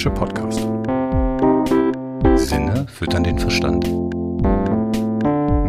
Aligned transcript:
Fränkische 0.00 0.10
Podcast. 0.10 0.60
Sinne 2.48 2.86
füttern 2.88 3.22
den 3.22 3.38
Verstand. 3.38 3.86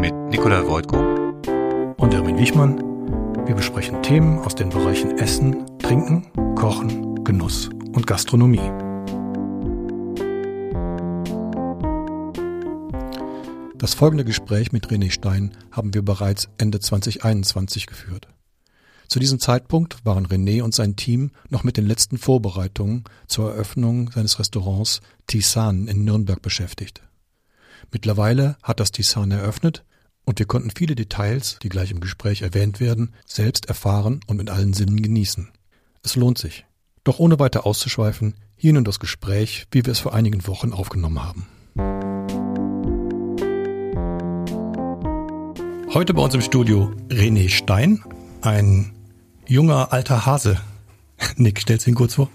Mit 0.00 0.14
Nikolai 0.30 0.66
Wojtko 0.66 0.96
und 1.98 2.14
Erwin 2.14 2.38
Wichmann. 2.38 2.78
Wir 3.46 3.54
besprechen 3.54 4.02
Themen 4.02 4.38
aus 4.38 4.54
den 4.54 4.70
Bereichen 4.70 5.18
Essen, 5.18 5.66
Trinken, 5.78 6.26
Kochen, 6.54 7.22
Genuss 7.24 7.68
und 7.92 8.06
Gastronomie. 8.06 8.70
Das 13.76 13.92
folgende 13.92 14.24
Gespräch 14.24 14.72
mit 14.72 14.86
René 14.86 15.10
Stein 15.10 15.54
haben 15.72 15.92
wir 15.92 16.02
bereits 16.02 16.48
Ende 16.56 16.80
2021 16.80 17.86
geführt. 17.86 18.28
Zu 19.12 19.18
diesem 19.18 19.40
Zeitpunkt 19.40 20.06
waren 20.06 20.26
René 20.26 20.62
und 20.62 20.74
sein 20.74 20.96
Team 20.96 21.32
noch 21.50 21.64
mit 21.64 21.76
den 21.76 21.86
letzten 21.86 22.16
Vorbereitungen 22.16 23.04
zur 23.26 23.50
Eröffnung 23.50 24.10
seines 24.10 24.38
Restaurants 24.38 25.02
Tisan 25.26 25.86
in 25.86 26.06
Nürnberg 26.06 26.40
beschäftigt. 26.40 27.02
Mittlerweile 27.90 28.56
hat 28.62 28.80
das 28.80 28.90
Tisan 28.90 29.30
eröffnet 29.30 29.84
und 30.24 30.38
wir 30.38 30.46
konnten 30.46 30.70
viele 30.74 30.94
Details, 30.94 31.58
die 31.62 31.68
gleich 31.68 31.90
im 31.90 32.00
Gespräch 32.00 32.40
erwähnt 32.40 32.80
werden, 32.80 33.12
selbst 33.26 33.66
erfahren 33.66 34.20
und 34.28 34.38
mit 34.38 34.48
allen 34.48 34.72
Sinnen 34.72 35.02
genießen. 35.02 35.50
Es 36.02 36.16
lohnt 36.16 36.38
sich. 36.38 36.64
Doch 37.04 37.18
ohne 37.18 37.38
weiter 37.38 37.66
auszuschweifen, 37.66 38.36
hier 38.56 38.72
nun 38.72 38.84
das 38.84 38.98
Gespräch, 38.98 39.66
wie 39.72 39.84
wir 39.84 39.92
es 39.92 39.98
vor 39.98 40.14
einigen 40.14 40.46
Wochen 40.46 40.72
aufgenommen 40.72 41.22
haben. 41.22 41.46
Heute 45.92 46.14
bei 46.14 46.22
uns 46.22 46.32
im 46.32 46.40
Studio 46.40 46.94
René 47.10 47.50
Stein, 47.50 48.02
ein 48.40 48.94
junger 49.52 49.92
alter 49.92 50.24
Hase. 50.24 50.56
Nick, 51.36 51.60
stellst 51.60 51.86
du 51.86 51.90
ihn 51.90 51.94
kurz 51.94 52.14
vor? 52.14 52.30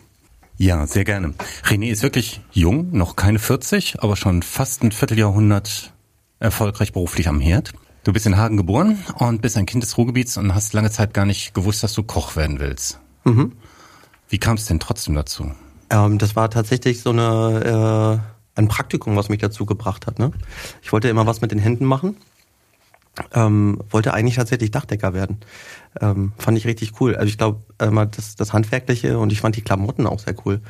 Ja, 0.57 0.85
sehr 0.85 1.03
gerne. 1.03 1.33
René 1.63 1.89
ist 1.89 2.03
wirklich 2.03 2.41
jung, 2.51 2.91
noch 2.91 3.15
keine 3.15 3.39
40, 3.39 4.01
aber 4.01 4.15
schon 4.15 4.43
fast 4.43 4.83
ein 4.83 4.91
Vierteljahrhundert 4.91 5.93
erfolgreich 6.39 6.93
beruflich 6.93 7.27
am 7.27 7.39
Herd. 7.39 7.73
Du 8.03 8.13
bist 8.13 8.27
in 8.27 8.37
Hagen 8.37 8.55
geboren 8.55 8.99
und 9.15 9.41
bist 9.41 9.57
ein 9.57 9.65
Kind 9.65 9.83
des 9.83 9.97
Ruhrgebiets 9.97 10.37
und 10.37 10.53
hast 10.53 10.73
lange 10.73 10.91
Zeit 10.91 11.13
gar 11.15 11.25
nicht 11.25 11.55
gewusst, 11.55 11.83
dass 11.83 11.93
du 11.93 12.03
Koch 12.03 12.35
werden 12.35 12.59
willst. 12.59 12.99
Mhm. 13.23 13.53
Wie 14.29 14.37
kam 14.37 14.55
es 14.55 14.65
denn 14.65 14.79
trotzdem 14.79 15.15
dazu? 15.15 15.51
Ähm, 15.89 16.19
das 16.19 16.35
war 16.35 16.49
tatsächlich 16.51 17.01
so 17.01 17.09
eine 17.09 18.21
äh, 18.23 18.59
ein 18.59 18.67
Praktikum, 18.67 19.15
was 19.15 19.29
mich 19.29 19.39
dazu 19.39 19.65
gebracht 19.65 20.07
hat. 20.07 20.19
Ne? 20.19 20.31
Ich 20.81 20.91
wollte 20.91 21.09
immer 21.09 21.25
was 21.25 21.41
mit 21.41 21.51
den 21.51 21.59
Händen 21.59 21.85
machen 21.85 22.15
ähm, 23.33 23.79
wollte 23.89 24.13
eigentlich 24.13 24.35
tatsächlich 24.35 24.71
Dachdecker 24.71 25.13
werden. 25.13 25.37
Ähm, 25.99 26.33
fand 26.37 26.57
ich 26.57 26.67
richtig 26.67 26.99
cool. 27.01 27.15
Also 27.15 27.27
ich 27.27 27.37
glaube, 27.37 27.61
äh, 27.79 27.89
das, 28.11 28.35
das 28.35 28.53
Handwerkliche 28.53 29.17
und 29.17 29.31
ich 29.31 29.41
fand 29.41 29.55
die 29.55 29.61
Klamotten 29.61 30.05
auch 30.05 30.19
sehr 30.19 30.35
cool. 30.45 30.61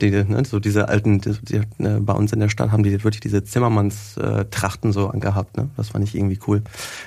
Die, 0.00 0.10
ne, 0.10 0.42
so 0.44 0.60
diese 0.60 0.88
alten, 0.88 1.20
die, 1.20 1.32
die, 1.42 1.62
ne, 1.78 2.00
bei 2.00 2.12
uns 2.12 2.32
in 2.32 2.40
der 2.40 2.48
Stadt 2.50 2.70
haben 2.70 2.82
die 2.82 2.92
wirklich 3.02 3.20
diese 3.20 3.44
Zimmermanns-Trachten 3.44 4.92
so 4.92 5.08
angehabt. 5.08 5.56
Ne? 5.56 5.70
Das 5.76 5.90
fand 5.90 6.04
ich 6.04 6.14
irgendwie 6.14 6.38
cool. 6.46 6.62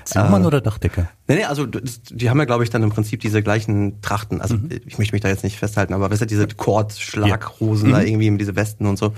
Zimmermann 0.06 0.44
äh, 0.44 0.48
oder 0.48 0.62
Dachdecker? 0.62 1.08
Nee, 1.28 1.36
nee, 1.36 1.44
also 1.44 1.66
die 1.66 2.30
haben 2.30 2.40
ja, 2.40 2.46
glaube 2.46 2.64
ich, 2.64 2.70
dann 2.70 2.82
im 2.82 2.90
Prinzip 2.90 3.20
diese 3.20 3.44
gleichen 3.44 4.02
Trachten. 4.02 4.42
Also 4.42 4.56
mhm. 4.56 4.70
ich 4.86 4.98
möchte 4.98 5.14
mich 5.14 5.22
da 5.22 5.28
jetzt 5.28 5.44
nicht 5.44 5.58
festhalten, 5.58 5.94
aber 5.94 6.10
weißt 6.10 6.22
du, 6.22 6.26
diese 6.26 6.48
Kord-Schlaghosen 6.48 7.90
ja. 7.90 7.98
mhm. 7.98 8.00
da 8.00 8.08
irgendwie 8.08 8.32
mit 8.32 8.42
diese 8.42 8.56
Westen 8.56 8.88
und 8.88 8.98
so. 8.98 9.14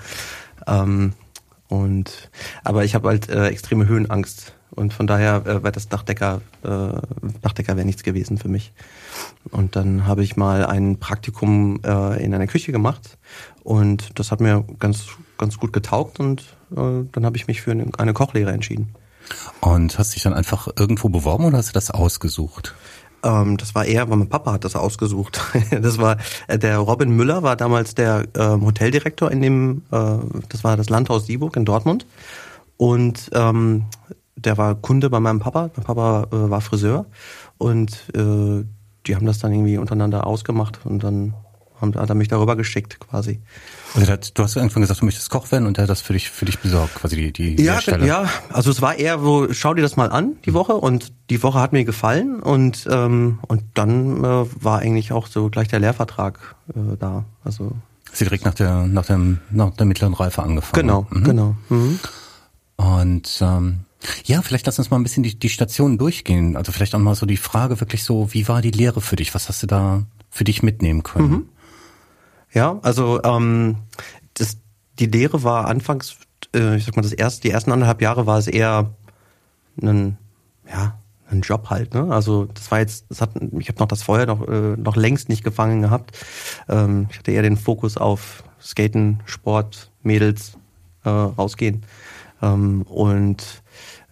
Ähm, 0.68 1.14
und 1.70 2.30
aber 2.64 2.84
ich 2.84 2.96
habe 2.96 3.08
halt 3.08 3.30
äh, 3.30 3.48
extreme 3.48 3.88
Höhenangst 3.88 4.54
und 4.80 4.94
von 4.94 5.08
daher 5.08 5.42
äh, 5.46 5.62
wäre 5.62 5.74
das 5.74 5.90
Dachdecker, 5.90 6.42
äh, 6.64 6.68
Dachdecker 7.42 7.76
wäre 7.76 7.86
nichts 7.86 8.04
gewesen 8.04 8.38
für 8.38 8.48
mich. 8.48 8.72
Und 9.52 9.76
dann 9.76 10.08
habe 10.08 10.24
ich 10.24 10.38
mal 10.38 10.66
ein 10.66 10.98
Praktikum 11.00 11.82
äh, 11.84 12.24
in 12.24 12.34
einer 12.34 12.48
Küche 12.48 12.72
gemacht 12.72 13.18
und 13.64 14.18
das 14.18 14.32
hat 14.32 14.40
mir 14.40 14.64
ganz, 14.80 15.08
ganz 15.38 15.58
gut 15.58 15.74
getaugt 15.74 16.22
und 16.22 16.42
äh, 16.72 17.06
dann 17.12 17.26
habe 17.26 17.36
ich 17.36 17.48
mich 17.48 17.62
für 17.62 17.72
eine 17.72 18.14
Kochlehre 18.14 18.52
entschieden. 18.52 18.96
Und 19.60 20.00
hast 20.00 20.16
dich 20.16 20.24
dann 20.24 20.34
einfach 20.34 20.70
irgendwo 20.78 21.10
beworben 21.10 21.44
oder 21.44 21.58
hast 21.58 21.70
du 21.70 21.74
das 21.74 21.92
ausgesucht? 21.92 22.74
Ähm, 23.22 23.58
das 23.58 23.76
war 23.76 23.84
eher, 23.84 24.10
weil 24.10 24.18
mein 24.18 24.30
Papa 24.30 24.54
hat 24.54 24.64
das 24.64 24.78
ausgesucht. 24.78 25.42
das 25.72 25.98
war 25.98 26.18
äh, 26.48 26.58
der 26.58 26.78
Robin 26.78 27.10
Müller 27.12 27.44
war 27.44 27.58
damals 27.58 27.96
der 27.96 28.28
ähm, 28.38 28.66
Hoteldirektor 28.66 29.30
in 29.30 29.42
dem, 29.42 29.82
äh, 29.92 30.18
das 30.48 30.64
war 30.64 30.78
das 30.78 30.90
Landhaus 30.90 31.26
Sieburg 31.26 31.58
in 31.58 31.66
Dortmund. 31.66 32.06
Und 32.78 33.30
ähm, 33.34 33.84
der 34.46 34.58
war 34.58 34.76
Kunde 34.76 35.10
bei 35.10 35.20
meinem 35.20 35.40
Papa. 35.40 35.70
Mein 35.76 35.86
Papa 35.86 36.28
äh, 36.32 36.50
war 36.50 36.62
Friseur 36.62 37.06
und 37.58 37.92
äh, 38.16 38.64
die 39.06 39.16
haben 39.16 39.26
das 39.26 39.40
dann 39.40 39.54
irgendwie 39.54 39.78
untereinander 39.78 40.28
ausgemacht 40.28 40.80
und 40.84 41.04
dann 41.04 41.34
haben, 41.82 41.96
hat 41.96 42.10
er 42.10 42.16
mich 42.16 42.28
darüber 42.28 42.56
geschickt 42.56 43.00
quasi. 43.00 43.40
Also 43.96 44.14
du 44.34 44.44
hast 44.44 44.56
irgendwann 44.56 44.82
gesagt, 44.82 45.02
du 45.02 45.06
möchtest 45.06 45.30
Koch 45.30 45.52
werden 45.52 45.66
und 45.66 45.78
er 45.78 45.84
hat 45.84 45.90
das 45.90 46.02
für 46.02 46.14
dich 46.14 46.30
für 46.30 46.46
dich 46.46 46.60
besorgt, 46.60 46.96
quasi 46.96 47.16
die 47.32 47.56
die 47.56 47.64
Ja, 47.64 47.80
ja. 48.04 48.30
Also 48.52 48.70
es 48.72 48.82
war 48.82 48.96
eher 48.96 49.20
so, 49.20 49.52
schau 49.52 49.74
dir 49.74 49.82
das 49.82 49.96
mal 49.96 50.12
an 50.12 50.36
die 50.46 50.54
Woche 50.54 50.74
und 50.74 51.12
die 51.30 51.42
Woche 51.42 51.60
hat 51.60 51.74
mir 51.74 51.86
gefallen 51.86 52.42
und 52.42 52.88
ähm, 52.90 53.40
und 53.48 53.64
dann 53.74 54.24
äh, 54.24 54.46
war 54.64 54.80
eigentlich 54.80 55.12
auch 55.12 55.28
so 55.28 55.50
gleich 55.50 55.68
der 55.68 55.80
Lehrvertrag 55.80 56.56
äh, 56.70 56.98
da. 57.00 57.26
Also 57.44 57.72
Sie 58.12 58.26
direkt 58.26 58.46
nach 58.46 58.56
der 58.56 58.86
nach 58.86 59.06
dem 59.06 59.40
nach 59.50 59.72
der 59.72 59.86
mittleren 59.86 60.14
Reife 60.14 60.44
angefangen. 60.44 60.82
Genau, 60.82 61.08
mhm. 61.10 61.24
genau. 61.24 61.56
Mhm. 61.70 62.00
Und 62.76 63.40
ähm, 63.42 63.80
ja, 64.26 64.42
vielleicht 64.42 64.66
lass 64.66 64.80
uns 64.80 64.90
mal 64.90 64.98
ein 64.98 65.04
bisschen 65.04 65.24
die, 65.24 65.38
die 65.38 65.50
Stationen 65.50 65.98
durchgehen. 65.98 66.56
Also 66.56 66.72
vielleicht 66.72 66.96
auch 66.96 67.00
mal 67.00 67.16
so 67.16 67.26
die 67.26 67.38
Frage 67.38 67.80
wirklich 67.80 68.04
so, 68.04 68.34
wie 68.34 68.48
war 68.48 68.62
die 68.62 68.72
Lehre 68.72 69.02
für 69.02 69.16
dich? 69.16 69.34
Was 69.36 69.50
hast 69.50 69.64
du 69.64 69.68
da 69.68 70.04
für 70.30 70.44
dich 70.44 70.64
mitnehmen 70.64 71.04
können? 71.04 71.30
Mhm. 71.30 71.50
Ja, 72.54 72.80
also 72.82 73.22
ähm, 73.24 73.78
das, 74.34 74.58
die 75.00 75.06
Lehre 75.06 75.44
war 75.44 75.68
anfangs, 75.68 76.18
äh, 76.56 76.78
ich 76.78 76.86
sag 76.86 76.96
mal, 76.96 77.02
das 77.02 77.14
erste, 77.14 77.42
die 77.42 77.52
ersten 77.52 77.72
anderthalb 77.72 78.02
Jahre 78.02 78.26
war 78.26 78.38
es 78.38 78.48
eher 78.48 78.94
ein, 79.82 80.18
ja, 80.70 80.98
ein 81.30 81.42
Job 81.42 81.70
halt. 81.70 81.94
Ne? 81.94 82.12
Also 82.12 82.46
das 82.46 82.72
war 82.72 82.80
jetzt, 82.80 83.06
das 83.10 83.22
hat, 83.22 83.32
ich 83.60 83.68
habe 83.68 83.80
noch 83.80 83.88
das 83.88 84.04
Feuer 84.04 84.26
noch, 84.26 84.48
äh, 84.48 84.76
noch 84.78 84.96
längst 84.96 85.30
nicht 85.30 85.44
gefangen 85.44 85.82
gehabt. 85.82 86.18
Ähm, 86.68 87.08
ich 87.12 87.20
hatte 87.20 87.32
eher 87.32 87.44
den 87.44 87.58
Fokus 87.58 87.98
auf 87.98 88.44
Skaten, 88.62 89.20
Sport, 89.26 89.92
Mädels, 90.02 90.58
äh, 91.04 91.10
rausgehen. 91.10 91.84
Ähm, 92.42 92.84
und 92.84 93.62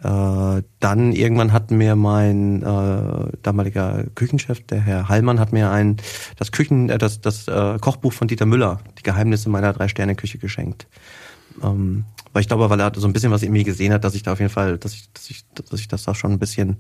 äh, 0.04 0.62
dann 0.80 1.12
irgendwann 1.12 1.54
hat 1.54 1.72
mir 1.72 1.96
mein 1.96 2.62
äh, 2.62 3.32
damaliger 3.42 4.04
Küchenchef, 4.16 4.66
der 4.66 4.80
Herr 4.80 5.10
Hallmann, 5.10 5.40
hat 5.40 5.54
mir 5.54 5.72
ein 5.72 5.98
das 6.38 6.52
Küchen, 6.52 6.90
äh, 6.90 6.98
das, 6.98 7.22
das 7.22 7.48
äh, 7.48 7.78
Kochbuch 7.80 8.14
von 8.14 8.28
Dieter 8.28 8.46
Müller, 8.46 8.80
die 9.00 9.04
Geheimnisse 9.04 9.50
meiner 9.50 9.74
Drei-Sterne-Küche 9.74 10.38
geschenkt. 10.38 10.88
Ähm, 11.64 12.06
weil 12.34 12.42
ich 12.42 12.48
glaube, 12.48 12.70
weil 12.70 12.80
er 12.80 12.92
so 12.96 13.08
ein 13.08 13.14
bisschen 13.14 13.32
was 13.32 13.42
in 13.42 13.52
mir 13.52 13.64
gesehen 13.64 13.92
hat, 13.92 14.04
dass 14.04 14.14
ich 14.14 14.22
da 14.22 14.34
auf 14.34 14.40
jeden 14.40 14.52
Fall, 14.52 14.78
dass 14.78 14.94
ich, 14.94 15.12
dass 15.14 15.30
ich, 15.30 15.46
dass 15.54 15.80
ich 15.80 15.88
das 15.88 16.04
da 16.04 16.14
schon 16.14 16.34
ein 16.34 16.40
bisschen, 16.40 16.78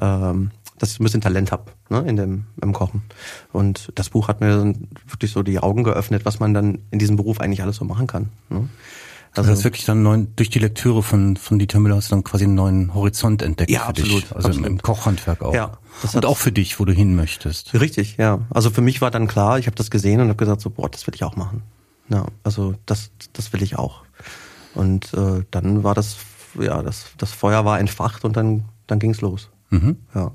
ähm, 0.00 0.50
dass 0.78 0.92
ich 0.92 1.00
ein 1.00 1.04
bisschen 1.04 1.20
Talent 1.20 1.52
habe 1.52 1.70
ne, 1.88 2.00
in 2.00 2.16
dem 2.16 2.46
im 2.60 2.72
Kochen. 2.72 3.04
Und 3.52 3.92
das 3.94 4.10
Buch 4.10 4.26
hat 4.26 4.40
mir 4.40 4.74
wirklich 5.06 5.30
so 5.30 5.44
die 5.44 5.60
Augen 5.60 5.84
geöffnet, 5.84 6.24
was 6.24 6.40
man 6.40 6.52
dann 6.54 6.80
in 6.90 6.98
diesem 6.98 7.14
Beruf 7.14 7.40
eigentlich 7.40 7.62
alles 7.62 7.76
so 7.76 7.84
machen 7.84 8.08
kann. 8.08 8.30
Ne? 8.48 8.68
Also, 9.36 9.50
also 9.50 9.58
das 9.58 9.64
wirklich 9.64 9.84
dann 9.84 10.02
neuen, 10.02 10.34
durch 10.36 10.50
die 10.50 10.58
Lektüre 10.58 11.02
von, 11.02 11.36
von 11.36 11.58
Dieter 11.58 11.78
Müller 11.78 11.96
hast 11.96 12.10
du 12.10 12.14
dann 12.14 12.24
quasi 12.24 12.44
einen 12.44 12.54
neuen 12.54 12.94
Horizont 12.94 13.42
entdeckt 13.42 13.70
ja, 13.70 13.80
für 13.80 13.86
absolut, 13.88 14.22
dich. 14.22 14.36
Also 14.36 14.48
absolut. 14.48 14.66
im 14.66 14.82
Kochhandwerk 14.82 15.42
auch. 15.42 15.54
Ja. 15.54 15.78
Das 16.02 16.14
Und 16.14 16.26
auch 16.26 16.36
für 16.36 16.52
dich, 16.52 16.78
wo 16.80 16.84
du 16.84 16.92
hin 16.92 17.14
möchtest. 17.14 17.72
Richtig, 17.74 18.16
ja. 18.16 18.40
Also 18.50 18.70
für 18.70 18.80
mich 18.80 19.00
war 19.00 19.10
dann 19.10 19.26
klar, 19.28 19.58
ich 19.58 19.66
habe 19.66 19.76
das 19.76 19.90
gesehen 19.90 20.20
und 20.20 20.28
habe 20.28 20.36
gesagt, 20.36 20.60
so, 20.60 20.70
boah, 20.70 20.88
das 20.88 21.06
will 21.06 21.14
ich 21.14 21.24
auch 21.24 21.36
machen. 21.36 21.62
Ja, 22.08 22.26
also 22.44 22.74
das, 22.86 23.10
das 23.32 23.52
will 23.52 23.62
ich 23.62 23.78
auch. 23.78 24.02
Und 24.74 25.12
äh, 25.14 25.44
dann 25.50 25.84
war 25.84 25.94
das, 25.94 26.16
ja, 26.58 26.82
das, 26.82 27.06
das 27.18 27.32
Feuer 27.32 27.64
war 27.64 27.80
entfacht 27.80 28.24
und 28.24 28.36
dann, 28.36 28.64
dann 28.86 28.98
ging's 28.98 29.20
los. 29.20 29.50
Mhm. 29.70 29.96
Ja. 30.14 30.32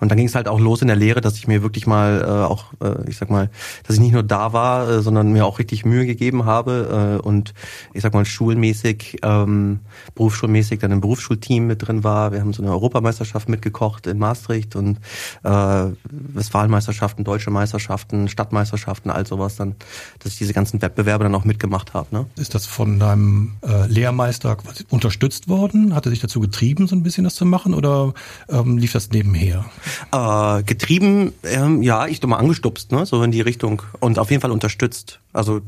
Und 0.00 0.10
dann 0.10 0.18
ging 0.18 0.26
es 0.26 0.34
halt 0.34 0.48
auch 0.48 0.58
los 0.58 0.82
in 0.82 0.88
der 0.88 0.96
Lehre, 0.96 1.20
dass 1.20 1.36
ich 1.36 1.46
mir 1.46 1.62
wirklich 1.62 1.86
mal 1.86 2.22
äh, 2.22 2.26
auch, 2.26 2.72
äh, 2.82 3.08
ich 3.08 3.16
sag 3.16 3.30
mal, 3.30 3.50
dass 3.86 3.96
ich 3.96 4.00
nicht 4.00 4.12
nur 4.12 4.22
da 4.22 4.52
war, 4.52 4.88
äh, 4.88 5.02
sondern 5.02 5.32
mir 5.32 5.44
auch 5.44 5.58
richtig 5.58 5.84
Mühe 5.84 6.06
gegeben 6.06 6.46
habe 6.46 7.18
äh, 7.20 7.26
und 7.26 7.54
ich 7.92 8.02
sag 8.02 8.14
mal 8.14 8.24
schulmäßig, 8.24 9.18
ähm, 9.22 9.80
berufsschulmäßig 10.14 10.80
dann 10.80 10.90
im 10.90 11.00
Berufsschulteam 11.00 11.66
mit 11.66 11.86
drin 11.86 12.02
war. 12.02 12.32
Wir 12.32 12.40
haben 12.40 12.52
so 12.52 12.62
eine 12.62 12.72
Europameisterschaft 12.72 13.48
mitgekocht 13.48 14.06
in 14.06 14.18
Maastricht 14.18 14.74
und 14.74 14.98
äh, 15.44 15.86
Westfalenmeisterschaften, 16.10 17.24
deutsche 17.24 17.50
Meisterschaften, 17.50 18.28
Stadtmeisterschaften, 18.28 19.10
all 19.10 19.26
sowas 19.26 19.56
dann, 19.56 19.76
dass 20.20 20.32
ich 20.32 20.38
diese 20.38 20.54
ganzen 20.54 20.80
Wettbewerbe 20.80 21.24
dann 21.24 21.34
auch 21.34 21.44
mitgemacht 21.44 21.94
habe. 21.94 22.08
Ne? 22.10 22.26
Ist 22.36 22.54
das 22.54 22.66
von 22.66 22.98
deinem 22.98 23.52
äh, 23.66 23.86
Lehrmeister 23.86 24.56
quasi 24.56 24.84
unterstützt 24.88 25.48
worden? 25.48 25.94
Hat 25.94 26.06
er 26.06 26.10
sich 26.10 26.20
dazu 26.20 26.40
getrieben, 26.40 26.86
so 26.86 26.96
ein 26.96 27.02
bisschen 27.02 27.24
das 27.24 27.34
zu 27.34 27.44
machen 27.44 27.74
oder 27.74 28.14
ähm, 28.48 28.78
lief 28.78 28.92
das 28.92 29.10
nebenher? 29.10 29.66
Äh, 30.12 30.62
getrieben, 30.62 31.32
ähm, 31.44 31.82
ja, 31.82 32.06
ich 32.06 32.22
mal 32.22 32.36
angestupst, 32.36 32.92
ne, 32.92 33.06
so 33.06 33.22
in 33.22 33.32
die 33.32 33.40
Richtung 33.40 33.82
und 34.00 34.18
auf 34.18 34.30
jeden 34.30 34.40
Fall 34.40 34.50
unterstützt. 34.50 35.20
Also 35.32 35.58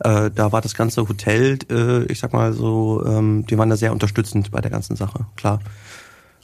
äh, 0.00 0.30
da 0.34 0.52
war 0.52 0.60
das 0.60 0.74
ganze 0.74 1.08
Hotel, 1.08 1.58
äh, 1.70 2.04
ich 2.04 2.20
sag 2.20 2.32
mal 2.32 2.52
so, 2.52 3.04
ähm, 3.06 3.44
die 3.46 3.58
waren 3.58 3.70
da 3.70 3.76
sehr 3.76 3.92
unterstützend 3.92 4.50
bei 4.50 4.60
der 4.60 4.70
ganzen 4.70 4.96
Sache, 4.96 5.26
klar. 5.36 5.60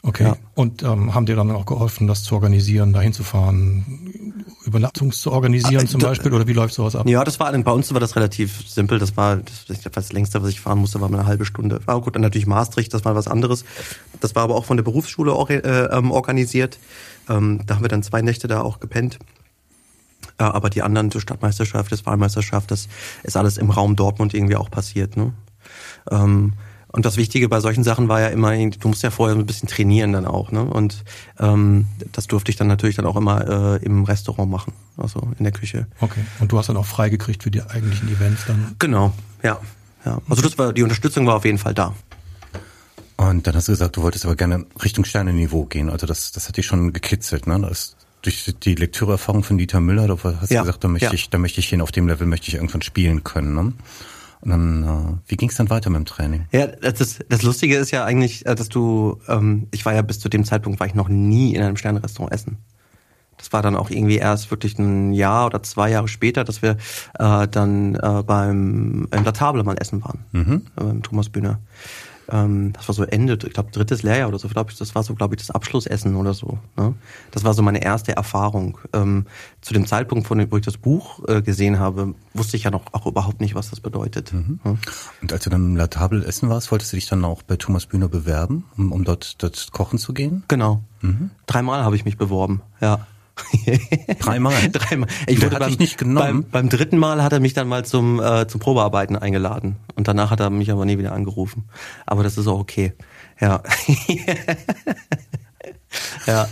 Okay. 0.04 0.24
Ja. 0.24 0.36
Und 0.54 0.82
ähm, 0.82 1.14
haben 1.14 1.26
dir 1.26 1.36
dann 1.36 1.52
auch 1.52 1.64
geholfen, 1.64 2.08
das 2.08 2.24
zu 2.24 2.34
organisieren, 2.34 2.92
dahin 2.92 3.12
zu 3.12 3.22
fahren, 3.22 4.42
Überlastung 4.64 5.12
zu 5.12 5.30
organisieren 5.30 5.84
Ah, 5.84 5.88
zum 5.88 6.00
Beispiel 6.00 6.32
oder 6.32 6.48
wie 6.48 6.52
läuft 6.52 6.74
sowas 6.74 6.96
ab? 6.96 7.08
Ja, 7.08 7.22
das 7.22 7.38
war 7.38 7.52
bei 7.52 7.70
uns 7.70 7.92
war 7.92 8.00
das 8.00 8.16
relativ 8.16 8.68
simpel. 8.68 8.98
Das 8.98 9.16
war 9.16 9.36
das, 9.36 9.80
das 9.80 10.12
längste, 10.12 10.42
was 10.42 10.48
ich 10.48 10.60
fahren 10.60 10.78
musste, 10.78 11.00
war 11.00 11.08
mal 11.08 11.20
eine 11.20 11.28
halbe 11.28 11.44
Stunde. 11.44 11.80
War 11.86 12.00
gut, 12.00 12.16
dann 12.16 12.22
natürlich 12.22 12.48
Maastricht, 12.48 12.92
das 12.92 13.04
war 13.04 13.14
was 13.14 13.28
anderes. 13.28 13.64
Das 14.20 14.34
war 14.34 14.42
aber 14.42 14.56
auch 14.56 14.64
von 14.64 14.76
der 14.76 14.84
Berufsschule 14.84 15.34
or 15.34 15.48
äh, 15.50 15.58
ähm, 15.58 16.10
organisiert. 16.10 16.78
Ähm, 17.28 17.60
da 17.66 17.76
haben 17.76 17.82
wir 17.82 17.88
dann 17.88 18.02
zwei 18.02 18.22
Nächte 18.22 18.48
da 18.48 18.60
auch 18.60 18.80
gepennt. 18.80 19.18
Äh, 20.38 20.44
aber 20.44 20.70
die 20.70 20.82
anderen, 20.82 21.10
die 21.10 21.20
Stadtmeisterschaft, 21.20 21.92
das 21.92 22.06
Wahlmeisterschaft, 22.06 22.70
das 22.70 22.88
ist 23.22 23.36
alles 23.36 23.58
im 23.58 23.70
Raum 23.70 23.96
Dortmund 23.96 24.34
irgendwie 24.34 24.56
auch 24.56 24.70
passiert. 24.70 25.16
Ne? 25.16 25.32
Ähm, 26.10 26.54
und 26.88 27.06
das 27.06 27.16
Wichtige 27.16 27.48
bei 27.48 27.60
solchen 27.60 27.84
Sachen 27.84 28.08
war 28.08 28.20
ja 28.20 28.28
immer, 28.28 28.54
du 28.54 28.88
musst 28.88 29.02
ja 29.02 29.10
vorher 29.10 29.34
ein 29.34 29.46
bisschen 29.46 29.66
trainieren 29.68 30.12
dann 30.12 30.26
auch. 30.26 30.52
Ne? 30.52 30.62
Und 30.62 31.04
ähm, 31.38 31.86
das 32.12 32.26
durfte 32.26 32.50
ich 32.50 32.56
dann 32.56 32.68
natürlich 32.68 32.96
dann 32.96 33.06
auch 33.06 33.16
immer 33.16 33.78
äh, 33.80 33.84
im 33.84 34.04
Restaurant 34.04 34.50
machen, 34.50 34.74
also 34.98 35.32
in 35.38 35.44
der 35.44 35.52
Küche. 35.52 35.86
Okay. 36.00 36.20
Und 36.38 36.52
du 36.52 36.58
hast 36.58 36.68
dann 36.68 36.76
auch 36.76 36.84
freigekriegt 36.84 37.42
für 37.42 37.50
die 37.50 37.62
eigentlichen 37.62 38.08
Events 38.08 38.44
dann? 38.46 38.76
Genau, 38.78 39.12
ja. 39.42 39.58
ja. 40.04 40.20
Also 40.28 40.42
das 40.42 40.58
war 40.58 40.74
die 40.74 40.82
Unterstützung 40.82 41.26
war 41.26 41.36
auf 41.36 41.46
jeden 41.46 41.58
Fall 41.58 41.72
da. 41.72 41.94
Und 43.28 43.46
dann 43.46 43.54
hast 43.54 43.68
du 43.68 43.72
gesagt, 43.72 43.96
du 43.96 44.02
wolltest 44.02 44.24
aber 44.24 44.36
gerne 44.36 44.66
Richtung 44.82 45.04
Sternenniveau 45.04 45.64
gehen. 45.66 45.90
Also 45.90 46.06
das, 46.06 46.32
das 46.32 46.48
hat 46.48 46.56
dich 46.56 46.66
schon 46.66 46.92
gekitzelt, 46.92 47.46
ne? 47.46 47.60
Das, 47.60 47.96
durch 48.22 48.54
die 48.62 48.74
Lektüreerfahrung 48.76 49.42
von 49.42 49.58
Dieter 49.58 49.80
Müller, 49.80 50.06
da 50.06 50.16
hast 50.40 50.50
du 50.50 50.54
Ja, 50.54 50.62
gesagt, 50.62 50.84
da 50.84 50.88
möchte 50.88 51.06
ja. 51.06 51.12
ich, 51.12 51.28
da 51.30 51.38
möchte 51.38 51.58
ich 51.60 51.68
hin, 51.68 51.80
auf 51.80 51.90
dem 51.90 52.06
Level 52.06 52.26
möchte 52.26 52.48
ich 52.48 52.54
irgendwann 52.54 52.82
spielen 52.82 53.24
können. 53.24 53.54
Ne? 53.54 53.72
Und 54.42 54.50
dann, 54.50 54.84
äh, 54.84 55.30
wie 55.30 55.36
ging 55.36 55.48
es 55.48 55.56
dann 55.56 55.70
weiter 55.70 55.90
mit 55.90 55.98
dem 55.98 56.04
Training? 56.04 56.46
Ja, 56.52 56.68
das, 56.68 57.18
das 57.28 57.42
Lustige 57.42 57.76
ist 57.76 57.90
ja 57.90 58.04
eigentlich, 58.04 58.46
äh, 58.46 58.54
dass 58.54 58.68
du, 58.68 59.18
ähm, 59.28 59.66
ich 59.72 59.84
war 59.84 59.92
ja 59.94 60.02
bis 60.02 60.20
zu 60.20 60.28
dem 60.28 60.44
Zeitpunkt, 60.44 60.78
war 60.78 60.86
ich 60.86 60.94
noch 60.94 61.08
nie 61.08 61.54
in 61.54 61.62
einem 61.62 61.76
Sternenrestaurant 61.76 62.32
essen. 62.32 62.58
Das 63.38 63.52
war 63.52 63.60
dann 63.62 63.74
auch 63.74 63.90
irgendwie 63.90 64.18
erst 64.18 64.52
wirklich 64.52 64.78
ein 64.78 65.12
Jahr 65.12 65.46
oder 65.46 65.62
zwei 65.64 65.90
Jahre 65.90 66.06
später, 66.06 66.44
dass 66.44 66.62
wir 66.62 66.76
äh, 67.18 67.48
dann 67.48 67.96
äh, 67.96 68.22
beim 68.24 69.08
im 69.10 69.24
La 69.24 69.32
Table 69.32 69.64
mal 69.64 69.76
essen 69.80 70.04
waren, 70.04 70.24
Mhm. 70.30 70.62
äh, 70.76 70.84
beim 70.84 71.02
Thomas 71.02 71.28
Bühner. 71.28 71.58
Ähm, 72.32 72.72
das 72.72 72.88
war 72.88 72.94
so 72.94 73.04
Ende, 73.04 73.34
ich 73.34 73.52
glaube 73.52 73.70
drittes 73.70 74.02
Lehrjahr 74.02 74.28
oder 74.28 74.38
so, 74.38 74.48
glaube 74.48 74.72
ich, 74.72 74.78
das 74.78 74.94
war 74.94 75.02
so, 75.02 75.14
glaube 75.14 75.34
ich, 75.34 75.40
das 75.40 75.50
Abschlussessen 75.50 76.16
oder 76.16 76.32
so. 76.32 76.58
Ne? 76.76 76.94
Das 77.30 77.44
war 77.44 77.52
so 77.52 77.62
meine 77.62 77.84
erste 77.84 78.16
Erfahrung. 78.16 78.78
Ähm, 78.94 79.26
zu 79.60 79.74
dem 79.74 79.86
Zeitpunkt, 79.86 80.26
von 80.26 80.38
dem, 80.38 80.50
wo 80.50 80.56
ich 80.56 80.64
das 80.64 80.78
Buch 80.78 81.20
äh, 81.28 81.42
gesehen 81.42 81.78
habe, 81.78 82.14
wusste 82.32 82.56
ich 82.56 82.64
ja 82.64 82.70
noch 82.70 82.86
auch 82.92 83.06
überhaupt 83.06 83.40
nicht, 83.40 83.54
was 83.54 83.70
das 83.70 83.80
bedeutet. 83.80 84.32
Mhm. 84.32 84.60
Ne? 84.64 84.78
Und 85.20 85.32
als 85.32 85.44
du 85.44 85.50
dann 85.50 85.66
im 85.66 85.76
La 85.76 85.88
Table 85.88 86.24
essen 86.24 86.48
warst, 86.48 86.72
wolltest 86.72 86.92
du 86.92 86.96
dich 86.96 87.06
dann 87.06 87.24
auch 87.24 87.42
bei 87.42 87.56
Thomas 87.56 87.86
Bühner 87.86 88.08
bewerben, 88.08 88.64
um, 88.78 88.92
um 88.92 89.04
dort, 89.04 89.42
dort 89.42 89.70
kochen 89.72 89.98
zu 89.98 90.14
gehen? 90.14 90.44
Genau. 90.48 90.82
Mhm. 91.02 91.30
Dreimal 91.46 91.84
habe 91.84 91.96
ich 91.96 92.06
mich 92.06 92.16
beworben, 92.16 92.62
ja. 92.80 93.06
Dreimal? 94.20 94.54
Dreimal. 94.70 95.08
Ich 95.26 95.42
wurde 95.42 95.58
beim, 95.58 95.70
dich 95.70 95.78
nicht 95.78 95.98
genommen? 95.98 96.42
Beim, 96.42 96.50
beim 96.50 96.68
dritten 96.68 96.98
Mal 96.98 97.22
hat 97.22 97.32
er 97.32 97.40
mich 97.40 97.54
dann 97.54 97.68
mal 97.68 97.84
zum, 97.84 98.20
äh, 98.20 98.46
zum 98.46 98.60
Probearbeiten 98.60 99.16
eingeladen. 99.16 99.76
Und 99.94 100.08
danach 100.08 100.30
hat 100.30 100.40
er 100.40 100.50
mich 100.50 100.70
aber 100.70 100.84
nie 100.84 100.98
wieder 100.98 101.12
angerufen. 101.12 101.64
Aber 102.06 102.22
das 102.22 102.38
ist 102.38 102.46
auch 102.46 102.60
okay. 102.60 102.92
Ja. 103.40 103.62
ja. 106.26 106.48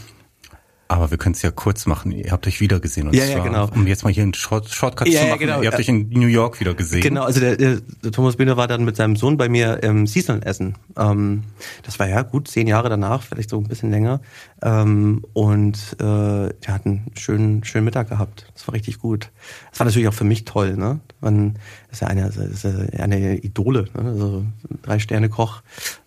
Aber 0.89 1.13
wir 1.13 1.19
können 1.19 1.37
es 1.37 1.43
ja 1.43 1.53
kurz 1.53 1.87
machen. 1.87 2.11
Ihr 2.11 2.33
habt 2.33 2.49
euch 2.49 2.61
wieder 2.61 2.81
gesehen. 2.81 3.07
Und 3.07 3.15
Ja, 3.15 3.25
ja, 3.25 3.37
zwar, 3.37 3.45
genau. 3.45 3.69
Um 3.73 3.87
jetzt 3.87 4.03
mal 4.03 4.13
hier 4.13 4.25
einen 4.25 4.35
Short, 4.35 4.69
Shortcut 4.69 5.07
Ja, 5.07 5.21
zu 5.21 5.25
ja, 5.25 5.31
machen. 5.31 5.39
genau. 5.39 5.63
Ihr 5.63 5.69
habt 5.71 5.79
euch 5.79 5.89
in 5.89 6.09
New 6.09 6.27
York 6.27 6.59
wieder 6.59 6.75
gesehen. 6.75 7.01
Genau, 7.01 7.23
also 7.23 7.39
der, 7.39 7.57
der, 7.57 7.77
der 8.03 8.11
Thomas 8.11 8.35
Bühner 8.35 8.57
war 8.57 8.67
dann 8.67 8.85
mit 8.85 8.97
seinem 8.97 9.15
Sohn 9.15 9.37
bei 9.37 9.49
mir 9.49 9.81
im 9.85 10.09
Seasonal 10.09 10.43
essen. 10.45 10.75
Ähm, 10.99 11.45
das 11.85 12.01
war 12.01 12.09
ja 12.09 12.23
gut 12.23 12.49
zehn 12.49 12.67
Jahre 12.67 12.89
danach, 12.89 13.23
vielleicht 13.23 13.51
so 13.51 13.59
ein 13.59 13.69
bisschen 13.69 13.93
länger. 13.93 14.21
Ähm, 14.63 15.25
und 15.33 15.97
äh, 15.99 16.05
wir 16.05 16.69
hatten 16.69 16.89
einen 16.89 17.13
schönen, 17.17 17.65
schönen 17.65 17.85
Mittag 17.85 18.09
gehabt. 18.09 18.47
Das 18.55 18.67
war 18.69 18.75
richtig 18.75 18.99
gut. 18.99 19.31
Das 19.71 19.81
war 19.81 19.87
natürlich 19.87 20.09
auch 20.09 20.15
für 20.15 20.25
mich 20.25 20.45
toll, 20.45 20.77
ne? 20.77 21.01
Man 21.21 21.55
das 21.91 21.97
ist 21.97 22.01
ja 22.03 22.09
eine, 22.09 22.27
ist 22.27 22.63
ja 22.65 23.05
eine 23.05 23.39
Idole, 23.39 23.89
ne? 23.97 24.11
Also 24.11 24.45
drei 24.83 24.99
Sterne 24.99 25.29
Koch, 25.29 25.63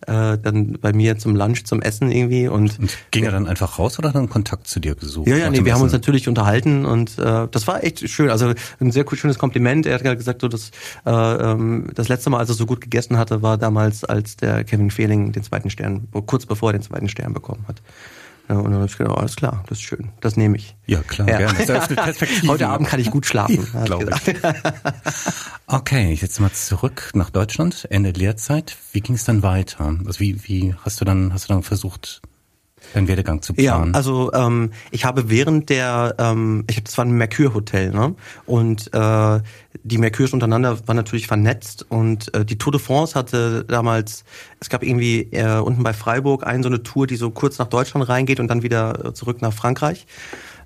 äh, 0.07 0.37
dann 0.37 0.77
bei 0.79 0.93
mir 0.93 1.17
zum 1.17 1.35
Lunch, 1.35 1.65
zum 1.65 1.81
Essen 1.81 2.11
irgendwie 2.11 2.47
und 2.47 2.79
Und 2.79 2.97
ging 3.11 3.25
er 3.25 3.31
dann 3.31 3.47
einfach 3.47 3.79
raus 3.79 3.99
oder 3.99 4.09
hat 4.09 4.15
er 4.15 4.19
einen 4.19 4.29
Kontakt 4.29 4.67
zu 4.67 4.79
dir 4.79 4.95
gesucht? 4.95 5.27
ja, 5.27 5.35
ja, 5.35 5.49
nee, 5.49 5.65
wir 5.65 5.73
haben 5.73 5.81
uns 5.81 5.91
Essen? 5.91 6.01
natürlich 6.01 6.27
unterhalten 6.27 6.85
und 6.85 7.17
äh, 7.19 7.47
das 7.49 7.67
war 7.67 7.83
echt 7.83 8.07
schön. 8.09 8.29
Also 8.29 8.53
ein 8.79 8.91
sehr 8.91 9.05
schönes 9.13 9.37
Kompliment. 9.37 9.85
Er 9.85 9.95
hat 9.95 10.05
ja 10.05 10.13
gesagt, 10.13 10.41
so 10.41 10.47
dass 10.47 10.71
äh, 11.05 11.11
ähm, 11.11 11.89
das 11.95 12.07
letzte 12.07 12.29
Mal, 12.29 12.39
als 12.39 12.49
er 12.49 12.55
so 12.55 12.65
gut 12.65 12.81
gegessen 12.81 13.17
hatte, 13.17 13.41
war 13.41 13.57
damals, 13.57 14.03
als 14.03 14.37
der 14.37 14.63
Kevin 14.63 14.91
Fehling 14.91 15.31
den 15.31 15.43
zweiten 15.43 15.69
Stern, 15.69 16.07
kurz 16.25 16.45
bevor 16.45 16.69
er 16.69 16.73
den 16.73 16.83
zweiten 16.83 17.09
Stern 17.09 17.33
bekommen 17.33 17.65
hat. 17.67 17.81
Ja, 18.49 18.57
und 18.57 18.65
dann 18.65 18.73
habe 18.75 18.85
ich 18.85 18.97
gedacht, 18.97 19.17
alles 19.17 19.35
klar, 19.37 19.63
das 19.67 19.77
ist 19.77 19.83
schön, 19.83 20.09
das 20.19 20.35
nehme 20.35 20.57
ich. 20.57 20.75
Ja, 20.85 21.01
klar, 21.01 21.27
gerne. 21.27 21.57
Das 21.57 21.69
eröffnet 21.69 21.99
Perspektiven. 22.03 22.49
Heute 22.49 22.67
Abend 22.67 22.89
kann 22.89 22.99
ich 22.99 23.09
gut 23.09 23.25
schlafen. 23.25 23.67
Ja, 23.73 23.79
hat 23.79 23.85
glaub 23.85 23.99
gesagt. 24.01 24.31
Okay, 25.67 26.13
jetzt 26.13 26.39
mal 26.39 26.51
zurück 26.51 27.11
nach 27.13 27.29
Deutschland, 27.29 27.87
Ende 27.89 28.11
Lehrzeit. 28.11 28.75
Wie 28.91 28.99
ging 28.99 29.15
es 29.15 29.23
dann 29.23 29.43
weiter? 29.43 29.97
Also 30.05 30.19
wie, 30.19 30.43
wie 30.47 30.75
hast 30.83 30.99
du 30.99 31.05
dann, 31.05 31.33
hast 31.33 31.45
du 31.49 31.53
dann 31.53 31.63
versucht, 31.63 32.21
deinen 32.93 33.07
Werdegang 33.07 33.41
zu 33.41 33.53
Ja, 33.57 33.75
planen? 33.77 33.95
also 33.95 34.31
ähm, 34.33 34.71
ich 34.91 35.05
habe 35.05 35.29
während 35.29 35.69
der, 35.69 36.15
ähm, 36.17 36.65
ich 36.69 36.83
das 36.83 36.97
war 36.97 37.05
ein 37.05 37.11
Mercure-Hotel, 37.11 37.91
ne? 37.91 38.15
Und 38.45 38.93
äh, 38.93 39.39
die 39.83 39.97
Mercures 39.97 40.33
untereinander 40.33 40.87
waren 40.87 40.95
natürlich 40.95 41.27
vernetzt 41.27 41.85
und 41.89 42.33
äh, 42.33 42.45
die 42.45 42.57
Tour 42.57 42.71
de 42.71 42.81
France 42.81 43.15
hatte 43.15 43.63
damals, 43.65 44.23
es 44.59 44.69
gab 44.69 44.83
irgendwie 44.83 45.21
äh, 45.31 45.59
unten 45.59 45.83
bei 45.83 45.93
Freiburg 45.93 46.45
einen 46.45 46.63
so 46.63 46.69
eine 46.69 46.83
Tour, 46.83 47.07
die 47.07 47.15
so 47.15 47.31
kurz 47.31 47.57
nach 47.59 47.67
Deutschland 47.67 48.07
reingeht 48.07 48.39
und 48.39 48.47
dann 48.47 48.63
wieder 48.63 49.13
zurück 49.13 49.41
nach 49.41 49.53
Frankreich. 49.53 50.05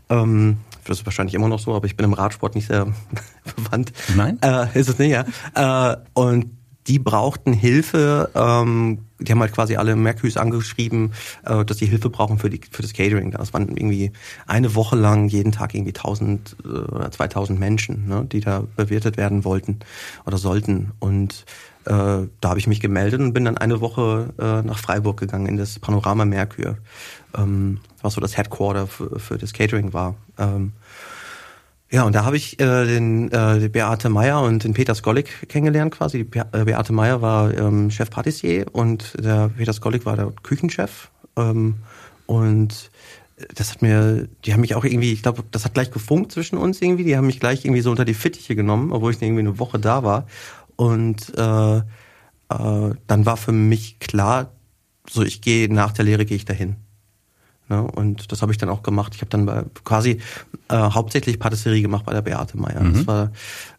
Ähm, 0.10 0.58
das 0.86 1.00
ist 1.00 1.06
wahrscheinlich 1.06 1.36
immer 1.36 1.50
noch 1.50 1.60
so, 1.60 1.76
aber 1.76 1.86
ich 1.86 1.98
bin 1.98 2.06
im 2.06 2.14
Radsport 2.14 2.56
nicht 2.56 2.68
sehr 2.68 2.88
verwandt. 3.46 3.92
Nein? 4.16 4.40
Äh, 4.42 4.68
ist 4.80 4.90
es 4.90 4.98
nicht, 5.00 5.12
ja. 5.12 5.26
Äh, 5.94 5.98
und 6.14 6.52
die 6.88 7.00
brauchten 7.00 7.54
Hilfe, 7.54 8.30
ähm, 8.34 9.00
die 9.20 9.32
haben 9.32 9.42
halt 9.42 9.54
quasi 9.54 9.76
alle 9.76 9.96
Mercus 9.96 10.38
angeschrieben, 10.38 11.14
äh, 11.46 11.66
dass 11.66 11.78
die 11.78 11.86
Hilfe 11.86 12.10
brauchen 12.10 12.40
für, 12.40 12.50
die, 12.50 12.62
für 12.72 12.82
das 12.82 12.94
Catering. 12.94 13.32
Das 13.32 13.54
waren 13.54 13.70
irgendwie 13.70 14.12
eine 14.46 14.76
Woche 14.76 14.96
lang 14.96 15.28
jeden 15.28 15.52
Tag 15.52 15.74
irgendwie 15.74 15.94
1000 15.94 16.56
äh, 16.64 16.68
oder 16.68 17.12
2000 17.12 17.60
Menschen, 17.60 18.08
ne, 18.08 18.26
die 18.32 18.40
da 18.40 18.64
bewirtet 18.76 19.18
werden 19.18 19.44
wollten 19.44 19.80
oder 20.26 20.38
sollten. 20.38 20.92
Und 21.00 21.46
äh, 21.86 21.90
da 21.90 22.50
habe 22.50 22.60
ich 22.60 22.68
mich 22.68 22.80
gemeldet 22.80 23.20
und 23.20 23.34
bin 23.34 23.46
dann 23.46 23.58
eine 23.58 23.82
Woche 23.82 24.34
äh, 24.40 24.62
nach 24.62 24.78
Freiburg 24.78 25.20
gegangen 25.20 25.48
in 25.48 25.58
das 25.58 25.80
Panorama 25.80 26.26
Mercure, 26.26 26.78
ähm, 27.38 27.80
was 28.02 28.14
so 28.14 28.22
das 28.22 28.38
Headquarter 28.38 28.88
für, 28.88 29.20
für 29.20 29.38
das 29.38 29.54
Catering 29.54 29.94
war. 29.94 30.16
Ähm, 30.38 30.74
ja, 31.90 32.04
und 32.04 32.14
da 32.14 32.26
habe 32.26 32.36
ich 32.36 32.60
äh, 32.60 32.86
den 32.86 33.32
äh, 33.32 33.70
Beate 33.72 34.10
Meyer 34.10 34.42
und 34.42 34.64
den 34.64 34.74
Peter 34.74 34.94
Skolik 34.94 35.48
kennengelernt 35.48 35.94
quasi. 35.94 36.24
Be 36.24 36.46
äh, 36.52 36.66
Beate 36.66 36.92
Meyer 36.92 37.22
war 37.22 37.54
ähm, 37.54 37.90
Chef 37.92 38.10
Patissier 38.10 38.66
und 38.74 39.14
der 39.24 39.50
Peter 39.50 39.72
Skolik 39.72 40.06
war 40.06 40.18
der 40.18 40.34
Küchenchef. 40.44 41.10
Ähm, 41.38 41.76
und 42.26 42.92
das 43.56 43.72
hat 43.72 43.82
mir, 43.82 44.28
die 44.44 44.54
haben 44.54 44.62
mich 44.62 44.76
auch 44.76 44.84
irgendwie, 44.84 45.14
ich 45.14 45.22
glaube, 45.22 45.44
das 45.52 45.64
hat 45.64 45.76
gleich 45.76 45.92
gefunkt 45.92 46.32
zwischen 46.32 46.58
uns 46.58 46.82
irgendwie. 46.82 47.04
Die 47.04 47.16
haben 47.16 47.28
mich 47.28 47.40
gleich 47.40 47.64
irgendwie 47.64 47.82
so 47.82 47.92
unter 47.92 48.04
die 48.04 48.16
Fittiche 48.16 48.56
genommen, 48.56 48.92
obwohl 48.92 49.12
ich 49.12 49.22
irgendwie 49.22 49.42
eine 49.42 49.60
Woche 49.60 49.80
da 49.80 50.04
war. 50.04 50.28
Und 50.76 51.38
äh, 51.38 51.78
äh, 51.78 51.84
dann 52.50 53.26
war 53.26 53.38
für 53.38 53.52
mich 53.52 54.00
klar, 54.00 54.52
so 55.10 55.24
ich 55.24 55.42
gehe 55.42 55.72
nach 55.74 55.94
der 55.94 56.06
Lehre 56.06 56.26
gehe 56.26 56.38
ich 56.38 56.46
dahin. 56.46 56.76
Ne? 57.70 57.82
Und 57.84 58.32
das 58.32 58.42
habe 58.42 58.52
ich 58.52 58.58
dann 58.58 58.70
auch 58.70 58.84
gemacht. 58.84 59.14
Ich 59.16 59.22
habe 59.22 59.30
dann 59.30 59.46
bei, 59.46 59.64
quasi 59.84 60.20
äh, 60.70 60.76
hauptsächlich 60.76 61.40
Patisserie 61.40 61.82
gemacht 61.82 62.06
bei 62.06 62.14
der 62.14 62.22
Beate 62.22 62.58
Meier. 62.58 62.82
Mhm. 62.82 62.94
Das 62.94 63.08
war 63.08 63.32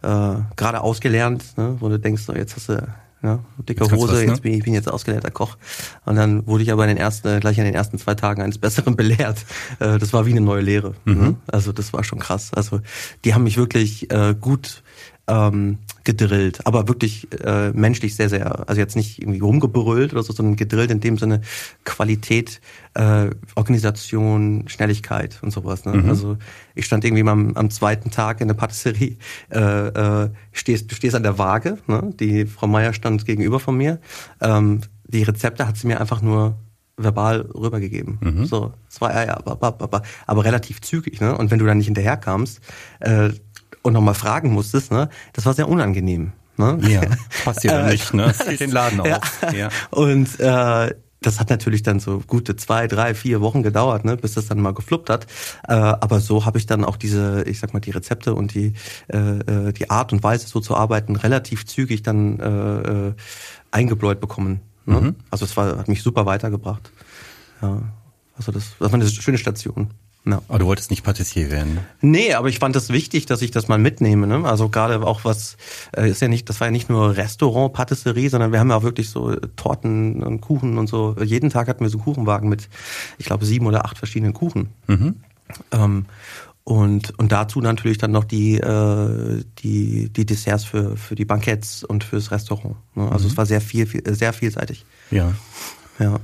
äh, 0.03 0.43
gerade 0.57 0.81
ausgelernt, 0.81 1.45
ne? 1.57 1.77
wo 1.81 1.89
du 1.89 1.99
denkst, 1.99 2.23
so, 2.23 2.35
jetzt 2.35 2.57
hast 2.57 2.69
du 2.69 2.87
ja, 3.23 3.41
dicke 3.69 3.83
Jetzt 3.83 3.93
Hose, 3.93 4.13
was, 4.13 4.21
ne? 4.21 4.27
jetzt 4.27 4.43
bin 4.43 4.55
ich 4.55 4.63
bin 4.63 4.75
jetzt 4.75 4.89
ausgelernter 4.89 5.33
Koch. 5.33 5.57
Und 6.05 6.15
dann 6.15 6.47
wurde 6.47 6.63
ich 6.63 6.71
aber 6.71 6.85
in 6.85 6.89
den 6.89 6.99
ersten, 6.99 7.41
gleich 7.41 7.59
in 7.59 7.65
den 7.65 7.75
ersten 7.75 7.99
zwei 7.99 8.15
Tagen 8.15 8.43
eines 8.43 8.59
Besseren 8.59 8.95
belehrt. 8.97 9.45
Äh, 9.81 9.99
das 9.99 10.13
war 10.13 10.27
wie 10.27 10.31
eine 10.31 10.41
neue 10.41 10.63
Lehre. 10.63 10.95
Mhm. 11.05 11.15
Ne? 11.15 11.37
Also 11.49 11.73
das 11.73 11.93
war 11.93 12.05
schon 12.05 12.21
krass. 12.21 12.53
Also 12.55 12.81
die 13.25 13.35
haben 13.35 13.43
mich 13.43 13.57
wirklich 13.57 14.11
äh, 14.13 14.37
gut 14.41 14.83
ähm, 15.29 15.79
gedrillt, 16.05 16.67
aber 16.67 16.89
wirklich 16.89 17.29
äh, 17.45 17.71
menschlich 17.73 18.17
sehr, 18.17 18.31
sehr, 18.31 18.69
also 18.69 18.81
jetzt 18.81 18.97
nicht 18.97 19.21
irgendwie 19.21 19.41
rumgebrüllt 19.41 20.13
oder 20.13 20.23
so, 20.23 20.33
sondern 20.33 20.57
gedrillt 20.57 20.91
in 20.91 21.01
dem 21.01 21.19
Sinne 21.19 21.43
Qualität, 21.85 22.61
äh, 22.95 23.31
Organisation, 23.55 24.65
Schnelligkeit 24.69 25.39
und 25.43 25.51
sowas. 25.51 25.85
Ne? 25.85 25.93
Mhm. 25.93 26.09
Also 26.09 26.39
ich 26.75 26.87
stand 26.87 27.05
irgendwie 27.05 27.23
mal 27.23 27.33
am, 27.33 27.53
am 27.57 27.71
zweiten 27.71 28.11
Tag 28.11 28.41
in 28.41 28.49
der 28.49 28.55
Patisserie, 28.55 29.19
äh, 29.51 29.59
äh, 29.59 30.31
stehst, 30.53 30.91
du 30.91 30.95
stehst 30.95 31.15
an 31.15 31.23
der 31.23 31.39
Waage, 31.39 31.79
ne? 31.87 32.11
die 32.19 32.47
Frau 32.47 32.67
Meier 32.67 32.95
stand 32.95 33.27
gegenüber 33.27 33.61
von 33.61 33.77
mir, 33.77 34.01
ähm, 34.41 34.81
die 35.05 35.23
Rezepte 35.23 35.69
hat 35.69 35.77
sie 35.77 35.87
mir 35.87 36.01
einfach 36.01 36.23
nur 36.23 36.57
verbal 36.99 37.41
rübergegeben. 37.55 38.19
Mhm. 38.21 38.45
So, 38.45 38.73
ja, 39.01 39.25
ja, 39.25 39.37
aber, 39.37 39.53
aber, 39.53 39.85
aber, 39.85 40.03
aber 40.27 40.45
relativ 40.45 40.81
zügig, 40.81 41.21
ne? 41.21 41.37
Und 41.37 41.51
wenn 41.51 41.59
du 41.59 41.65
dann 41.65 41.79
nicht 41.79 41.87
hinterherkamst 41.87 42.61
äh, 43.01 43.31
und 43.83 43.93
nochmal 43.93 44.15
fragen 44.15 44.53
musstest, 44.53 44.91
ne, 44.93 45.09
das 45.33 45.47
war 45.47 45.55
sehr 45.55 45.69
unangenehm. 45.69 46.33
Ne? 46.57 46.79
ja, 46.89 47.03
passt 47.45 47.63
dir 47.63 47.71
dann 47.71 47.87
Äh, 47.87 47.93
nicht, 47.93 48.13
ne? 48.15 48.27
Das 48.27 48.43
fiel 48.43 48.57
den 48.57 48.73
Laden 48.73 49.01
auf. 49.01 49.07
Ja. 49.07 49.53
Ja. 49.53 49.69
Und 49.91 50.41
äh, 50.41 50.93
das 51.21 51.41
hat 51.41 51.51
natürlich 51.51 51.83
dann 51.83 52.01
so 52.01 52.23
gute 52.27 52.57
zwei, 52.57 52.87
drei, 52.87 53.15
vier 53.15 53.41
Wochen 53.41 53.63
gedauert, 53.63 54.05
ne, 54.05 54.17
bis 54.17 54.35
das 54.35 54.47
dann 54.47 54.61
mal 54.61 54.75
gefluppt 54.75 55.11
hat. 55.11 55.27
Äh, 55.67 55.75
aber 55.75 56.21
so 56.21 56.45
habe 56.45 56.59
ich 56.59 56.67
dann 56.67 56.85
auch 56.85 56.97
diese, 56.97 57.43
ich 57.45 57.61
sag 57.61 57.75
mal, 57.75 57.81
die 57.81 57.91
Rezepte 57.91 58.35
und 58.35 58.55
die 58.55 58.75
äh, 59.09 59.19
äh 59.19 59.73
die 59.73 59.91
Art 59.91 60.13
und 60.13 60.23
Weise, 60.23 60.47
so 60.47 60.61
zu 60.61 60.77
arbeiten, 60.77 61.17
relativ 61.17 61.67
zügig 61.67 62.03
dann 62.03 62.39
äh, 62.41 63.09
äh, 63.09 63.15
eingebläut 63.71 64.21
bekommen. 64.21 64.61
Ne? 64.87 65.01
Mhm. 65.01 65.17
Also 65.31 65.45
es 65.45 65.57
war, 65.57 65.79
hat 65.79 65.89
mich 65.89 66.03
super 66.03 66.25
weitergebracht. 66.27 66.91
Ja, 67.63 67.83
also 68.37 68.53
das, 68.53 68.77
das 68.79 68.93
war 68.93 68.95
eine 68.95 69.09
schöne 69.09 69.39
Station. 69.39 69.91
Ja. 70.25 70.43
Aber 70.49 70.59
du 70.59 70.67
wolltest 70.67 70.91
nicht 70.91 71.05
Patissier 71.05 71.51
werden? 71.51 71.75
Ne? 71.75 71.85
Nee, 72.01 72.35
aber 72.35 72.49
ich 72.49 72.59
fand 72.59 72.77
es 72.77 72.89
das 72.89 72.93
wichtig, 72.95 73.27
dass 73.27 73.41
ich 73.41 73.51
das 73.51 73.69
mal 73.69 73.79
mitnehme. 73.79 74.27
Ne? 74.27 74.45
Also 74.45 74.69
gerade 74.69 75.01
auch 75.07 75.25
was, 75.25 75.57
äh, 75.97 76.11
ist 76.11 76.21
ja 76.21 76.29
nicht, 76.29 76.49
das 76.49 76.61
war 76.61 76.69
ja 76.69 76.71
nicht 76.71 76.91
nur 76.91 77.17
Restaurant, 77.17 77.73
Patisserie, 77.73 78.29
sondern 78.29 78.53
wir 78.53 78.61
haben 78.61 78.71
ja 78.71 78.77
auch 78.77 78.83
wirklich 78.83 79.09
so 79.11 79.35
Torten 79.57 80.23
und 80.23 80.41
Kuchen 80.41 80.77
und 80.77 80.87
so. 80.87 81.17
Jeden 81.23 81.51
Tag 81.51 81.69
hatten 81.69 81.85
wir 81.85 81.89
so 81.89 81.99
einen 81.99 82.05
Kuchenwagen 82.05 82.49
mit, 82.49 82.69
ich 83.17 83.27
glaube, 83.27 83.45
sieben 83.45 83.67
oder 83.67 83.85
acht 83.85 83.97
verschiedenen 83.99 84.35
Kuchen. 84.35 84.69
Mhm. 84.87 85.17
Ähm, 85.73 86.07
und, 86.65 87.19
und 87.19 87.33
dazu 87.33 87.63
natürlich 87.63 87.97
dann 87.97 88.11
noch 88.11 88.25
die, 88.25 88.59
äh, 88.59 89.43
die, 89.61 90.11
die 90.11 90.27
Desserts 90.27 90.65
für, 90.65 90.99
für 90.99 91.15
die 91.15 91.25
Banketts 91.25 91.83
und 91.83 92.05
fürs 92.05 92.31
Restaurant. 92.31 92.77
Ne? 92.95 93.11
Also 93.11 93.25
mhm. 93.25 93.31
es 93.31 93.37
war 93.39 93.47
sehr 93.47 93.63
viel, 93.63 93.87
viel, 93.87 94.03
sehr 94.15 94.35
vielseitig. 94.35 94.85
Ja. 95.11 95.33
Ja. 95.99 96.21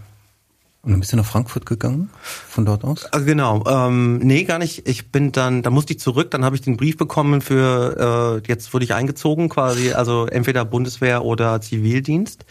Und 0.84 0.90
dann 0.90 1.00
bist 1.00 1.12
du 1.12 1.16
nach 1.16 1.24
Frankfurt 1.24 1.64
gegangen 1.64 2.10
von 2.22 2.66
dort 2.66 2.84
aus? 2.84 3.06
Also 3.06 3.24
genau, 3.24 3.64
ähm, 3.66 4.18
nee, 4.18 4.44
gar 4.44 4.58
nicht. 4.58 4.86
Ich 4.86 5.10
bin 5.10 5.32
dann, 5.32 5.62
da 5.62 5.70
musste 5.70 5.94
ich 5.94 6.00
zurück, 6.00 6.30
dann 6.30 6.44
habe 6.44 6.56
ich 6.56 6.62
den 6.62 6.76
Brief 6.76 6.98
bekommen 6.98 7.40
für, 7.40 8.42
äh, 8.44 8.48
jetzt 8.48 8.74
wurde 8.74 8.84
ich 8.84 8.92
eingezogen 8.92 9.48
quasi, 9.48 9.92
also 9.92 10.26
entweder 10.26 10.64
Bundeswehr 10.66 11.24
oder 11.24 11.60
Zivildienst. 11.62 12.44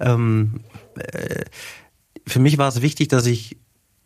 Ähm, 0.00 0.60
äh, 0.96 1.44
für 2.26 2.40
mich 2.40 2.58
war 2.58 2.68
es 2.68 2.82
wichtig, 2.82 3.06
dass 3.06 3.24
ich 3.26 3.56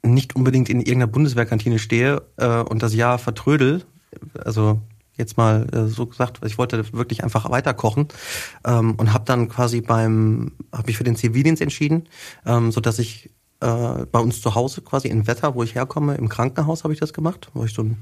nicht 0.03 0.37
unbedingt 0.37 0.69
in 0.69 0.81
irgendeiner 0.81 1.07
Bundeswehrkantine 1.07 1.79
stehe 1.79 2.23
äh, 2.37 2.61
und 2.61 2.83
das 2.83 2.95
Jahr 2.95 3.19
vertrödel. 3.19 3.85
Also 4.45 4.83
jetzt 5.17 5.37
mal 5.39 5.67
äh, 5.73 5.87
so 5.87 6.07
gesagt, 6.07 6.41
ich 6.45 6.59
wollte 6.59 6.93
wirklich 6.93 7.25
einfach 7.25 7.51
weiterkochen 7.51 8.09
ähm, 8.67 8.95
und 8.97 9.15
habe 9.15 9.25
dann 9.25 9.49
quasi 9.49 9.81
beim, 9.81 10.53
habe 10.73 10.89
mich 10.89 10.99
für 10.99 11.05
den 11.05 11.17
Zivildienst 11.17 11.63
entschieden, 11.63 12.09
ähm, 12.45 12.73
so 12.73 12.81
dass 12.81 12.99
ich 12.99 13.31
äh, 13.61 14.07
bei 14.11 14.19
uns 14.19 14.41
zu 14.41 14.55
Hause 14.55 14.83
quasi 14.83 15.09
in 15.09 15.27
Wetter, 15.27 15.55
wo 15.55 15.63
ich 15.63 15.75
herkomme, 15.75 16.15
im 16.15 16.29
Krankenhaus 16.29 16.85
habe 16.85 16.95
ich 16.95 17.01
das 17.01 17.13
gemacht, 17.13 17.51
wo 17.55 17.65
ich 17.65 17.75
so 17.75 17.83
ein, 17.83 17.99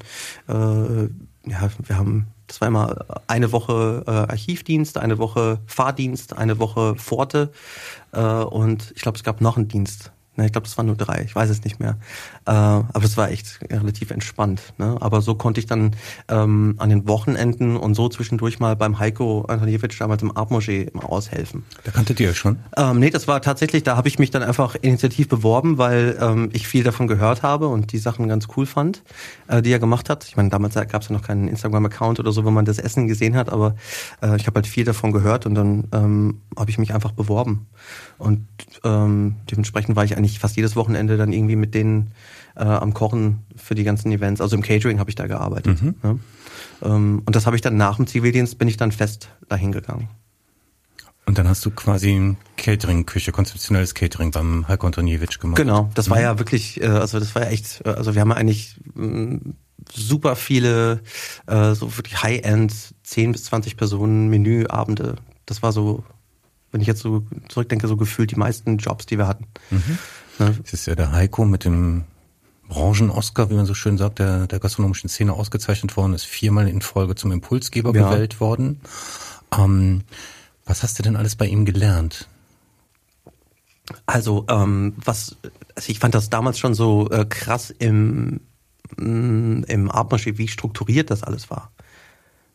äh, 0.48 1.50
ja, 1.50 1.68
wir 1.86 1.96
haben, 1.96 2.26
immer 2.60 3.04
eine 3.26 3.52
Woche 3.52 4.04
äh, 4.06 4.10
Archivdienst, 4.10 4.98
eine 4.98 5.18
Woche 5.18 5.60
Fahrdienst, 5.66 6.36
eine 6.36 6.58
Woche 6.58 6.94
Pforte 6.96 7.52
äh, 8.12 8.20
und 8.20 8.92
ich 8.96 9.02
glaube, 9.02 9.16
es 9.16 9.24
gab 9.24 9.40
noch 9.40 9.56
einen 9.56 9.68
Dienst 9.68 10.12
Ne, 10.38 10.46
ich 10.46 10.52
glaube, 10.52 10.68
das 10.68 10.78
waren 10.78 10.86
nur 10.86 10.94
drei, 10.94 11.22
ich 11.24 11.34
weiß 11.34 11.50
es 11.50 11.64
nicht 11.64 11.80
mehr. 11.80 11.98
Äh, 12.46 12.52
aber 12.52 13.02
es 13.02 13.16
war 13.16 13.28
echt 13.28 13.58
relativ 13.68 14.12
entspannt. 14.12 14.62
Ne? 14.78 14.96
Aber 15.00 15.20
so 15.20 15.34
konnte 15.34 15.58
ich 15.58 15.66
dann 15.66 15.96
ähm, 16.28 16.76
an 16.78 16.90
den 16.90 17.08
Wochenenden 17.08 17.76
und 17.76 17.94
so 17.94 18.08
zwischendurch 18.08 18.60
mal 18.60 18.76
beim 18.76 19.00
Heiko 19.00 19.46
Antoniewicz 19.48 19.98
damals 19.98 20.22
im 20.22 20.36
Art 20.36 20.52
Moschee 20.52 20.92
aushelfen. 20.94 21.64
Da 21.82 21.90
kanntet 21.90 22.20
ihr 22.20 22.34
schon? 22.34 22.60
Ähm, 22.76 23.00
nee, 23.00 23.10
das 23.10 23.26
war 23.26 23.42
tatsächlich, 23.42 23.82
da 23.82 23.96
habe 23.96 24.06
ich 24.06 24.20
mich 24.20 24.30
dann 24.30 24.44
einfach 24.44 24.76
initiativ 24.80 25.28
beworben, 25.28 25.76
weil 25.76 26.16
ähm, 26.20 26.50
ich 26.52 26.68
viel 26.68 26.84
davon 26.84 27.08
gehört 27.08 27.42
habe 27.42 27.66
und 27.66 27.90
die 27.90 27.98
Sachen 27.98 28.28
ganz 28.28 28.46
cool 28.56 28.66
fand, 28.66 29.02
äh, 29.48 29.60
die 29.60 29.72
er 29.72 29.80
gemacht 29.80 30.08
hat. 30.08 30.24
Ich 30.28 30.36
meine, 30.36 30.50
damals 30.50 30.74
gab 30.74 31.02
es 31.02 31.08
ja 31.08 31.16
noch 31.16 31.22
keinen 31.22 31.48
Instagram-Account 31.48 32.20
oder 32.20 32.30
so, 32.30 32.44
wo 32.44 32.52
man 32.52 32.64
das 32.64 32.78
Essen 32.78 33.08
gesehen 33.08 33.34
hat, 33.34 33.50
aber 33.50 33.74
äh, 34.22 34.36
ich 34.36 34.46
habe 34.46 34.54
halt 34.54 34.68
viel 34.68 34.84
davon 34.84 35.10
gehört 35.10 35.46
und 35.46 35.56
dann 35.56 35.88
ähm, 35.92 36.42
habe 36.56 36.70
ich 36.70 36.78
mich 36.78 36.94
einfach 36.94 37.10
beworben. 37.10 37.66
Und 38.18 38.46
ähm, 38.84 39.34
dementsprechend 39.50 39.96
war 39.96 40.04
ich 40.04 40.16
eigentlich 40.16 40.27
fast 40.36 40.56
jedes 40.56 40.76
Wochenende 40.76 41.16
dann 41.16 41.32
irgendwie 41.32 41.56
mit 41.56 41.74
denen 41.74 42.12
äh, 42.56 42.64
am 42.64 42.94
Kochen 42.94 43.44
für 43.56 43.74
die 43.74 43.84
ganzen 43.84 44.12
Events. 44.12 44.40
Also 44.40 44.56
im 44.56 44.62
Catering 44.62 44.98
habe 44.98 45.10
ich 45.10 45.16
da 45.16 45.26
gearbeitet. 45.26 45.80
Mhm. 45.80 45.94
Ne? 46.02 46.18
Ähm, 46.82 47.22
und 47.24 47.36
das 47.36 47.46
habe 47.46 47.56
ich 47.56 47.62
dann 47.62 47.76
nach 47.76 47.96
dem 47.96 48.06
Zivildienst 48.06 48.58
bin 48.58 48.68
ich 48.68 48.76
dann 48.76 48.92
fest 48.92 49.28
dahin 49.48 49.72
gegangen. 49.72 50.08
Und 51.26 51.36
dann 51.36 51.46
hast 51.46 51.64
du 51.66 51.70
quasi 51.70 52.36
Catering-Küche, 52.56 53.32
konzeptionelles 53.32 53.94
Catering 53.94 54.30
beim 54.30 54.66
Heiko 54.66 54.86
Antoniewicz 54.86 55.38
gemacht. 55.38 55.56
Genau, 55.56 55.90
das 55.94 56.08
war 56.08 56.16
mhm. 56.16 56.22
ja 56.22 56.38
wirklich, 56.38 56.80
äh, 56.80 56.86
also 56.86 57.18
das 57.18 57.34
war 57.34 57.42
ja 57.42 57.50
echt, 57.50 57.82
äh, 57.84 57.90
also 57.90 58.14
wir 58.14 58.22
haben 58.22 58.30
ja 58.30 58.36
eigentlich 58.36 58.76
mm, 58.94 59.50
super 59.92 60.36
viele, 60.36 61.02
äh, 61.46 61.74
so 61.74 61.90
die 62.04 62.16
High-End 62.16 62.72
10 63.02 63.32
bis 63.32 63.44
20 63.44 63.76
Personen 63.76 64.28
Menüabende. 64.28 65.16
Das 65.44 65.62
war 65.62 65.72
so 65.72 66.04
wenn 66.70 66.80
ich 66.80 66.86
jetzt 66.86 67.00
so 67.00 67.24
zurückdenke, 67.48 67.88
so 67.88 67.96
gefühlt 67.96 68.30
die 68.30 68.36
meisten 68.36 68.76
Jobs, 68.78 69.06
die 69.06 69.18
wir 69.18 69.26
hatten. 69.26 69.46
Mhm. 69.70 69.98
Ne? 70.38 70.56
Das 70.62 70.72
ist 70.72 70.86
ja 70.86 70.94
der 70.94 71.12
Heiko 71.12 71.44
mit 71.44 71.64
dem 71.64 72.04
Branchen-Oscar, 72.68 73.50
wie 73.50 73.54
man 73.54 73.66
so 73.66 73.74
schön 73.74 73.98
sagt, 73.98 74.18
der, 74.18 74.46
der 74.46 74.60
gastronomischen 74.60 75.08
Szene 75.08 75.32
ausgezeichnet 75.32 75.96
worden, 75.96 76.14
ist 76.14 76.26
viermal 76.26 76.68
in 76.68 76.82
Folge 76.82 77.14
zum 77.14 77.32
Impulsgeber 77.32 77.94
ja. 77.94 78.10
gewählt 78.10 78.40
worden. 78.40 78.80
Ähm, 79.56 80.02
was 80.64 80.82
hast 80.82 80.98
du 80.98 81.02
denn 81.02 81.16
alles 81.16 81.34
bei 81.34 81.46
ihm 81.46 81.64
gelernt? 81.64 82.28
Also, 84.04 84.44
ähm, 84.48 84.94
was, 85.02 85.36
also 85.74 85.90
ich 85.90 85.98
fand 85.98 86.14
das 86.14 86.28
damals 86.28 86.58
schon 86.58 86.74
so 86.74 87.08
äh, 87.10 87.24
krass 87.24 87.70
im, 87.70 88.40
mm, 88.98 89.62
im 89.66 89.90
Artmarché, 89.90 90.36
wie 90.36 90.48
strukturiert 90.48 91.10
das 91.10 91.22
alles 91.22 91.48
war. 91.48 91.72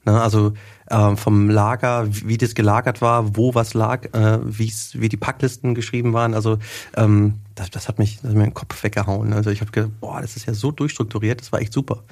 Ne, 0.06 0.22
also 0.22 0.54
äh, 0.88 1.16
vom 1.16 1.50
Lager, 1.50 2.06
wie 2.10 2.38
das 2.38 2.56
gelagert 2.56 3.02
war, 3.02 3.38
wo 3.38 3.56
was 3.56 3.74
lag, 3.74 4.14
äh, 4.14 4.40
wie 4.44 5.10
die 5.10 5.18
Packlisten 5.18 5.76
geschrieben 5.76 6.14
waren. 6.14 6.34
Also 6.34 6.60
ähm, 6.96 7.40
das, 7.56 7.70
das 7.70 7.88
hat 7.88 8.00
mich, 8.00 8.18
das 8.18 8.30
hat 8.30 8.38
mir 8.38 8.44
den 8.44 8.54
Kopf 8.54 8.84
weggehauen. 8.84 9.34
Also 9.34 9.50
ich 9.50 9.62
habe 9.62 9.72
gedacht, 9.72 9.92
boah, 10.00 10.22
das 10.22 10.36
ist 10.36 10.46
ja 10.46 10.54
so 10.54 10.72
durchstrukturiert, 10.72 11.42
das 11.42 11.52
war 11.52 11.62
echt 11.62 11.74
super. 11.74 12.04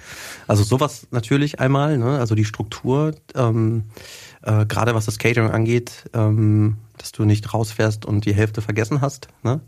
Also 0.47 0.63
sowas 0.63 1.07
natürlich 1.11 1.59
einmal, 1.59 1.97
ne? 1.97 2.19
also 2.19 2.35
die 2.35 2.45
Struktur, 2.45 3.15
ähm, 3.35 3.85
äh, 4.43 4.65
gerade 4.65 4.95
was 4.95 5.05
das 5.05 5.17
Catering 5.17 5.51
angeht, 5.51 6.09
ähm, 6.13 6.77
dass 6.97 7.11
du 7.11 7.25
nicht 7.25 7.53
rausfährst 7.53 8.05
und 8.05 8.25
die 8.25 8.33
Hälfte 8.33 8.61
vergessen 8.61 9.01
hast. 9.01 9.27
Ne? 9.43 9.61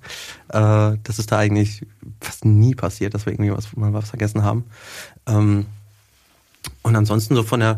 Äh, 0.50 0.98
das 1.04 1.20
ist 1.20 1.32
da 1.32 1.40
eigentlich 1.40 1.86
fast 2.22 2.46
nie 2.46 2.76
passiert, 2.76 3.14
dass 3.14 3.26
wir 3.26 3.34
irgendwie 3.34 3.52
was, 3.52 3.76
mal 3.76 3.94
was 3.94 4.10
vergessen 4.10 4.44
haben. 4.44 4.66
Ähm, 5.28 5.66
und 6.82 6.96
ansonsten 6.96 7.36
so 7.36 7.44
von 7.44 7.60
der 7.60 7.78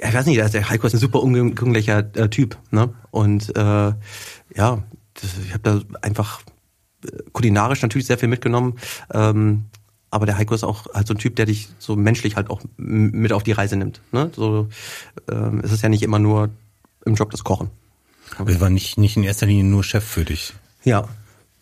ich 0.00 0.14
weiß 0.14 0.26
nicht, 0.26 0.54
der 0.54 0.70
Heiko 0.70 0.86
ist 0.86 0.94
ein 0.94 1.00
super 1.00 1.20
umgänglicher 1.22 1.98
äh, 2.14 2.28
Typ, 2.28 2.56
ne? 2.70 2.94
Und 3.10 3.56
äh, 3.56 3.92
ja, 4.54 4.82
das, 5.14 5.38
ich 5.44 5.52
habe 5.52 5.62
da 5.62 5.80
einfach 6.02 6.40
kulinarisch 7.32 7.82
natürlich 7.82 8.06
sehr 8.06 8.18
viel 8.18 8.28
mitgenommen. 8.28 8.78
Ähm, 9.12 9.64
aber 10.10 10.26
der 10.26 10.38
Heiko 10.38 10.54
ist 10.54 10.64
auch 10.64 10.86
halt 10.94 11.06
so 11.06 11.14
ein 11.14 11.18
Typ, 11.18 11.36
der 11.36 11.46
dich 11.46 11.68
so 11.78 11.96
menschlich 11.96 12.36
halt 12.36 12.48
auch 12.50 12.62
mit 12.76 13.32
auf 13.32 13.42
die 13.42 13.52
Reise 13.52 13.76
nimmt. 13.76 14.00
Ne? 14.10 14.30
So, 14.34 14.68
ähm, 15.30 15.60
es 15.62 15.72
ist 15.72 15.82
ja 15.82 15.88
nicht 15.88 16.02
immer 16.02 16.18
nur 16.18 16.50
im 17.04 17.14
Job 17.14 17.30
das 17.30 17.44
Kochen. 17.44 17.70
Aber 18.38 18.50
er 18.50 18.60
war 18.60 18.70
nicht, 18.70 18.98
nicht 18.98 19.16
in 19.16 19.22
erster 19.22 19.46
Linie 19.46 19.64
nur 19.64 19.84
Chef 19.84 20.04
für 20.04 20.24
dich. 20.24 20.54
Ja, 20.84 21.08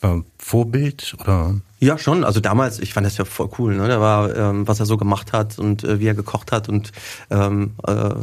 war 0.01 0.23
Vorbild 0.39 1.17
oder? 1.21 1.55
Ja, 1.79 1.99
schon. 1.99 2.25
Also 2.25 2.41
damals, 2.41 2.79
ich 2.79 2.95
fand 2.95 3.07
das 3.07 3.17
ja 3.17 3.25
voll 3.25 3.51
cool. 3.59 3.77
Ne? 3.77 3.89
Da 3.89 4.01
war, 4.01 4.35
ähm, 4.35 4.69
was 4.69 4.81
er 4.81 4.87
so 4.87 4.97
gemacht 4.97 5.33
hat 5.33 5.59
und 5.59 5.85
äh, 5.85 6.01
wie 6.01 6.07
er 6.07 6.15
gekocht 6.15 6.53
hat 6.53 6.69
und 6.69 6.93
ähm, 7.31 7.75
äh, 7.87 8.15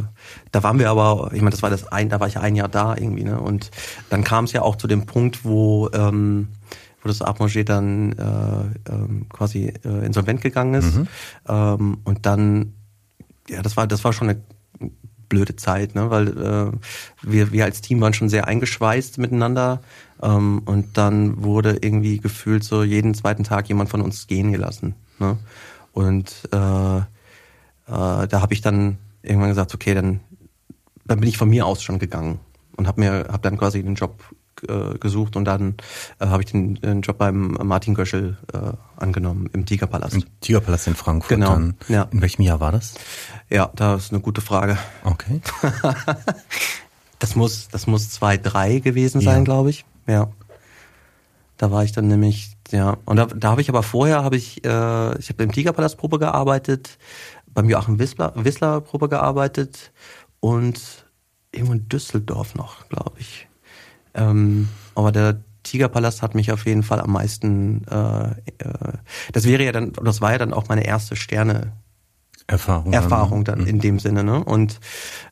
da 0.52 0.64
waren 0.64 0.80
wir 0.80 0.90
aber, 0.90 1.32
ich 1.34 1.42
meine, 1.42 1.52
das 1.52 1.64
war 1.64 1.70
das 1.70 1.92
ein, 1.92 2.10
da 2.10 2.20
war 2.20 2.28
ich 2.28 2.38
ein 2.38 2.56
Jahr 2.56 2.70
da 2.70 2.96
irgendwie. 2.96 3.24
Ne? 3.24 3.40
Und 3.40 3.72
dann 4.10 4.24
kam 4.24 4.46
es 4.46 4.54
ja 4.54 4.62
auch 4.62 4.76
zu 4.76 4.88
dem 4.88 5.06
Punkt, 5.06 5.44
wo 5.44 5.90
ähm, 5.94 6.50
wo 7.04 7.10
das 7.10 7.22
Armanger 7.22 7.64
dann 7.64 8.14
äh, 8.14 8.92
ähm, 8.92 9.28
quasi 9.30 9.74
äh, 9.86 10.06
insolvent 10.06 10.42
gegangen 10.42 10.74
ist. 10.74 10.96
Mhm. 10.96 11.08
Ähm, 11.48 11.98
und 12.04 12.26
dann, 12.26 12.74
ja, 13.50 13.62
das 13.62 13.78
war 13.78 13.88
das 13.88 14.04
war 14.04 14.14
schon 14.14 14.30
eine 14.30 14.42
blöde 15.30 15.56
Zeit, 15.56 15.96
ne? 15.96 16.10
weil 16.10 16.28
äh, 16.28 16.72
wir, 17.24 17.52
wir 17.52 17.66
als 17.66 17.82
Team 17.82 18.00
waren 18.02 18.14
schon 18.14 18.30
sehr 18.30 18.48
eingeschweißt 18.48 19.18
miteinander 19.18 19.82
ähm, 20.22 20.62
und 20.66 20.98
dann 20.98 21.44
wurde 21.44 21.80
irgendwie 21.82 22.20
gefühlt 22.20 22.64
so 22.64 22.84
jeden 22.84 23.14
zweiten 23.16 23.44
Tag 23.44 23.68
jemand 23.68 23.90
von 23.90 24.02
uns 24.02 24.28
gehen 24.28 24.52
gelassen. 24.52 24.96
Ne? 25.20 25.38
Und 25.92 26.48
äh, 26.52 26.98
äh, 26.98 27.04
da 27.88 28.42
habe 28.42 28.54
ich 28.54 28.62
dann 28.62 28.98
irgendwann 29.24 29.50
gesagt, 29.50 29.74
okay, 29.74 29.94
dann, 29.94 30.20
dann 31.06 31.20
bin 31.20 31.30
ich 31.30 31.38
von 31.38 31.50
mir 31.50 31.66
aus 31.66 31.82
schon 31.82 32.00
gegangen 32.00 32.40
und 32.78 32.88
habe 32.88 33.02
mir 33.02 33.28
hab 33.32 33.42
dann 33.42 33.58
quasi 33.58 33.82
den 33.82 33.96
Job 33.96 34.24
äh, 34.70 34.98
gesucht 34.98 35.36
und 35.36 35.46
dann 35.46 35.76
äh, 36.20 36.28
habe 36.28 36.44
ich 36.44 36.52
den, 36.52 36.76
den, 36.76 37.02
Job 37.02 37.18
beim 37.18 37.58
Martin 37.64 37.94
Göschel 37.94 38.38
äh, 38.54 38.58
angenommen 38.98 39.50
im 39.54 39.66
Tigerpalast. 39.66 40.16
Im 40.16 40.24
Tigerpalast 40.42 40.88
in 40.88 40.96
Frankfurt. 40.96 41.30
Genau. 41.30 41.54
Dann. 41.54 41.76
Ja. 41.88 42.04
In 42.12 42.22
welchem 42.22 42.42
Jahr 42.44 42.60
war 42.60 42.72
das? 42.72 42.96
Ja, 43.50 43.72
da 43.76 43.96
ist 43.96 44.12
eine 44.12 44.22
gute 44.22 44.42
Frage. 44.42 44.78
Okay. 45.04 45.42
das 47.20 47.36
muss 47.36 47.68
das 47.70 47.88
muss 47.88 48.10
zwei 48.10 48.38
drei 48.38 48.80
gewesen 48.80 49.22
sein, 49.22 49.40
ja. 49.40 49.44
glaube 49.44 49.70
ich. 49.70 49.86
Ja. 50.08 50.30
Da 51.58 51.72
war 51.72 51.84
ich 51.84 51.92
dann 51.92 52.08
nämlich 52.08 52.58
ja 52.72 52.98
und 53.06 53.18
da, 53.18 53.26
da 53.26 53.52
habe 53.52 53.62
ich 53.62 53.70
aber 53.70 53.84
vorher 53.84 54.24
habe 54.24 54.36
ich 54.36 54.66
äh, 54.66 55.18
ich 55.20 55.30
habe 55.30 55.44
im 55.44 55.52
Tigerpalast 55.52 55.98
Probe 55.98 56.20
gearbeitet, 56.20 56.98
beim 57.54 57.70
Joachim 57.70 58.00
Wissler, 58.00 58.34
Wissler 58.36 58.82
Probe 58.82 59.10
gearbeitet 59.10 59.92
und 60.40 61.06
irgendwo 61.54 61.74
in 61.74 61.88
Düsseldorf 61.88 62.56
noch, 62.56 62.90
glaube 62.90 63.20
ich. 63.20 63.48
Ähm, 64.14 64.70
aber 64.96 65.12
der, 65.12 65.40
Tigerpalast 65.64 66.22
hat 66.22 66.36
mich 66.36 66.52
auf 66.52 66.66
jeden 66.66 66.84
Fall 66.84 67.00
am 67.00 67.12
meisten, 67.12 67.86
äh, 67.88 68.32
äh, 68.32 68.94
das 69.32 69.46
wäre 69.46 69.64
ja 69.64 69.72
dann, 69.72 69.94
das 70.04 70.22
war 70.22 70.34
ja 70.34 70.38
dann 70.38 70.54
auch 70.54 70.68
meine 70.68 70.86
erste 70.86 71.16
Sterne 71.16 71.72
Erfahrung. 72.48 72.92
Erfahrung 72.92 73.44
dann 73.46 73.62
Mhm. 73.62 73.68
in 73.68 73.80
dem 73.80 74.00
Sinne, 74.00 74.24
ne? 74.24 74.44
Und 74.44 74.80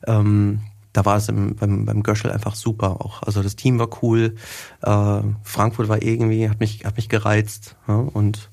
ähm, 0.06 0.60
da 0.94 1.04
war 1.04 1.16
es 1.16 1.28
im, 1.28 1.56
beim, 1.56 1.84
beim 1.84 2.02
Göschel 2.02 2.30
einfach 2.30 2.54
super 2.54 3.02
auch. 3.02 3.22
Also 3.22 3.42
das 3.42 3.56
Team 3.56 3.78
war 3.78 3.88
cool, 4.02 4.34
äh, 4.82 5.20
Frankfurt 5.42 5.88
war 5.88 6.02
irgendwie, 6.02 6.48
hat 6.48 6.60
mich, 6.60 6.84
hat 6.84 6.96
mich 6.96 7.08
gereizt, 7.08 7.76
ja? 7.86 7.94
und 7.96 8.50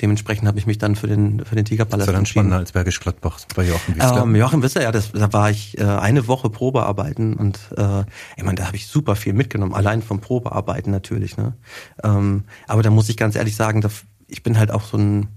dementsprechend 0.00 0.48
habe 0.48 0.58
ich 0.58 0.66
mich 0.66 0.78
dann 0.78 0.96
für 0.96 1.06
den, 1.06 1.44
für 1.44 1.54
den 1.54 1.64
Das 1.64 1.70
Tigerpalast 1.70 2.06
war 2.06 2.12
dann 2.12 2.20
entschieden. 2.22 2.40
spannender 2.40 2.56
als 2.58 2.72
Bergisch 2.72 3.00
Gladbach 3.00 3.40
bei 3.54 3.64
Jochen 3.64 3.96
Wiesler. 3.96 4.22
Ähm, 4.22 4.36
Joachim 4.36 4.62
Wisser, 4.62 4.82
ja, 4.82 4.92
das, 4.92 5.12
da 5.12 5.32
war 5.32 5.50
ich 5.50 5.78
äh, 5.78 5.84
eine 5.84 6.26
Woche 6.28 6.50
Probearbeiten 6.50 7.34
und 7.34 7.58
äh, 7.76 8.04
ich 8.36 8.42
meine, 8.42 8.56
da 8.56 8.66
habe 8.66 8.76
ich 8.76 8.86
super 8.86 9.16
viel 9.16 9.32
mitgenommen, 9.32 9.74
allein 9.74 10.02
vom 10.02 10.20
Probearbeiten 10.20 10.90
natürlich. 10.90 11.36
Ne? 11.36 11.54
Ähm, 12.02 12.44
aber 12.66 12.82
da 12.82 12.90
muss 12.90 13.08
ich 13.08 13.16
ganz 13.16 13.36
ehrlich 13.36 13.56
sagen, 13.56 13.80
da, 13.80 13.90
ich 14.28 14.42
bin 14.42 14.58
halt 14.58 14.70
auch 14.70 14.82
so 14.82 14.96
ein, 14.96 15.28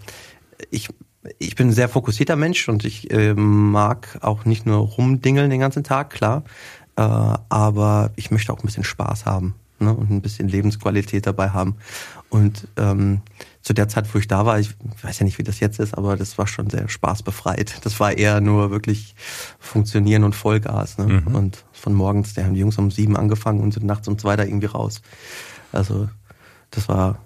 ich, 0.70 0.90
ich 1.40 1.56
bin 1.56 1.70
ein 1.70 1.74
sehr 1.74 1.90
fokussierter 1.90 2.36
Mensch 2.36 2.68
und 2.70 2.86
ich 2.86 3.12
äh, 3.12 3.34
mag 3.34 4.20
auch 4.22 4.46
nicht 4.46 4.66
nur 4.66 4.78
rumdingeln 4.78 5.50
den 5.50 5.60
ganzen 5.60 5.84
Tag, 5.84 6.10
klar, 6.12 6.44
äh, 6.96 7.02
aber 7.02 8.12
ich 8.16 8.32
möchte 8.32 8.54
auch 8.54 8.60
ein 8.60 8.66
bisschen 8.66 8.84
Spaß 8.84 9.26
haben 9.26 9.56
ne? 9.80 9.94
und 9.94 10.10
ein 10.10 10.22
bisschen 10.22 10.48
Lebensqualität 10.48 11.26
dabei 11.28 11.50
haben. 11.50 11.76
Und 12.30 12.68
ähm, 12.78 13.22
zu 13.66 13.74
der 13.74 13.88
Zeit, 13.88 14.14
wo 14.14 14.20
ich 14.20 14.28
da 14.28 14.46
war, 14.46 14.60
ich 14.60 14.76
weiß 15.02 15.20
ja 15.20 15.26
nicht, 15.26 15.40
wie 15.40 15.44
das 15.44 15.60
jetzt 15.60 15.80
ist, 15.80 15.98
aber 15.98 16.16
das 16.16 16.38
war 16.38 16.46
schon 16.46 16.70
sehr 16.70 16.88
spaßbefreit. 16.88 17.84
Das 17.84 18.00
war 18.00 18.16
eher 18.16 18.40
nur 18.40 18.70
wirklich 18.70 19.16
funktionieren 19.58 20.24
und 20.24 20.36
Vollgas. 20.36 21.00
Ne? 21.00 21.08
Mhm. 21.08 21.36
Und 21.36 21.66
von 21.72 21.96
morgens, 21.96 22.36
da 22.36 22.44
haben 22.44 22.54
die 22.54 22.60
Jungs 22.60 22.78
um 22.78 22.92
sieben 22.92 23.18
angefangen 23.18 23.62
und 23.62 23.74
sind 23.74 23.88
nachts 23.88 24.08
um 24.08 24.20
zwei 24.20 24.36
da 24.36 24.44
irgendwie 24.44 24.68
raus. 24.68 25.02
Also 25.72 26.08
das 26.70 26.88
war, 26.88 27.18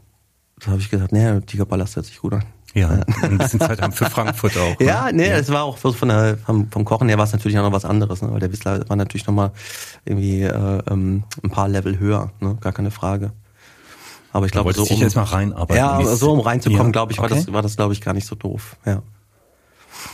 da 0.61 0.71
habe 0.71 0.79
ich 0.79 0.89
gesagt, 0.89 1.11
nee, 1.11 1.41
Tigerpalast 1.41 1.97
hört 1.97 2.05
sich 2.05 2.19
gut 2.19 2.31
an. 2.31 2.45
ja, 2.73 3.01
ein 3.21 3.37
bisschen 3.37 3.59
Zeit 3.59 3.81
haben 3.81 3.91
für 3.91 4.09
Frankfurt 4.09 4.57
auch. 4.57 4.69
ne? 4.79 4.85
Ja, 4.85 5.11
nee, 5.11 5.27
es 5.27 5.49
war 5.49 5.63
auch 5.63 5.77
so 5.77 5.91
von 5.91 6.07
der, 6.07 6.37
vom, 6.37 6.71
vom 6.71 6.85
Kochen 6.85 7.09
her 7.09 7.17
war 7.17 7.25
es 7.25 7.33
natürlich 7.33 7.59
auch 7.59 7.63
noch 7.63 7.73
was 7.73 7.83
anderes, 7.83 8.21
ne? 8.21 8.31
weil 8.31 8.39
der 8.39 8.49
Whistler 8.49 8.87
war 8.87 8.95
natürlich 8.95 9.27
nochmal 9.27 9.51
irgendwie 10.05 10.43
äh, 10.43 10.81
ähm, 10.89 11.25
ein 11.43 11.49
paar 11.49 11.67
Level 11.67 11.99
höher, 11.99 12.31
ne? 12.39 12.57
gar 12.61 12.71
keine 12.71 12.91
Frage. 12.91 13.33
Aber 14.31 14.45
ich 14.45 14.51
glaube, 14.51 14.73
so 14.73 14.83
um, 14.83 15.01
jetzt 15.01 15.15
mal 15.15 15.23
reinarbeiten. 15.23 15.75
ja, 15.75 16.03
so 16.15 16.31
um 16.31 16.39
reinzukommen, 16.39 16.87
Ja, 16.87 16.91
glaube 16.91 17.11
ich, 17.11 17.17
war 17.17 17.25
okay. 17.25 17.35
das, 17.45 17.51
war 17.53 17.61
das 17.61 17.75
glaube 17.75 17.93
ich 17.93 18.01
gar 18.01 18.13
nicht 18.13 18.27
so 18.27 18.35
doof. 18.35 18.75
Ja. 18.85 19.01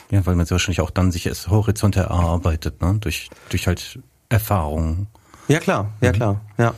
Ja, 0.09 0.25
weil 0.25 0.35
man 0.35 0.45
sich 0.45 0.51
wahrscheinlich 0.51 0.81
auch 0.81 0.89
dann 0.89 1.11
sich 1.11 1.25
erst 1.27 1.49
Horizont 1.49 1.95
erarbeitet, 1.95 2.81
ne? 2.81 2.95
Durch, 3.01 3.29
durch 3.49 3.67
halt 3.67 3.99
Erfahrungen. 4.29 5.07
ja 5.47 5.59
klar, 5.59 5.91
ja 6.01 6.09
Mhm. 6.11 6.15
klar, 6.15 6.41
ja. 6.57 6.73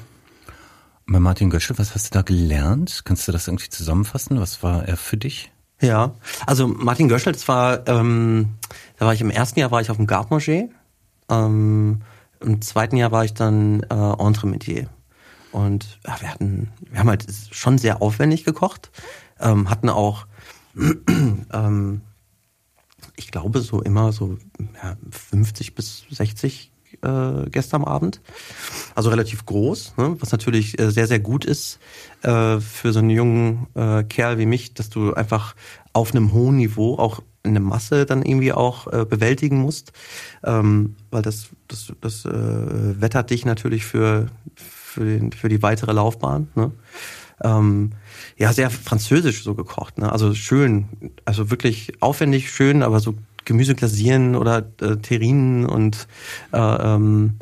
Bei 1.09 1.19
Martin 1.19 1.49
Göschel, 1.49 1.77
was 1.79 1.95
hast 1.95 2.13
du 2.13 2.17
da 2.17 2.21
gelernt? 2.21 3.03
Kannst 3.05 3.27
du 3.27 3.31
das 3.31 3.47
irgendwie 3.47 3.69
zusammenfassen? 3.69 4.41
Was 4.41 4.61
war 4.61 4.85
er 4.85 4.97
für 4.97 5.15
dich? 5.15 5.51
Ja, 5.79 6.11
also 6.45 6.67
Martin 6.67 7.07
Göschel, 7.07 7.31
das 7.33 7.47
war, 7.47 7.87
ähm, 7.87 8.55
da 8.97 9.05
war 9.05 9.13
ich 9.13 9.21
im 9.21 9.29
ersten 9.29 9.59
Jahr 9.59 9.71
war 9.71 9.79
ich 9.79 9.89
auf 9.91 9.97
dem 9.97 10.07
Gartmanger, 10.07 10.67
ähm, 11.29 12.01
im 12.41 12.61
zweiten 12.61 12.97
Jahr 12.97 13.11
war 13.11 13.23
ich 13.23 13.33
dann 13.35 13.83
äh, 13.83 13.93
Entremetier. 14.21 14.89
Und 15.57 15.97
ja, 16.05 16.21
wir 16.21 16.29
hatten, 16.31 16.71
wir 16.81 16.99
haben 16.99 17.09
halt 17.09 17.25
schon 17.49 17.79
sehr 17.79 18.03
aufwendig 18.03 18.43
gekocht, 18.43 18.91
ähm, 19.39 19.71
hatten 19.71 19.89
auch, 19.89 20.27
ähm, 20.77 22.01
ich 23.15 23.31
glaube 23.31 23.61
so 23.61 23.81
immer 23.81 24.11
so 24.11 24.37
ja, 24.83 24.97
50 25.09 25.73
bis 25.73 26.05
60 26.11 26.71
äh, 27.01 27.49
Gäste 27.49 27.75
am 27.75 27.85
Abend. 27.85 28.21
Also 28.93 29.09
relativ 29.09 29.47
groß, 29.47 29.95
ne? 29.97 30.15
was 30.19 30.31
natürlich 30.31 30.79
äh, 30.79 30.91
sehr, 30.91 31.07
sehr 31.07 31.19
gut 31.19 31.43
ist 31.43 31.79
äh, 32.21 32.59
für 32.59 32.93
so 32.93 32.99
einen 32.99 33.09
jungen 33.09 33.65
äh, 33.73 34.03
Kerl 34.03 34.37
wie 34.37 34.45
mich, 34.45 34.75
dass 34.75 34.91
du 34.91 35.15
einfach 35.15 35.55
auf 35.91 36.11
einem 36.11 36.33
hohen 36.33 36.57
Niveau 36.57 36.99
auch 36.99 37.23
eine 37.41 37.61
Masse 37.61 38.05
dann 38.05 38.21
irgendwie 38.21 38.53
auch 38.53 38.85
äh, 38.93 39.05
bewältigen 39.05 39.57
musst, 39.57 39.91
ähm, 40.43 40.97
weil 41.09 41.23
das, 41.23 41.47
das, 41.67 41.93
das 41.99 42.25
äh, 42.25 43.01
wettert 43.01 43.31
dich 43.31 43.43
natürlich 43.43 43.85
für, 43.85 44.27
für, 44.97 45.05
den, 45.05 45.31
für 45.31 45.47
die 45.49 45.61
weitere 45.61 45.93
Laufbahn. 45.93 46.47
Ne? 46.55 46.71
Ähm, 47.43 47.91
ja, 48.37 48.51
sehr 48.51 48.71
französisch 48.71 49.43
so 49.43 49.53
gekocht, 49.53 49.99
ne? 49.99 50.11
Also 50.11 50.33
schön, 50.33 50.85
also 51.23 51.51
wirklich 51.51 52.01
aufwendig 52.01 52.49
schön, 52.51 52.81
aber 52.81 52.99
so 52.99 53.13
Gemüse 53.45 53.75
glasieren 53.75 54.35
oder 54.35 54.65
äh, 54.81 54.97
Terrinen 54.97 55.67
und 55.67 56.07
äh, 56.51 56.57
ähm, 56.57 57.35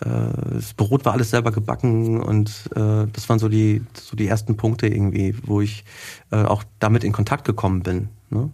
äh, 0.00 0.06
das 0.54 0.74
Brot 0.74 1.04
war 1.04 1.12
alles 1.12 1.30
selber 1.30 1.52
gebacken 1.52 2.20
und 2.20 2.50
äh, 2.74 3.06
das 3.12 3.28
waren 3.28 3.38
so 3.38 3.48
die 3.48 3.82
so 3.94 4.16
die 4.16 4.26
ersten 4.26 4.56
Punkte 4.56 4.88
irgendwie, 4.88 5.36
wo 5.44 5.60
ich 5.60 5.84
äh, 6.32 6.42
auch 6.42 6.64
damit 6.80 7.04
in 7.04 7.12
Kontakt 7.12 7.44
gekommen 7.44 7.82
bin. 7.84 8.08
Ne? 8.30 8.50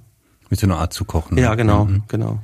Mit 0.51 0.61
so 0.61 0.67
einer 0.67 0.79
Art 0.79 0.93
zu 0.93 1.07
kochen. 1.07 1.39
Ja, 1.39 1.55
genau, 1.55 1.87
Mhm. 1.87 2.03
genau. 2.09 2.41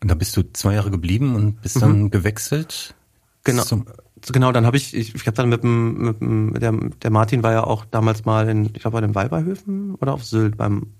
Und 0.00 0.10
da 0.10 0.14
bist 0.14 0.36
du 0.36 0.42
zwei 0.52 0.74
Jahre 0.74 0.92
geblieben 0.92 1.34
und 1.34 1.60
bist 1.62 1.82
dann 1.82 2.10
gewechselt? 2.10 2.94
Genau. 3.42 3.64
Zum, 3.64 3.86
Genau, 4.32 4.52
dann 4.52 4.66
habe 4.66 4.76
ich, 4.76 4.94
ich, 4.94 5.14
ich 5.14 5.26
habe 5.26 5.36
dann 5.36 5.48
mit 5.48 5.62
dem, 5.62 5.98
mit 5.98 6.20
dem 6.20 6.54
der, 6.58 6.72
der 6.72 7.10
Martin 7.10 7.42
war 7.42 7.52
ja 7.52 7.64
auch 7.64 7.84
damals 7.84 8.24
mal 8.24 8.48
in, 8.48 8.66
ich 8.66 8.80
glaube 8.80 8.96
bei 8.96 9.00
den 9.00 9.14
Weiberhöfen 9.14 9.94
oder 9.96 10.14
auf 10.14 10.24
Sylt 10.24 10.56
beim 10.56 10.92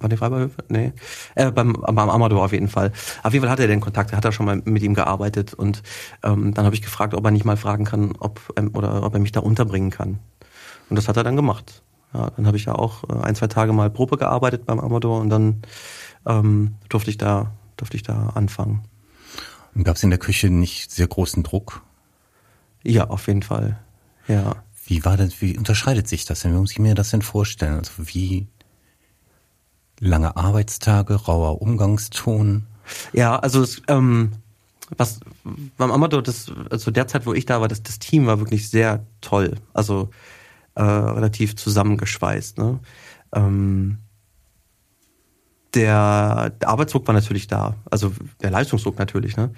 war 0.00 0.08
die 0.08 0.20
Weiberhöfe? 0.20 0.64
Nee. 0.68 0.92
Äh, 1.34 1.50
beim, 1.50 1.72
beim 1.74 1.98
Amador 1.98 2.42
auf 2.42 2.52
jeden 2.52 2.68
Fall. 2.68 2.90
Auf 3.22 3.32
jeden 3.34 3.42
Fall 3.42 3.52
hat 3.52 3.60
er 3.60 3.66
den 3.66 3.80
Kontakt, 3.80 4.12
er 4.12 4.16
hat 4.16 4.24
da 4.24 4.32
schon 4.32 4.46
mal 4.46 4.62
mit 4.64 4.82
ihm 4.82 4.94
gearbeitet 4.94 5.52
und 5.52 5.82
ähm, 6.22 6.54
dann 6.54 6.64
habe 6.64 6.74
ich 6.74 6.82
gefragt, 6.82 7.12
ob 7.14 7.24
er 7.24 7.30
nicht 7.30 7.44
mal 7.44 7.56
fragen 7.58 7.84
kann, 7.84 8.12
ob 8.18 8.40
ähm, 8.56 8.70
oder 8.74 9.02
ob 9.02 9.12
er 9.12 9.20
mich 9.20 9.32
da 9.32 9.40
unterbringen 9.40 9.90
kann. 9.90 10.18
Und 10.88 10.96
das 10.96 11.08
hat 11.08 11.16
er 11.16 11.24
dann 11.24 11.36
gemacht. 11.36 11.82
Ja, 12.14 12.30
dann 12.30 12.46
habe 12.46 12.56
ich 12.56 12.64
ja 12.64 12.74
auch 12.74 13.04
äh, 13.10 13.22
ein, 13.22 13.34
zwei 13.34 13.46
Tage 13.46 13.72
mal 13.72 13.90
Probe 13.90 14.16
gearbeitet 14.16 14.64
beim 14.64 14.80
Amador 14.80 15.20
und 15.20 15.28
dann 15.28 15.62
ähm, 16.26 16.76
durfte 16.88 17.10
ich 17.10 17.18
da 17.18 17.52
durfte 17.76 17.96
ich 17.96 18.02
da 18.02 18.30
anfangen. 18.34 18.82
Und 19.74 19.84
gab 19.84 19.96
es 19.96 20.02
in 20.02 20.10
der 20.10 20.18
Küche 20.18 20.50
nicht 20.50 20.90
sehr 20.90 21.06
großen 21.06 21.42
Druck? 21.42 21.82
Ja, 22.82 23.08
auf 23.08 23.26
jeden 23.26 23.42
Fall. 23.42 23.78
Ja. 24.28 24.56
Wie 24.86 25.04
war 25.04 25.16
das, 25.16 25.40
wie 25.40 25.56
unterscheidet 25.56 26.08
sich 26.08 26.24
das 26.24 26.40
denn? 26.40 26.54
Wie 26.54 26.58
muss 26.58 26.72
ich 26.72 26.78
mir 26.78 26.94
das 26.94 27.10
denn 27.10 27.22
vorstellen? 27.22 27.78
Also 27.78 27.92
wie 27.98 28.48
lange 30.00 30.36
Arbeitstage, 30.36 31.14
rauer 31.14 31.62
Umgangston? 31.62 32.66
Ja, 33.12 33.38
also 33.38 33.62
es, 33.62 33.82
ähm, 33.88 34.32
was 34.96 35.20
beim 35.76 35.92
Amador, 35.92 36.22
das, 36.22 36.50
also 36.70 36.90
der 36.90 37.06
Zeit, 37.06 37.26
wo 37.26 37.34
ich 37.34 37.46
da 37.46 37.60
war, 37.60 37.68
das, 37.68 37.82
das 37.82 37.98
Team 37.98 38.26
war 38.26 38.40
wirklich 38.40 38.68
sehr 38.68 39.04
toll. 39.20 39.56
Also 39.72 40.10
äh, 40.74 40.82
relativ 40.82 41.56
zusammengeschweißt. 41.56 42.58
Ne? 42.58 42.80
Ähm, 43.32 43.98
der, 45.74 46.50
der 46.50 46.68
Arbeitsdruck 46.68 47.06
war 47.06 47.14
natürlich 47.14 47.46
da, 47.46 47.76
also 47.90 48.12
der 48.42 48.50
Leistungsdruck 48.50 48.98
natürlich, 48.98 49.36
ne? 49.36 49.50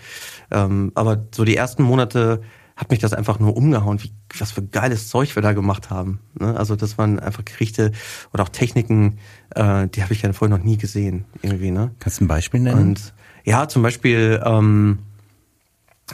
Ähm, 0.50 0.92
aber 0.94 1.26
so 1.34 1.44
die 1.44 1.56
ersten 1.56 1.82
Monate 1.82 2.42
hat 2.76 2.90
mich 2.90 2.98
das 2.98 3.12
einfach 3.12 3.38
nur 3.38 3.56
umgehauen, 3.56 4.02
wie 4.02 4.12
was 4.38 4.50
für 4.50 4.62
geiles 4.62 5.08
Zeug 5.08 5.34
wir 5.36 5.42
da 5.42 5.52
gemacht 5.52 5.90
haben. 5.90 6.20
Ne? 6.38 6.56
Also 6.56 6.74
das 6.74 6.96
waren 6.96 7.20
einfach 7.20 7.44
Gerichte 7.44 7.92
oder 8.32 8.44
auch 8.44 8.48
Techniken, 8.48 9.18
äh, 9.50 9.88
die 9.88 10.02
habe 10.02 10.12
ich 10.12 10.22
ja 10.22 10.32
vorher 10.32 10.56
noch 10.56 10.64
nie 10.64 10.78
gesehen, 10.78 11.24
irgendwie, 11.42 11.70
ne? 11.70 11.94
Kannst 11.98 12.20
du 12.20 12.24
ein 12.24 12.28
Beispiel 12.28 12.60
nennen? 12.60 12.80
Und 12.80 13.14
ja, 13.44 13.68
zum 13.68 13.82
Beispiel, 13.82 14.40
ähm, 14.44 15.00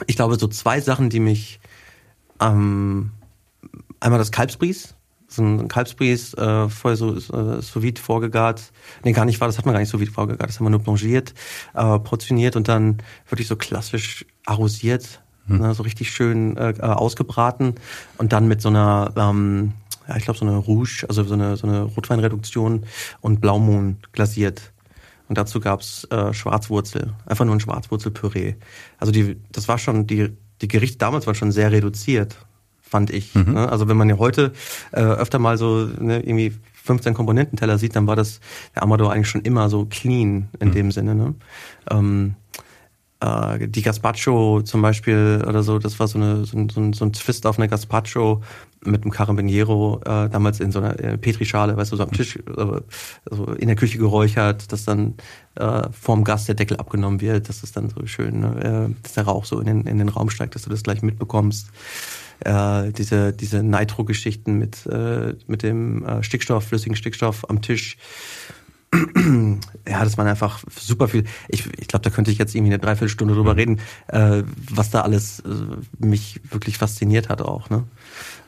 ich 0.07 0.15
glaube, 0.15 0.37
so 0.37 0.47
zwei 0.47 0.81
Sachen, 0.81 1.09
die 1.09 1.19
mich 1.19 1.59
ähm, 2.39 3.11
einmal 3.99 4.19
das 4.19 4.31
Kalbsbries, 4.31 4.95
so 5.29 5.43
ein 5.43 5.67
Kalbsbries 5.67 6.33
äh, 6.33 6.69
vorher 6.69 6.97
so 6.97 7.15
äh, 7.15 7.61
sous 7.61 7.81
vide 7.81 8.01
vorgegart. 8.01 8.71
Nee, 9.03 9.13
gar 9.13 9.25
nicht 9.25 9.39
war, 9.39 9.47
das 9.47 9.57
hat 9.57 9.65
man 9.65 9.73
gar 9.73 9.79
nicht 9.79 9.89
sous 9.89 10.01
vide 10.01 10.11
vorgegart, 10.11 10.49
das 10.49 10.59
haben 10.59 10.65
wir 10.65 10.71
nur 10.71 10.81
blanchiert, 10.81 11.33
äh, 11.75 11.99
portioniert 11.99 12.55
und 12.55 12.67
dann 12.67 12.97
wirklich 13.29 13.47
so 13.47 13.55
klassisch 13.55 14.25
arrosiert, 14.45 15.21
ne, 15.47 15.73
so 15.73 15.83
richtig 15.83 16.11
schön 16.11 16.57
äh, 16.57 16.71
äh, 16.71 16.81
ausgebraten 16.81 17.75
und 18.17 18.33
dann 18.33 18.47
mit 18.47 18.61
so 18.61 18.69
einer 18.69 19.13
ähm, 19.15 19.73
ja, 20.07 20.17
ich 20.17 20.23
glaube 20.23 20.39
so 20.39 20.45
eine 20.45 20.57
Rouge, 20.57 21.05
also 21.07 21.23
so 21.23 21.35
eine 21.35 21.55
so 21.55 21.67
eine 21.67 21.83
Rotweinreduktion 21.83 22.85
und 23.21 23.41
Blaumohn 23.41 23.97
glasiert. 24.11 24.73
Und 25.27 25.37
dazu 25.37 25.59
gab's 25.59 26.05
äh, 26.05 26.33
Schwarzwurzel, 26.33 27.13
einfach 27.27 27.45
nur 27.45 27.55
ein 27.55 27.59
Schwarzwurzelpüree. 27.59 28.55
Also 28.97 29.11
die, 29.11 29.39
das 29.51 29.67
war 29.67 29.77
schon, 29.77 30.07
die, 30.07 30.35
die 30.63 30.67
Gerichte 30.67 30.97
damals 30.97 31.27
waren 31.27 31.35
schon 31.35 31.51
sehr 31.51 31.71
reduziert, 31.71 32.35
fand 32.89 33.11
ich. 33.11 33.33
Ne? 33.35 33.69
Also 33.69 33.87
wenn 33.87 33.97
man 33.97 34.09
ja 34.09 34.17
heute 34.17 34.53
äh, 34.91 35.01
öfter 35.01 35.39
mal 35.39 35.57
so 35.57 35.89
ne, 35.99 36.19
irgendwie 36.19 36.53
15 36.83 37.13
Komponententeller 37.13 37.77
sieht, 37.77 37.95
dann 37.95 38.07
war 38.07 38.15
das 38.15 38.39
der 38.75 38.83
Amador 38.83 39.11
eigentlich 39.11 39.29
schon 39.29 39.41
immer 39.41 39.69
so 39.69 39.85
clean 39.85 40.49
in 40.59 40.71
dem 40.71 40.91
Sinne. 40.91 41.15
Ne? 41.15 41.35
Ähm, 41.91 42.35
äh, 43.21 43.67
die 43.67 43.81
Gazpacho 43.81 44.61
zum 44.61 44.81
Beispiel 44.81 45.43
oder 45.47 45.61
so, 45.61 45.77
das 45.77 45.99
war 45.99 46.07
so, 46.07 46.17
eine, 46.17 46.45
so, 46.45 46.57
ein, 46.57 46.69
so, 46.69 46.79
ein, 46.79 46.93
so 46.93 47.05
ein 47.05 47.13
Twist 47.13 47.45
auf 47.45 47.59
eine 47.59 47.67
Gazpacho 47.67 48.41
mit 48.85 49.03
einem 49.03 49.11
Carabiniero, 49.11 49.99
äh, 50.05 50.29
damals 50.29 50.61
in 50.61 50.71
so 50.71 50.79
einer 50.79 50.97
äh, 50.99 51.17
Petrischale, 51.17 51.75
weißt 51.75 51.91
du, 51.91 51.97
so 51.97 52.03
am 52.03 52.11
Tisch, 52.11 52.37
äh, 52.37 52.81
also 53.29 53.45
in 53.57 53.67
der 53.67 53.75
Küche 53.75 53.97
geräuchert, 53.97 54.71
dass 54.71 54.85
dann 54.85 55.15
äh, 55.55 55.89
vorm 55.91 56.23
Gast 56.23 56.47
der 56.47 56.55
Deckel 56.55 56.77
abgenommen 56.77 57.19
wird, 57.19 57.49
dass 57.49 57.61
es 57.61 57.73
dann 57.73 57.89
so 57.89 58.05
schön, 58.05 58.39
ne, 58.39 58.89
äh, 58.89 59.03
dass 59.03 59.13
der 59.13 59.25
Rauch 59.25 59.43
so 59.43 59.59
in 59.59 59.65
den, 59.65 59.81
in 59.81 59.97
den 59.97 60.09
Raum 60.09 60.29
steigt, 60.29 60.55
dass 60.55 60.61
du 60.61 60.69
das 60.69 60.83
gleich 60.83 61.01
mitbekommst. 61.01 61.69
Äh, 62.45 62.91
diese, 62.91 63.33
diese 63.33 63.63
Nitro-Geschichten 63.63 64.57
mit, 64.57 64.85
äh, 64.85 65.35
mit 65.47 65.63
dem 65.63 66.05
äh, 66.05 66.23
Stickstoff, 66.23 66.65
flüssigen 66.65 66.95
Stickstoff 66.95 67.49
am 67.49 67.61
Tisch. 67.61 67.97
ja, 68.93 70.03
das 70.03 70.17
waren 70.17 70.27
einfach 70.27 70.63
super 70.75 71.07
viel. 71.07 71.25
Ich, 71.47 71.65
ich 71.79 71.87
glaube, 71.87 72.03
da 72.03 72.09
könnte 72.09 72.31
ich 72.31 72.37
jetzt 72.37 72.55
irgendwie 72.55 72.73
eine 72.73 72.79
Dreiviertelstunde 72.79 73.35
drüber 73.35 73.53
mhm. 73.53 73.59
reden, 73.59 73.79
äh, 74.07 74.43
was 74.71 74.89
da 74.89 75.01
alles 75.01 75.41
äh, 75.41 75.49
mich 75.99 76.41
wirklich 76.49 76.77
fasziniert 76.77 77.29
hat 77.29 77.41
auch. 77.41 77.69
Ne? 77.69 77.83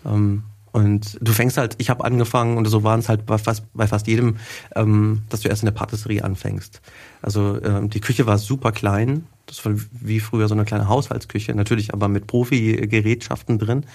Ähm, 0.05 0.43
und 0.71 1.17
du 1.21 1.33
fängst 1.33 1.57
halt, 1.57 1.75
ich 1.79 1.89
habe 1.89 2.05
angefangen 2.05 2.57
und 2.57 2.65
so 2.65 2.83
waren 2.83 3.01
es 3.01 3.09
halt 3.09 3.25
bei 3.25 3.37
fast, 3.37 3.65
bei 3.73 3.87
fast 3.87 4.07
jedem, 4.07 4.37
ähm, 4.75 5.23
dass 5.29 5.41
du 5.41 5.49
erst 5.49 5.63
in 5.63 5.67
der 5.67 5.73
Patisserie 5.73 6.23
anfängst. 6.23 6.81
Also 7.21 7.61
ähm, 7.61 7.89
die 7.89 7.99
Küche 7.99 8.25
war 8.25 8.37
super 8.37 8.71
klein, 8.71 9.27
das 9.51 9.65
war 9.65 9.73
wie 9.91 10.21
früher 10.21 10.47
so 10.47 10.53
eine 10.53 10.63
kleine 10.63 10.87
Haushaltsküche, 10.87 11.53
natürlich 11.53 11.93
aber 11.93 12.07
mit 12.07 12.25
Profi-Gerätschaften 12.25 13.59
drin. 13.59 13.85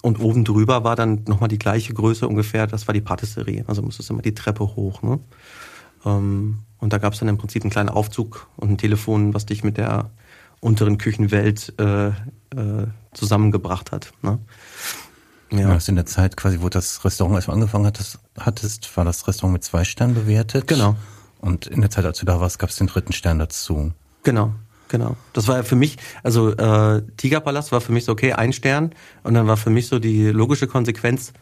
Und 0.00 0.20
oben 0.20 0.44
drüber 0.44 0.84
war 0.84 0.94
dann 0.94 1.24
nochmal 1.26 1.48
die 1.48 1.58
gleiche 1.58 1.92
Größe 1.92 2.28
ungefähr, 2.28 2.68
das 2.68 2.86
war 2.86 2.94
die 2.94 3.00
Patisserie. 3.00 3.64
Also 3.66 3.82
musstest 3.82 4.10
du 4.10 4.14
immer 4.14 4.22
die 4.22 4.34
Treppe 4.34 4.64
hoch. 4.76 5.02
Ne? 5.02 5.18
Ähm, 6.04 6.60
und 6.78 6.92
da 6.92 6.98
gab 6.98 7.14
es 7.14 7.18
dann 7.18 7.28
im 7.28 7.36
Prinzip 7.36 7.64
einen 7.64 7.72
kleinen 7.72 7.88
Aufzug 7.88 8.46
und 8.56 8.70
ein 8.70 8.78
Telefon, 8.78 9.34
was 9.34 9.44
dich 9.44 9.64
mit 9.64 9.76
der 9.76 10.10
unteren 10.60 10.98
Küchenwelt 10.98 11.74
äh, 11.80 12.08
äh, 12.08 12.12
zusammengebracht 13.12 13.90
hat. 13.90 14.12
Ne? 14.22 14.38
Ja. 15.50 15.68
Hast 15.68 15.88
in 15.88 15.96
der 15.96 16.06
Zeit 16.06 16.36
quasi, 16.36 16.60
wo 16.60 16.68
das 16.68 17.04
Restaurant, 17.04 17.34
als 17.34 17.46
du 17.46 17.52
angefangen 17.52 17.86
hattest, 17.86 18.20
hattest, 18.38 18.96
war 18.96 19.04
das 19.04 19.26
Restaurant 19.26 19.54
mit 19.54 19.64
zwei 19.64 19.82
Sternen 19.82 20.14
bewertet. 20.14 20.68
Genau. 20.68 20.94
Und 21.40 21.66
in 21.66 21.80
der 21.80 21.90
Zeit, 21.90 22.04
als 22.04 22.20
du 22.20 22.24
da 22.24 22.40
warst, 22.40 22.60
gab 22.60 22.70
es 22.70 22.76
den 22.76 22.86
dritten 22.86 23.12
Stern 23.12 23.40
dazu. 23.40 23.92
Genau, 24.22 24.54
genau. 24.92 25.16
Das 25.32 25.48
war 25.48 25.56
ja 25.56 25.62
für 25.64 25.74
mich, 25.74 25.96
also 26.22 26.50
äh, 26.50 27.02
Tigerpalast 27.16 27.72
war 27.72 27.80
für 27.80 27.90
mich 27.90 28.04
so, 28.04 28.12
okay, 28.12 28.32
ein 28.34 28.52
Stern. 28.52 28.92
Und 29.24 29.34
dann 29.34 29.48
war 29.48 29.56
für 29.56 29.70
mich 29.70 29.88
so 29.88 29.98
die 29.98 30.26
logische 30.26 30.68
Konsequenz, 30.68 31.32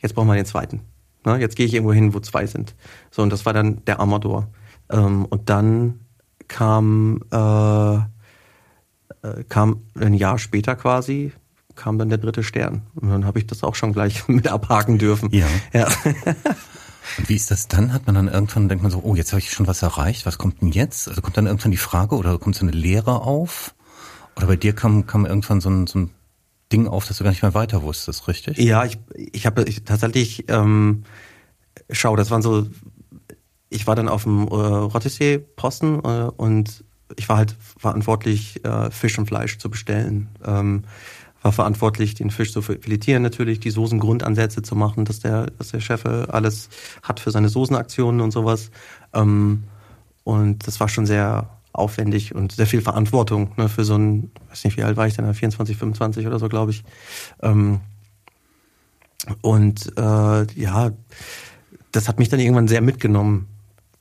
jetzt 0.00 0.14
brauchen 0.14 0.28
wir 0.28 0.34
den 0.34 0.46
zweiten. 0.46 0.80
Ne? 1.26 1.38
Jetzt 1.38 1.56
gehe 1.56 1.66
ich 1.66 1.74
irgendwo 1.74 1.92
hin, 1.92 2.14
wo 2.14 2.20
zwei 2.20 2.46
sind. 2.46 2.74
So, 3.10 3.22
und 3.22 3.30
das 3.30 3.44
war 3.44 3.52
dann 3.52 3.84
der 3.84 4.00
Amador. 4.00 4.48
Ähm, 4.90 5.26
und 5.26 5.50
dann 5.50 6.00
kam, 6.48 7.20
äh, 7.30 7.96
äh 7.96 9.44
kam 9.48 9.82
ein 9.98 10.14
Jahr 10.14 10.38
später 10.38 10.76
quasi 10.76 11.32
kam 11.74 11.98
dann 11.98 12.08
der 12.08 12.18
dritte 12.18 12.42
Stern. 12.42 12.82
Und 12.94 13.10
dann 13.10 13.24
habe 13.24 13.38
ich 13.38 13.46
das 13.46 13.64
auch 13.64 13.74
schon 13.74 13.92
gleich 13.92 14.28
mit 14.28 14.48
abhaken 14.48 14.98
dürfen. 14.98 15.30
Ja. 15.32 15.46
ja. 15.72 15.88
Und 17.18 17.28
wie 17.28 17.36
ist 17.36 17.50
das 17.50 17.68
dann? 17.68 17.92
Hat 17.92 18.06
man 18.06 18.14
dann 18.14 18.28
irgendwann, 18.28 18.68
denkt 18.68 18.82
man 18.82 18.92
so, 18.92 19.00
oh, 19.02 19.14
jetzt 19.14 19.32
habe 19.32 19.40
ich 19.40 19.50
schon 19.50 19.66
was 19.66 19.82
erreicht, 19.82 20.26
was 20.26 20.38
kommt 20.38 20.62
denn 20.62 20.70
jetzt? 20.70 21.08
Also 21.08 21.20
kommt 21.20 21.36
dann 21.36 21.46
irgendwann 21.46 21.70
die 21.70 21.76
Frage 21.76 22.16
oder 22.16 22.38
kommt 22.38 22.56
so 22.56 22.64
eine 22.64 22.72
Lehre 22.72 23.22
auf? 23.22 23.74
Oder 24.36 24.46
bei 24.46 24.56
dir 24.56 24.72
kam, 24.72 25.06
kam 25.06 25.26
irgendwann 25.26 25.60
so 25.60 25.68
ein, 25.68 25.86
so 25.86 25.98
ein 25.98 26.10
Ding 26.72 26.88
auf, 26.88 27.06
dass 27.06 27.18
du 27.18 27.24
gar 27.24 27.30
nicht 27.30 27.42
mehr 27.42 27.54
weiter 27.54 27.82
wusstest, 27.82 28.28
richtig? 28.28 28.58
Ja, 28.58 28.84
ich, 28.84 28.98
ich 29.14 29.46
habe 29.46 29.64
ich, 29.64 29.84
tatsächlich, 29.84 30.48
ähm, 30.48 31.04
schau, 31.90 32.16
das 32.16 32.30
waren 32.30 32.42
so, 32.42 32.66
ich 33.68 33.86
war 33.86 33.94
dann 33.94 34.08
auf 34.08 34.22
dem 34.24 34.48
äh, 34.48 34.54
Rottesee-Posten 34.54 35.98
äh, 36.04 36.30
und 36.36 36.84
ich 37.16 37.28
war 37.28 37.36
halt 37.36 37.56
verantwortlich, 37.78 38.64
äh, 38.64 38.90
Fisch 38.90 39.18
und 39.18 39.26
Fleisch 39.26 39.58
zu 39.58 39.70
bestellen. 39.70 40.28
Ähm, 40.44 40.84
war 41.42 41.52
verantwortlich, 41.52 42.14
den 42.14 42.30
Fisch 42.30 42.52
zu 42.52 42.62
filetieren 42.62 43.22
natürlich, 43.22 43.60
die 43.60 43.70
Soßengrundansätze 43.70 44.62
zu 44.62 44.76
machen, 44.76 45.04
dass 45.04 45.20
der, 45.20 45.46
dass 45.58 45.72
der 45.72 45.80
Chef 45.80 46.06
alles 46.06 46.68
hat 47.02 47.20
für 47.20 47.30
seine 47.30 47.48
Soßenaktionen 47.48 48.20
und 48.20 48.30
sowas. 48.30 48.70
Ähm, 49.12 49.64
und 50.24 50.66
das 50.66 50.80
war 50.80 50.88
schon 50.88 51.06
sehr 51.06 51.50
aufwendig 51.72 52.34
und 52.34 52.52
sehr 52.52 52.66
viel 52.66 52.82
Verantwortung 52.82 53.52
ne, 53.56 53.68
für 53.68 53.84
so 53.84 53.96
ein, 53.96 54.30
weiß 54.50 54.64
nicht, 54.64 54.76
wie 54.76 54.82
alt 54.82 54.96
war 54.96 55.06
ich 55.06 55.14
denn, 55.14 55.32
24, 55.32 55.76
25 55.76 56.26
oder 56.26 56.38
so, 56.38 56.48
glaube 56.48 56.70
ich. 56.70 56.84
Ähm, 57.42 57.80
und 59.40 59.92
äh, 59.96 60.46
ja, 60.54 60.92
das 61.92 62.08
hat 62.08 62.18
mich 62.18 62.28
dann 62.28 62.40
irgendwann 62.40 62.68
sehr 62.68 62.80
mitgenommen. 62.80 63.48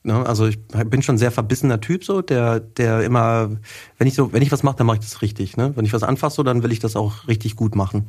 Ne? 0.04 0.26
Also 0.26 0.48
ich 0.48 0.60
bin 0.68 1.02
schon 1.02 1.18
sehr 1.18 1.32
verbissener 1.32 1.80
Typ, 1.80 2.04
so, 2.04 2.22
der, 2.22 2.60
der 2.60 3.04
immer, 3.04 3.52
wenn 3.98 4.08
ich 4.08 4.16
so, 4.16 4.34
wenn 4.34 4.42
ich 4.42 4.52
was 4.52 4.64
mache, 4.64 4.78
dann 4.78 4.88
mache 4.88 4.98
ich 4.98 5.04
das 5.04 5.22
richtig. 5.22 5.58
Ne? 5.58 5.74
Wenn 5.76 5.86
ich 5.86 5.94
was 5.94 6.04
anfasse, 6.04 6.38
so, 6.38 6.44
dann 6.44 6.64
will 6.64 6.72
ich 6.72 6.80
das 6.80 6.96
auch 6.96 7.28
richtig 7.28 7.56
gut 7.56 7.76
machen. 7.76 8.06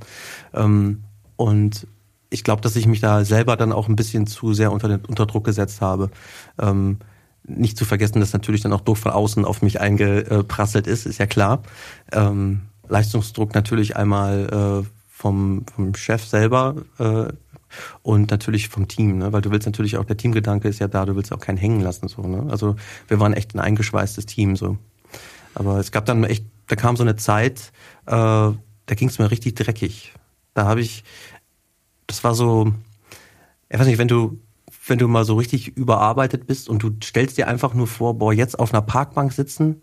Ähm, 0.55 1.03
und 1.37 1.87
ich 2.31 2.45
glaube, 2.45 2.63
dass 2.63 2.77
ich 2.77 2.87
mich 2.87 3.01
da 3.01 3.25
selber 3.25 3.57
dann 3.57 3.73
auch 3.73 3.89
ein 3.89 3.97
bisschen 3.97 4.27
zu 4.27 4.55
sehr 4.55 4.73
unter, 4.73 5.01
unter 5.07 5.27
Druck 5.27 5.45
gesetzt 5.45 5.81
habe. 5.81 6.11
Ähm, 6.59 6.99
nicht 7.45 7.77
zu 7.77 7.85
vergessen, 7.85 8.21
dass 8.21 8.33
natürlich 8.33 8.63
dann 8.63 8.73
auch 8.73 8.81
Druck 8.81 8.99
von 8.99 9.13
außen 9.13 9.45
auf 9.45 9.63
mich 9.63 9.81
eingeprasselt 9.81 10.87
ist, 10.87 11.07
ist 11.07 11.19
ja 11.19 11.27
klar. 11.27 11.63
Ähm, 12.13 12.63
Leistungsdruck 12.89 13.55
natürlich 13.55 13.97
einmal 13.97 14.85
äh, 14.85 14.89
vom, 15.09 15.65
vom 15.75 15.95
Chef 15.95 16.25
selber, 16.25 16.77
äh, 16.99 17.27
und 18.03 18.31
natürlich 18.31 18.69
vom 18.69 18.89
Team, 18.89 19.19
ne? 19.19 19.33
weil 19.33 19.43
du 19.43 19.51
willst 19.51 19.67
natürlich 19.67 19.97
auch, 19.97 20.05
der 20.05 20.17
Teamgedanke 20.17 20.69
ist 20.69 20.79
ja 20.79 20.89
da, 20.89 21.05
du 21.05 21.17
willst 21.17 21.33
auch 21.33 21.41
keinen 21.41 21.59
hängen 21.59 21.81
lassen. 21.81 22.09
so. 22.09 22.23
Ne? 22.23 22.51
Also 22.51 22.77
wir 23.09 23.21
waren 23.21 23.33
echt 23.33 23.55
ein 23.55 23.61
eingeschweißtes 23.61 24.27
Team. 24.27 24.57
so. 24.57 24.79
Aber 25.55 25.79
es 25.79 25.93
gab 25.93 26.07
dann 26.07 26.25
echt, 26.25 26.45
da 26.69 26.77
kam 26.77 26.97
so 26.97 27.03
eine 27.03 27.17
Zeit, 27.17 27.73
äh, 28.07 28.11
da 28.11 28.95
ging 28.95 29.09
es 29.09 29.19
mir 29.19 29.31
richtig 29.31 29.55
dreckig. 29.55 30.13
Da 30.55 30.67
habe 30.67 30.81
ich, 30.81 31.05
das 32.07 32.25
war 32.25 32.35
so, 32.35 32.73
ich 33.69 33.79
weiß 33.79 33.87
nicht, 33.87 33.99
wenn 33.99 34.09
du 34.09 34.39
wenn 34.87 34.99
du 34.99 35.09
mal 35.09 35.25
so 35.25 35.37
richtig 35.37 35.77
überarbeitet 35.77 36.47
bist 36.47 36.69
und 36.69 36.83
du 36.83 36.91
stellst 37.03 37.39
dir 37.39 37.47
einfach 37.47 37.75
nur 37.75 37.87
vor, 37.87 38.19
boah, 38.19 38.33
jetzt 38.33 38.59
auf 38.59 38.73
einer 38.73 38.83
Parkbank 38.83 39.33
sitzen, 39.33 39.81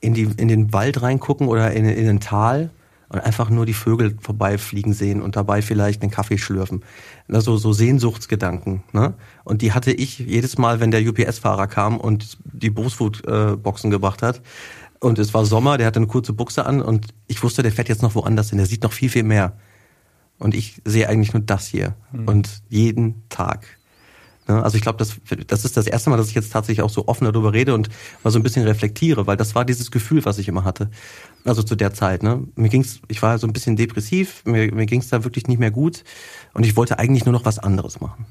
in, 0.00 0.14
die, 0.14 0.28
in 0.36 0.48
den 0.48 0.72
Wald 0.72 1.02
reingucken 1.02 1.48
oder 1.48 1.72
in, 1.72 1.84
in 1.84 2.08
ein 2.08 2.20
Tal 2.20 2.70
und 3.08 3.20
einfach 3.20 3.50
nur 3.50 3.66
die 3.66 3.74
Vögel 3.74 4.16
vorbeifliegen 4.20 4.92
sehen 4.92 5.22
und 5.22 5.36
dabei 5.36 5.62
vielleicht 5.62 6.02
einen 6.02 6.10
Kaffee 6.10 6.38
schlürfen. 6.38 6.84
Also 7.28 7.56
so 7.56 7.72
Sehnsuchtsgedanken. 7.72 8.82
Ne? 8.92 9.14
Und 9.44 9.62
die 9.62 9.72
hatte 9.72 9.92
ich 9.92 10.18
jedes 10.18 10.58
Mal, 10.58 10.80
wenn 10.80 10.90
der 10.90 11.06
UPS-Fahrer 11.06 11.66
kam 11.68 11.98
und 11.98 12.38
die 12.44 12.70
Brustfood-Boxen 12.70 13.90
gebracht 13.90 14.22
hat. 14.22 14.42
Und 14.98 15.18
es 15.18 15.34
war 15.34 15.44
Sommer, 15.44 15.78
der 15.78 15.86
hatte 15.86 15.98
eine 15.98 16.06
kurze 16.06 16.32
Buchse 16.32 16.66
an 16.66 16.82
und 16.82 17.08
ich 17.26 17.42
wusste, 17.42 17.62
der 17.62 17.72
fährt 17.72 17.88
jetzt 17.88 18.02
noch 18.02 18.14
woanders 18.14 18.50
hin. 18.50 18.58
Der 18.58 18.66
sieht 18.66 18.82
noch 18.82 18.92
viel, 18.92 19.10
viel 19.10 19.22
mehr. 19.22 19.56
Und 20.38 20.54
ich 20.54 20.80
sehe 20.84 21.08
eigentlich 21.08 21.32
nur 21.32 21.42
das 21.42 21.66
hier. 21.66 21.94
Mhm. 22.12 22.28
Und 22.28 22.62
jeden 22.68 23.28
Tag. 23.28 23.66
Ne? 24.48 24.62
Also 24.62 24.76
ich 24.76 24.82
glaube, 24.82 24.98
das, 24.98 25.16
das 25.46 25.64
ist 25.64 25.76
das 25.76 25.86
erste 25.86 26.10
Mal, 26.10 26.16
dass 26.16 26.28
ich 26.28 26.34
jetzt 26.34 26.52
tatsächlich 26.52 26.82
auch 26.82 26.90
so 26.90 27.08
offen 27.08 27.24
darüber 27.24 27.52
rede 27.52 27.74
und 27.74 27.88
mal 28.22 28.30
so 28.30 28.38
ein 28.38 28.42
bisschen 28.42 28.64
reflektiere, 28.64 29.26
weil 29.26 29.36
das 29.36 29.54
war 29.54 29.64
dieses 29.64 29.90
Gefühl, 29.90 30.24
was 30.24 30.38
ich 30.38 30.48
immer 30.48 30.64
hatte. 30.64 30.90
Also 31.46 31.62
zu 31.62 31.76
der 31.76 31.94
Zeit. 31.94 32.22
Ne? 32.22 32.44
Mir 32.56 32.68
ging's, 32.68 33.00
ich 33.08 33.22
war 33.22 33.38
so 33.38 33.46
ein 33.46 33.52
bisschen 33.52 33.76
depressiv, 33.76 34.42
mir, 34.44 34.74
mir 34.74 34.86
ging's 34.86 35.08
da 35.08 35.22
wirklich 35.22 35.46
nicht 35.46 35.58
mehr 35.58 35.70
gut 35.70 36.02
und 36.54 36.66
ich 36.66 36.76
wollte 36.76 36.98
eigentlich 36.98 37.24
nur 37.24 37.32
noch 37.32 37.44
was 37.44 37.60
anderes 37.60 38.00
machen. 38.00 38.26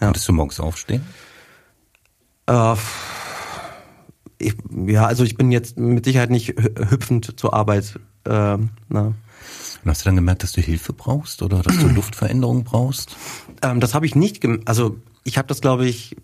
Ja. 0.00 0.06
Konntest 0.06 0.28
du 0.28 0.32
morgens 0.32 0.60
aufstehen? 0.60 1.02
Äh, 2.46 2.76
ich, 4.38 4.54
ja, 4.86 5.06
also 5.06 5.24
ich 5.24 5.36
bin 5.36 5.50
jetzt 5.50 5.76
mit 5.76 6.04
Sicherheit 6.04 6.30
nicht 6.30 6.48
hüpfend 6.48 7.38
zur 7.38 7.52
Arbeit. 7.52 7.98
Äh, 8.24 8.58
na. 8.88 9.14
Und 9.84 9.90
hast 9.90 10.02
du 10.02 10.04
dann 10.04 10.16
gemerkt, 10.16 10.44
dass 10.44 10.52
du 10.52 10.60
Hilfe 10.60 10.92
brauchst 10.92 11.42
oder 11.42 11.62
dass 11.62 11.76
du 11.78 11.88
Luftveränderung 11.94 12.62
brauchst? 12.62 13.16
Ähm, 13.62 13.80
das 13.80 13.94
habe 13.94 14.06
ich 14.06 14.14
nicht, 14.14 14.46
also 14.66 14.98
ich 15.24 15.36
habe 15.36 15.48
das, 15.48 15.60
glaube 15.60 15.86
ich, 15.86 16.16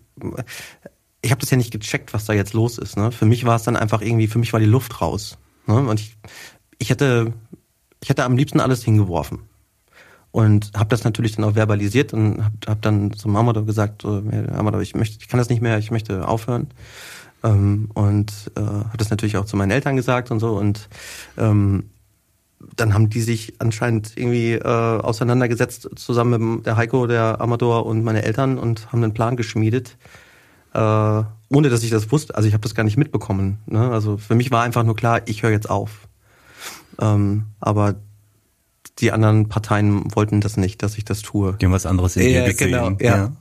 ich 1.21 1.31
habe 1.31 1.41
das 1.41 1.49
ja 1.49 1.57
nicht 1.57 1.71
gecheckt, 1.71 2.13
was 2.13 2.25
da 2.25 2.33
jetzt 2.33 2.53
los 2.53 2.77
ist. 2.77 2.95
Ne? 2.95 3.11
Für 3.11 3.25
mich 3.25 3.45
war 3.45 3.57
es 3.57 3.63
dann 3.63 3.75
einfach 3.75 4.01
irgendwie, 4.01 4.27
für 4.27 4.39
mich 4.39 4.53
war 4.53 4.61
die 4.61 4.65
Luft 4.65 5.01
raus. 5.01 5.37
Ne? 5.69 5.87
Und 5.87 5.99
ich, 5.99 6.17
ich 6.79 6.89
hätte, 6.89 7.33
ich 8.01 8.09
hätte 8.09 8.25
am 8.25 8.35
liebsten 8.35 8.59
alles 8.59 8.83
hingeworfen. 8.83 9.39
Und 10.31 10.71
habe 10.75 10.89
das 10.89 11.03
natürlich 11.03 11.35
dann 11.35 11.45
auch 11.45 11.55
verbalisiert 11.55 12.13
und 12.13 12.43
habe 12.43 12.55
hab 12.67 12.81
dann 12.83 13.13
zum 13.13 13.35
Amador 13.35 13.65
gesagt, 13.65 14.05
Amador, 14.05 14.81
ich 14.81 14.93
möchte, 14.93 15.17
ich 15.19 15.27
kann 15.27 15.39
das 15.39 15.49
nicht 15.49 15.61
mehr, 15.61 15.77
ich 15.79 15.89
möchte 15.89 16.27
aufhören. 16.27 16.67
Ähm, 17.43 17.89
und 17.93 18.31
äh, 18.55 18.61
habe 18.61 18.97
das 18.97 19.09
natürlich 19.09 19.37
auch 19.37 19.45
zu 19.45 19.57
meinen 19.57 19.71
Eltern 19.71 19.95
gesagt 19.95 20.29
und 20.29 20.39
so. 20.39 20.55
Und 20.55 20.87
ähm, 21.37 21.89
dann 22.75 22.93
haben 22.93 23.09
die 23.09 23.21
sich 23.21 23.55
anscheinend 23.59 24.17
irgendwie 24.17 24.53
äh, 24.53 24.63
auseinandergesetzt, 24.63 25.89
zusammen 25.95 26.57
mit 26.57 26.65
der 26.65 26.77
Heiko, 26.77 27.07
der 27.07 27.41
Amador 27.41 27.85
und 27.85 28.03
meine 28.03 28.23
Eltern 28.23 28.57
und 28.57 28.91
haben 28.91 29.03
einen 29.03 29.13
Plan 29.13 29.35
geschmiedet, 29.37 29.97
äh, 30.73 31.23
ohne 31.51 31.69
dass 31.69 31.83
ich 31.83 31.89
das 31.89 32.11
wusste. 32.11 32.35
Also 32.35 32.47
ich 32.47 32.53
habe 32.53 32.61
das 32.61 32.75
gar 32.75 32.83
nicht 32.83 32.97
mitbekommen. 32.97 33.59
Ne? 33.65 33.89
Also 33.91 34.17
für 34.17 34.35
mich 34.35 34.51
war 34.51 34.63
einfach 34.63 34.83
nur 34.83 34.95
klar, 34.95 35.21
ich 35.25 35.43
höre 35.43 35.51
jetzt 35.51 35.69
auf. 35.69 36.07
Ähm, 36.99 37.45
aber 37.59 37.95
die 38.99 39.11
anderen 39.11 39.47
Parteien 39.47 40.13
wollten 40.15 40.41
das 40.41 40.57
nicht, 40.57 40.83
dass 40.83 40.97
ich 40.97 41.05
das 41.05 41.21
tue. 41.21 41.55
Die 41.59 41.65
haben 41.65 41.71
was 41.71 41.85
anderes 41.85 42.15
in 42.15 42.29
ja, 42.29 42.45
gesehen. 42.45 42.71
Genau, 42.71 42.89
ja. 42.99 43.31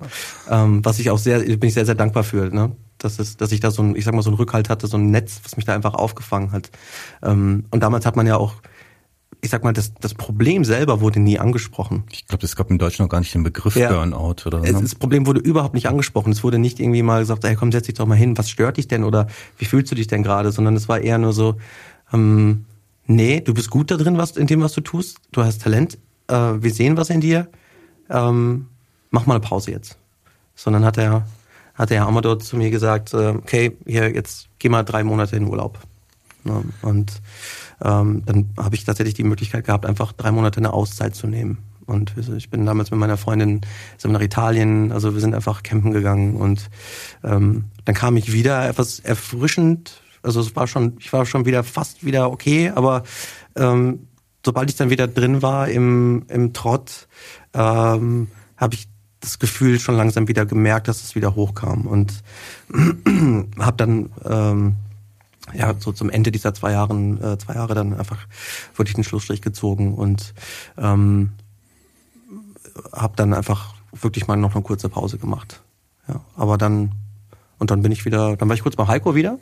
ja. 0.48 0.64
Ähm, 0.64 0.84
was 0.84 0.98
ich 0.98 1.10
auch 1.10 1.18
sehr, 1.18 1.40
bin 1.40 1.64
ich 1.64 1.74
sehr, 1.74 1.86
sehr 1.86 1.94
dankbar 1.94 2.24
für, 2.24 2.48
ne? 2.50 2.76
Dass, 2.98 3.20
es, 3.20 3.36
dass 3.36 3.52
ich 3.52 3.60
da 3.60 3.70
so 3.70 3.82
ein, 3.82 3.94
ich 3.94 4.04
sag 4.04 4.14
mal, 4.14 4.22
so 4.22 4.30
ein 4.30 4.34
Rückhalt 4.34 4.68
hatte, 4.68 4.88
so 4.88 4.96
ein 4.96 5.10
Netz, 5.12 5.40
was 5.44 5.56
mich 5.56 5.64
da 5.64 5.74
einfach 5.74 5.94
aufgefangen 5.94 6.50
hat. 6.50 6.70
Ähm, 7.22 7.64
und 7.70 7.80
damals 7.80 8.06
hat 8.06 8.16
man 8.16 8.26
ja 8.26 8.36
auch 8.36 8.54
ich 9.40 9.50
sag 9.50 9.62
mal, 9.62 9.72
das, 9.72 9.94
das 9.94 10.14
Problem 10.14 10.64
selber 10.64 11.00
wurde 11.00 11.20
nie 11.20 11.38
angesprochen. 11.38 12.04
Ich 12.10 12.26
glaube, 12.26 12.44
es 12.44 12.56
gab 12.56 12.70
in 12.70 12.78
Deutschland 12.78 13.08
noch 13.08 13.12
gar 13.12 13.20
nicht 13.20 13.34
den 13.34 13.44
Begriff 13.44 13.76
ja. 13.76 13.88
Burnout 13.88 14.46
oder 14.46 14.64
so. 14.64 14.80
Das 14.80 14.94
Problem 14.94 15.26
wurde 15.26 15.40
überhaupt 15.40 15.74
nicht 15.74 15.88
angesprochen. 15.88 16.32
Es 16.32 16.42
wurde 16.42 16.58
nicht 16.58 16.80
irgendwie 16.80 17.02
mal 17.02 17.20
gesagt, 17.20 17.44
hey 17.44 17.54
komm, 17.54 17.70
setz 17.70 17.86
dich 17.86 17.94
doch 17.94 18.06
mal 18.06 18.16
hin, 18.16 18.36
was 18.36 18.50
stört 18.50 18.78
dich 18.78 18.88
denn 18.88 19.04
oder 19.04 19.28
wie 19.56 19.64
fühlst 19.64 19.90
du 19.92 19.94
dich 19.94 20.08
denn 20.08 20.22
gerade? 20.22 20.50
Sondern 20.50 20.74
es 20.74 20.88
war 20.88 21.00
eher 21.00 21.18
nur 21.18 21.32
so, 21.32 21.56
ähm, 22.12 22.64
nee, 23.06 23.40
du 23.40 23.54
bist 23.54 23.70
gut 23.70 23.90
da 23.90 23.96
drin, 23.96 24.18
was, 24.18 24.36
in 24.36 24.48
dem, 24.48 24.60
was 24.60 24.72
du 24.72 24.80
tust, 24.80 25.18
du 25.30 25.44
hast 25.44 25.62
Talent, 25.62 25.98
äh, 26.26 26.34
wir 26.34 26.72
sehen 26.72 26.96
was 26.96 27.10
in 27.10 27.20
dir, 27.20 27.48
ähm, 28.10 28.66
mach 29.10 29.26
mal 29.26 29.34
eine 29.34 29.40
Pause 29.40 29.70
jetzt. 29.70 29.96
Sondern 30.56 30.84
hat 30.84 30.98
er, 30.98 31.28
hat 31.74 31.90
der 31.90 31.98
Herr 31.98 32.08
Amador 32.08 32.40
zu 32.40 32.56
mir 32.56 32.70
gesagt, 32.70 33.14
äh, 33.14 33.28
okay, 33.28 33.76
hier, 33.86 34.12
jetzt 34.12 34.48
geh 34.58 34.68
mal 34.68 34.82
drei 34.82 35.04
Monate 35.04 35.36
in 35.36 35.46
Urlaub. 35.46 35.78
Ne? 36.42 36.64
Und 36.82 37.12
ähm, 37.82 38.22
dann 38.26 38.50
habe 38.56 38.74
ich 38.74 38.84
tatsächlich 38.84 39.14
die 39.14 39.24
Möglichkeit 39.24 39.64
gehabt, 39.64 39.86
einfach 39.86 40.12
drei 40.12 40.30
Monate 40.30 40.58
eine 40.58 40.72
Auszeit 40.72 41.14
zu 41.14 41.26
nehmen. 41.26 41.58
Und 41.86 42.12
ich 42.36 42.50
bin 42.50 42.66
damals 42.66 42.90
mit 42.90 43.00
meiner 43.00 43.16
Freundin 43.16 43.62
sind 43.96 44.12
nach 44.12 44.20
Italien, 44.20 44.92
also 44.92 45.14
wir 45.14 45.22
sind 45.22 45.34
einfach 45.34 45.62
campen 45.62 45.92
gegangen 45.92 46.36
und 46.36 46.68
ähm, 47.24 47.64
dann 47.86 47.94
kam 47.94 48.18
ich 48.18 48.30
wieder 48.30 48.68
etwas 48.68 49.00
erfrischend. 49.00 50.02
Also 50.22 50.40
es 50.40 50.54
war 50.54 50.66
schon, 50.66 50.96
ich 50.98 51.10
war 51.14 51.24
schon 51.24 51.46
wieder 51.46 51.64
fast 51.64 52.04
wieder 52.04 52.30
okay, 52.30 52.70
aber 52.74 53.04
ähm, 53.56 54.06
sobald 54.44 54.68
ich 54.68 54.76
dann 54.76 54.90
wieder 54.90 55.08
drin 55.08 55.40
war 55.40 55.68
im, 55.68 56.24
im 56.28 56.52
Trott, 56.52 57.08
ähm, 57.54 58.28
habe 58.58 58.74
ich 58.74 58.88
das 59.20 59.38
Gefühl 59.38 59.80
schon 59.80 59.96
langsam 59.96 60.28
wieder 60.28 60.44
gemerkt, 60.44 60.88
dass 60.88 61.02
es 61.02 61.14
wieder 61.14 61.34
hochkam 61.34 61.86
und 61.86 62.22
habe 63.58 63.76
dann 63.78 64.10
ähm, 64.28 64.76
ja 65.54 65.74
so 65.78 65.92
zum 65.92 66.10
Ende 66.10 66.30
dieser 66.32 66.54
zwei 66.54 66.72
Jahren 66.72 67.22
äh, 67.22 67.38
zwei 67.38 67.54
Jahre 67.54 67.74
dann 67.74 67.94
einfach 67.94 68.18
wirklich 68.76 68.94
den 68.94 69.04
Schlussstrich 69.04 69.42
gezogen 69.42 69.94
und 69.94 70.34
ähm, 70.76 71.32
habe 72.92 73.16
dann 73.16 73.34
einfach 73.34 73.74
wirklich 73.92 74.26
mal 74.26 74.36
noch 74.36 74.54
eine 74.54 74.62
kurze 74.62 74.88
Pause 74.88 75.18
gemacht. 75.18 75.62
Ja, 76.06 76.20
aber 76.36 76.58
dann 76.58 76.92
und 77.58 77.70
dann 77.70 77.82
bin 77.82 77.92
ich 77.92 78.04
wieder, 78.04 78.36
dann 78.36 78.48
war 78.48 78.54
ich 78.54 78.62
kurz 78.62 78.76
bei 78.76 78.86
Heiko 78.86 79.14
wieder. 79.14 79.38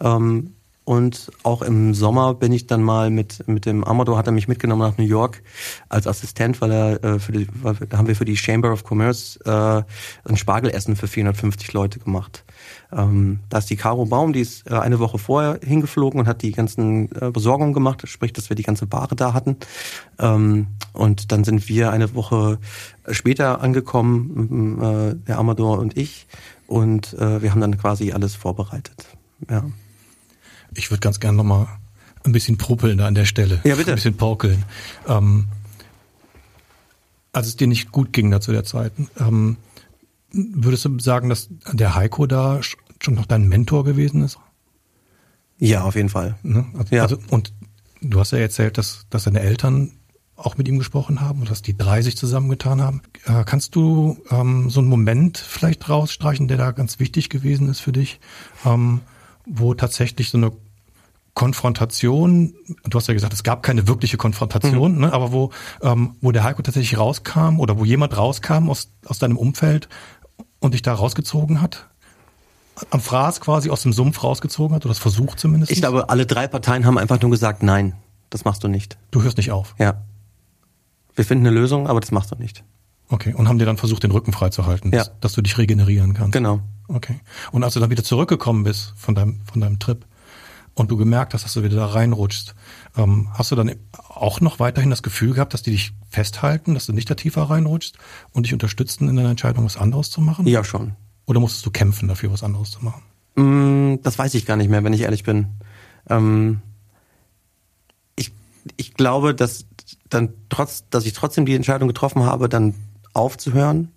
Ähm, 0.00 0.55
und 0.86 1.32
auch 1.42 1.62
im 1.62 1.94
Sommer 1.94 2.34
bin 2.34 2.52
ich 2.52 2.68
dann 2.68 2.80
mal 2.80 3.10
mit 3.10 3.46
mit 3.48 3.66
dem 3.66 3.82
Amador 3.82 4.16
hat 4.16 4.26
er 4.26 4.32
mich 4.32 4.46
mitgenommen 4.46 4.82
nach 4.82 4.96
New 4.96 5.04
York 5.04 5.42
als 5.88 6.06
Assistent, 6.06 6.60
weil 6.60 6.70
er 6.70 7.04
äh, 7.04 7.18
für 7.18 7.32
die, 7.32 7.48
weil, 7.60 7.74
da 7.74 7.98
haben 7.98 8.06
wir 8.06 8.14
für 8.14 8.24
die 8.24 8.36
Chamber 8.36 8.72
of 8.72 8.84
Commerce 8.88 9.40
äh, 9.44 9.82
ein 10.30 10.36
Spargelessen 10.36 10.94
für 10.94 11.08
450 11.08 11.72
Leute 11.72 11.98
gemacht. 11.98 12.44
Ähm, 12.92 13.40
da 13.48 13.58
ist 13.58 13.68
die 13.68 13.74
Caro 13.74 14.06
Baum, 14.06 14.32
die 14.32 14.42
ist 14.42 14.70
äh, 14.70 14.74
eine 14.74 15.00
Woche 15.00 15.18
vorher 15.18 15.58
hingeflogen 15.60 16.20
und 16.20 16.28
hat 16.28 16.42
die 16.42 16.52
ganzen 16.52 17.10
äh, 17.20 17.32
Besorgungen 17.32 17.72
gemacht, 17.72 18.08
sprich, 18.08 18.32
dass 18.32 18.48
wir 18.48 18.54
die 18.54 18.62
ganze 18.62 18.86
Ware 18.92 19.16
da 19.16 19.34
hatten. 19.34 19.56
Ähm, 20.20 20.68
und 20.92 21.32
dann 21.32 21.42
sind 21.42 21.68
wir 21.68 21.90
eine 21.90 22.14
Woche 22.14 22.60
später 23.10 23.60
angekommen, 23.60 24.80
äh, 24.80 25.16
der 25.26 25.38
Amador 25.38 25.80
und 25.80 25.96
ich, 25.96 26.28
und 26.68 27.12
äh, 27.14 27.42
wir 27.42 27.50
haben 27.50 27.60
dann 27.60 27.76
quasi 27.76 28.12
alles 28.12 28.36
vorbereitet. 28.36 29.04
Ja. 29.50 29.64
Ich 30.76 30.90
würde 30.90 31.00
ganz 31.00 31.20
gerne 31.20 31.36
nochmal 31.36 31.66
ein 32.24 32.32
bisschen 32.32 32.58
propeln 32.58 32.98
da 32.98 33.06
an 33.06 33.14
der 33.14 33.24
Stelle. 33.24 33.60
Ja, 33.64 33.76
bitte. 33.76 33.92
Ein 33.92 33.96
bisschen 33.96 34.16
paukeln. 34.16 34.64
Ähm, 35.08 35.46
als 37.32 37.46
es 37.48 37.56
dir 37.56 37.66
nicht 37.66 37.92
gut 37.92 38.12
ging 38.12 38.30
da 38.30 38.40
zu 38.40 38.52
der 38.52 38.64
Zeit, 38.64 38.92
ähm, 39.18 39.56
würdest 40.32 40.84
du 40.84 40.98
sagen, 40.98 41.28
dass 41.28 41.48
der 41.72 41.94
Heiko 41.94 42.26
da 42.26 42.60
schon 42.62 43.14
noch 43.14 43.26
dein 43.26 43.48
Mentor 43.48 43.84
gewesen 43.84 44.22
ist? 44.22 44.38
Ja, 45.58 45.84
auf 45.84 45.94
jeden 45.96 46.08
Fall. 46.08 46.36
Ne? 46.42 46.66
Also, 46.76 46.94
Ja. 46.94 47.02
also, 47.02 47.18
und 47.30 47.52
du 48.00 48.20
hast 48.20 48.32
ja 48.32 48.38
erzählt, 48.38 48.78
dass, 48.78 49.06
dass 49.10 49.24
deine 49.24 49.40
Eltern 49.40 49.92
auch 50.36 50.58
mit 50.58 50.68
ihm 50.68 50.78
gesprochen 50.78 51.22
haben 51.22 51.40
und 51.40 51.50
dass 51.50 51.62
die 51.62 51.76
drei 51.76 52.02
sich 52.02 52.16
zusammengetan 52.16 52.82
haben. 52.82 53.00
Äh, 53.24 53.44
kannst 53.44 53.74
du 53.74 54.18
ähm, 54.30 54.68
so 54.68 54.80
einen 54.80 54.88
Moment 54.88 55.38
vielleicht 55.38 55.88
rausstreichen, 55.88 56.46
der 56.48 56.58
da 56.58 56.72
ganz 56.72 56.98
wichtig 56.98 57.30
gewesen 57.30 57.68
ist 57.70 57.80
für 57.80 57.92
dich, 57.92 58.20
ähm, 58.66 59.00
wo 59.46 59.72
tatsächlich 59.72 60.28
so 60.28 60.36
eine 60.36 60.52
Konfrontation, 61.36 62.54
du 62.88 62.98
hast 62.98 63.08
ja 63.08 63.14
gesagt, 63.14 63.34
es 63.34 63.42
gab 63.42 63.62
keine 63.62 63.86
wirkliche 63.86 64.16
Konfrontation, 64.16 64.98
ne, 65.00 65.12
aber 65.12 65.32
wo, 65.32 65.50
ähm, 65.82 66.16
wo 66.22 66.32
der 66.32 66.44
Heiko 66.44 66.62
tatsächlich 66.62 66.98
rauskam 66.98 67.60
oder 67.60 67.78
wo 67.78 67.84
jemand 67.84 68.16
rauskam 68.16 68.70
aus, 68.70 68.90
aus 69.04 69.18
deinem 69.18 69.36
Umfeld 69.36 69.90
und 70.60 70.72
dich 70.72 70.80
da 70.80 70.94
rausgezogen 70.94 71.60
hat? 71.60 71.88
Am 72.88 73.02
Fraß 73.02 73.42
quasi 73.42 73.68
aus 73.68 73.82
dem 73.82 73.92
Sumpf 73.92 74.22
rausgezogen 74.24 74.74
hat 74.74 74.86
oder 74.86 74.94
das 74.94 74.98
versucht 74.98 75.38
zumindest? 75.38 75.70
Ich 75.72 75.80
glaube, 75.82 76.08
alle 76.08 76.24
drei 76.24 76.48
Parteien 76.48 76.86
haben 76.86 76.96
einfach 76.96 77.20
nur 77.20 77.30
gesagt, 77.30 77.62
nein, 77.62 77.92
das 78.30 78.46
machst 78.46 78.64
du 78.64 78.68
nicht. 78.68 78.96
du 79.10 79.22
hörst 79.22 79.36
nicht 79.36 79.52
auf. 79.52 79.74
Ja. 79.78 80.02
Wir 81.16 81.26
finden 81.26 81.46
eine 81.46 81.54
Lösung, 81.54 81.86
aber 81.86 82.00
das 82.00 82.12
machst 82.12 82.30
du 82.32 82.36
nicht. 82.36 82.64
Okay, 83.10 83.34
und 83.34 83.46
haben 83.46 83.58
dir 83.58 83.66
dann 83.66 83.76
versucht, 83.76 84.02
den 84.04 84.10
Rücken 84.10 84.32
freizuhalten, 84.32 84.90
Ja. 84.90 85.00
dass, 85.00 85.20
dass 85.20 85.32
du 85.34 85.42
dich 85.42 85.58
regenerieren 85.58 86.14
kannst. 86.14 86.32
Genau. 86.32 86.60
Okay. 86.88 87.20
Und 87.52 87.62
als 87.62 87.74
du 87.74 87.80
dann 87.80 87.90
wieder 87.90 88.04
zurückgekommen 88.04 88.64
bist 88.64 88.94
von 88.96 89.14
deinem, 89.14 89.40
von 89.44 89.60
deinem 89.60 89.78
Trip 89.78 90.06
und 90.76 90.90
du 90.90 90.96
gemerkt 90.96 91.34
hast, 91.34 91.44
dass 91.44 91.54
du 91.54 91.64
wieder 91.64 91.76
da 91.76 91.86
reinrutschst, 91.86 92.54
ähm, 92.96 93.28
hast 93.32 93.50
du 93.50 93.56
dann 93.56 93.74
auch 94.08 94.40
noch 94.40 94.60
weiterhin 94.60 94.90
das 94.90 95.02
Gefühl 95.02 95.32
gehabt, 95.32 95.54
dass 95.54 95.62
die 95.62 95.70
dich 95.72 95.92
festhalten, 96.10 96.74
dass 96.74 96.86
du 96.86 96.92
nicht 96.92 97.10
da 97.10 97.14
tiefer 97.14 97.42
reinrutschst 97.42 97.96
und 98.32 98.44
dich 98.46 98.52
unterstützen 98.52 99.08
in 99.08 99.16
deiner 99.16 99.30
Entscheidung, 99.30 99.64
was 99.64 99.78
anderes 99.78 100.10
zu 100.10 100.20
machen? 100.20 100.46
Ja, 100.46 100.62
schon. 100.62 100.92
Oder 101.24 101.40
musstest 101.40 101.64
du 101.66 101.70
kämpfen 101.70 102.08
dafür, 102.08 102.30
was 102.30 102.44
anderes 102.44 102.70
zu 102.70 102.84
machen? 102.84 103.02
Mm, 103.36 104.02
Das 104.02 104.18
weiß 104.18 104.34
ich 104.34 104.44
gar 104.46 104.56
nicht 104.56 104.68
mehr, 104.68 104.84
wenn 104.84 104.92
ich 104.92 105.00
ehrlich 105.00 105.24
bin. 105.24 105.48
Ähm, 106.10 106.60
ich, 108.14 108.32
ich 108.76 108.94
glaube, 108.94 109.34
dass 109.34 109.64
dann 110.10 110.34
trotz, 110.50 110.84
dass 110.90 111.06
ich 111.06 111.14
trotzdem 111.14 111.46
die 111.46 111.54
Entscheidung 111.54 111.88
getroffen 111.88 112.24
habe, 112.24 112.48
dann 112.50 112.74
aufzuhören. 113.14 113.92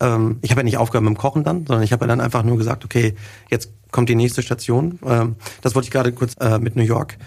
Ähm, 0.00 0.38
ich 0.42 0.50
habe 0.50 0.60
ja 0.60 0.64
nicht 0.64 0.78
aufgehört 0.78 1.04
mit 1.04 1.14
dem 1.14 1.18
Kochen 1.18 1.44
dann, 1.44 1.66
sondern 1.66 1.82
ich 1.82 1.92
habe 1.92 2.04
ja 2.04 2.08
dann 2.08 2.20
einfach 2.20 2.42
nur 2.42 2.58
gesagt, 2.58 2.84
okay, 2.84 3.14
jetzt 3.50 3.70
kommt 3.90 4.08
die 4.08 4.14
nächste 4.14 4.42
Station. 4.42 4.98
Ähm, 5.04 5.36
das 5.62 5.74
wollte 5.74 5.86
ich 5.86 5.92
gerade 5.92 6.12
kurz 6.12 6.34
äh, 6.40 6.58
mit 6.58 6.76
New 6.76 6.82
York, 6.82 7.18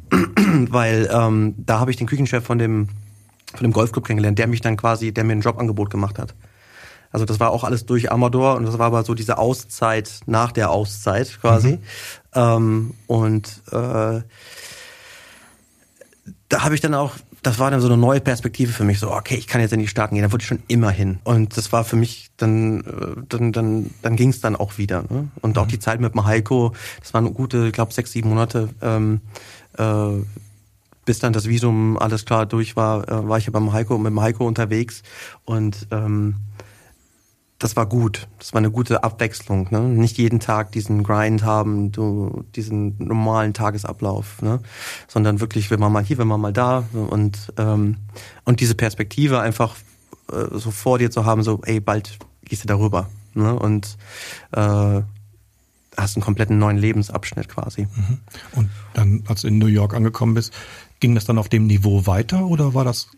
weil 0.10 1.08
ähm, 1.12 1.54
da 1.58 1.80
habe 1.80 1.90
ich 1.90 1.96
den 1.96 2.06
Küchenchef 2.06 2.44
von 2.44 2.58
dem 2.58 2.88
von 3.54 3.62
dem 3.62 3.72
Golfclub 3.72 4.06
kennengelernt, 4.06 4.38
der 4.38 4.46
mich 4.46 4.60
dann 4.60 4.76
quasi, 4.76 5.12
der 5.12 5.24
mir 5.24 5.32
ein 5.32 5.40
Jobangebot 5.40 5.90
gemacht 5.90 6.18
hat. 6.18 6.34
Also 7.10 7.24
das 7.24 7.40
war 7.40 7.50
auch 7.50 7.64
alles 7.64 7.86
durch 7.86 8.12
Amador 8.12 8.56
und 8.56 8.66
das 8.66 8.78
war 8.78 8.86
aber 8.86 9.02
so 9.04 9.14
diese 9.14 9.38
Auszeit 9.38 10.20
nach 10.26 10.52
der 10.52 10.70
Auszeit 10.70 11.38
quasi. 11.40 11.78
Ähm, 12.34 12.94
und 13.06 13.62
äh, 13.72 14.20
da 16.48 16.64
habe 16.64 16.74
ich 16.74 16.82
dann 16.82 16.94
auch, 16.94 17.14
das 17.48 17.58
war 17.58 17.70
dann 17.70 17.80
so 17.80 17.86
eine 17.86 17.96
neue 17.96 18.20
Perspektive 18.20 18.72
für 18.72 18.84
mich, 18.84 18.98
so 18.98 19.10
okay, 19.10 19.34
ich 19.34 19.46
kann 19.46 19.62
jetzt 19.62 19.72
in 19.72 19.80
die 19.80 19.88
Staaten 19.88 20.14
gehen, 20.14 20.22
da 20.22 20.30
wollte 20.30 20.42
ich 20.42 20.48
schon 20.48 20.62
immer 20.68 20.90
hin. 20.90 21.18
Und 21.24 21.56
das 21.56 21.72
war 21.72 21.82
für 21.82 21.96
mich 21.96 22.28
dann, 22.36 22.80
äh, 22.80 23.22
dann, 23.26 23.52
dann, 23.52 23.90
dann 24.02 24.16
ging 24.16 24.28
es 24.28 24.42
dann 24.42 24.54
auch 24.54 24.76
wieder. 24.76 25.04
Ne? 25.08 25.28
Und 25.40 25.56
auch 25.56 25.66
die 25.66 25.78
Zeit 25.78 25.98
mit 25.98 26.12
dem 26.12 26.26
Heiko, 26.26 26.74
das 27.00 27.14
waren 27.14 27.32
gute, 27.32 27.68
ich 27.68 27.72
glaube 27.72 27.94
sechs, 27.94 28.12
sieben 28.12 28.28
Monate. 28.28 28.68
Ähm, 28.82 29.22
äh, 29.78 30.22
bis 31.06 31.20
dann 31.20 31.32
das 31.32 31.48
Visum 31.48 31.96
alles 31.96 32.26
klar 32.26 32.44
durch 32.44 32.76
war, 32.76 33.08
äh, 33.08 33.26
war 33.26 33.38
ich 33.38 33.46
ja 33.46 33.50
beim 33.50 33.72
Heiko 33.72 33.96
mit 33.96 34.10
dem 34.10 34.20
Heiko 34.20 34.46
unterwegs 34.46 35.02
und 35.46 35.86
ähm, 35.90 36.34
das 37.58 37.74
war 37.74 37.86
gut. 37.86 38.28
Das 38.38 38.52
war 38.52 38.58
eine 38.58 38.70
gute 38.70 39.02
Abwechslung. 39.02 39.68
Ne? 39.70 39.80
Nicht 39.80 40.16
jeden 40.18 40.38
Tag 40.38 40.70
diesen 40.72 41.02
Grind 41.02 41.42
haben, 41.44 41.90
du, 41.90 42.44
diesen 42.54 42.96
normalen 42.98 43.52
Tagesablauf, 43.52 44.40
ne? 44.42 44.60
sondern 45.08 45.40
wirklich, 45.40 45.70
wenn 45.70 45.80
man 45.80 45.92
mal 45.92 46.04
hier, 46.04 46.18
wenn 46.18 46.28
man 46.28 46.40
mal 46.40 46.52
da 46.52 46.84
und 46.92 47.52
ähm, 47.56 47.96
und 48.44 48.60
diese 48.60 48.76
Perspektive 48.76 49.40
einfach 49.40 49.74
äh, 50.30 50.46
so 50.52 50.70
vor 50.70 50.98
dir 50.98 51.10
zu 51.10 51.24
haben, 51.24 51.42
so, 51.42 51.60
ey, 51.64 51.80
bald 51.80 52.18
gehst 52.44 52.62
du 52.62 52.68
darüber. 52.68 53.08
Ne? 53.34 53.58
Und 53.58 53.98
äh, 54.52 55.02
hast 55.96 56.16
einen 56.16 56.22
kompletten 56.22 56.58
neuen 56.58 56.78
Lebensabschnitt 56.78 57.48
quasi. 57.48 57.88
Und 58.52 58.70
dann, 58.94 59.24
als 59.26 59.42
du 59.42 59.48
in 59.48 59.58
New 59.58 59.66
York 59.66 59.94
angekommen 59.94 60.34
bist, 60.34 60.52
ging 61.00 61.14
das 61.16 61.24
dann 61.24 61.38
auf 61.38 61.48
dem 61.48 61.66
Niveau 61.66 62.06
weiter 62.06 62.46
oder 62.46 62.74
war 62.74 62.84
das 62.84 63.08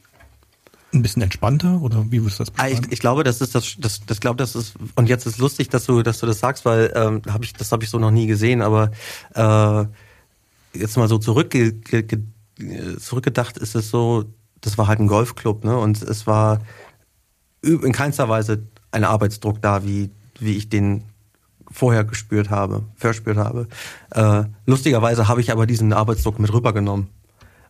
ein 0.92 1.02
bisschen 1.02 1.22
entspannter 1.22 1.80
oder 1.80 2.04
wie 2.10 2.20
würdest 2.22 2.40
du 2.40 2.44
das 2.44 2.52
Ah, 2.56 2.64
beschreiben? 2.64 2.84
ich, 2.86 2.92
ich 2.92 2.98
glaube, 3.00 3.22
das 3.24 3.40
ist 3.40 3.54
das, 3.54 3.76
das, 3.78 4.00
das 4.06 4.20
glaube, 4.20 4.36
das 4.36 4.54
ist 4.54 4.74
und 4.96 5.08
jetzt 5.08 5.26
ist 5.26 5.38
lustig, 5.38 5.68
dass 5.68 5.84
du, 5.84 6.02
dass 6.02 6.18
du 6.18 6.26
das 6.26 6.40
sagst, 6.40 6.64
weil 6.64 6.92
ähm, 6.96 7.22
habe 7.28 7.44
ich, 7.44 7.52
das 7.52 7.70
habe 7.72 7.84
ich 7.84 7.90
so 7.90 7.98
noch 7.98 8.10
nie 8.10 8.26
gesehen, 8.26 8.60
aber 8.62 8.90
äh, 9.34 9.84
jetzt 10.78 10.96
mal 10.96 11.08
so 11.08 11.18
zurückge 11.18 11.72
ge, 11.72 12.02
ge, 12.02 12.18
zurückgedacht, 12.98 13.56
ist 13.58 13.74
es 13.74 13.90
so, 13.90 14.24
das 14.60 14.78
war 14.78 14.88
halt 14.88 14.98
ein 15.00 15.06
Golfclub, 15.06 15.64
ne, 15.64 15.78
und 15.78 16.02
es 16.02 16.26
war 16.26 16.60
in 17.62 17.92
keinster 17.92 18.28
Weise 18.28 18.62
ein 18.90 19.04
Arbeitsdruck 19.04 19.62
da, 19.62 19.84
wie 19.84 20.10
wie 20.38 20.56
ich 20.56 20.68
den 20.70 21.04
vorher 21.70 22.02
gespürt 22.02 22.50
habe, 22.50 22.82
verspürt 22.96 23.36
habe. 23.36 23.68
Äh, 24.10 24.44
lustigerweise 24.66 25.28
habe 25.28 25.40
ich 25.40 25.52
aber 25.52 25.66
diesen 25.66 25.92
Arbeitsdruck 25.92 26.38
mit 26.40 26.52
rübergenommen 26.52 27.08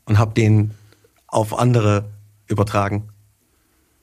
und 0.07 0.19
habe 0.19 0.33
den 0.33 0.71
auf 1.27 1.59
andere 1.59 2.05
übertragen. 2.51 3.09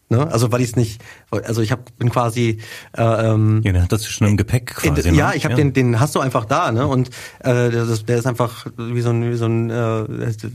Ne? 0.10 0.26
Also 0.32 0.54
weil 0.54 0.62
ich 0.62 0.70
es 0.70 0.76
nicht, 0.78 1.04
also 1.32 1.62
ich 1.62 1.74
hab, 1.74 1.98
bin 1.98 2.10
quasi 2.10 2.60
äh, 2.98 3.02
ähm, 3.04 3.62
Ja, 3.66 3.74
den 3.74 3.84
hattest 3.84 4.06
du 4.06 4.10
schon 4.10 4.28
im 4.28 4.38
Gepäck 4.38 4.68
quasi. 4.68 5.06
in, 5.10 5.14
ne? 5.16 5.20
ja, 5.20 5.34
ich 5.34 5.44
habe 5.44 5.56
den, 5.56 5.74
den 5.74 6.00
hast 6.00 6.16
du 6.16 6.22
einfach 6.22 6.46
da, 6.46 6.72
ne? 6.72 6.88
Und 6.88 7.10
äh, 7.40 7.70
der, 7.72 7.84
ist, 7.84 8.08
der 8.08 8.18
ist 8.18 8.26
einfach 8.26 8.68
wie 8.78 9.02
so 9.02 9.10
ein, 9.10 9.30
wie 9.30 9.36
so 9.36 9.48
ein, 9.48 9.70
äh, 9.70 10.06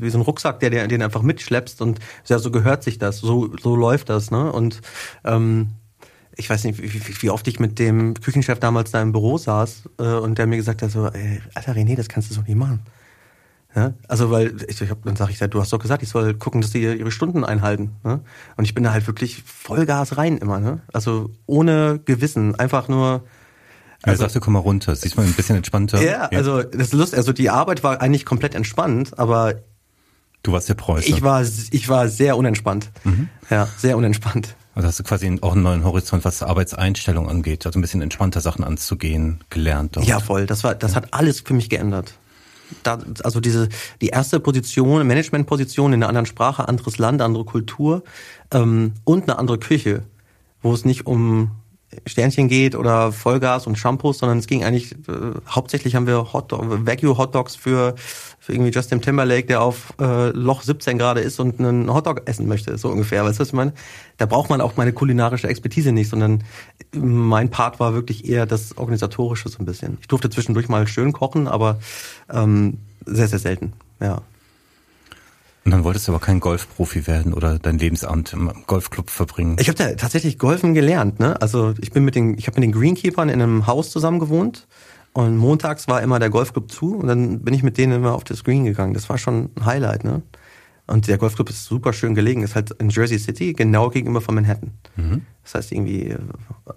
wie 0.00 0.09
so 0.09 0.16
ein 0.16 0.22
Rucksack, 0.22 0.59
der, 0.61 0.70
der 0.70 0.88
den 0.88 1.02
einfach 1.02 1.20
mitschleppst 1.20 1.83
und 1.83 1.98
ja, 2.28 2.38
so 2.38 2.50
gehört 2.50 2.83
sich 2.83 2.96
das, 2.98 3.18
so 3.18 3.55
so 3.62 3.76
läuft 3.76 4.09
das, 4.09 4.31
ne? 4.31 4.50
Und 4.50 4.81
ähm, 5.24 5.72
ich 6.35 6.48
weiß 6.48 6.64
nicht, 6.64 6.81
wie, 6.83 6.90
wie- 6.94 7.20
wie 7.22 7.28
oft 7.28 7.46
ich 7.46 7.61
mit 7.61 7.78
dem 7.78 8.14
Küchenchef 8.14 8.59
damals 8.59 8.90
da 8.90 9.02
im 9.02 9.12
Büro 9.12 9.37
saß 9.37 9.83
äh, 9.98 10.02
und 10.14 10.38
der 10.38 10.46
mir 10.46 10.57
gesagt 10.57 10.81
hat 10.81 10.90
so, 10.92 11.09
ey, 11.09 11.42
Alter 11.55 11.74
René, 11.74 11.94
das 11.94 12.09
kannst 12.09 12.31
du 12.31 12.35
so 12.35 12.40
nicht 12.40 12.55
machen. 12.57 12.81
Ja, 13.74 13.94
also 14.06 14.30
weil 14.30 14.54
ich, 14.68 14.80
ich 14.82 14.90
hab, 14.90 15.02
dann 15.04 15.16
sage 15.16 15.32
ich, 15.32 15.38
du 15.38 15.61
hast 15.61 15.72
doch 15.72 15.78
gesagt, 15.78 16.02
ich 16.02 16.11
soll 16.11 16.35
gucken, 16.35 16.61
dass 16.61 16.70
die 16.70 16.82
ihre 16.82 17.11
Stunden 17.11 17.42
einhalten. 17.44 17.92
Ne? 18.04 18.20
Und 18.56 18.64
ich 18.64 18.74
bin 18.74 18.85
da 18.85 18.92
halt 18.92 19.06
wirklich 19.06 19.42
Vollgas 19.44 20.18
rein 20.18 20.37
immer. 20.38 20.61
Ne? 20.61 20.80
Also 20.92 21.30
ohne 21.46 21.98
Gewissen, 22.04 22.54
einfach 22.54 22.88
nur. 22.88 23.24
Also, 24.02 24.24
er 24.24 24.28
sagte, 24.28 24.40
komm 24.40 24.54
mal 24.54 24.58
runter, 24.58 24.94
siehst 24.94 25.16
mal 25.16 25.24
ein 25.24 25.32
bisschen 25.32 25.56
entspannter. 25.56 26.02
Ja, 26.02 26.28
ja, 26.30 26.38
also 26.38 26.62
das 26.62 26.88
ist 26.88 26.92
lustig. 26.92 27.18
Also 27.18 27.32
die 27.32 27.48
Arbeit 27.48 27.82
war 27.82 28.00
eigentlich 28.00 28.26
komplett 28.26 28.54
entspannt, 28.54 29.18
aber 29.18 29.54
du 30.42 30.52
warst 30.52 30.68
der 30.68 30.74
Preuße. 30.74 31.08
Ich 31.08 31.22
war, 31.22 31.42
ich 31.42 31.88
war 31.88 32.08
sehr 32.08 32.37
unentspannt. 32.37 32.90
Mhm. 33.04 33.28
Ja, 33.48 33.68
sehr 33.78 33.96
unentspannt. 33.96 34.56
Also 34.74 34.88
hast 34.88 34.98
du 34.98 35.04
quasi 35.04 35.38
auch 35.42 35.52
einen 35.52 35.62
neuen 35.62 35.85
Horizont, 35.85 36.24
was 36.24 36.42
Arbeitseinstellung 36.42 37.28
angeht, 37.28 37.64
also 37.66 37.78
ein 37.78 37.82
bisschen 37.82 38.02
entspannter 38.02 38.40
Sachen 38.40 38.64
anzugehen, 38.64 39.44
gelernt. 39.50 39.96
Dort. 39.96 40.06
Ja, 40.06 40.18
voll. 40.18 40.46
Das 40.46 40.64
war, 40.64 40.74
das 40.74 40.96
hat 40.96 41.12
alles 41.12 41.40
für 41.40 41.54
mich 41.54 41.68
geändert. 41.68 42.14
Da, 42.82 42.98
also 43.22 43.40
diese 43.40 43.68
die 44.00 44.08
erste 44.08 44.40
Position, 44.40 45.06
Managementposition 45.06 45.92
in 45.92 46.02
einer 46.02 46.08
anderen 46.08 46.26
Sprache, 46.26 46.68
anderes 46.68 46.98
Land, 46.98 47.22
andere 47.22 47.44
Kultur 47.44 48.02
ähm, 48.52 48.94
und 49.04 49.24
eine 49.24 49.38
andere 49.38 49.58
Küche, 49.58 50.02
wo 50.62 50.72
es 50.72 50.85
nicht 50.85 51.06
um 51.06 51.50
Sternchen 52.06 52.48
geht 52.48 52.74
oder 52.74 53.12
Vollgas 53.12 53.66
und 53.66 53.76
Shampoos, 53.76 54.18
sondern 54.18 54.38
es 54.38 54.46
ging 54.46 54.64
eigentlich 54.64 54.92
äh, 54.92 55.32
hauptsächlich 55.48 55.94
haben 55.94 56.06
wir 56.06 56.32
Hot 56.32 56.52
Vacuum 56.52 57.18
Hotdogs 57.18 57.54
für, 57.54 57.94
für 58.42 58.52
irgendwie 58.52 58.72
Justin 58.72 59.00
Timberlake, 59.00 59.46
der 59.46 59.62
auf 59.62 59.94
äh, 60.00 60.31
Loch 60.31 60.62
17 60.62 60.98
gerade 60.98 61.20
ist 61.20 61.38
und 61.38 61.61
einen 61.61 61.94
Hotdog 61.94 62.22
essen 62.24 62.48
möchte, 62.48 62.76
so 62.76 62.88
ungefähr. 62.88 63.24
Weißt 63.24 63.38
du, 63.38 63.42
was 63.42 63.48
ich 63.48 63.55
meine? 63.55 63.72
Da 64.16 64.26
braucht 64.26 64.50
man 64.50 64.61
auch 64.61 64.76
meine 64.76 64.92
kulinarische 64.92 65.46
Expertise 65.46 65.92
nicht, 65.92 66.09
sondern 66.09 66.42
mein 66.92 67.50
Part 67.50 67.78
war 67.78 67.94
wirklich 67.94 68.28
eher 68.28 68.44
das 68.44 68.76
organisatorische 68.76 69.48
so 69.48 69.61
ein 69.61 69.64
bisschen. 69.64 69.98
Ich 70.00 70.09
durfte 70.09 70.28
zwischendurch 70.28 70.68
mal 70.68 70.88
schön 70.88 71.12
kochen, 71.12 71.46
aber 71.46 71.78
ähm, 72.33 72.78
sehr 73.07 73.28
sehr 73.28 73.38
selten. 73.38 73.74
Ja. 74.00 74.22
Und 75.64 75.70
dann 75.70 75.85
wolltest 75.85 76.09
du 76.09 76.12
aber 76.12 76.20
kein 76.20 76.40
Golfprofi 76.40 77.07
werden 77.07 77.35
oder 77.35 77.61
dein 77.61 77.78
Lebensamt 77.78 78.33
im 78.33 78.50
Golfclub 78.66 79.09
verbringen. 79.09 79.57
Ich 79.61 79.68
habe 79.68 79.78
da 79.78 79.94
tatsächlich 79.94 80.40
Golfen 80.40 80.74
gelernt. 80.74 81.20
Ne? 81.20 81.40
Also 81.40 81.74
ich 81.81 81.92
bin 81.92 82.05
mit 82.05 82.16
den, 82.16 82.37
ich 82.37 82.48
habe 82.48 82.61
mit 82.61 82.64
den 82.64 82.72
Greenkeepern 82.72 83.28
in 83.28 83.40
einem 83.40 83.68
Haus 83.68 83.92
zusammen 83.92 84.18
gewohnt 84.18 84.66
und 85.14 85.37
montags 85.37 85.88
war 85.88 86.01
immer 86.01 86.18
der 86.18 86.31
Golfclub 86.31 86.70
zu 86.70 86.96
und 86.96 87.07
dann 87.07 87.40
bin 87.40 87.53
ich 87.53 87.62
mit 87.62 87.77
denen 87.77 87.92
immer 87.92 88.14
auf 88.14 88.25
das 88.25 88.44
Green 88.44 88.64
gegangen. 88.64 88.94
Das 88.94 89.09
war 89.09 89.18
schon 89.18 89.51
ein 89.57 89.66
Highlight. 89.66 90.05
Ne? 90.05 90.22
Und 90.87 91.07
der 91.07 91.18
Golfclub 91.18 91.48
ist 91.51 91.64
super 91.64 91.92
schön 91.92 92.14
gelegen. 92.14 92.42
Ist 92.42 92.55
halt 92.55 92.70
in 92.72 92.88
Jersey 92.88 93.18
City, 93.18 93.53
genau 93.53 93.90
gegenüber 93.90 94.20
von 94.20 94.35
Manhattan. 94.35 94.72
Mhm. 94.96 95.22
Das 95.42 95.55
heißt 95.55 95.72
irgendwie 95.72 96.16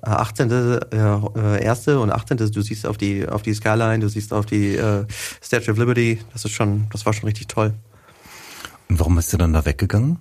18. 0.02 0.52
Äh, 0.52 0.76
äh, 0.95 1.63
erste 1.63 2.00
und 2.00 2.12
18. 2.12 2.38
Du 2.38 2.62
siehst 2.62 2.86
auf 2.86 2.98
die 2.98 3.28
auf 3.28 3.41
die 3.41 3.54
Skyline, 3.54 4.00
du 4.00 4.10
siehst 4.10 4.34
auf 4.34 4.45
die 4.45 4.76
äh, 4.76 5.06
Statue 5.41 5.71
of 5.71 5.78
Liberty. 5.78 6.19
Das 6.34 6.45
ist 6.45 6.52
schon, 6.52 6.88
das 6.91 7.06
war 7.06 7.13
schon 7.13 7.26
richtig 7.26 7.48
toll. 7.48 7.74
Und 8.89 9.00
warum 9.00 9.15
bist 9.15 9.32
du 9.34 9.38
dann 9.38 9.54
da 9.54 9.65
weggegangen? 9.65 10.19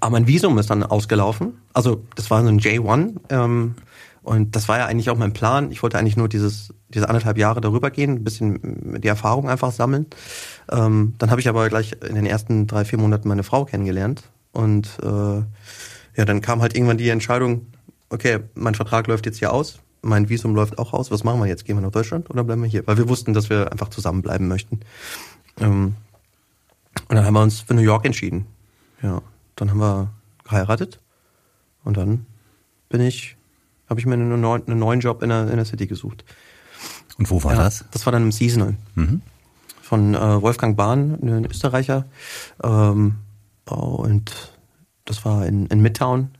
Aber 0.00 0.06
ah, 0.06 0.10
mein 0.10 0.26
Visum 0.26 0.58
ist 0.58 0.70
dann 0.70 0.84
ausgelaufen. 0.84 1.54
Also 1.72 2.04
das 2.14 2.30
war 2.30 2.42
so 2.42 2.48
ein 2.48 2.60
J1. 2.60 3.14
Ähm, 3.30 3.74
und 4.22 4.54
das 4.54 4.68
war 4.68 4.78
ja 4.78 4.86
eigentlich 4.86 5.10
auch 5.10 5.16
mein 5.16 5.32
Plan. 5.32 5.72
Ich 5.72 5.82
wollte 5.82 5.98
eigentlich 5.98 6.16
nur 6.16 6.28
dieses, 6.28 6.72
diese 6.88 7.08
anderthalb 7.08 7.38
Jahre 7.38 7.60
darüber 7.60 7.90
gehen, 7.90 8.16
ein 8.16 8.24
bisschen 8.24 9.00
die 9.00 9.08
Erfahrung 9.08 9.48
einfach 9.48 9.72
sammeln. 9.72 10.06
Ähm, 10.70 11.14
dann 11.18 11.30
habe 11.30 11.40
ich 11.40 11.48
aber 11.48 11.68
gleich 11.68 11.96
in 12.08 12.14
den 12.14 12.26
ersten 12.26 12.66
drei, 12.66 12.84
vier 12.84 12.98
Monaten 12.98 13.28
meine 13.28 13.42
Frau 13.42 13.64
kennengelernt. 13.64 14.22
Und 14.52 14.98
äh, 15.02 15.42
ja, 16.16 16.24
dann 16.24 16.40
kam 16.40 16.62
halt 16.62 16.76
irgendwann 16.76 16.98
die 16.98 17.08
Entscheidung, 17.08 17.66
okay, 18.10 18.40
mein 18.54 18.74
Vertrag 18.74 19.06
läuft 19.08 19.26
jetzt 19.26 19.38
hier 19.38 19.52
aus, 19.52 19.80
mein 20.02 20.28
Visum 20.28 20.54
läuft 20.54 20.78
auch 20.78 20.92
aus, 20.92 21.10
was 21.10 21.24
machen 21.24 21.40
wir 21.40 21.46
jetzt? 21.46 21.64
Gehen 21.64 21.76
wir 21.76 21.80
nach 21.80 21.90
Deutschland 21.90 22.30
oder 22.30 22.44
bleiben 22.44 22.62
wir 22.62 22.68
hier? 22.68 22.86
Weil 22.86 22.98
wir 22.98 23.08
wussten, 23.08 23.32
dass 23.32 23.50
wir 23.50 23.72
einfach 23.72 23.88
zusammenbleiben 23.88 24.46
möchten. 24.46 24.80
Ähm, 25.60 25.94
und 27.08 27.16
dann 27.16 27.24
haben 27.24 27.34
wir 27.34 27.42
uns 27.42 27.60
für 27.60 27.74
New 27.74 27.82
York 27.82 28.04
entschieden. 28.04 28.46
Ja, 29.02 29.22
dann 29.56 29.70
haben 29.70 29.78
wir 29.78 30.10
geheiratet 30.44 31.00
und 31.84 31.96
dann 31.96 32.26
bin 32.88 33.00
ich, 33.00 33.36
habe 33.92 34.00
ich 34.00 34.06
mir 34.06 34.14
einen 34.14 34.40
neuen, 34.40 34.66
einen 34.66 34.78
neuen 34.78 35.00
Job 35.00 35.22
in 35.22 35.28
der, 35.28 35.48
in 35.50 35.56
der 35.56 35.64
City 35.64 35.86
gesucht. 35.86 36.24
Und 37.18 37.30
wo 37.30 37.44
war 37.44 37.52
ja, 37.52 37.58
das? 37.58 37.84
Das 37.92 38.06
war 38.06 38.12
dann 38.12 38.22
im 38.22 38.32
Seasonal. 38.32 38.74
Mhm. 38.94 39.20
Von 39.80 40.14
äh, 40.14 40.42
Wolfgang 40.42 40.76
Bahn, 40.76 41.18
ein 41.22 41.44
Österreicher. 41.44 42.06
Ähm, 42.64 43.16
und 43.66 44.52
das 45.04 45.24
war 45.24 45.46
in, 45.46 45.66
in 45.66 45.80
Midtown. 45.80 46.30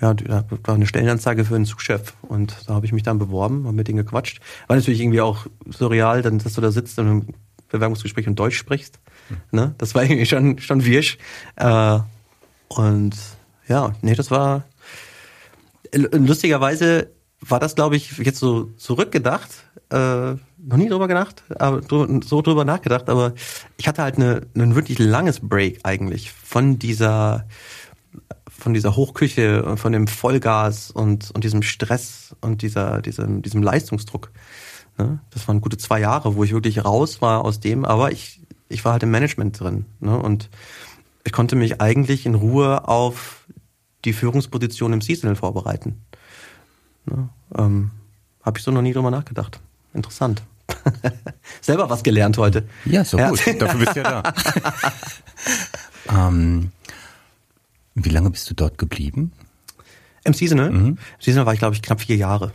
Ja, 0.00 0.14
da 0.14 0.44
war 0.64 0.76
eine 0.76 0.86
Stellenanzeige 0.86 1.44
für 1.44 1.56
einen 1.56 1.66
Zugchef 1.66 2.14
und 2.22 2.56
da 2.66 2.74
habe 2.74 2.86
ich 2.86 2.92
mich 2.92 3.02
dann 3.02 3.18
beworben, 3.18 3.64
habe 3.64 3.76
mit 3.76 3.86
denen 3.86 3.98
gequatscht. 3.98 4.40
War 4.66 4.76
natürlich 4.76 5.00
irgendwie 5.00 5.20
auch 5.20 5.46
surreal, 5.68 6.22
dann, 6.22 6.38
dass 6.38 6.54
du 6.54 6.62
da 6.62 6.70
sitzt 6.70 6.98
und 6.98 7.06
im 7.06 7.26
Bewerbungsgespräch 7.68 8.26
und 8.26 8.38
Deutsch 8.38 8.56
sprichst. 8.56 8.98
Ne? 9.50 9.74
Das 9.76 9.94
war 9.94 10.02
irgendwie 10.02 10.24
schon, 10.24 10.58
schon 10.58 10.84
wirsch. 10.84 11.18
Äh, 11.56 11.98
und 12.68 13.14
ja, 13.68 13.92
nee, 14.00 14.14
das 14.14 14.30
war 14.30 14.64
lustigerweise 15.92 17.10
war 17.40 17.58
das, 17.58 17.74
glaube 17.74 17.96
ich, 17.96 18.18
jetzt 18.18 18.38
so 18.38 18.64
zurückgedacht, 18.76 19.50
äh, 19.90 20.32
noch 20.62 20.76
nie 20.76 20.88
drüber 20.88 21.08
gedacht, 21.08 21.42
aber 21.58 21.80
so 21.88 22.42
drüber 22.42 22.64
nachgedacht, 22.64 23.08
aber 23.08 23.32
ich 23.78 23.88
hatte 23.88 24.02
halt 24.02 24.16
eine, 24.16 24.42
ein 24.54 24.74
wirklich 24.74 24.98
langes 24.98 25.40
Break 25.40 25.80
eigentlich 25.84 26.32
von 26.32 26.78
dieser 26.78 27.46
von 28.46 28.74
dieser 28.74 28.94
Hochküche 28.94 29.64
und 29.64 29.78
von 29.78 29.92
dem 29.92 30.06
Vollgas 30.06 30.90
und, 30.90 31.30
und 31.30 31.44
diesem 31.44 31.62
Stress 31.62 32.36
und 32.42 32.60
dieser, 32.60 33.00
diesem, 33.00 33.40
diesem 33.40 33.62
Leistungsdruck. 33.62 34.32
Ne? 34.98 35.20
Das 35.30 35.48
waren 35.48 35.62
gute 35.62 35.78
zwei 35.78 36.00
Jahre, 36.00 36.36
wo 36.36 36.44
ich 36.44 36.52
wirklich 36.52 36.84
raus 36.84 37.22
war 37.22 37.42
aus 37.42 37.60
dem, 37.60 37.86
aber 37.86 38.12
ich 38.12 38.40
ich 38.70 38.84
war 38.84 38.92
halt 38.92 39.02
im 39.02 39.10
Management 39.10 39.60
drin. 39.60 39.84
Ne? 39.98 40.16
Und 40.18 40.48
ich 41.24 41.32
konnte 41.32 41.56
mich 41.56 41.82
eigentlich 41.82 42.24
in 42.24 42.34
Ruhe 42.34 42.88
auf 42.88 43.39
die 44.04 44.12
Führungsposition 44.12 44.92
im 44.92 45.00
Seasonal 45.00 45.36
vorbereiten. 45.36 46.02
Ne? 47.06 47.28
Ähm, 47.56 47.90
Habe 48.42 48.58
ich 48.58 48.64
so 48.64 48.70
noch 48.70 48.82
nie 48.82 48.92
drüber 48.92 49.10
nachgedacht. 49.10 49.60
Interessant. 49.94 50.42
Selber 51.60 51.90
was 51.90 52.02
gelernt 52.02 52.38
heute. 52.38 52.68
Ja, 52.84 53.04
so 53.04 53.18
ja. 53.18 53.28
gut. 53.28 53.40
Dafür 53.58 53.80
bist 53.80 53.96
du 53.96 54.00
ja 54.00 54.22
da. 54.22 54.34
ähm, 56.28 56.70
wie 57.94 58.10
lange 58.10 58.30
bist 58.30 58.48
du 58.50 58.54
dort 58.54 58.78
geblieben? 58.78 59.32
Im 60.24 60.34
Seasonal? 60.34 60.70
Mhm. 60.70 60.86
Im 60.86 60.98
Seasonal 61.18 61.46
war 61.46 61.54
ich, 61.54 61.58
glaube 61.58 61.74
ich, 61.74 61.82
knapp 61.82 62.00
vier 62.00 62.16
Jahre. 62.16 62.52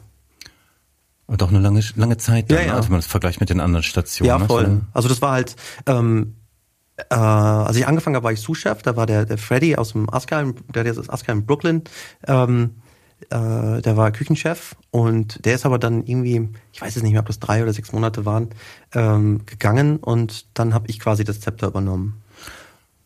Und 1.27 1.41
auch 1.41 1.49
eine 1.49 1.59
lange, 1.59 1.83
lange 1.95 2.17
Zeit 2.17 2.51
dann, 2.51 2.59
ja, 2.59 2.65
ja. 2.65 2.73
also 2.75 2.89
man 2.89 2.99
das 2.99 3.07
vergleicht 3.07 3.39
mit 3.39 3.49
den 3.49 3.59
anderen 3.59 3.83
Stationen. 3.83 4.27
Ja, 4.27 4.39
voll. 4.39 4.81
Also 4.93 5.09
das 5.09 5.21
war 5.21 5.31
halt, 5.31 5.55
ähm, 5.87 6.35
äh, 6.97 7.15
als 7.15 7.75
ich 7.75 7.87
angefangen 7.87 8.15
habe, 8.15 8.23
war 8.23 8.31
ich 8.31 8.41
Sous-Chef, 8.41 8.81
da 8.81 8.95
war 8.95 9.05
der, 9.05 9.25
der 9.25 9.37
Freddy 9.37 9.75
aus 9.75 9.91
dem 9.91 10.09
Aska, 10.09 10.53
der, 10.73 10.85
ist 10.85 11.09
Aska 11.09 11.31
in 11.31 11.45
Brooklyn, 11.45 11.83
ähm, 12.27 12.75
äh, 13.29 13.81
der 13.81 13.97
war 13.97 14.11
Küchenchef 14.11 14.75
und 14.91 15.45
der 15.45 15.55
ist 15.55 15.65
aber 15.65 15.79
dann 15.79 16.05
irgendwie, 16.05 16.49
ich 16.71 16.81
weiß 16.81 16.95
es 16.95 17.03
nicht 17.03 17.13
mehr, 17.13 17.21
ob 17.21 17.27
das 17.27 17.39
drei 17.39 17.63
oder 17.63 17.73
sechs 17.73 17.91
Monate 17.91 18.25
waren, 18.25 18.49
ähm, 18.93 19.45
gegangen 19.45 19.97
und 19.97 20.45
dann 20.57 20.73
habe 20.73 20.87
ich 20.89 20.99
quasi 20.99 21.23
das 21.23 21.39
Zepter 21.39 21.67
übernommen. 21.67 22.21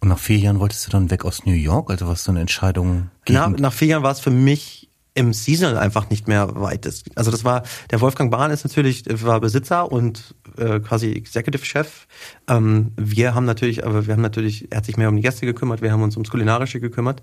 Und 0.01 0.09
nach 0.09 0.19
vier 0.19 0.37
Jahren 0.37 0.59
wolltest 0.59 0.87
du 0.87 0.91
dann 0.91 1.11
weg 1.11 1.25
aus 1.25 1.45
New 1.45 1.53
York? 1.53 1.89
Also 1.89 2.07
was 2.07 2.23
so 2.23 2.31
eine 2.31 2.39
Entscheidung? 2.41 3.09
Gegen 3.25 3.39
Na, 3.39 3.49
nach 3.49 3.73
vier 3.73 3.89
Jahren 3.89 4.03
war 4.03 4.11
es 4.11 4.19
für 4.19 4.31
mich 4.31 4.88
im 5.13 5.33
Seasonal 5.33 5.77
einfach 5.77 6.09
nicht 6.09 6.27
mehr 6.27 6.55
weit 6.55 6.85
ist. 6.85 7.07
Also 7.15 7.31
das 7.31 7.43
war, 7.43 7.63
der 7.91 7.99
Wolfgang 8.01 8.31
Bahn 8.31 8.51
ist 8.51 8.63
natürlich, 8.63 9.03
war 9.23 9.39
Besitzer 9.39 9.91
und 9.91 10.35
äh, 10.57 10.79
quasi 10.79 11.11
Executive 11.11 11.65
Chef. 11.65 12.07
Ähm, 12.47 12.93
wir 12.95 13.33
haben 13.33 13.45
natürlich, 13.45 13.85
aber 13.85 14.05
wir 14.05 14.13
haben 14.13 14.21
natürlich, 14.21 14.71
er 14.71 14.77
hat 14.77 14.85
sich 14.85 14.97
mehr 14.97 15.09
um 15.09 15.15
die 15.15 15.21
Gäste 15.21 15.45
gekümmert, 15.45 15.81
wir 15.81 15.91
haben 15.91 16.03
uns 16.03 16.15
ums 16.15 16.29
Kulinarische 16.29 16.79
gekümmert. 16.79 17.21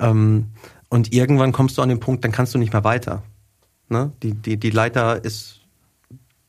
Ähm, 0.00 0.48
und 0.88 1.12
irgendwann 1.12 1.52
kommst 1.52 1.78
du 1.78 1.82
an 1.82 1.88
den 1.88 2.00
Punkt, 2.00 2.24
dann 2.24 2.32
kannst 2.32 2.54
du 2.54 2.58
nicht 2.58 2.72
mehr 2.72 2.84
weiter. 2.84 3.22
Ne? 3.88 4.12
Die, 4.22 4.34
die, 4.34 4.58
die 4.58 4.70
Leiter 4.70 5.24
ist, 5.24 5.60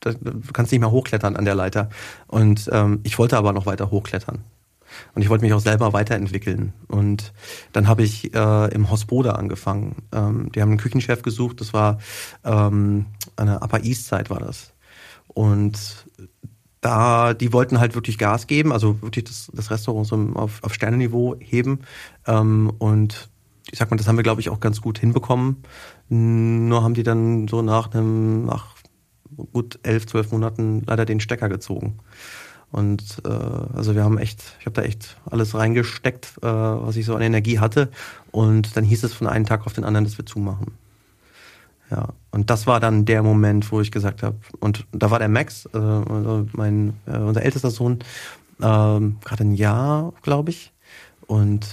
du 0.00 0.12
kannst 0.52 0.72
nicht 0.72 0.80
mehr 0.80 0.90
hochklettern 0.90 1.36
an 1.36 1.44
der 1.44 1.54
Leiter. 1.54 1.88
Und 2.26 2.68
ähm, 2.72 3.00
ich 3.04 3.18
wollte 3.18 3.36
aber 3.36 3.52
noch 3.52 3.66
weiter 3.66 3.90
hochklettern. 3.90 4.44
Und 5.14 5.22
ich 5.22 5.28
wollte 5.28 5.44
mich 5.44 5.52
auch 5.52 5.60
selber 5.60 5.92
weiterentwickeln. 5.92 6.72
Und 6.88 7.32
dann 7.72 7.88
habe 7.88 8.02
ich 8.02 8.34
äh, 8.34 8.74
im 8.74 8.90
Hospoda 8.90 9.32
angefangen. 9.32 9.96
Ähm, 10.12 10.50
die 10.52 10.62
haben 10.62 10.70
einen 10.70 10.78
Küchenchef 10.78 11.22
gesucht, 11.22 11.60
das 11.60 11.72
war 11.72 11.98
ähm, 12.44 13.06
eine 13.36 13.60
Upper 13.62 13.82
East 13.84 14.08
Side 14.08 14.30
war 14.30 14.40
das. 14.40 14.72
Und 15.28 16.06
da, 16.80 17.34
die 17.34 17.52
wollten 17.52 17.78
halt 17.78 17.94
wirklich 17.94 18.18
Gas 18.18 18.46
geben, 18.46 18.72
also 18.72 19.00
wirklich 19.02 19.24
das, 19.24 19.50
das 19.52 19.70
Restaurant 19.70 20.06
so 20.06 20.16
auf, 20.34 20.62
auf 20.62 20.74
Sternenniveau 20.74 21.36
heben. 21.38 21.80
Ähm, 22.26 22.72
und 22.78 23.28
ich 23.70 23.78
sag 23.78 23.90
mal, 23.90 23.96
das 23.96 24.08
haben 24.08 24.16
wir, 24.16 24.22
glaube 24.22 24.40
ich, 24.40 24.50
auch 24.50 24.60
ganz 24.60 24.80
gut 24.80 24.98
hinbekommen. 24.98 25.58
Nur 26.08 26.82
haben 26.82 26.94
die 26.94 27.02
dann 27.02 27.46
so 27.48 27.62
nach 27.62 27.92
einem, 27.92 28.46
nach 28.46 28.74
gut 29.52 29.78
elf, 29.82 30.06
zwölf 30.06 30.32
Monaten 30.32 30.82
leider 30.86 31.04
den 31.04 31.20
Stecker 31.20 31.48
gezogen. 31.48 31.98
Und 32.72 33.02
äh, 33.24 33.28
also 33.28 33.94
wir 33.94 34.04
haben 34.04 34.18
echt, 34.18 34.56
ich 34.60 34.66
habe 34.66 34.74
da 34.74 34.82
echt 34.82 35.16
alles 35.28 35.54
reingesteckt, 35.54 36.38
äh, 36.42 36.46
was 36.46 36.96
ich 36.96 37.04
so 37.04 37.16
an 37.16 37.22
Energie 37.22 37.58
hatte. 37.58 37.90
Und 38.30 38.76
dann 38.76 38.84
hieß 38.84 39.02
es 39.04 39.12
von 39.12 39.26
einem 39.26 39.46
Tag 39.46 39.66
auf 39.66 39.72
den 39.72 39.84
anderen, 39.84 40.04
dass 40.04 40.18
wir 40.18 40.26
zumachen. 40.26 40.72
Ja, 41.90 42.10
und 42.30 42.50
das 42.50 42.68
war 42.68 42.78
dann 42.78 43.04
der 43.04 43.24
Moment, 43.24 43.72
wo 43.72 43.80
ich 43.80 43.90
gesagt 43.90 44.22
habe, 44.22 44.36
und 44.60 44.86
da 44.92 45.10
war 45.10 45.18
der 45.18 45.28
Max, 45.28 45.66
äh, 45.74 45.78
also 45.78 46.46
mein, 46.52 46.94
äh, 47.06 47.18
unser 47.18 47.42
ältester 47.42 47.70
Sohn, 47.70 47.98
ähm, 48.62 49.16
gerade 49.24 49.44
ein 49.44 49.54
Jahr, 49.54 50.12
glaube 50.22 50.50
ich. 50.50 50.72
Und 51.26 51.66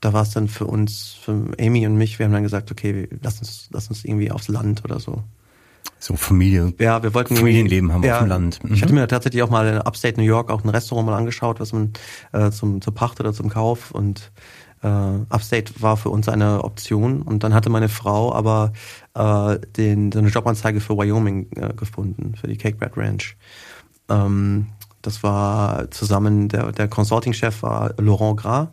da 0.00 0.12
war 0.12 0.22
es 0.22 0.30
dann 0.30 0.46
für 0.46 0.66
uns, 0.66 1.16
für 1.20 1.50
Amy 1.58 1.86
und 1.86 1.96
mich, 1.96 2.20
wir 2.20 2.26
haben 2.26 2.32
dann 2.32 2.44
gesagt, 2.44 2.70
okay, 2.70 3.08
lass 3.20 3.40
uns, 3.40 3.68
lass 3.72 3.88
uns 3.88 4.04
irgendwie 4.04 4.30
aufs 4.30 4.46
Land 4.46 4.84
oder 4.84 5.00
so. 5.00 5.24
So 5.98 6.14
Familie. 6.14 6.72
Ja, 6.78 7.02
wir 7.02 7.12
wollten 7.12 7.36
Familienleben 7.36 7.92
haben 7.92 8.02
wir 8.02 8.14
auf 8.14 8.22
dem 8.22 8.28
Land. 8.28 8.62
Mhm. 8.62 8.74
Ich 8.74 8.82
hatte 8.82 8.94
mir 8.94 9.08
tatsächlich 9.08 9.42
auch 9.42 9.50
mal 9.50 9.66
in 9.66 9.78
Upstate 9.78 10.18
New 10.18 10.26
York 10.26 10.50
auch 10.50 10.62
ein 10.62 10.68
Restaurant 10.68 11.06
mal 11.06 11.16
angeschaut, 11.16 11.58
was 11.58 11.72
man 11.72 11.92
äh, 12.32 12.50
zum 12.50 12.80
zur 12.80 12.94
Pacht 12.94 13.18
oder 13.20 13.32
zum 13.32 13.48
Kauf 13.48 13.90
und 13.90 14.30
äh, 14.82 14.86
Upstate 14.86 15.72
war 15.80 15.96
für 15.96 16.10
uns 16.10 16.28
eine 16.28 16.62
Option 16.62 17.22
und 17.22 17.42
dann 17.42 17.52
hatte 17.52 17.68
meine 17.68 17.88
Frau 17.88 18.32
aber 18.32 18.72
äh, 19.14 19.58
den 19.76 20.12
so 20.12 20.20
eine 20.20 20.28
Jobanzeige 20.28 20.80
für 20.80 20.96
Wyoming 20.96 21.48
äh, 21.56 21.74
gefunden 21.74 22.36
für 22.36 22.46
die 22.46 22.56
Cake 22.56 22.76
Bread 22.76 22.96
Ranch. 22.96 23.36
Ähm, 24.08 24.68
das 25.02 25.24
war 25.24 25.90
zusammen 25.90 26.48
der 26.48 26.70
der 26.70 26.86
Consulting-Chef 26.86 27.62
war 27.62 27.94
Laurent 27.98 28.36
Gras. 28.36 28.68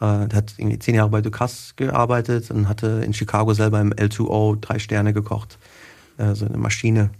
Äh, 0.00 0.28
der 0.28 0.36
hat 0.36 0.54
irgendwie 0.56 0.78
zehn 0.78 0.94
Jahre 0.94 1.10
bei 1.10 1.20
Ducasse 1.20 1.72
gearbeitet 1.74 2.52
und 2.52 2.68
hatte 2.68 3.02
in 3.04 3.12
Chicago 3.12 3.54
selber 3.54 3.80
im 3.80 3.92
L2O 3.92 4.60
drei 4.60 4.78
Sterne 4.78 5.12
gekocht 5.12 5.58
äh, 6.20 6.34
so 6.34 6.46
eine 6.46 6.58
Maschine. 6.58 7.10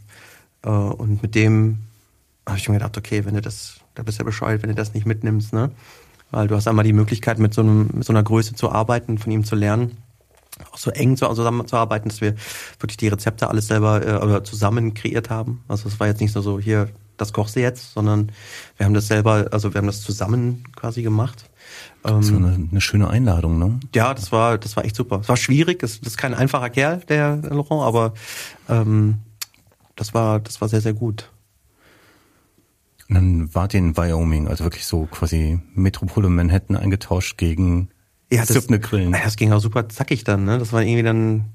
Äh, 0.62 0.68
und 0.68 1.22
mit 1.22 1.34
dem 1.34 1.78
habe 2.46 2.59
ich 2.59 2.68
mir 2.68 2.76
gedacht, 2.76 2.96
okay, 2.96 3.24
wenn 3.24 3.34
du 3.34 3.40
das, 3.40 3.80
da 3.94 4.03
bist 4.03 4.18
du 4.18 4.22
ja 4.22 4.26
bescheuert, 4.26 4.62
wenn 4.62 4.70
du 4.70 4.76
das 4.76 4.94
nicht 4.94 5.07
mitnimmst, 5.07 5.53
ne? 5.53 5.70
Weil 6.30 6.46
du 6.46 6.55
hast 6.55 6.68
einmal 6.68 6.84
die 6.84 6.92
Möglichkeit, 6.92 7.40
mit 7.40 7.53
so, 7.53 7.62
einem, 7.62 7.90
mit 7.92 8.05
so 8.05 8.12
einer 8.12 8.22
Größe 8.22 8.55
zu 8.55 8.70
arbeiten, 8.70 9.18
von 9.18 9.32
ihm 9.32 9.44
zu 9.44 9.57
lernen, 9.57 9.96
auch 10.70 10.78
so 10.78 10.90
eng 10.90 11.16
zusammenzuarbeiten, 11.16 12.09
dass 12.09 12.20
wir 12.20 12.36
wirklich 12.78 12.98
die 12.98 13.09
Rezepte 13.09 13.48
alles 13.48 13.66
selber 13.66 14.07
äh, 14.07 14.24
oder 14.24 14.44
zusammen 14.44 14.94
kreiert 14.94 15.30
haben. 15.30 15.64
Also 15.66 15.88
es 15.88 15.98
war 15.98 16.07
jetzt 16.07 16.20
nicht 16.20 16.34
nur 16.34 16.44
so, 16.44 16.61
hier, 16.61 16.88
das 17.16 17.32
kochst 17.32 17.57
du 17.57 17.61
jetzt, 17.61 17.92
sondern 17.94 18.30
wir 18.76 18.86
haben 18.86 18.94
das 18.94 19.09
selber, 19.09 19.48
also 19.51 19.74
wir 19.74 19.78
haben 19.78 19.86
das 19.86 20.03
zusammen 20.03 20.64
quasi 20.76 21.03
gemacht. 21.03 21.49
Das 22.03 22.33
war 22.33 22.39
eine, 22.39 22.68
eine, 22.71 22.81
schöne 22.81 23.09
Einladung, 23.09 23.59
ne? 23.59 23.79
Ja, 23.95 24.14
das 24.14 24.33
war, 24.33 24.57
das 24.57 24.77
war 24.77 24.85
echt 24.85 24.97
super. 24.97 25.21
Es 25.21 25.29
war 25.29 25.37
schwierig, 25.37 25.81
das, 25.81 26.01
das 26.01 26.14
ist 26.14 26.16
kein 26.16 26.35
einfacher 26.35 26.71
Kerl, 26.71 27.01
der 27.09 27.37
Laurent, 27.37 27.83
aber 27.83 28.14
ähm, 28.68 29.18
das 29.97 30.14
war, 30.14 30.41
das 30.41 30.61
war 30.61 30.68
sehr, 30.68 30.81
sehr 30.81 30.95
gut. 30.95 31.31
Und 33.09 33.16
dann 33.16 33.55
wart 33.55 33.75
ihr 33.75 33.81
in 33.81 33.97
Wyoming, 33.97 34.49
also 34.49 34.64
wirklich 34.64 34.87
so 34.87 35.07
quasi 35.07 35.61
Metropole 35.75 36.31
Manhattan 36.31 36.77
eingetauscht 36.77 37.37
gegen 37.37 37.91
ja, 38.33 38.45
das, 38.45 38.66
Grillen. 38.68 39.12
Das 39.12 39.37
ging 39.37 39.53
auch 39.53 39.61
super 39.61 39.89
zackig 39.89 40.25
dann, 40.25 40.45
ne? 40.45 40.59
Das 40.59 40.73
war 40.73 40.83
irgendwie 40.83 41.03
dann 41.03 41.47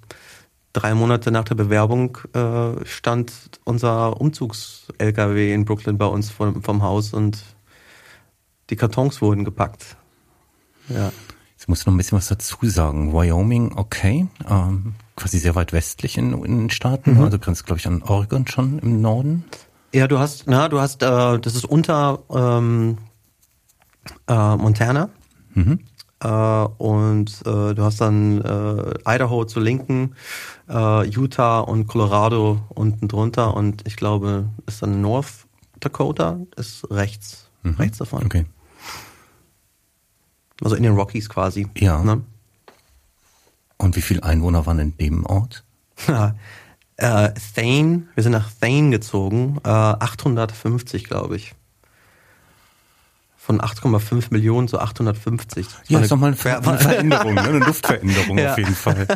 drei 0.73 0.93
Monate 0.93 1.31
nach 1.31 1.45
der 1.45 1.55
Bewerbung 1.55 2.17
äh, 2.33 2.85
stand 2.85 3.31
unser 3.63 4.19
Umzugs-LKW 4.19 5.53
in 5.53 5.63
Brooklyn 5.63 5.97
bei 5.97 6.05
uns 6.05 6.29
vom, 6.29 6.61
vom 6.61 6.83
Haus 6.83 7.13
und 7.13 7.41
die 8.69 8.75
Kartons 8.75 9.21
wurden 9.21 9.45
gepackt. 9.45 9.95
Ja. 10.89 11.11
Jetzt 11.57 11.69
musst 11.69 11.85
du 11.85 11.89
noch 11.89 11.95
ein 11.95 11.97
bisschen 11.97 12.17
was 12.17 12.27
dazu 12.27 12.57
sagen. 12.63 13.13
Wyoming, 13.13 13.77
okay, 13.77 14.27
ähm, 14.49 14.95
quasi 15.15 15.39
sehr 15.39 15.55
weit 15.55 15.73
westlich 15.73 16.17
in, 16.17 16.33
in 16.43 16.57
den 16.57 16.69
Staaten, 16.69 17.15
mhm. 17.15 17.23
also 17.23 17.39
grenzt 17.39 17.65
glaube 17.65 17.79
ich 17.79 17.87
an 17.87 18.03
Oregon 18.03 18.47
schon 18.47 18.79
im 18.79 19.01
Norden. 19.01 19.45
Ja, 19.93 20.07
du 20.07 20.19
hast, 20.19 20.43
na, 20.47 20.67
du 20.67 20.81
hast, 20.81 21.01
äh, 21.03 21.39
das 21.39 21.55
ist 21.55 21.65
unter 21.65 22.19
ähm, 22.29 22.97
äh, 24.27 24.55
Montana. 24.57 25.09
Mhm. 25.53 25.79
Äh, 26.21 26.27
und 26.27 27.41
äh, 27.45 27.73
du 27.73 27.83
hast 27.83 28.01
dann 28.01 28.41
äh, 28.41 28.93
Idaho 29.07 29.45
zur 29.45 29.61
Linken, 29.61 30.15
äh, 30.69 31.07
Utah 31.07 31.59
und 31.59 31.87
Colorado 31.87 32.61
unten 32.69 33.07
drunter 33.07 33.55
und 33.55 33.87
ich 33.87 33.95
glaube, 33.95 34.49
ist 34.65 34.81
dann 34.81 35.01
North 35.01 35.45
Dakota, 35.79 36.39
ist 36.55 36.89
rechts, 36.89 37.49
mhm. 37.63 37.75
rechts 37.75 37.97
davon. 37.97 38.25
Okay. 38.25 38.45
Also 40.63 40.75
in 40.75 40.83
den 40.83 40.93
Rockies 40.93 41.29
quasi. 41.29 41.67
Ja. 41.77 42.01
Ne? 42.01 42.23
Und 43.77 43.95
wie 43.95 44.01
viele 44.01 44.23
Einwohner 44.23 44.65
waren 44.65 44.79
in 44.79 44.97
dem 44.97 45.25
Ort? 45.25 45.63
äh, 46.07 47.31
Thane, 47.55 48.03
wir 48.13 48.23
sind 48.23 48.31
nach 48.31 48.51
Thane 48.59 48.89
gezogen, 48.89 49.59
äh, 49.63 49.69
850 49.69 51.05
glaube 51.05 51.35
ich. 51.35 51.53
Von 53.37 53.61
8,5 53.61 54.27
Millionen 54.31 54.67
zu 54.67 54.79
850. 54.79 55.67
Das 55.67 55.75
ja, 55.87 55.99
ist 55.99 56.11
doch 56.11 56.17
mal 56.17 56.27
eine, 56.27 56.35
Ver 56.35 56.67
eine 56.67 56.79
Veränderung, 56.79 57.35
ne? 57.35 57.41
eine 57.41 57.59
Luftveränderung 57.59 58.37
ja. 58.39 58.51
auf 58.51 58.57
jeden 58.57 58.73
Fall. 58.73 59.07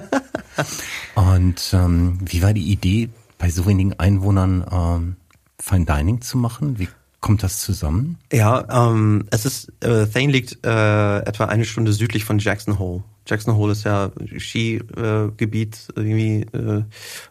Und 1.15 1.71
ähm, 1.73 2.19
wie 2.23 2.43
war 2.43 2.53
die 2.53 2.71
Idee, 2.71 3.09
bei 3.39 3.49
so 3.49 3.65
wenigen 3.65 3.93
Einwohnern 3.93 4.65
ähm, 4.71 5.15
Fine 5.59 5.85
Dining 5.85 6.21
zu 6.21 6.37
machen? 6.37 6.77
Wie 6.77 6.89
Kommt 7.21 7.43
das 7.43 7.59
zusammen? 7.59 8.17
Ja, 8.31 8.65
ähm, 8.91 9.25
es 9.29 9.45
ist, 9.45 9.73
äh, 9.83 10.07
Thane 10.07 10.31
liegt 10.31 10.65
äh, 10.65 11.19
etwa 11.19 11.45
eine 11.45 11.65
Stunde 11.65 11.91
südlich 11.91 12.23
von 12.23 12.39
Jackson 12.39 12.79
Hole. 12.79 13.03
Jackson 13.27 13.55
Hole 13.55 13.73
ist 13.73 13.83
ja 13.83 14.11
Skigebiet 14.37 15.87
äh, 15.95 15.99
irgendwie 15.99 16.41
äh, 16.57 16.83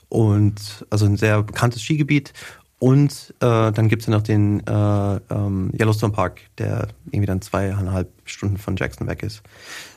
und 0.08 0.86
also 0.90 1.06
ein 1.06 1.16
sehr 1.16 1.42
bekanntes 1.42 1.82
Skigebiet. 1.82 2.32
Und 2.80 3.34
äh, 3.40 3.72
dann 3.72 3.88
gibt's 3.88 4.06
ja 4.06 4.12
noch 4.12 4.22
den 4.22 4.64
äh, 4.66 5.16
ähm, 5.30 5.72
Yellowstone 5.78 6.12
Park, 6.12 6.42
der 6.58 6.88
irgendwie 7.06 7.26
dann 7.26 7.42
zweieinhalb 7.42 8.08
Stunden 8.24 8.56
von 8.56 8.76
Jackson 8.76 9.08
weg 9.08 9.24
ist. 9.24 9.42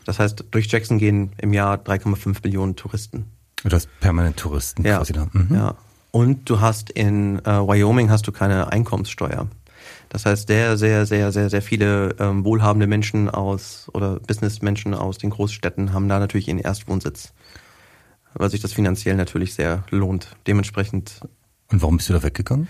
Das 0.05 0.17
heißt, 0.17 0.45
durch 0.49 0.67
Jackson 0.67 0.97
gehen 0.97 1.31
im 1.37 1.53
Jahr 1.53 1.77
3,5 1.77 2.37
Millionen 2.43 2.75
Touristen. 2.75 3.25
Du 3.63 3.69
hast 3.69 3.87
permanent 3.99 4.37
Touristen 4.37 4.83
ja, 4.83 4.97
quasi 4.97 5.13
da. 5.13 5.27
Mhm. 5.31 5.53
Ja. 5.53 5.75
Und 6.09 6.49
du 6.49 6.59
hast 6.59 6.89
in 6.89 7.39
äh, 7.39 7.45
Wyoming 7.45 8.09
hast 8.09 8.25
du 8.25 8.31
keine 8.31 8.71
Einkommenssteuer. 8.71 9.47
Das 10.09 10.25
heißt, 10.25 10.47
sehr, 10.47 10.77
sehr, 10.77 11.05
sehr, 11.05 11.31
sehr, 11.31 11.49
sehr 11.49 11.61
viele 11.61 12.15
ähm, 12.19 12.43
wohlhabende 12.43 12.87
Menschen 12.87 13.29
aus 13.29 13.89
oder 13.93 14.19
Businessmenschen 14.19 14.93
aus 14.93 15.17
den 15.17 15.29
Großstädten 15.29 15.93
haben 15.93 16.09
da 16.09 16.19
natürlich 16.19 16.47
ihren 16.47 16.59
Erstwohnsitz, 16.59 17.33
weil 18.33 18.49
sich 18.49 18.61
das 18.61 18.73
finanziell 18.73 19.15
natürlich 19.15 19.53
sehr 19.53 19.83
lohnt. 19.89 20.35
Dementsprechend. 20.47 21.21
Und 21.71 21.81
warum 21.81 21.97
bist 21.97 22.09
du 22.09 22.13
da 22.13 22.23
weggegangen? 22.23 22.67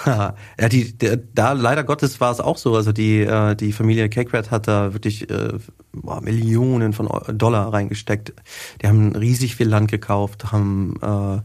ja, 0.06 0.68
die, 0.70 0.96
der, 0.96 1.16
da 1.16 1.52
leider 1.52 1.84
Gottes 1.84 2.20
war 2.20 2.30
es 2.30 2.40
auch 2.40 2.56
so. 2.56 2.76
Also 2.76 2.92
die, 2.92 3.20
äh, 3.20 3.54
die 3.56 3.72
Familie 3.72 4.08
Cakewert 4.08 4.50
hat 4.50 4.68
da 4.68 4.92
wirklich 4.92 5.28
äh, 5.30 5.54
boah, 5.92 6.20
Millionen 6.20 6.92
von 6.92 7.08
Dollar 7.36 7.72
reingesteckt. 7.72 8.32
Die 8.80 8.86
haben 8.86 9.14
riesig 9.16 9.56
viel 9.56 9.68
Land 9.68 9.90
gekauft, 9.90 10.52
haben 10.52 10.94
äh, 11.02 11.36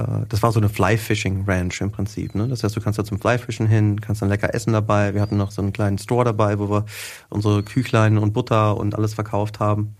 äh, 0.00 0.26
das 0.28 0.42
war 0.42 0.52
so 0.52 0.60
eine 0.60 0.68
Fly-Fishing 0.68 1.44
Ranch 1.46 1.80
im 1.80 1.90
Prinzip. 1.90 2.34
Ne? 2.34 2.48
Das 2.48 2.62
heißt, 2.62 2.76
du 2.76 2.80
kannst 2.80 2.98
da 2.98 3.04
zum 3.04 3.18
Fly-Fischen 3.18 3.66
hin, 3.66 4.00
kannst 4.00 4.22
dann 4.22 4.28
lecker 4.28 4.54
essen 4.54 4.72
dabei. 4.72 5.14
Wir 5.14 5.20
hatten 5.20 5.36
noch 5.36 5.50
so 5.50 5.62
einen 5.62 5.72
kleinen 5.72 5.98
Store 5.98 6.24
dabei, 6.24 6.58
wo 6.58 6.70
wir 6.70 6.84
unsere 7.30 7.62
Küchlein 7.62 8.18
und 8.18 8.32
Butter 8.32 8.76
und 8.76 8.94
alles 8.94 9.14
verkauft 9.14 9.60
haben. 9.60 9.96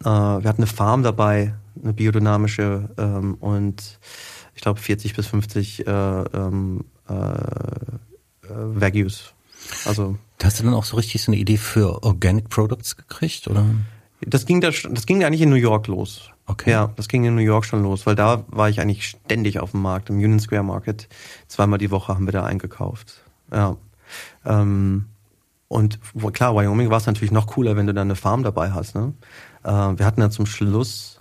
Äh, 0.00 0.06
wir 0.06 0.48
hatten 0.48 0.62
eine 0.62 0.66
Farm 0.66 1.02
dabei, 1.02 1.54
eine 1.82 1.92
biodynamische 1.92 2.90
ähm, 2.98 3.34
und 3.34 3.98
ich 4.54 4.62
glaube 4.62 4.80
40 4.80 5.14
bis 5.14 5.26
50 5.26 5.86
äh, 5.86 5.90
ähm, 5.90 6.84
äh, 6.84 6.88
äh, 6.88 6.93
Values. 8.48 9.32
Also 9.84 10.16
Hast 10.44 10.60
du 10.60 10.64
dann 10.64 10.74
auch 10.74 10.84
so 10.84 10.96
richtig 10.96 11.22
so 11.22 11.32
eine 11.32 11.40
Idee 11.40 11.56
für 11.56 12.02
Organic 12.02 12.50
Products 12.50 12.96
gekriegt, 12.96 13.48
oder? 13.48 13.64
Das 14.20 14.44
ging 14.44 14.60
da, 14.60 14.70
das 14.70 15.06
ging 15.06 15.24
eigentlich 15.24 15.40
in 15.40 15.48
New 15.48 15.56
York 15.56 15.86
los. 15.86 16.30
Okay. 16.46 16.70
Ja, 16.70 16.92
das 16.96 17.08
ging 17.08 17.24
in 17.24 17.34
New 17.34 17.40
York 17.40 17.64
schon 17.64 17.82
los, 17.82 18.04
weil 18.04 18.14
da 18.14 18.44
war 18.48 18.68
ich 18.68 18.80
eigentlich 18.80 19.06
ständig 19.06 19.58
auf 19.60 19.70
dem 19.70 19.80
Markt, 19.80 20.10
im 20.10 20.16
Union 20.16 20.40
Square 20.40 20.62
Market. 20.62 21.08
Zweimal 21.48 21.78
die 21.78 21.90
Woche 21.90 22.14
haben 22.14 22.26
wir 22.26 22.32
da 22.32 22.44
eingekauft. 22.44 23.22
Ja. 23.50 23.76
Ähm, 24.44 25.06
und 25.68 25.98
klar, 26.34 26.54
Wyoming 26.54 26.90
war 26.90 26.98
es 26.98 27.06
natürlich 27.06 27.32
noch 27.32 27.46
cooler, 27.46 27.76
wenn 27.76 27.86
du 27.86 27.94
da 27.94 28.02
eine 28.02 28.16
Farm 28.16 28.42
dabei 28.42 28.72
hast. 28.72 28.94
Ne? 28.94 29.14
Äh, 29.62 29.70
wir 29.70 30.04
hatten 30.04 30.20
ja 30.20 30.28
zum 30.28 30.44
Schluss, 30.44 31.20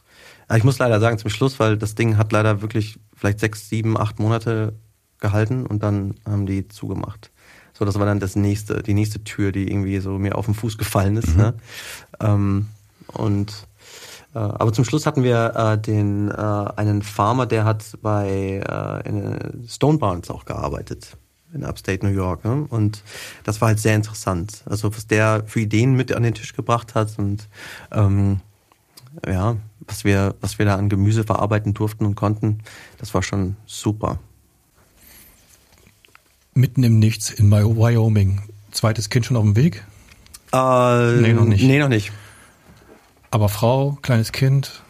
ich 0.54 0.66
muss 0.66 0.80
leider 0.80 1.00
sagen 1.00 1.18
zum 1.18 1.30
Schluss, 1.30 1.60
weil 1.62 1.78
das 1.78 1.96
Ding 1.96 2.18
hat 2.18 2.34
leider 2.34 2.62
wirklich 2.62 3.00
vielleicht 3.16 3.40
sechs, 3.40 3.70
sieben, 3.70 3.98
acht 3.98 4.20
Monate 4.20 4.74
gehalten 5.24 5.66
und 5.66 5.82
dann 5.82 6.16
haben 6.30 6.46
die 6.46 6.68
zugemacht. 6.68 7.32
So, 7.74 7.86
das 7.86 7.98
war 7.98 8.06
dann 8.06 8.20
das 8.20 8.36
nächste, 8.36 8.84
die 8.84 8.94
nächste 8.94 9.24
Tür, 9.24 9.52
die 9.52 9.68
irgendwie 9.68 9.98
so 10.00 10.20
mir 10.20 10.36
auf 10.36 10.46
den 10.46 10.54
Fuß 10.54 10.78
gefallen 10.78 11.18
ist. 11.18 11.30
Mhm. 11.30 11.38
Ne? 11.38 11.54
Ähm, 12.20 12.68
und 13.08 13.68
äh, 14.36 14.40
aber 14.40 14.72
zum 14.74 14.86
Schluss 14.86 15.08
hatten 15.08 15.24
wir 15.24 15.56
äh, 15.56 15.82
den 15.82 16.30
äh, 16.30 16.34
einen 16.36 17.02
Farmer, 17.02 17.48
der 17.48 17.66
hat 17.66 17.98
bei 18.04 18.62
äh, 18.64 19.10
in 19.10 19.68
Stone 19.68 19.98
Barns 19.98 20.30
auch 20.30 20.46
gearbeitet 20.46 21.18
in 21.54 21.64
Upstate 21.64 22.06
New 22.06 22.12
York. 22.12 22.46
Ne? 22.46 22.66
Und 22.70 23.04
das 23.44 23.62
war 23.62 23.70
halt 23.70 23.80
sehr 23.80 23.96
interessant. 23.96 24.64
Also 24.66 24.96
was 24.96 25.08
der 25.08 25.44
für 25.46 25.62
Ideen 25.62 25.94
mit 25.94 26.12
an 26.14 26.24
den 26.24 26.34
Tisch 26.34 26.54
gebracht 26.54 26.96
hat 26.96 27.18
und 27.18 27.48
ähm, 27.92 28.40
ja, 29.28 29.58
was 29.82 30.04
wir, 30.04 30.36
was 30.42 30.58
wir 30.58 30.66
da 30.66 30.76
an 30.76 30.90
Gemüse 30.90 31.24
verarbeiten 31.24 31.74
durften 31.74 32.06
und 32.06 32.16
konnten, 32.16 32.60
das 32.98 33.14
war 33.14 33.22
schon 33.22 33.56
super 33.66 34.20
mitten 36.54 36.84
im 36.84 37.00
Nichts 37.00 37.30
in 37.30 37.52
Wyoming. 37.52 38.42
Zweites 38.72 39.10
Kind 39.10 39.26
schon 39.26 39.38
auf 39.38 39.44
dem 39.44 39.56
Weg? 39.56 39.84
Äh, 40.52 41.22
nee, 41.22 41.34
noch 41.34 41.46
nicht. 41.46 41.64
Nee, 41.64 41.80
noch 41.80 41.90
nicht. 41.90 42.12
Aber 43.32 43.50
Frau, 43.50 43.98
kleines 44.02 44.32
Kind, 44.32 44.84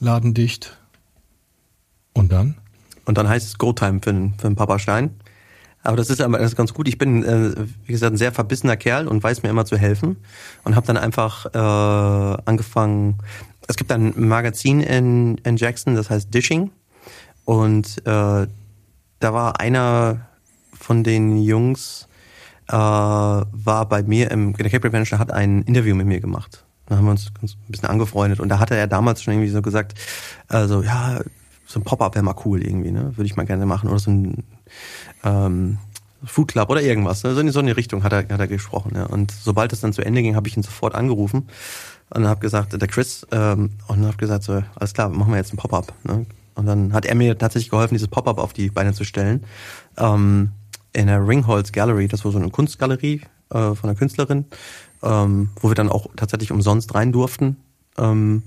Laden 0.00 0.34
dicht. 0.34 0.76
Und 2.12 2.32
dann? 2.32 2.56
Und 3.04 3.16
dann 3.16 3.28
heißt 3.28 3.46
es 3.46 3.58
Go-Time 3.58 4.00
für, 4.02 4.12
den, 4.12 4.34
für 4.34 4.48
den 4.48 4.56
Papa 4.56 4.78
Stein. 4.78 5.18
Aber 5.82 5.96
das 5.96 6.10
ist, 6.10 6.20
das 6.20 6.42
ist 6.42 6.56
ganz 6.56 6.74
gut. 6.74 6.88
Ich 6.88 6.98
bin, 6.98 7.24
äh, 7.24 7.54
wie 7.86 7.92
gesagt, 7.92 8.12
ein 8.12 8.18
sehr 8.18 8.32
verbissener 8.32 8.76
Kerl 8.76 9.08
und 9.08 9.22
weiß 9.22 9.42
mir 9.42 9.48
immer 9.48 9.64
zu 9.64 9.78
helfen. 9.78 10.16
Und 10.64 10.76
habe 10.76 10.86
dann 10.86 10.98
einfach 10.98 11.46
äh, 11.46 12.42
angefangen. 12.44 13.18
Es 13.66 13.76
gibt 13.76 13.90
ein 13.92 14.12
Magazin 14.16 14.80
in, 14.80 15.38
in 15.38 15.56
Jackson, 15.56 15.94
das 15.94 16.10
heißt 16.10 16.34
Dishing. 16.34 16.70
Und 17.46 17.98
äh, 18.06 18.46
da 19.20 19.32
war 19.32 19.60
einer 19.60 20.27
von 20.88 21.04
den 21.04 21.36
Jungs, 21.36 22.08
äh, 22.68 22.72
war 22.72 23.88
bei 23.90 24.02
mir 24.02 24.30
im, 24.30 24.54
der 24.54 24.70
Cape 24.70 24.88
Prevention 24.88 25.18
hat 25.18 25.30
ein 25.30 25.60
Interview 25.64 25.94
mit 25.94 26.06
mir 26.06 26.18
gemacht. 26.18 26.64
Da 26.86 26.96
haben 26.96 27.04
wir 27.04 27.10
uns 27.10 27.30
ein 27.42 27.50
bisschen 27.68 27.90
angefreundet. 27.90 28.40
Und 28.40 28.48
da 28.48 28.58
hatte 28.58 28.74
er 28.74 28.86
damals 28.86 29.22
schon 29.22 29.34
irgendwie 29.34 29.50
so 29.50 29.60
gesagt, 29.60 29.92
also 30.48 30.82
ja, 30.82 31.20
so 31.66 31.78
ein 31.78 31.82
Pop-up 31.82 32.14
wäre 32.14 32.24
mal 32.24 32.36
cool 32.46 32.62
irgendwie, 32.62 32.90
ne? 32.90 33.14
Würde 33.18 33.26
ich 33.26 33.36
mal 33.36 33.44
gerne 33.44 33.66
machen. 33.66 33.90
Oder 33.90 33.98
so 33.98 34.10
ein 34.10 34.44
ähm, 35.24 35.76
Food 36.24 36.52
Club 36.52 36.70
oder 36.70 36.80
irgendwas. 36.80 37.22
Ne? 37.22 37.34
So 37.34 37.40
in 37.40 37.50
so 37.50 37.58
eine 37.58 37.76
Richtung 37.76 38.02
hat 38.02 38.14
er, 38.14 38.20
hat 38.20 38.40
er 38.40 38.48
gesprochen. 38.48 38.92
Ja. 38.94 39.04
Und 39.04 39.30
sobald 39.30 39.74
es 39.74 39.82
dann 39.82 39.92
zu 39.92 40.00
Ende 40.00 40.22
ging, 40.22 40.36
habe 40.36 40.48
ich 40.48 40.56
ihn 40.56 40.62
sofort 40.62 40.94
angerufen 40.94 41.48
und 42.08 42.26
habe 42.26 42.40
gesagt, 42.40 42.80
der 42.80 42.88
Chris, 42.88 43.26
ähm, 43.30 43.72
und 43.88 44.06
habe 44.06 44.16
gesagt, 44.16 44.44
so, 44.44 44.62
alles 44.74 44.94
klar, 44.94 45.10
machen 45.10 45.32
wir 45.32 45.36
jetzt 45.36 45.52
ein 45.52 45.58
Pop-up. 45.58 45.92
Ne? 46.04 46.24
Und 46.54 46.64
dann 46.64 46.94
hat 46.94 47.04
er 47.04 47.14
mir 47.14 47.36
tatsächlich 47.36 47.68
geholfen, 47.68 47.94
dieses 47.94 48.08
Pop-up 48.08 48.38
auf 48.38 48.54
die 48.54 48.70
Beine 48.70 48.94
zu 48.94 49.04
stellen. 49.04 49.44
Ähm, 49.98 50.52
in 50.98 51.06
der 51.06 51.26
Ringholz 51.26 51.70
Gallery, 51.70 52.08
das 52.08 52.24
war 52.24 52.32
so 52.32 52.38
eine 52.38 52.50
Kunstgalerie 52.50 53.20
äh, 53.50 53.74
von 53.74 53.78
einer 53.84 53.94
Künstlerin, 53.94 54.46
ähm, 55.02 55.50
wo 55.60 55.70
wir 55.70 55.76
dann 55.76 55.88
auch 55.88 56.08
tatsächlich 56.16 56.50
umsonst 56.50 56.92
rein 56.92 57.12
durften. 57.12 57.56
Ähm, 57.96 58.42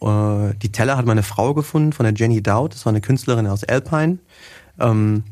äh, 0.00 0.54
die 0.62 0.72
Teller 0.72 0.96
hat 0.96 1.04
meine 1.04 1.22
Frau 1.22 1.52
gefunden 1.52 1.92
von 1.92 2.04
der 2.04 2.14
Jenny 2.14 2.42
Dowd, 2.42 2.74
das 2.74 2.86
war 2.86 2.90
eine 2.90 3.02
Künstlerin 3.02 3.46
aus 3.46 3.64
Alpine. 3.64 4.18
Ähm, 4.78 5.24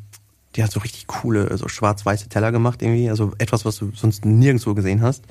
die 0.57 0.62
hat 0.62 0.71
so 0.71 0.81
richtig 0.81 1.07
coole, 1.07 1.57
so 1.57 1.69
schwarz-weiße 1.69 2.29
Teller 2.29 2.53
gemacht 2.53 2.83
irgendwie, 2.83 3.09
also 3.09 3.33
etwas, 3.39 3.64
was 3.64 3.77
du 3.77 3.93
sonst 3.95 4.27
nirgendwo 4.27 4.75
gesehen 4.75 5.01
hast. 5.01 5.25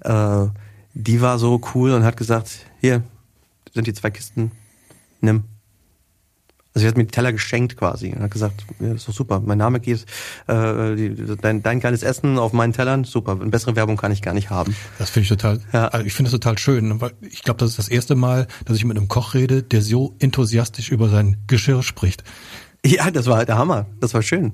Äh, 0.00 0.46
die 0.94 1.20
war 1.20 1.38
so 1.38 1.60
cool 1.74 1.92
und 1.92 2.02
hat 2.02 2.16
gesagt, 2.16 2.66
hier 2.80 3.04
sind 3.72 3.86
die 3.86 3.94
zwei 3.94 4.10
Kisten, 4.10 4.50
nimm. 5.20 5.44
Also 6.72 6.84
sie 6.84 6.88
hat 6.88 6.96
mir 6.96 7.04
die 7.04 7.10
Teller 7.10 7.32
geschenkt 7.32 7.76
quasi 7.76 8.12
und 8.12 8.22
hat 8.22 8.30
gesagt, 8.30 8.64
ja, 8.78 8.92
ist 8.92 9.08
doch 9.08 9.12
super, 9.12 9.40
mein 9.44 9.58
Name 9.58 9.80
geht, 9.80 10.06
äh, 10.46 10.94
die, 10.94 11.36
dein, 11.40 11.62
dein 11.62 11.80
geiles 11.80 12.04
Essen 12.04 12.38
auf 12.38 12.52
meinen 12.52 12.72
Tellern, 12.72 13.02
super, 13.02 13.32
eine 13.32 13.50
bessere 13.50 13.74
Werbung 13.74 13.96
kann 13.96 14.12
ich 14.12 14.22
gar 14.22 14.34
nicht 14.34 14.50
haben. 14.50 14.76
Das 14.98 15.10
finde 15.10 15.24
ich 15.24 15.28
total, 15.30 15.60
ja. 15.72 15.88
also 15.88 16.06
ich 16.06 16.12
finde 16.12 16.30
das 16.30 16.38
total 16.38 16.58
schön, 16.58 17.00
weil 17.00 17.12
ich 17.22 17.42
glaube, 17.42 17.58
das 17.58 17.70
ist 17.70 17.78
das 17.78 17.88
erste 17.88 18.14
Mal, 18.14 18.46
dass 18.66 18.76
ich 18.76 18.84
mit 18.84 18.96
einem 18.96 19.08
Koch 19.08 19.34
rede, 19.34 19.64
der 19.64 19.82
so 19.82 20.14
enthusiastisch 20.20 20.90
über 20.90 21.08
sein 21.08 21.38
Geschirr 21.48 21.82
spricht. 21.82 22.22
Ja, 22.84 23.10
das 23.10 23.26
war 23.26 23.36
halt 23.36 23.48
der 23.48 23.58
Hammer. 23.58 23.86
Das 24.00 24.14
war 24.14 24.22
schön. 24.22 24.52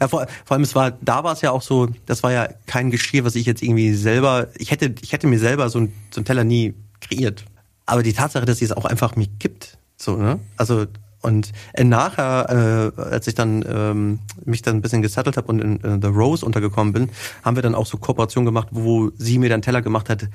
Ja, 0.00 0.08
vor, 0.08 0.26
vor 0.44 0.54
allem, 0.54 0.62
es 0.62 0.74
war, 0.74 0.92
da 0.92 1.24
war 1.24 1.32
es 1.32 1.40
ja 1.40 1.50
auch 1.50 1.62
so, 1.62 1.88
das 2.06 2.22
war 2.22 2.32
ja 2.32 2.48
kein 2.66 2.90
Geschirr, 2.90 3.24
was 3.24 3.34
ich 3.34 3.46
jetzt 3.46 3.62
irgendwie 3.62 3.92
selber, 3.94 4.48
ich 4.56 4.70
hätte, 4.70 4.94
ich 5.00 5.12
hätte 5.12 5.26
mir 5.26 5.38
selber 5.38 5.68
so, 5.68 5.80
ein, 5.80 5.92
so 6.10 6.20
einen 6.20 6.24
Teller 6.24 6.44
nie 6.44 6.74
kreiert. 7.00 7.44
Aber 7.84 8.02
die 8.02 8.12
Tatsache, 8.12 8.46
dass 8.46 8.58
sie 8.58 8.64
es 8.64 8.72
auch 8.72 8.84
einfach 8.84 9.16
mir 9.16 9.26
gibt, 9.38 9.78
so, 9.96 10.16
ne? 10.16 10.40
Also, 10.56 10.86
und 11.26 11.52
äh, 11.72 11.82
nachher, 11.82 12.92
äh, 12.96 13.00
als 13.00 13.26
ich 13.26 13.34
dann 13.34 13.64
ähm, 13.68 14.20
mich 14.44 14.62
dann 14.62 14.76
ein 14.76 14.80
bisschen 14.80 15.02
gesettelt 15.02 15.36
habe 15.36 15.48
und 15.48 15.60
in 15.60 15.82
äh, 15.82 15.98
The 16.00 16.06
Rose 16.06 16.46
untergekommen 16.46 16.92
bin, 16.92 17.10
haben 17.42 17.56
wir 17.56 17.64
dann 17.64 17.74
auch 17.74 17.86
so 17.86 17.98
Kooperationen 17.98 18.46
gemacht, 18.46 18.68
wo 18.70 19.10
sie 19.18 19.38
mir 19.38 19.48
dann 19.48 19.60
Teller 19.60 19.82
gemacht 19.82 20.08
hat 20.08 20.28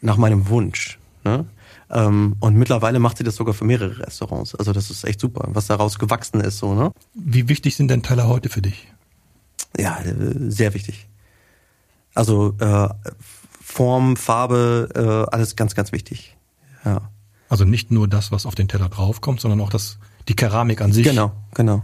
nach 0.00 0.16
meinem 0.16 0.48
Wunsch. 0.48 0.98
Ne? 1.22 1.46
Ähm, 1.88 2.34
und 2.40 2.56
mittlerweile 2.56 2.98
macht 2.98 3.18
sie 3.18 3.22
das 3.22 3.36
sogar 3.36 3.54
für 3.54 3.64
mehrere 3.64 4.00
Restaurants. 4.00 4.56
Also 4.56 4.72
das 4.72 4.90
ist 4.90 5.04
echt 5.04 5.20
super, 5.20 5.46
was 5.52 5.68
daraus 5.68 6.00
gewachsen 6.00 6.40
ist. 6.40 6.58
So, 6.58 6.74
ne? 6.74 6.90
Wie 7.14 7.48
wichtig 7.48 7.76
sind 7.76 7.88
denn 7.88 8.02
Teller 8.02 8.26
heute 8.26 8.48
für 8.48 8.60
dich? 8.60 8.88
Ja, 9.78 10.00
äh, 10.00 10.14
sehr 10.50 10.74
wichtig. 10.74 11.06
Also 12.12 12.56
äh, 12.58 12.88
Form, 13.62 14.16
Farbe, 14.16 14.88
äh, 14.96 15.32
alles 15.32 15.54
ganz, 15.54 15.76
ganz 15.76 15.92
wichtig. 15.92 16.36
Ja. 16.84 17.08
Also 17.48 17.64
nicht 17.64 17.92
nur 17.92 18.08
das, 18.08 18.32
was 18.32 18.46
auf 18.46 18.56
den 18.56 18.66
Teller 18.66 18.88
draufkommt, 18.88 19.40
sondern 19.40 19.60
auch 19.60 19.70
das, 19.70 19.98
die 20.28 20.36
Keramik 20.36 20.80
an 20.80 20.92
sich. 20.92 21.04
Genau, 21.04 21.32
genau. 21.54 21.82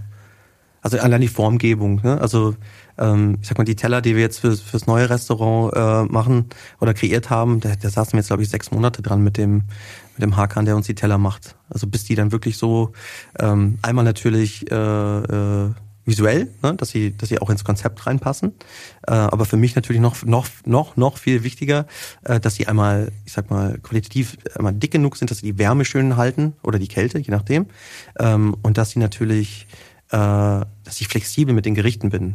Also 0.83 0.99
allein 0.99 1.21
die 1.21 1.29
Formgebung. 1.29 2.01
Ne? 2.03 2.21
Also 2.21 2.57
ähm, 2.97 3.39
ich 3.41 3.49
sag 3.49 3.59
mal, 3.59 3.65
die 3.65 3.77
Teller, 3.77 4.01
die 4.01 4.15
wir 4.15 4.23
jetzt 4.23 4.41
für, 4.41 4.57
fürs 4.57 4.87
neue 4.87 5.11
Restaurant 5.11 5.75
äh, 5.75 6.13
machen 6.13 6.47
oder 6.81 6.95
kreiert 6.95 7.29
haben, 7.29 7.61
da, 7.61 7.75
da 7.77 7.91
saßen 7.91 8.13
wir 8.13 8.21
jetzt, 8.21 8.29
glaube 8.29 8.43
ich, 8.43 8.49
sechs 8.49 8.71
Monate 8.71 9.03
dran 9.03 9.23
mit 9.23 9.37
dem, 9.37 9.65
mit 10.15 10.23
dem 10.23 10.37
Hakan, 10.37 10.65
der 10.65 10.77
uns 10.77 10.87
die 10.87 10.95
Teller 10.95 11.19
macht. 11.19 11.57
Also 11.69 11.87
bis 11.87 12.05
die 12.05 12.15
dann 12.15 12.33
wirklich 12.33 12.57
so 12.57 12.93
ähm, 13.39 13.79
einmal 13.83 14.05
natürlich 14.05 14.71
äh, 14.71 14.75
äh, 14.75 15.71
visuell, 16.05 16.49
ne, 16.63 16.75
dass 16.75 16.91
sie, 16.91 17.17
dass 17.17 17.29
sie 17.29 17.39
auch 17.39 17.51
ins 17.51 17.65
Konzept 17.65 18.07
reinpassen. 18.07 18.53
Äh, 19.07 19.13
aber 19.13 19.45
für 19.45 19.57
mich 19.57 19.75
natürlich 19.75 20.01
noch, 20.01 20.25
noch, 20.25 20.47
noch, 20.65 20.97
noch 20.97 21.19
viel 21.19 21.45
wichtiger, 21.45 21.87
äh, 22.25 22.41
dass 22.41 22.55
sie 22.55 22.67
einmal, 22.67 23.13
ich 23.25 23.33
sag 23.33 23.51
mal, 23.51 23.79
qualitativ 23.79 24.37
einmal 24.57 24.73
dick 24.73 24.91
genug 24.91 25.17
sind, 25.17 25.31
dass 25.31 25.39
sie 25.39 25.53
die 25.53 25.59
Wärme 25.59 25.85
schön 25.85 26.17
halten 26.17 26.55
oder 26.63 26.79
die 26.79 26.89
Kälte, 26.89 27.19
je 27.19 27.31
nachdem. 27.31 27.67
Ähm, 28.19 28.57
und 28.63 28.79
dass 28.79 28.91
sie 28.91 28.99
natürlich, 28.99 29.67
äh, 30.11 30.17
dass 30.17 31.01
ich 31.01 31.09
flexibel 31.09 31.55
mit 31.55 31.67
den 31.67 31.75
Gerichten 31.75 32.11
bin. 32.11 32.35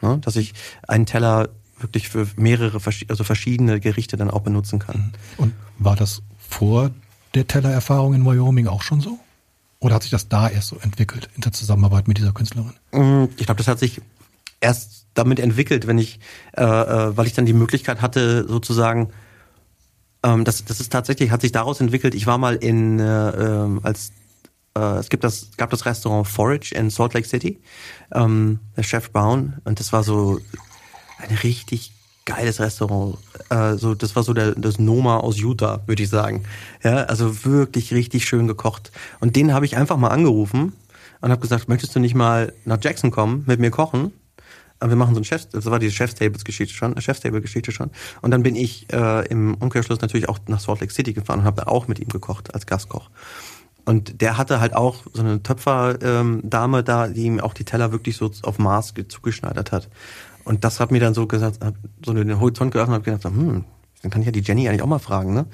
Ne? 0.00 0.18
Dass 0.18 0.36
ich 0.36 0.54
einen 0.86 1.06
Teller 1.06 1.50
wirklich 1.78 2.08
für 2.08 2.26
mehrere, 2.36 2.80
also 3.08 3.24
verschiedene 3.24 3.80
Gerichte 3.80 4.16
dann 4.16 4.30
auch 4.30 4.42
benutzen 4.42 4.78
kann. 4.78 5.12
Und 5.36 5.52
war 5.78 5.96
das 5.96 6.22
vor 6.38 6.90
der 7.34 7.46
Tellererfahrung 7.46 8.14
in 8.14 8.24
Wyoming 8.24 8.66
auch 8.66 8.82
schon 8.82 9.00
so? 9.00 9.18
Oder 9.80 9.94
hat 9.94 10.02
sich 10.02 10.10
das 10.10 10.28
da 10.28 10.48
erst 10.48 10.68
so 10.68 10.76
entwickelt 10.76 11.28
in 11.34 11.40
der 11.40 11.52
Zusammenarbeit 11.52 12.06
mit 12.06 12.18
dieser 12.18 12.32
Künstlerin? 12.32 12.74
Mm, 12.92 13.24
ich 13.36 13.46
glaube, 13.46 13.58
das 13.58 13.68
hat 13.68 13.78
sich 13.78 14.00
erst 14.60 15.06
damit 15.14 15.40
entwickelt, 15.40 15.86
wenn 15.86 15.98
ich, 15.98 16.20
äh, 16.56 16.62
äh, 16.62 17.16
weil 17.16 17.26
ich 17.26 17.32
dann 17.32 17.46
die 17.46 17.54
Möglichkeit 17.54 18.02
hatte, 18.02 18.46
sozusagen, 18.46 19.10
ähm, 20.22 20.44
das, 20.44 20.64
das 20.66 20.80
ist 20.80 20.92
tatsächlich, 20.92 21.30
hat 21.30 21.40
sich 21.40 21.52
daraus 21.52 21.80
entwickelt. 21.80 22.14
Ich 22.14 22.26
war 22.26 22.36
mal 22.36 22.56
in, 22.56 22.98
äh, 22.98 23.30
äh, 23.30 23.80
als 23.82 24.12
äh, 24.76 24.98
es 24.98 25.08
gibt 25.08 25.24
das, 25.24 25.50
gab 25.56 25.70
das 25.70 25.86
Restaurant 25.86 26.28
Forage 26.28 26.74
in 26.74 26.90
Salt 26.90 27.14
Lake 27.14 27.26
City, 27.26 27.60
ähm, 28.12 28.60
der 28.76 28.82
Chef 28.82 29.10
Brown, 29.10 29.56
und 29.64 29.80
das 29.80 29.92
war 29.92 30.04
so 30.04 30.38
ein 31.18 31.34
richtig 31.36 31.92
geiles 32.30 32.60
Restaurant. 32.60 33.18
Äh, 33.50 33.76
das 33.98 34.16
war 34.16 34.22
so 34.22 34.32
der, 34.32 34.54
das 34.54 34.78
Noma 34.78 35.18
aus 35.18 35.38
Utah, 35.38 35.80
würde 35.86 36.02
ich 36.02 36.08
sagen. 36.08 36.44
Ja, 36.82 37.04
also 37.04 37.44
wirklich 37.44 37.92
richtig 37.92 38.24
schön 38.26 38.46
gekocht. 38.46 38.92
Und 39.20 39.36
den 39.36 39.52
habe 39.52 39.66
ich 39.66 39.76
einfach 39.76 39.96
mal 39.96 40.08
angerufen 40.08 40.72
und 41.20 41.30
habe 41.30 41.40
gesagt, 41.40 41.68
möchtest 41.68 41.94
du 41.94 42.00
nicht 42.00 42.14
mal 42.14 42.52
nach 42.64 42.78
Jackson 42.80 43.10
kommen, 43.10 43.44
mit 43.46 43.60
mir 43.60 43.70
kochen? 43.70 44.12
wir 44.82 44.96
machen 44.96 45.14
so 45.14 45.20
ein 45.20 45.24
Chefs, 45.24 45.50
das 45.50 45.66
war 45.66 45.78
die 45.78 45.90
Chefstables-Geschichte 45.90 46.74
schon, 46.74 46.98
Chefstable-Geschichte 46.98 47.70
schon. 47.70 47.90
Und 48.22 48.30
dann 48.30 48.42
bin 48.42 48.56
ich 48.56 48.90
äh, 48.90 49.26
im 49.28 49.52
Umkehrschluss 49.56 50.00
natürlich 50.00 50.30
auch 50.30 50.38
nach 50.46 50.58
Salt 50.58 50.80
Lake 50.80 50.90
City 50.90 51.12
gefahren 51.12 51.40
und 51.40 51.44
habe 51.44 51.60
da 51.60 51.70
auch 51.70 51.86
mit 51.86 51.98
ihm 51.98 52.08
gekocht 52.08 52.54
als 52.54 52.64
Gastkoch. 52.64 53.10
Und 53.84 54.22
der 54.22 54.38
hatte 54.38 54.58
halt 54.58 54.74
auch 54.74 55.04
so 55.12 55.20
eine 55.20 55.42
Töpferdame 55.42 56.78
ähm, 56.78 56.84
da, 56.84 57.08
die 57.08 57.24
ihm 57.24 57.40
auch 57.40 57.52
die 57.52 57.64
Teller 57.64 57.92
wirklich 57.92 58.16
so 58.16 58.30
auf 58.42 58.58
Maß 58.58 58.94
zugeschneidert 59.08 59.70
hat. 59.70 59.88
Und 60.50 60.64
das 60.64 60.80
hat 60.80 60.90
mir 60.90 60.98
dann 60.98 61.14
so 61.14 61.28
gesagt, 61.28 61.64
hat 61.64 61.76
so 62.04 62.12
den 62.12 62.40
Horizont 62.40 62.72
geöffnet 62.72 63.06
und 63.06 63.06
hab 63.06 63.22
gedacht, 63.22 63.24
hm, 63.24 63.64
dann 64.02 64.10
kann 64.10 64.20
ich 64.20 64.26
ja 64.26 64.32
die 64.32 64.40
Jenny 64.40 64.68
eigentlich 64.68 64.82
auch 64.82 64.88
mal 64.88 64.98
fragen, 64.98 65.32
ne? 65.32 65.46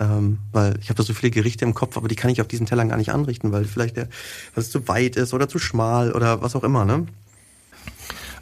Ähm, 0.00 0.38
weil 0.52 0.78
ich 0.80 0.88
habe 0.88 0.96
da 0.96 1.02
so 1.02 1.12
viele 1.12 1.30
Gerichte 1.30 1.66
im 1.66 1.74
Kopf, 1.74 1.98
aber 1.98 2.08
die 2.08 2.14
kann 2.14 2.30
ich 2.30 2.40
auf 2.40 2.48
diesen 2.48 2.64
Tellern 2.64 2.88
gar 2.88 2.96
nicht 2.96 3.12
anrichten, 3.12 3.52
weil 3.52 3.66
vielleicht 3.66 3.98
der, 3.98 4.08
was 4.54 4.70
zu 4.70 4.88
weit 4.88 5.16
ist 5.16 5.34
oder 5.34 5.50
zu 5.50 5.58
schmal 5.58 6.12
oder 6.12 6.40
was 6.40 6.56
auch 6.56 6.64
immer, 6.64 6.86
ne? 6.86 7.06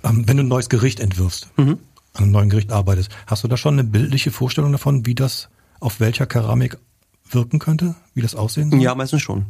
Ähm, 0.05 0.29
wenn 0.29 0.37
du 0.37 0.45
ein 0.45 0.49
neues 0.49 0.69
Gericht 0.69 1.01
entwirfst, 1.01 1.51
mhm. 1.57 1.81
an 2.13 2.23
einem 2.23 2.31
neuen 2.31 2.51
Gericht 2.51 2.71
arbeitest, 2.71 3.11
hast 3.27 3.43
du 3.43 3.49
da 3.49 3.57
schon 3.57 3.75
eine 3.75 3.83
bildliche 3.83 4.31
Vorstellung 4.31 4.71
davon, 4.71 5.07
wie 5.07 5.17
das 5.17 5.49
auf 5.81 5.99
welcher 5.99 6.27
Keramik 6.27 6.79
wirken 7.29 7.59
könnte? 7.59 7.97
Wie 8.15 8.23
das 8.23 8.37
aussehen 8.37 8.71
soll? 8.71 8.81
Ja, 8.81 8.95
meistens 8.95 9.23
schon. 9.23 9.47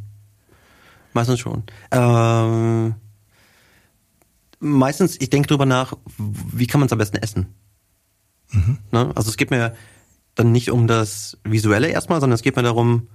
Meistens 1.13 1.39
schon. 1.39 1.65
Ähm, 1.91 2.95
meistens, 4.67 5.17
ich 5.21 5.31
denke 5.31 5.49
drüber 5.49 5.67
nach, 5.67 5.95
wie 6.19 6.67
kann 6.67 6.81
man 6.81 6.87
es 6.87 6.93
am 6.93 6.99
besten 6.99 7.17
essen? 7.17 7.55
Mhm. 8.51 8.79
Ne? 8.91 9.13
Also 9.15 9.31
es 9.31 9.37
geht 9.37 9.51
mir 9.51 9.75
dann 10.35 10.53
nicht 10.53 10.71
um 10.71 10.87
das 10.87 11.39
Visuelle 11.45 11.89
erstmal, 11.89 12.21
sondern 12.21 12.35
es 12.35 12.43
geht 12.43 12.57
mir 12.57 12.63
darum, 12.63 13.09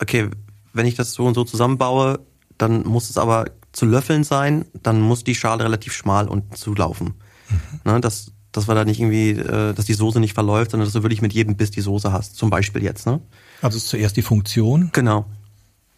okay, 0.00 0.28
wenn 0.72 0.86
ich 0.86 0.94
das 0.94 1.12
so 1.12 1.24
und 1.24 1.34
so 1.34 1.44
zusammenbaue, 1.44 2.20
dann 2.58 2.82
muss 2.82 3.10
es 3.10 3.18
aber 3.18 3.46
zu 3.72 3.86
löffeln 3.86 4.24
sein, 4.24 4.66
dann 4.82 5.00
muss 5.00 5.24
die 5.24 5.34
Schale 5.34 5.64
relativ 5.64 5.92
schmal 5.92 6.28
unten 6.28 6.54
zulaufen. 6.54 7.14
Mhm. 7.48 7.92
Ne? 7.92 8.00
Das, 8.00 8.32
dass 8.50 8.68
wir 8.68 8.74
da 8.74 8.84
nicht 8.84 9.00
irgendwie, 9.00 9.30
äh, 9.30 9.72
dass 9.72 9.86
die 9.86 9.94
Soße 9.94 10.20
nicht 10.20 10.34
verläuft, 10.34 10.72
sondern 10.72 10.86
dass 10.86 10.94
du 10.94 11.02
wirklich 11.02 11.22
mit 11.22 11.32
jedem 11.32 11.56
Biss 11.56 11.70
die 11.70 11.80
Soße 11.80 12.12
hast. 12.12 12.36
Zum 12.36 12.50
Beispiel 12.50 12.82
jetzt, 12.82 13.06
ne? 13.06 13.20
Also 13.62 13.78
ist 13.78 13.88
zuerst 13.88 14.16
die 14.16 14.22
Funktion. 14.22 14.90
Genau. 14.92 15.26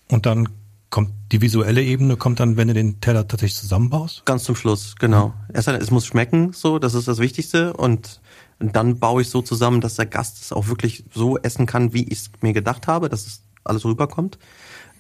Und 0.09 0.27
dann 0.27 0.49
kommt 0.95 1.11
die 1.33 1.41
visuelle 1.41 1.83
Ebene, 1.83 2.17
kommt 2.17 2.39
dann, 2.39 2.57
wenn 2.57 2.69
du 2.69 2.75
den 2.75 3.01
Teller 3.01 3.27
tatsächlich 3.27 3.59
zusammenbaust? 3.59 4.25
Ganz 4.27 4.45
zum 4.45 4.55
Schluss, 4.55 4.95
genau. 4.97 5.31
Mhm. 5.49 5.55
Erst 5.55 5.67
es 5.67 5.91
muss 5.91 6.07
schmecken, 6.07 6.53
so, 6.53 6.79
das 6.79 6.95
ist 6.95 7.09
das 7.09 7.19
Wichtigste. 7.19 7.73
Und, 7.73 8.21
dann 8.61 9.01
baue 9.01 9.23
ich 9.23 9.29
so 9.29 9.43
zusammen, 9.43 9.81
dass 9.81 9.97
der 9.97 10.07
Gast 10.07 10.41
es 10.41 10.53
auch 10.53 10.69
wirklich 10.69 11.03
so 11.13 11.37
essen 11.39 11.67
kann, 11.67 11.93
wie 11.93 12.05
ich 12.05 12.21
es 12.21 12.31
mir 12.43 12.53
gedacht 12.53 12.87
habe, 12.87 13.09
dass 13.09 13.27
es 13.27 13.43
alles 13.65 13.85
rüberkommt. 13.85 14.39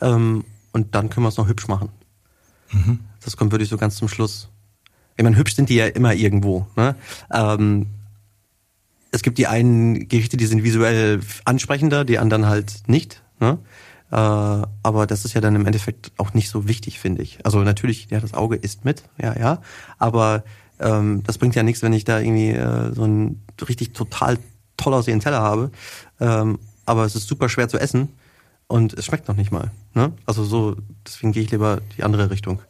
Ähm, 0.01 0.45
und 0.73 0.97
dann 0.97 1.11
können 1.11 1.25
wir 1.25 1.29
es 1.29 1.37
noch 1.37 1.47
hübsch 1.47 1.69
machen. 1.69 1.91
Mhm. 2.73 2.99
Das 3.25 3.37
kommt 3.37 3.53
wirklich 3.53 3.69
so 3.69 3.77
ganz 3.77 3.95
zum 3.95 4.09
Schluss. 4.09 4.49
Ich 5.17 5.23
meine, 5.23 5.37
hübsch 5.37 5.55
sind 5.55 5.69
die 5.69 5.77
ja 5.77 5.87
immer 5.87 6.13
irgendwo. 6.13 6.67
Ne? 6.75 6.97
Ähm, 7.33 7.87
es 9.13 9.23
gibt 9.23 9.39
die 9.39 9.47
einen 9.47 10.09
Gerichte, 10.09 10.37
die 10.37 10.47
sind 10.47 10.65
visuell 10.65 11.21
ansprechender, 11.45 12.05
die 12.05 12.19
anderen 12.19 12.47
halt 12.47 12.83
nicht. 12.89 13.23
Ne? 13.39 13.59
Äh, 14.15 14.17
aber 14.17 15.09
das 15.09 15.25
ist 15.25 15.35
ja 15.35 15.41
dann 15.41 15.57
im 15.57 15.67
Endeffekt 15.67 16.13
auch 16.19 16.35
nicht 16.35 16.49
so 16.49 16.69
wichtig, 16.69 17.01
finde 17.01 17.23
ich. 17.23 17.45
Also 17.45 17.59
natürlich, 17.63 18.07
ja, 18.11 18.21
das 18.21 18.33
Auge 18.33 18.55
isst 18.55 18.85
mit, 18.85 19.03
ja, 19.21 19.37
ja. 19.37 19.61
Aber 19.99 20.45
ähm, 20.79 21.25
das 21.27 21.39
bringt 21.39 21.57
ja 21.57 21.65
nichts, 21.65 21.83
wenn 21.83 21.93
ich 21.93 22.05
da 22.05 22.21
irgendwie 22.21 22.51
äh, 22.51 22.95
so 22.95 23.03
einen 23.03 23.43
richtig 23.69 23.93
total 23.93 24.39
toll 24.77 24.95
aussehenden 24.95 25.25
Teller 25.25 25.41
habe. 25.41 25.73
Ähm, 26.21 26.61
aber 26.87 27.05
es 27.05 27.17
ist 27.17 27.27
super 27.27 27.49
schwer 27.49 27.69
zu 27.69 27.77
essen 27.77 28.09
und 28.69 28.93
es 28.93 29.05
schmeckt 29.05 29.27
noch 29.27 29.35
nicht 29.35 29.51
mal. 29.51 29.73
Ne? 29.95 30.13
Also 30.27 30.45
so, 30.45 30.77
deswegen 31.05 31.33
gehe 31.33 31.43
ich 31.43 31.51
lieber 31.51 31.81
die 31.97 32.05
andere 32.05 32.31
Richtung. 32.31 32.61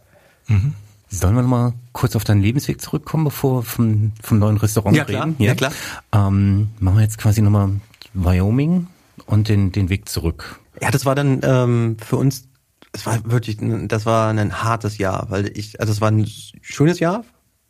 Mhm. 0.47 0.73
Sollen 1.11 1.35
wir 1.35 1.43
noch 1.43 1.49
mal 1.51 1.75
kurz 1.93 2.17
auf 2.17 2.25
deinen 2.25 2.41
Lebensweg 2.41 2.81
zurückkommen, 2.81 3.25
bevor 3.25 3.59
wir 3.59 3.63
vom, 3.65 4.13
vom 4.23 4.39
neuen 4.39 4.57
Restaurant 4.57 4.97
ja, 4.97 5.05
klar. 5.05 5.27
reden? 5.27 5.37
Ja, 5.39 5.55
klar. 5.55 5.73
Ähm, 6.11 6.71
machen 6.81 6.97
wir 6.97 7.03
jetzt 7.03 7.19
quasi 7.19 7.43
nochmal 7.43 7.69
Wyoming 8.15 8.87
und 9.27 9.51
den, 9.51 9.73
den 9.73 9.91
Weg 9.91 10.09
zurück. 10.09 10.61
Ja, 10.81 10.91
das 10.91 11.05
war 11.05 11.15
dann 11.15 11.41
ähm, 11.43 11.97
für 12.05 12.17
uns, 12.17 12.49
es 12.93 13.07
war 13.07 13.19
wirklich, 13.31 13.59
das 13.89 14.07
war 14.07 14.31
ein 14.31 14.63
hartes 14.63 14.99
Jahr, 14.99 15.27
weil 15.31 15.57
ich, 15.57 15.81
also 15.81 15.93
es 15.93 16.01
war 16.01 16.11
ein 16.11 16.29
schönes 16.61 17.01
Jahr. 17.01 17.25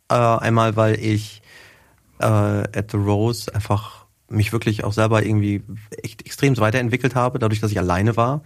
Äh, 0.09 0.15
einmal, 0.15 0.75
weil 0.75 0.99
ich 0.99 1.41
äh, 2.19 2.25
at 2.25 2.91
the 2.91 2.97
Rose 2.97 3.53
einfach 3.53 4.05
mich 4.27 4.51
wirklich 4.51 4.83
auch 4.83 4.93
selber 4.93 5.23
irgendwie 5.23 5.63
echt 6.01 6.25
extrem 6.25 6.57
weiterentwickelt 6.57 7.15
habe, 7.15 7.39
dadurch, 7.39 7.59
dass 7.59 7.71
ich 7.71 7.79
alleine 7.79 8.17
war, 8.17 8.41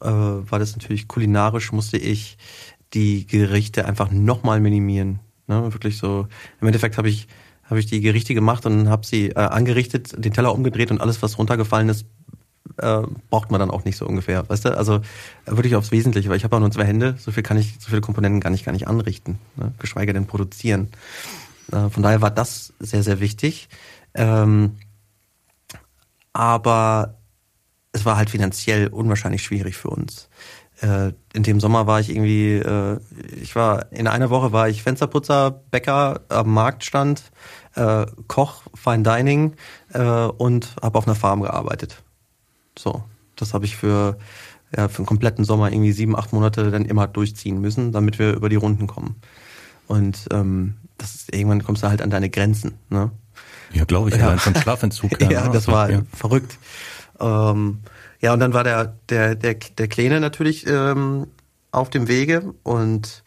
äh, 0.00 0.06
war 0.06 0.58
das 0.58 0.76
natürlich 0.76 1.08
kulinarisch, 1.08 1.72
musste 1.72 1.96
ich 1.96 2.38
die 2.94 3.26
Gerichte 3.26 3.86
einfach 3.86 4.10
nochmal 4.10 4.60
minimieren. 4.60 5.20
Ne? 5.48 5.72
Wirklich 5.72 5.98
so, 5.98 6.28
im 6.60 6.66
Endeffekt 6.68 6.96
habe 6.98 7.08
ich, 7.08 7.26
habe 7.64 7.80
ich 7.80 7.86
die 7.86 8.00
Gerichte 8.00 8.34
gemacht 8.34 8.64
und 8.66 8.88
habe 8.88 9.04
sie 9.04 9.30
äh, 9.30 9.34
angerichtet, 9.34 10.14
den 10.24 10.32
Teller 10.32 10.54
umgedreht 10.54 10.90
und 10.90 11.00
alles, 11.00 11.22
was 11.22 11.38
runtergefallen 11.38 11.88
ist, 11.88 12.06
äh, 12.78 13.02
braucht 13.30 13.50
man 13.50 13.60
dann 13.60 13.70
auch 13.70 13.84
nicht 13.84 13.96
so 13.96 14.06
ungefähr, 14.06 14.48
weißt 14.48 14.66
du? 14.66 14.76
Also 14.76 15.00
wirklich 15.46 15.76
aufs 15.76 15.90
Wesentliche, 15.90 16.28
weil 16.28 16.36
ich 16.36 16.44
habe 16.44 16.56
auch 16.56 16.60
nur 16.60 16.70
zwei 16.70 16.84
Hände, 16.84 17.16
so 17.18 17.32
viel 17.32 17.42
kann 17.42 17.56
ich, 17.56 17.76
so 17.78 17.88
viele 17.88 18.00
Komponenten 18.00 18.40
kann 18.40 18.54
ich 18.54 18.64
gar 18.64 18.72
nicht 18.72 18.88
anrichten, 18.88 19.38
ne? 19.56 19.72
geschweige 19.78 20.12
denn 20.12 20.26
produzieren. 20.26 20.88
Äh, 21.72 21.88
von 21.90 22.02
daher 22.02 22.20
war 22.20 22.30
das 22.30 22.72
sehr, 22.78 23.02
sehr 23.02 23.20
wichtig. 23.20 23.68
Ähm, 24.14 24.76
aber 26.32 27.14
es 27.92 28.04
war 28.04 28.16
halt 28.16 28.30
finanziell 28.30 28.88
unwahrscheinlich 28.88 29.42
schwierig 29.42 29.76
für 29.76 29.88
uns. 29.88 30.28
Äh, 30.80 31.12
in 31.32 31.44
dem 31.44 31.60
Sommer 31.60 31.86
war 31.86 32.00
ich 32.00 32.10
irgendwie, 32.10 32.56
äh, 32.56 32.98
ich 33.40 33.54
war 33.54 33.92
in 33.92 34.08
einer 34.08 34.30
Woche 34.30 34.52
war 34.52 34.68
ich 34.68 34.82
Fensterputzer, 34.82 35.62
Bäcker 35.70 36.22
am 36.28 36.52
Marktstand, 36.52 37.22
äh, 37.76 38.06
Koch, 38.26 38.62
Fine 38.74 39.04
Dining 39.04 39.54
äh, 39.92 40.02
und 40.02 40.74
habe 40.82 40.98
auf 40.98 41.06
einer 41.06 41.14
Farm 41.14 41.42
gearbeitet. 41.42 42.03
So, 42.78 43.04
das 43.36 43.54
habe 43.54 43.64
ich 43.64 43.76
für 43.76 44.18
ja, 44.76 44.88
für 44.88 44.98
einen 44.98 45.06
kompletten 45.06 45.44
Sommer 45.44 45.70
irgendwie 45.70 45.92
sieben, 45.92 46.16
acht 46.16 46.32
Monate 46.32 46.70
dann 46.70 46.84
immer 46.84 47.06
durchziehen 47.06 47.60
müssen, 47.60 47.92
damit 47.92 48.18
wir 48.18 48.34
über 48.34 48.48
die 48.48 48.56
Runden 48.56 48.86
kommen. 48.86 49.16
Und 49.86 50.26
ähm, 50.32 50.74
das 50.98 51.14
ist, 51.14 51.34
irgendwann 51.34 51.62
kommst 51.62 51.82
du 51.82 51.88
halt 51.88 52.02
an 52.02 52.10
deine 52.10 52.30
Grenzen. 52.30 52.74
Ne? 52.90 53.10
Ja, 53.72 53.84
glaube 53.84 54.08
ich, 54.08 54.16
Ja. 54.16 54.26
allein 54.26 54.38
vom 54.38 54.54
Schlafentzug. 54.54 55.20
ja, 55.30 55.46
ne? 55.46 55.50
das 55.52 55.68
war 55.68 55.90
ja. 55.90 56.02
verrückt. 56.12 56.58
Ähm, 57.20 57.80
ja, 58.20 58.32
und 58.32 58.40
dann 58.40 58.52
war 58.52 58.64
der, 58.64 58.96
der, 59.08 59.34
der, 59.34 59.54
der 59.54 59.88
Kleine 59.88 60.20
natürlich 60.20 60.66
ähm, 60.66 61.26
auf 61.70 61.90
dem 61.90 62.08
Wege 62.08 62.54
und 62.62 63.22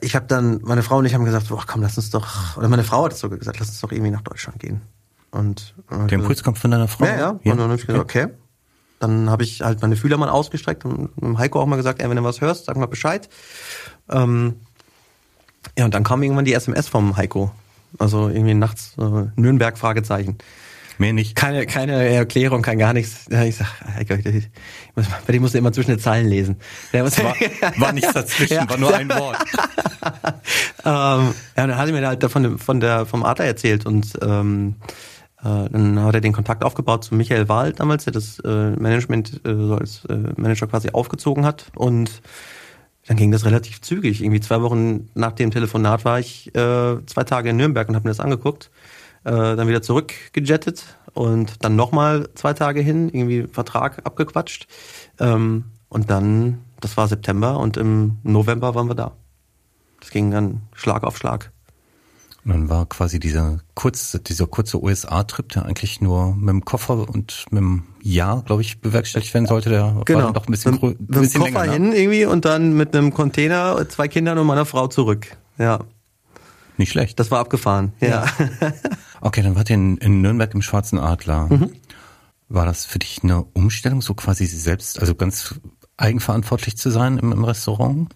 ich 0.00 0.14
habe 0.14 0.26
dann, 0.26 0.60
meine 0.62 0.82
Frau 0.82 0.98
und 0.98 1.04
ich 1.04 1.14
haben 1.14 1.24
gesagt, 1.24 1.48
boah, 1.48 1.64
komm, 1.66 1.82
lass 1.82 1.96
uns 1.96 2.10
doch, 2.10 2.56
oder 2.56 2.68
meine 2.68 2.84
Frau 2.84 3.04
hat 3.04 3.12
es 3.12 3.20
sogar 3.20 3.38
gesagt, 3.38 3.58
lass 3.58 3.68
uns 3.68 3.80
doch 3.80 3.90
irgendwie 3.90 4.12
nach 4.12 4.22
Deutschland 4.22 4.60
gehen. 4.60 4.82
Und 5.30 5.74
äh, 5.90 6.06
Der 6.08 6.18
Impuls 6.18 6.42
kommt 6.42 6.58
von 6.58 6.70
deiner 6.70 6.88
Frau? 6.88 7.04
ja, 7.06 7.16
ja. 7.16 7.26
Und 7.28 7.44
dann 7.44 7.60
habe 7.60 7.74
ich 7.76 7.86
gesagt, 7.86 8.02
okay. 8.02 8.28
Dann 8.98 9.30
habe 9.30 9.44
ich 9.44 9.62
halt 9.62 9.80
meine 9.80 9.96
Fühler 9.96 10.16
mal 10.18 10.28
ausgestreckt 10.28 10.84
und 10.84 11.38
Heiko 11.38 11.60
auch 11.60 11.66
mal 11.66 11.76
gesagt, 11.76 12.02
ey, 12.02 12.08
wenn 12.10 12.16
du 12.16 12.24
was 12.24 12.40
hörst, 12.42 12.66
sag 12.66 12.76
mal 12.76 12.86
Bescheid. 12.86 13.28
Ähm, 14.10 14.56
ja, 15.78 15.86
und 15.86 15.94
dann 15.94 16.04
kam 16.04 16.22
irgendwann 16.22 16.44
die 16.44 16.52
SMS 16.52 16.88
vom 16.88 17.16
Heiko. 17.16 17.50
Also 17.98 18.28
irgendwie 18.28 18.54
nachts 18.54 18.92
äh, 18.98 19.26
Nürnberg 19.36 19.78
Fragezeichen. 19.78 20.36
Mehr 20.98 21.14
nicht. 21.14 21.34
Keine, 21.34 21.64
keine 21.64 21.94
Erklärung, 22.10 22.60
kein 22.60 22.78
gar 22.78 22.92
nichts. 22.92 23.24
Ja, 23.30 23.42
ich 23.44 23.56
sag, 23.56 23.68
Heiko, 23.96 24.14
ich, 24.14 24.50
muss- 24.94 25.06
bei 25.26 25.32
dem 25.32 25.40
musst 25.40 25.54
du 25.54 25.58
immer 25.58 25.72
zwischen 25.72 25.92
den 25.92 25.98
Zeilen 25.98 26.28
lesen. 26.28 26.56
Der 26.92 27.02
muss, 27.04 27.16
War, 27.24 27.34
war 27.78 27.92
nichts 27.92 28.12
dazwischen, 28.12 28.52
Ja. 28.54 28.68
war 28.68 28.76
nur 28.76 28.94
ein 28.94 29.08
Wort. 29.18 29.38
ähm, 30.84 30.84
ja, 30.84 31.32
dann 31.54 31.76
hat 31.76 31.86
er 31.88 31.92
mir 31.94 32.06
halt 32.06 32.22
davon 32.22 32.58
von 32.58 32.80
der 32.80 33.06
vom 33.06 33.24
Adler 33.24 33.46
erzählt 33.46 33.86
und 33.86 34.12
ähm, 34.22 34.74
äh, 34.78 34.92
dann 35.42 35.98
hat 36.00 36.14
er 36.14 36.20
den 36.20 36.32
Kontakt 36.32 36.64
aufgebaut 36.64 37.04
zu 37.04 37.14
Michael 37.14 37.48
Wahl 37.48 37.72
damals, 37.72 38.04
der 38.04 38.12
das 38.12 38.40
äh, 38.40 38.70
Management 38.70 39.40
äh, 39.46 39.54
so 39.54 39.74
als 39.74 40.04
äh, 40.06 40.16
Manager 40.36 40.66
quasi 40.66 40.90
aufgezogen 40.90 41.44
hat 41.46 41.66
und 41.76 42.22
dann 43.06 43.16
ging 43.16 43.30
das 43.30 43.44
relativ 43.44 43.80
zügig. 43.80 44.22
Irgendwie 44.22 44.40
zwei 44.40 44.60
Wochen 44.62 45.08
nach 45.14 45.32
dem 45.32 45.50
Telefonat 45.50 46.04
war 46.04 46.20
ich 46.20 46.54
äh, 46.54 47.04
zwei 47.06 47.24
Tage 47.24 47.50
in 47.50 47.56
Nürnberg 47.56 47.88
und 47.88 47.94
habe 47.94 48.04
mir 48.04 48.10
das 48.10 48.20
angeguckt. 48.20 48.70
Äh, 49.24 49.30
dann 49.32 49.68
wieder 49.68 49.82
zurückgejettet 49.82 50.96
und 51.12 51.62
dann 51.62 51.76
nochmal 51.76 52.28
zwei 52.34 52.54
Tage 52.54 52.80
hin, 52.80 53.10
irgendwie 53.10 53.46
Vertrag 53.46 54.06
abgequatscht. 54.06 54.66
Ähm, 55.18 55.64
und 55.90 56.10
dann, 56.10 56.60
das 56.80 56.96
war 56.96 57.08
September 57.08 57.58
und 57.58 57.76
im 57.76 58.18
November 58.22 58.74
waren 58.74 58.88
wir 58.88 58.94
da. 58.94 59.12
Das 60.00 60.10
ging 60.10 60.30
dann 60.30 60.62
Schlag 60.72 61.04
auf 61.04 61.18
Schlag. 61.18 61.52
Und 62.44 62.52
dann 62.52 62.68
war 62.70 62.86
quasi 62.86 63.20
dieser 63.20 63.58
kurze, 63.74 64.18
dieser 64.20 64.46
kurze 64.46 64.82
USA-Trip, 64.82 65.48
der 65.50 65.66
eigentlich 65.66 66.00
nur 66.00 66.34
mit 66.34 66.48
dem 66.48 66.64
Koffer 66.64 67.06
und 67.08 67.44
mit 67.50 67.60
dem 67.60 67.82
Jahr, 68.02 68.42
glaube 68.42 68.62
ich, 68.62 68.80
bewerkstelligt 68.80 69.34
werden 69.34 69.46
sollte, 69.46 69.68
der 69.68 69.94
war 69.96 70.04
dann 70.06 70.32
doch 70.32 70.46
ein 70.46 70.50
bisschen, 70.50 70.72
Genau. 70.80 70.86
mit, 70.88 70.98
grö- 70.98 71.00
mit 71.00 71.14
dem 71.16 71.20
bisschen 71.20 71.40
Koffer 71.42 71.66
länger. 71.66 71.78
Ne? 71.78 71.84
hin 71.90 71.92
irgendwie 71.92 72.24
und 72.24 72.44
dann 72.46 72.72
mit 72.74 72.96
einem 72.96 73.12
Container, 73.12 73.86
zwei 73.90 74.08
Kindern 74.08 74.38
und 74.38 74.46
meiner 74.46 74.64
Frau 74.64 74.86
zurück. 74.88 75.36
Ja, 75.58 75.80
Nicht 76.78 76.92
schlecht. 76.92 77.20
das 77.20 77.30
war 77.30 77.40
abgefahren. 77.40 77.92
Ja. 78.00 78.24
Okay, 79.22 79.42
dann 79.42 79.54
wart 79.54 79.68
ihr 79.68 79.74
in, 79.74 79.98
in 79.98 80.22
Nürnberg 80.22 80.54
im 80.54 80.62
Schwarzen 80.62 80.98
Adler. 80.98 81.46
Mhm. 81.50 81.72
War 82.48 82.64
das 82.64 82.86
für 82.86 82.98
dich 82.98 83.20
eine 83.22 83.42
Umstellung, 83.52 84.00
so 84.00 84.14
quasi 84.14 84.46
selbst, 84.46 84.98
also 84.98 85.14
ganz 85.14 85.56
eigenverantwortlich 85.98 86.78
zu 86.78 86.88
sein 86.90 87.18
im, 87.18 87.30
im 87.32 87.44
Restaurant, 87.44 88.14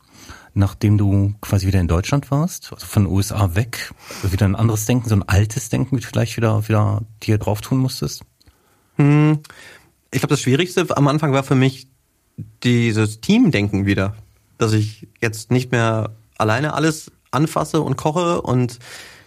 nachdem 0.55 0.99
du 0.99 1.35
quasi 1.41 1.67
wieder 1.67 1.81
in 1.81 1.89
Deutschland 1.89 2.31
warst, 2.31 2.73
also 2.73 2.87
von 2.87 3.05
den 3.05 3.13
USA 3.13 3.55
weg, 3.55 3.93
wieder 4.23 4.47
ein 4.47 4.57
anderes 4.57 4.87
Denken, 4.87 5.09
so 5.09 5.17
ein 5.17 5.29
altes 5.29 5.69
Denken 5.69 6.01
vielleicht 6.01 6.37
wieder, 6.37 6.69
wieder 6.69 7.03
dir 7.23 7.39
drauf 7.39 7.61
tun 7.61 7.79
musstest? 7.79 8.23
Ich 10.11 10.21
glaube, 10.21 10.35
das 10.35 10.41
Schwierigste 10.41 10.87
am 10.97 11.09
Anfang 11.09 11.33
war 11.33 11.43
für 11.43 11.57
mich 11.57 11.89
dieses 12.63 13.21
Teamdenken 13.21 13.87
wieder. 13.87 14.15
Dass 14.59 14.73
ich 14.73 15.09
jetzt 15.21 15.51
nicht 15.51 15.73
mehr 15.73 16.13
alleine 16.39 16.75
alles 16.75 17.11
anfasse 17.33 17.81
und 17.81 17.97
koche 17.97 18.41
und 18.41 18.79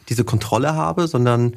diese 0.07 0.23
Kontrolle 0.23 0.73
habe, 0.73 1.07
sondern 1.07 1.53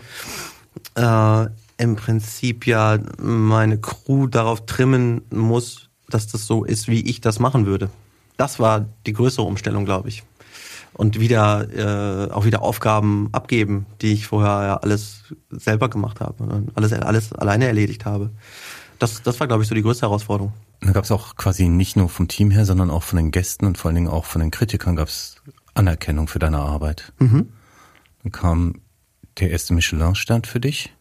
äh, 0.96 1.46
im 1.78 1.96
Prinzip 1.96 2.66
ja 2.66 2.98
meine 3.18 3.78
Crew 3.78 4.26
darauf 4.26 4.66
trimmen 4.66 5.22
muss, 5.30 5.88
dass 6.08 6.26
das 6.26 6.46
so 6.46 6.64
ist, 6.64 6.88
wie 6.88 7.08
ich 7.08 7.20
das 7.20 7.38
machen 7.38 7.66
würde. 7.66 7.90
Das 8.40 8.58
war 8.58 8.86
die 9.06 9.12
größere 9.12 9.44
Umstellung, 9.44 9.84
glaube 9.84 10.08
ich. 10.08 10.22
Und 10.94 11.20
wieder 11.20 11.68
äh, 11.68 12.30
auch 12.30 12.46
wieder 12.46 12.62
Aufgaben 12.62 13.28
abgeben, 13.32 13.84
die 14.00 14.14
ich 14.14 14.26
vorher 14.26 14.66
ja 14.66 14.76
alles 14.78 15.24
selber 15.50 15.90
gemacht 15.90 16.20
habe 16.20 16.42
und 16.42 16.72
alles 16.74 16.94
alles 16.94 17.34
alleine 17.34 17.66
erledigt 17.66 18.06
habe. 18.06 18.30
Das, 18.98 19.22
das 19.22 19.38
war, 19.40 19.46
glaube 19.46 19.62
ich, 19.62 19.68
so 19.68 19.74
die 19.74 19.82
größte 19.82 20.06
Herausforderung. 20.06 20.54
Da 20.80 20.92
gab 20.92 21.04
es 21.04 21.10
auch 21.10 21.36
quasi 21.36 21.68
nicht 21.68 21.96
nur 21.96 22.08
vom 22.08 22.28
Team 22.28 22.50
her, 22.50 22.64
sondern 22.64 22.90
auch 22.90 23.02
von 23.02 23.18
den 23.18 23.30
Gästen 23.30 23.66
und 23.66 23.76
vor 23.76 23.90
allen 23.90 23.96
Dingen 23.96 24.08
auch 24.08 24.24
von 24.24 24.40
den 24.40 24.50
Kritikern 24.50 24.96
gab 24.96 25.08
es 25.08 25.36
Anerkennung 25.74 26.26
für 26.26 26.38
deine 26.38 26.60
Arbeit. 26.60 27.12
Dann 28.22 28.32
kam 28.32 28.80
der 29.38 29.50
erste 29.50 29.74
Michelin-Stern 29.74 30.44
für 30.44 30.60
dich. 30.60 30.94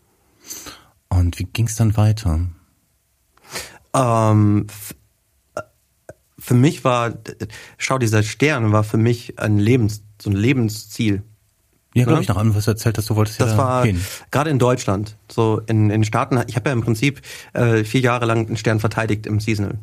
Und 1.08 1.40
wie 1.40 1.46
ging 1.46 1.68
es 1.68 1.76
dann 1.76 1.96
weiter? 1.96 2.42
Ähm, 3.94 4.68
äh, 4.68 4.96
für 6.40 6.54
mich 6.56 6.84
war, 6.84 7.14
schau, 7.78 7.98
dieser 7.98 8.24
Stern 8.24 8.72
war 8.72 8.84
für 8.84 8.98
mich 8.98 9.38
ein 9.40 9.58
Lebens, 9.58 10.04
so 10.22 10.30
ein 10.30 10.36
Lebensziel. 10.36 11.24
Ja, 11.96 12.04
glaube 12.04 12.18
Ja. 12.18 12.22
ich, 12.22 12.28
nach 12.28 12.38
allem, 12.38 12.54
was 12.56 12.66
du 12.66 12.72
erzählt 12.72 12.98
hast, 12.98 13.10
du 13.10 13.16
wolltest 13.16 13.42
Das 13.42 13.52
ja 13.52 13.58
war 13.58 13.84
hin. 13.86 14.00
gerade 14.32 14.50
in 14.52 14.60
Deutschland, 14.60 15.18
so 15.30 15.62
in 15.66 15.90
den 15.90 16.04
Staaten. 16.04 16.40
Ich 16.48 16.56
habe 16.56 16.70
ja 16.70 16.74
im 16.74 16.82
Prinzip 16.82 17.22
äh, 17.54 17.84
vier 17.84 18.02
Jahre 18.02 18.26
lang 18.26 18.48
einen 18.48 18.58
Stern 18.58 18.80
verteidigt 18.80 19.26
im 19.26 19.40
Seasonal. 19.40 19.80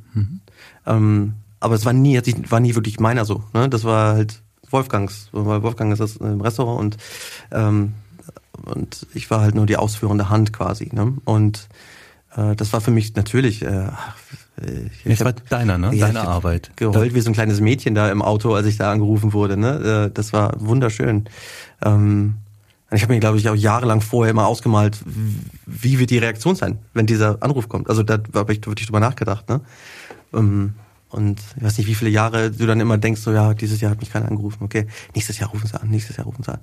Ähm, 0.87 1.35
aber 1.61 1.75
es 1.75 1.85
war 1.85 1.93
nie, 1.93 2.21
war 2.49 2.61
nie 2.61 2.75
wirklich 2.75 3.01
meiner 3.01 3.25
so. 3.25 3.43
Ne? 3.55 3.69
Das 3.69 3.83
war 3.85 4.15
halt 4.15 4.41
Wolfgangs, 4.71 5.29
weil 5.33 5.63
Wolfgang 5.63 5.93
ist 5.93 5.99
das 6.01 6.17
im 6.17 6.41
Restaurant 6.41 6.81
und 6.81 6.97
ähm, 7.53 7.95
und 8.65 9.07
ich 9.15 9.31
war 9.31 9.41
halt 9.41 9.55
nur 9.55 9.67
die 9.67 9.77
ausführende 9.77 10.29
Hand 10.31 10.53
quasi. 10.53 10.89
Ne? 10.93 11.15
Und 11.25 11.69
äh, 12.37 12.57
das 12.57 12.73
war 12.73 12.81
für 12.81 12.91
mich 12.91 13.15
natürlich, 13.15 13.63
äh, 13.63 13.89
ich, 15.05 15.05
das 15.05 15.25
war 15.25 15.33
deiner, 15.33 15.77
ne? 15.79 15.95
Ja, 15.95 16.07
Deine 16.07 16.23
Arbeit. 16.27 16.71
geheult 16.77 17.15
wie 17.15 17.21
so 17.21 17.31
ein 17.31 17.35
kleines 17.35 17.61
Mädchen 17.61 17.95
da 17.95 18.11
im 18.11 18.23
Auto, 18.23 18.55
als 18.55 18.67
ich 18.67 18.77
da 18.79 18.91
angerufen 18.91 19.33
wurde. 19.33 19.57
Ne? 19.57 20.07
Äh, 20.09 20.11
Das 20.15 20.33
war 20.33 20.55
wunderschön. 20.59 21.29
Ähm, 21.85 22.37
ich 22.91 23.03
habe 23.03 23.13
mir, 23.13 23.21
glaube 23.21 23.37
ich, 23.37 23.49
auch 23.49 23.55
jahrelang 23.55 24.01
vorher 24.01 24.31
immer 24.31 24.47
ausgemalt, 24.47 24.99
wie 25.67 25.99
wird 25.99 26.11
die 26.11 26.19
Reaktion 26.19 26.55
sein, 26.55 26.79
wenn 26.95 27.07
dieser 27.07 27.43
Anruf 27.43 27.69
kommt. 27.69 27.91
Also 27.91 28.03
da 28.03 28.19
habe 28.35 28.53
ich 28.53 28.65
wirklich 28.67 28.87
drüber 28.87 29.01
nachgedacht. 29.01 29.49
Ne? 29.49 29.61
Ähm, 30.33 30.75
Und 31.09 31.41
ich 31.57 31.63
weiß 31.63 31.79
nicht, 31.79 31.87
wie 31.87 31.95
viele 31.95 32.11
Jahre 32.11 32.51
du 32.51 32.67
dann 32.67 32.81
immer 32.81 32.99
denkst, 32.99 33.21
so 33.21 33.33
ja, 33.33 33.55
dieses 33.55 33.81
Jahr 33.81 33.93
hat 33.93 34.01
mich 34.01 34.11
keiner 34.11 34.29
angerufen. 34.29 34.65
Okay, 34.65 34.87
nächstes 35.15 35.39
Jahr 35.39 35.51
rufen 35.51 35.67
sie 35.67 35.81
an, 35.81 35.89
nächstes 35.89 36.17
Jahr 36.17 36.27
rufen 36.27 36.43
sie 36.43 36.53
an. 36.53 36.61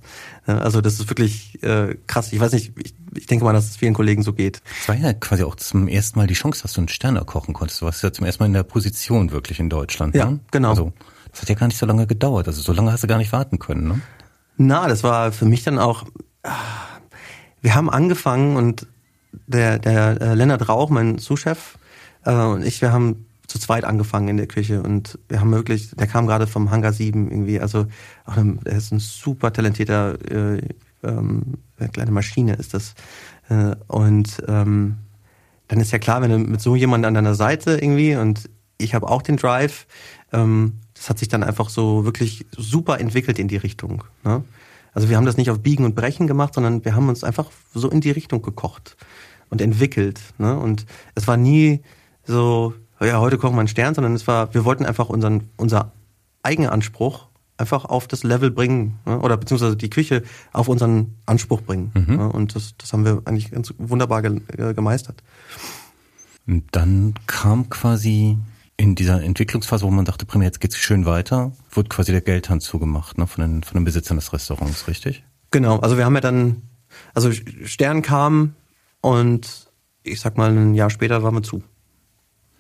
Also 0.60 0.82
das 0.82 0.96
ist 0.96 1.10
wirklich 1.10 1.64
äh, 1.64 1.96
krass. 2.08 2.34
Ich 2.34 2.40
weiß 2.40 2.52
nicht, 2.52 2.74
ich, 2.78 2.94
ich 3.16 3.26
denke 3.26 3.46
mal, 3.46 3.54
dass 3.54 3.70
es 3.70 3.78
vielen 3.78 3.94
Kollegen 3.94 4.22
so 4.22 4.34
geht. 4.34 4.62
Es 4.82 4.90
war 4.90 4.96
ja 4.96 5.14
quasi 5.14 5.44
auch 5.44 5.56
zum 5.56 5.88
ersten 5.88 6.20
Mal 6.20 6.28
die 6.28 6.34
Chance, 6.34 6.62
dass 6.62 6.74
du 6.74 6.82
einen 6.82 6.90
Sterner 6.90 7.24
kochen 7.24 7.54
konntest. 7.54 7.82
Du 7.82 7.86
warst 7.86 8.04
ja 8.04 8.12
zum 8.12 8.26
ersten 8.26 8.44
Mal 8.44 8.48
in 8.48 8.54
der 8.54 8.64
Position 8.64 9.32
wirklich 9.32 9.60
in 9.60 9.70
Deutschland. 9.70 10.14
Ja, 10.14 10.30
ne? 10.30 10.40
genau. 10.52 10.72
Also, 10.72 10.94
das 11.32 11.42
hat 11.42 11.50
ja 11.50 11.56
gar 11.56 11.68
nicht 11.68 11.80
so 11.80 11.86
lange 11.86 12.06
gedauert. 12.06 12.48
Also 12.48 12.62
so 12.62 12.74
lange 12.74 12.92
hast 12.92 13.04
du 13.04 13.08
gar 13.08 13.18
nicht 13.18 13.32
warten 13.32 13.60
können, 13.60 13.88
ne? 13.88 14.02
Na, 14.58 14.88
das 14.88 15.04
war 15.04 15.32
für 15.32 15.46
mich 15.46 15.64
dann 15.64 15.80
auch. 15.80 16.06
Wir 17.62 17.76
haben 17.76 17.90
angefangen 17.90 18.56
und 18.58 18.88
der, 19.48 19.80
der 19.80 20.22
äh, 20.22 20.34
Lennart 20.36 20.70
Rauch, 20.70 20.90
mein 20.90 21.18
Sous-Chef, 21.18 21.78
äh, 22.26 22.34
und 22.34 22.66
ich, 22.66 22.82
wir 22.82 22.92
haben 22.92 23.26
zu 23.48 23.60
zweit 23.60 23.84
angefangen 23.84 24.30
in 24.30 24.38
der 24.38 24.48
Küche 24.48 24.82
und 24.82 25.20
wir 25.28 25.40
haben 25.40 25.52
wirklich, 25.52 25.92
der 25.92 26.08
kam 26.08 26.28
gerade 26.28 26.48
vom 26.48 26.72
Hangar 26.72 26.94
7 26.94 27.30
irgendwie, 27.30 27.60
also 27.60 27.88
er 28.26 28.78
ist 28.78 28.92
ein 28.92 29.00
super 29.00 29.52
talentierter, 29.52 30.18
äh, 30.32 30.62
ähm, 31.04 31.58
eine 31.78 31.90
kleine 31.90 32.12
Maschine 32.12 32.54
ist 32.54 32.74
das. 32.74 32.96
Äh, 33.50 33.76
und 33.88 34.42
ähm, 34.48 34.96
dann 35.68 35.80
ist 35.80 35.92
ja 35.92 36.00
klar, 36.00 36.22
wenn 36.22 36.32
du 36.32 36.40
mit 36.40 36.62
so 36.62 36.76
jemandem 36.76 37.10
an 37.10 37.14
deiner 37.16 37.36
Seite 37.36 37.74
irgendwie 37.74 38.16
und 38.16 38.50
ich 38.78 38.96
habe 38.96 39.10
auch 39.10 39.22
den 39.22 39.38
Drive, 39.38 39.88
ähm, 40.32 40.80
das 40.94 41.10
hat 41.10 41.20
sich 41.20 41.28
dann 41.28 41.44
einfach 41.44 41.70
so 41.70 42.06
wirklich 42.06 42.46
super 42.56 43.00
entwickelt 43.00 43.40
in 43.40 43.48
die 43.48 43.58
Richtung. 43.58 44.04
Ne? 44.24 44.44
Also 44.94 45.10
wir 45.10 45.18
haben 45.18 45.26
das 45.26 45.38
nicht 45.38 45.50
auf 45.50 45.60
Biegen 45.60 45.86
und 45.86 45.96
Brechen 45.96 46.28
gemacht, 46.28 46.54
sondern 46.54 46.86
wir 46.86 46.96
haben 46.96 47.10
uns 47.10 47.24
einfach 47.24 47.50
so 47.74 47.90
in 47.90 48.02
die 48.02 48.12
Richtung 48.12 48.42
gekocht 48.42 48.96
und 49.50 49.62
entwickelt. 49.62 50.22
Ne? 50.38 50.58
Und 50.58 50.86
es 51.16 51.28
war 51.28 51.38
nie 51.38 51.82
so, 52.26 52.74
ja, 53.06 53.20
heute 53.20 53.38
kochen 53.38 53.56
wir 53.56 53.60
einen 53.60 53.68
Stern, 53.68 53.96
sondern 53.96 54.14
es 54.14 54.28
war, 54.28 54.54
wir 54.54 54.66
wollten 54.66 54.86
einfach 54.86 55.10
unseren, 55.10 55.50
unser 55.58 55.92
Eigenanspruch 56.44 57.28
einfach 57.58 57.86
auf 57.86 58.08
das 58.08 58.24
Level 58.24 58.52
bringen 58.52 59.00
ne? 59.06 59.20
oder 59.20 59.38
beziehungsweise 59.38 59.78
die 59.78 59.90
Küche 59.90 60.24
auf 60.52 60.68
unseren 60.68 61.16
Anspruch 61.26 61.62
bringen. 61.62 61.92
Ne? 61.94 62.30
Und 62.30 62.56
das, 62.56 62.76
das 62.78 62.94
haben 62.94 63.06
wir 63.06 63.22
eigentlich 63.26 63.52
ganz 63.52 63.74
wunderbar 63.78 64.22
ge 64.22 64.42
äh, 64.58 64.74
gemeistert. 64.74 65.24
Und 66.46 66.66
dann 66.72 67.14
kam 67.28 67.70
quasi 67.70 68.38
in 68.76 68.96
dieser 68.96 69.22
Entwicklungsphase, 69.22 69.86
wo 69.86 69.92
man 69.92 70.06
dachte, 70.06 70.26
primär 70.26 70.48
jetzt 70.48 70.60
geht's 70.60 70.78
schön 70.78 71.06
weiter, 71.06 71.54
wurde 71.72 71.90
quasi 71.90 72.12
der 72.12 72.22
Geldhahn 72.22 72.60
zugemacht, 72.60 73.18
ne, 73.18 73.28
von 73.28 73.42
den, 73.42 73.64
von 73.64 73.76
den 73.76 73.86
Besitzern 73.86 74.18
des 74.18 74.34
Restaurants, 74.34 74.88
richtig? 74.88 75.24
Genau, 75.52 75.80
also 75.80 75.98
wir 75.98 76.06
haben 76.06 76.16
ja 76.16 76.22
dann, 76.22 76.64
also 77.14 77.32
Stern 77.32 78.02
kam 78.02 78.56
und 79.00 79.72
ich 80.02 80.20
sag 80.20 80.38
mal, 80.38 80.52
ein 80.52 80.74
Jahr 80.74 80.90
später 80.90 81.24
waren 81.24 81.36
wir 81.36 81.44
zu. 81.44 81.64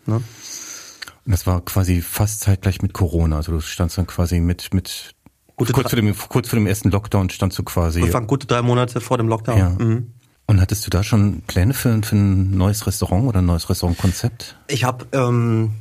Ne? 0.05 0.15
Und 0.15 1.31
das 1.31 1.47
war 1.47 1.61
quasi 1.61 2.01
fast 2.01 2.41
zeitgleich 2.41 2.81
mit 2.81 2.93
Corona. 2.93 3.37
Also 3.37 3.53
du 3.53 3.61
standst 3.61 3.97
dann 3.97 4.07
quasi 4.07 4.39
mit, 4.39 4.73
mit, 4.73 5.15
Gute 5.55 5.73
kurz 5.73 5.89
vor 5.89 6.01
dem, 6.01 6.15
kurz 6.29 6.49
vor 6.49 6.59
dem 6.59 6.67
ersten 6.67 6.89
Lockdown 6.89 7.29
standst 7.29 7.57
du 7.59 7.63
quasi. 7.63 8.01
Das 8.01 8.13
waren 8.13 8.27
gute 8.27 8.47
drei 8.47 8.61
Monate 8.61 8.99
vor 8.99 9.17
dem 9.17 9.27
Lockdown. 9.27 9.57
Ja. 9.57 9.69
Mhm. 9.69 10.11
Und 10.45 10.59
hattest 10.59 10.85
du 10.85 10.89
da 10.89 11.03
schon 11.03 11.41
Pläne 11.47 11.73
für, 11.73 12.01
für 12.03 12.15
ein 12.15 12.57
neues 12.57 12.85
Restaurant 12.85 13.27
oder 13.27 13.39
ein 13.39 13.45
neues 13.45 13.69
Restaurantkonzept? 13.69 14.57
Ich 14.67 14.83
habe 14.83 15.05
ähm, 15.13 15.71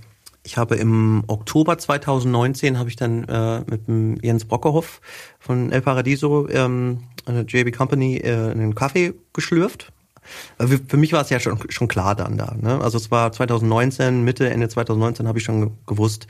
ich 0.44 0.56
habe 0.56 0.76
im 0.76 1.24
Oktober 1.26 1.78
2019 1.78 2.78
habe 2.78 2.88
ich 2.88 2.96
dann 2.96 3.24
äh, 3.24 3.60
mit 3.68 3.88
dem 3.88 4.18
Jens 4.22 4.44
Brockerhoff 4.44 5.00
von 5.38 5.72
El 5.72 5.82
Paradiso 5.82 6.48
ähm, 6.48 7.04
eine 7.26 7.42
JB 7.42 7.74
Company 7.76 8.18
äh, 8.18 8.50
einen 8.50 8.74
Kaffee 8.74 9.14
geschlürft. 9.32 9.92
Äh, 10.58 10.66
Für 10.88 10.96
mich 10.96 11.12
war 11.12 11.22
es 11.22 11.30
ja 11.30 11.40
schon, 11.40 11.58
schon 11.70 11.88
klar 11.88 12.14
dann 12.14 12.36
da. 12.38 12.54
Ne? 12.60 12.80
Also 12.80 12.98
es 12.98 13.10
war 13.10 13.32
2019, 13.32 14.22
Mitte, 14.24 14.48
Ende 14.50 14.68
2019 14.68 15.26
habe 15.28 15.38
ich 15.38 15.44
schon 15.44 15.60
ge- 15.60 15.70
gewusst, 15.86 16.26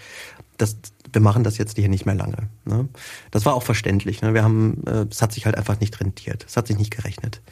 dass 0.58 0.76
wir 1.12 1.20
machen 1.20 1.44
das 1.44 1.58
jetzt 1.58 1.76
hier 1.76 1.88
nicht 1.88 2.06
mehr 2.06 2.14
lange. 2.14 2.48
Ne? 2.64 2.88
Das 3.30 3.44
war 3.44 3.54
auch 3.54 3.62
verständlich. 3.62 4.22
Ne? 4.22 4.32
Wir 4.34 4.42
haben, 4.44 4.82
äh, 4.86 5.06
es 5.10 5.20
hat 5.20 5.32
sich 5.32 5.44
halt 5.46 5.56
einfach 5.56 5.78
nicht 5.80 6.00
rentiert. 6.00 6.44
Es 6.48 6.56
hat 6.56 6.66
sich 6.66 6.78
nicht 6.78 6.90
gerechnet. 6.94 7.42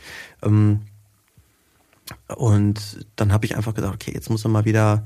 Ähm, 0.43 0.81
und 2.37 3.07
dann 3.17 3.33
habe 3.33 3.45
ich 3.47 3.57
einfach 3.57 3.75
gesagt, 3.75 3.95
okay, 3.95 4.13
jetzt 4.15 4.31
muss 4.31 4.45
man 4.45 4.53
mal 4.53 4.65
wieder. 4.65 5.05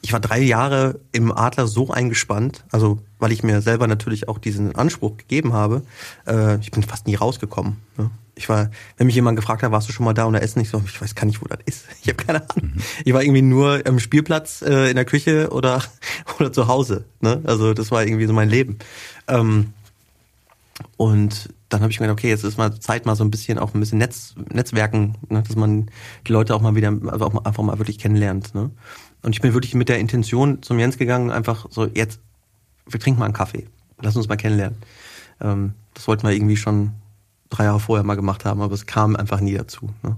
Ich 0.00 0.12
war 0.12 0.20
drei 0.20 0.40
Jahre 0.40 1.00
im 1.12 1.32
Adler 1.32 1.66
so 1.66 1.90
eingespannt, 1.90 2.64
also 2.70 2.98
weil 3.18 3.32
ich 3.32 3.42
mir 3.42 3.60
selber 3.60 3.86
natürlich 3.86 4.28
auch 4.28 4.38
diesen 4.38 4.74
Anspruch 4.76 5.16
gegeben 5.16 5.52
habe. 5.52 5.82
Äh, 6.26 6.58
ich 6.60 6.70
bin 6.70 6.82
fast 6.82 7.06
nie 7.06 7.16
rausgekommen. 7.16 7.78
Ne? 7.96 8.10
Ich 8.36 8.48
war, 8.48 8.70
wenn 8.96 9.06
mich 9.06 9.16
jemand 9.16 9.36
gefragt 9.36 9.64
hat, 9.64 9.72
warst 9.72 9.88
du 9.88 9.92
schon 9.92 10.04
mal 10.04 10.14
da 10.14 10.24
und 10.24 10.34
da 10.34 10.38
essen? 10.38 10.60
Ich 10.60 10.70
so, 10.70 10.80
ich 10.86 11.00
weiß 11.00 11.16
gar 11.16 11.26
nicht, 11.26 11.42
wo 11.42 11.46
das 11.46 11.58
ist. 11.66 11.86
Ich 12.02 12.08
habe 12.08 12.24
keine 12.24 12.48
Ahnung. 12.48 12.74
Ich 13.04 13.12
war 13.12 13.22
irgendwie 13.22 13.42
nur 13.42 13.82
am 13.84 13.98
Spielplatz, 13.98 14.62
äh, 14.62 14.90
in 14.90 14.96
der 14.96 15.04
Küche 15.04 15.50
oder 15.50 15.82
oder 16.38 16.52
zu 16.52 16.68
Hause. 16.68 17.04
Ne? 17.20 17.42
Also 17.44 17.74
das 17.74 17.90
war 17.90 18.04
irgendwie 18.04 18.26
so 18.26 18.32
mein 18.32 18.48
Leben. 18.48 18.78
Ähm, 19.26 19.72
und 20.96 21.52
dann 21.68 21.82
habe 21.82 21.90
ich 21.90 22.00
mir 22.00 22.06
gedacht, 22.06 22.20
okay, 22.20 22.28
jetzt 22.28 22.44
ist 22.44 22.56
mal 22.56 22.78
Zeit, 22.78 23.04
mal 23.04 23.16
so 23.16 23.24
ein 23.24 23.30
bisschen 23.30 23.58
auch 23.58 23.74
ein 23.74 23.80
bisschen 23.80 23.98
Netz, 23.98 24.34
Netzwerken, 24.52 25.16
ne, 25.28 25.42
dass 25.42 25.56
man 25.56 25.90
die 26.26 26.32
Leute 26.32 26.54
auch 26.54 26.62
mal 26.62 26.74
wieder, 26.74 26.96
also 27.06 27.26
auch 27.26 27.32
mal, 27.32 27.42
einfach 27.44 27.62
mal 27.62 27.78
wirklich 27.78 27.98
kennenlernt. 27.98 28.54
Ne? 28.54 28.70
Und 29.22 29.34
ich 29.34 29.40
bin 29.40 29.54
wirklich 29.54 29.74
mit 29.74 29.88
der 29.88 29.98
Intention 29.98 30.62
zum 30.62 30.78
Jens 30.78 30.98
gegangen, 30.98 31.30
einfach 31.30 31.66
so, 31.70 31.86
jetzt, 31.86 32.20
wir 32.86 33.00
trinken 33.00 33.18
mal 33.18 33.26
einen 33.26 33.34
Kaffee. 33.34 33.66
Lass 34.00 34.16
uns 34.16 34.28
mal 34.28 34.36
kennenlernen. 34.36 34.78
Ähm, 35.40 35.74
das 35.94 36.06
wollten 36.06 36.26
wir 36.26 36.32
irgendwie 36.32 36.56
schon 36.56 36.92
drei 37.50 37.64
Jahre 37.64 37.80
vorher 37.80 38.04
mal 38.04 38.14
gemacht 38.14 38.44
haben, 38.44 38.60
aber 38.60 38.74
es 38.74 38.86
kam 38.86 39.16
einfach 39.16 39.40
nie 39.40 39.54
dazu. 39.54 39.90
Ne? 40.02 40.16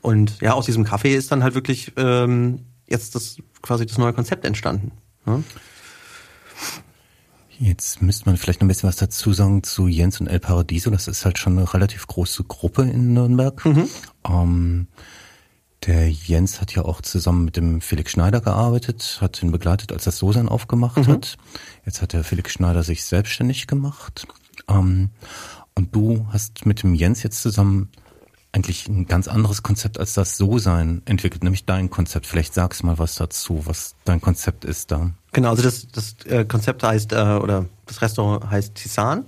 Und 0.00 0.40
ja, 0.40 0.52
aus 0.52 0.66
diesem 0.66 0.84
Kaffee 0.84 1.14
ist 1.14 1.30
dann 1.30 1.42
halt 1.42 1.54
wirklich 1.54 1.92
ähm, 1.96 2.60
jetzt 2.86 3.14
das 3.14 3.36
quasi 3.60 3.86
das 3.86 3.98
neue 3.98 4.12
Konzept 4.12 4.44
entstanden. 4.44 4.92
Ne? 5.26 5.44
Jetzt 7.58 8.02
müsste 8.02 8.26
man 8.26 8.36
vielleicht 8.36 8.60
noch 8.60 8.64
ein 8.64 8.68
bisschen 8.68 8.88
was 8.88 8.96
dazu 8.96 9.32
sagen 9.32 9.62
zu 9.62 9.86
Jens 9.86 10.20
und 10.20 10.26
El 10.26 10.40
Paradiso. 10.40 10.90
Das 10.90 11.06
ist 11.06 11.24
halt 11.24 11.38
schon 11.38 11.56
eine 11.56 11.72
relativ 11.72 12.06
große 12.08 12.42
Gruppe 12.44 12.82
in 12.82 13.14
Nürnberg. 13.14 13.64
Ähm, 14.24 14.88
der 15.86 16.10
Jens 16.10 16.60
hat 16.60 16.74
ja 16.74 16.84
auch 16.84 17.00
zusammen 17.00 17.44
mit 17.44 17.56
dem 17.56 17.80
Felix 17.80 18.12
Schneider 18.12 18.40
gearbeitet, 18.40 19.18
hat 19.20 19.42
ihn 19.42 19.50
begleitet, 19.50 19.92
als 19.92 20.04
das 20.04 20.18
Sosan 20.18 20.48
aufgemacht 20.48 21.06
hat. 21.08 21.36
Jetzt 21.84 22.02
hat 22.02 22.12
der 22.12 22.24
Felix 22.24 22.52
Schneider 22.52 22.82
sich 22.82 23.04
selbstständig 23.04 23.66
gemacht. 23.66 24.26
Ähm, 24.68 25.10
und 25.74 25.94
du 25.94 26.26
hast 26.30 26.66
mit 26.66 26.82
dem 26.82 26.94
Jens 26.94 27.22
jetzt 27.22 27.42
zusammen 27.42 27.90
eigentlich 28.52 28.86
ein 28.86 29.06
ganz 29.06 29.28
anderes 29.28 29.62
Konzept 29.62 29.98
als 29.98 30.12
das 30.12 30.36
So-Sein 30.36 31.02
entwickelt, 31.06 31.42
nämlich 31.42 31.64
dein 31.64 31.88
Konzept. 31.88 32.26
Vielleicht 32.26 32.52
sagst 32.52 32.82
du 32.82 32.86
mal 32.86 32.98
was 32.98 33.14
dazu, 33.14 33.62
was 33.64 33.94
dein 34.04 34.20
Konzept 34.20 34.64
ist 34.64 34.90
da. 34.90 35.10
Genau, 35.32 35.50
also 35.50 35.62
das, 35.62 35.88
das 35.88 36.16
äh, 36.26 36.44
Konzept 36.44 36.82
heißt, 36.82 37.12
äh, 37.12 37.38
oder 37.42 37.66
das 37.86 38.02
Restaurant 38.02 38.50
heißt 38.50 38.74
Tisan. 38.74 39.24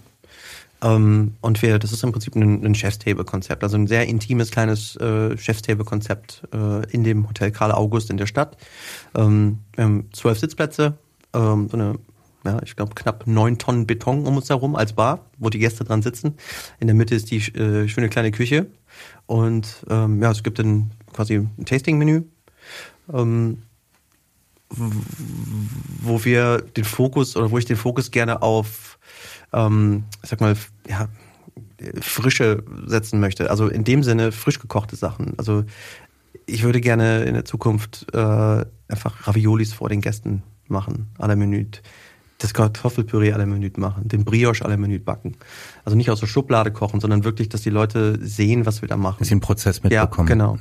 Ähm, 0.84 1.32
und 1.40 1.62
wir, 1.62 1.78
das 1.78 1.92
ist 1.92 2.04
im 2.04 2.12
Prinzip 2.12 2.36
ein, 2.36 2.64
ein 2.64 2.74
Chefstable-Konzept, 2.74 3.62
also 3.62 3.76
ein 3.76 3.86
sehr 3.86 4.06
intimes, 4.06 4.50
kleines 4.50 4.96
äh, 4.96 5.36
Chefstable-Konzept 5.36 6.42
äh, 6.52 6.90
in 6.92 7.04
dem 7.04 7.26
Hotel 7.26 7.50
Karl 7.50 7.72
August 7.72 8.10
in 8.10 8.18
der 8.18 8.26
Stadt. 8.26 8.58
Ähm, 9.16 9.60
wir 9.74 9.84
haben 9.84 10.10
zwölf 10.12 10.38
Sitzplätze, 10.38 10.98
ähm, 11.32 11.68
so 11.70 11.78
eine, 11.78 11.98
ja, 12.44 12.60
ich 12.62 12.76
glaube 12.76 12.94
knapp 12.94 13.26
neun 13.26 13.56
Tonnen 13.56 13.86
Beton 13.86 14.26
um 14.26 14.36
uns 14.36 14.50
herum 14.50 14.76
als 14.76 14.92
Bar, 14.92 15.24
wo 15.38 15.48
die 15.48 15.58
Gäste 15.58 15.84
dran 15.84 16.02
sitzen. 16.02 16.34
In 16.78 16.86
der 16.86 16.94
Mitte 16.94 17.14
ist 17.14 17.30
die 17.30 17.38
äh, 17.38 17.88
schöne 17.88 18.10
kleine 18.10 18.30
Küche 18.30 18.66
und 19.24 19.86
ähm, 19.88 20.22
ja, 20.22 20.30
es 20.30 20.42
gibt 20.42 20.58
dann 20.58 20.90
quasi 21.14 21.36
ein 21.36 21.64
Tasting-Menü. 21.64 22.22
Ähm, 23.12 23.62
wo 26.00 26.24
wir 26.24 26.58
den 26.58 26.84
Fokus 26.84 27.36
oder 27.36 27.50
wo 27.50 27.58
ich 27.58 27.64
den 27.64 27.76
Fokus 27.76 28.10
gerne 28.10 28.42
auf, 28.42 28.93
ähm, 29.54 30.04
ich 30.22 30.30
sag 30.30 30.40
mal, 30.40 30.56
ja, 30.88 31.08
Frische 32.00 32.62
setzen 32.86 33.20
möchte. 33.20 33.50
Also 33.50 33.68
in 33.68 33.84
dem 33.84 34.02
Sinne 34.02 34.32
frisch 34.32 34.58
gekochte 34.58 34.96
Sachen. 34.96 35.34
Also 35.38 35.64
ich 36.46 36.62
würde 36.62 36.80
gerne 36.80 37.24
in 37.24 37.34
der 37.34 37.44
Zukunft 37.44 38.06
äh, 38.12 38.64
einfach 38.88 39.26
Raviolis 39.26 39.72
vor 39.72 39.88
den 39.88 40.00
Gästen 40.00 40.42
machen, 40.68 41.10
à 41.18 41.26
la 41.26 41.36
Minute. 41.36 41.80
Das 42.38 42.52
Kartoffelpüree 42.52 43.32
à 43.32 43.38
la 43.38 43.46
Minute 43.46 43.80
machen, 43.80 44.08
den 44.08 44.24
Brioche 44.24 44.64
à 44.64 44.68
la 44.68 44.76
Minute 44.76 45.04
backen. 45.04 45.36
Also 45.84 45.96
nicht 45.96 46.10
aus 46.10 46.20
der 46.20 46.26
Schublade 46.26 46.72
kochen, 46.72 47.00
sondern 47.00 47.24
wirklich, 47.24 47.48
dass 47.48 47.62
die 47.62 47.70
Leute 47.70 48.18
sehen, 48.20 48.66
was 48.66 48.82
wir 48.82 48.88
da 48.88 48.96
machen. 48.96 49.18
Dass 49.20 49.28
sie 49.28 49.34
den 49.34 49.40
Prozess 49.40 49.82
mitbekommen. 49.82 50.28
Ja, 50.28 50.34
genau. 50.34 50.58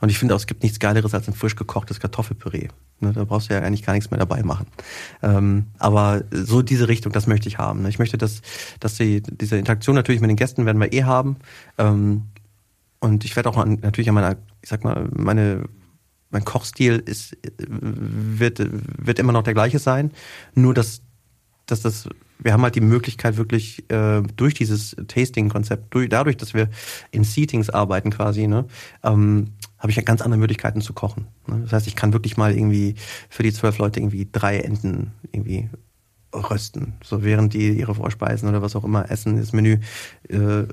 Und 0.00 0.10
ich 0.10 0.18
finde 0.18 0.34
auch, 0.34 0.38
es 0.38 0.46
gibt 0.46 0.62
nichts 0.62 0.78
Geileres 0.78 1.14
als 1.14 1.26
ein 1.28 1.34
frisch 1.34 1.56
gekochtes 1.56 2.00
Kartoffelpüree. 2.00 2.68
Ne, 3.00 3.12
da 3.12 3.24
brauchst 3.24 3.50
du 3.50 3.54
ja 3.54 3.60
eigentlich 3.60 3.84
gar 3.84 3.94
nichts 3.94 4.10
mehr 4.10 4.18
dabei 4.18 4.42
machen. 4.42 4.66
Ähm, 5.22 5.66
aber 5.78 6.24
so 6.30 6.62
diese 6.62 6.88
Richtung, 6.88 7.12
das 7.12 7.26
möchte 7.26 7.48
ich 7.48 7.58
haben. 7.58 7.82
Ne? 7.82 7.88
Ich 7.88 7.98
möchte, 7.98 8.18
dass, 8.18 8.42
dass 8.80 8.94
die, 8.94 9.22
diese 9.22 9.56
Interaktion 9.56 9.94
natürlich 9.94 10.20
mit 10.20 10.30
den 10.30 10.36
Gästen 10.36 10.66
werden 10.66 10.80
wir 10.80 10.92
eh 10.92 11.04
haben. 11.04 11.36
Ähm, 11.78 12.24
und 13.00 13.24
ich 13.24 13.36
werde 13.36 13.48
auch 13.50 13.56
an, 13.56 13.78
natürlich 13.82 14.08
an 14.08 14.14
meiner, 14.14 14.36
ich 14.62 14.68
sag 14.68 14.84
mal, 14.84 15.08
meine 15.14 15.64
mein 16.30 16.44
Kochstil 16.44 17.02
ist, 17.04 17.36
wird, 17.58 18.58
wird 18.58 19.18
immer 19.18 19.32
noch 19.32 19.42
der 19.42 19.54
gleiche 19.54 19.78
sein. 19.78 20.10
Nur, 20.54 20.74
dass, 20.74 21.02
dass 21.66 21.80
das, 21.80 22.08
wir 22.38 22.52
haben 22.52 22.62
halt 22.62 22.74
die 22.74 22.80
Möglichkeit 22.80 23.36
wirklich 23.36 23.88
äh, 23.90 24.22
durch 24.36 24.54
dieses 24.54 24.96
Tasting-Konzept, 25.08 25.94
durch, 25.94 26.08
dadurch, 26.08 26.36
dass 26.36 26.52
wir 26.52 26.68
in 27.10 27.24
Seatings 27.24 27.70
arbeiten 27.70 28.10
quasi, 28.10 28.46
ne, 28.48 28.66
ähm, 29.02 29.52
habe 29.78 29.90
ich 29.90 29.96
ja 29.96 30.02
ganz 30.02 30.22
andere 30.22 30.38
Möglichkeiten 30.38 30.80
zu 30.80 30.92
kochen. 30.92 31.26
Ne? 31.46 31.60
Das 31.62 31.72
heißt, 31.72 31.86
ich 31.86 31.96
kann 31.96 32.12
wirklich 32.12 32.36
mal 32.36 32.54
irgendwie 32.54 32.94
für 33.28 33.42
die 33.42 33.52
zwölf 33.52 33.78
Leute 33.78 34.00
irgendwie 34.00 34.28
drei 34.30 34.58
Enten 34.58 35.12
irgendwie 35.32 35.68
rösten. 36.34 36.94
So 37.02 37.22
während 37.22 37.54
die 37.54 37.70
ihre 37.70 37.94
Vorspeisen 37.94 38.48
oder 38.48 38.62
was 38.62 38.76
auch 38.76 38.84
immer 38.84 39.10
essen, 39.10 39.38
das 39.38 39.52
Menü, 39.52 39.78
äh, 40.28 40.64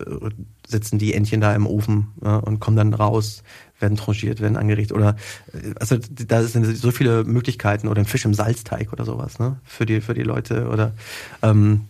sitzen 0.68 0.98
die 1.00 1.14
Entchen 1.14 1.42
da 1.42 1.56
im 1.56 1.68
Ofen 1.68 2.14
ja, 2.24 2.38
und 2.38 2.60
kommen 2.60 2.78
dann 2.78 2.94
raus, 2.94 3.44
werden 3.80 3.98
tranchiert, 3.98 4.42
werden 4.42 4.58
angerichtet 4.58 4.96
oder 4.96 5.16
äh, 5.54 5.74
also 5.80 5.98
da 5.98 6.44
sind 6.44 6.66
so 6.66 6.92
viele 6.92 7.24
Möglichkeiten 7.24 7.88
oder 7.88 8.02
ein 8.02 8.06
Fisch 8.06 8.26
im 8.26 8.34
Salzteig 8.34 8.94
oder 8.94 9.06
sowas, 9.06 9.40
ne? 9.40 9.60
Für 9.64 9.86
die, 9.86 10.02
für 10.02 10.14
die 10.14 10.24
Leute 10.24 10.68
oder 10.70 10.94
ähm, 11.42 11.88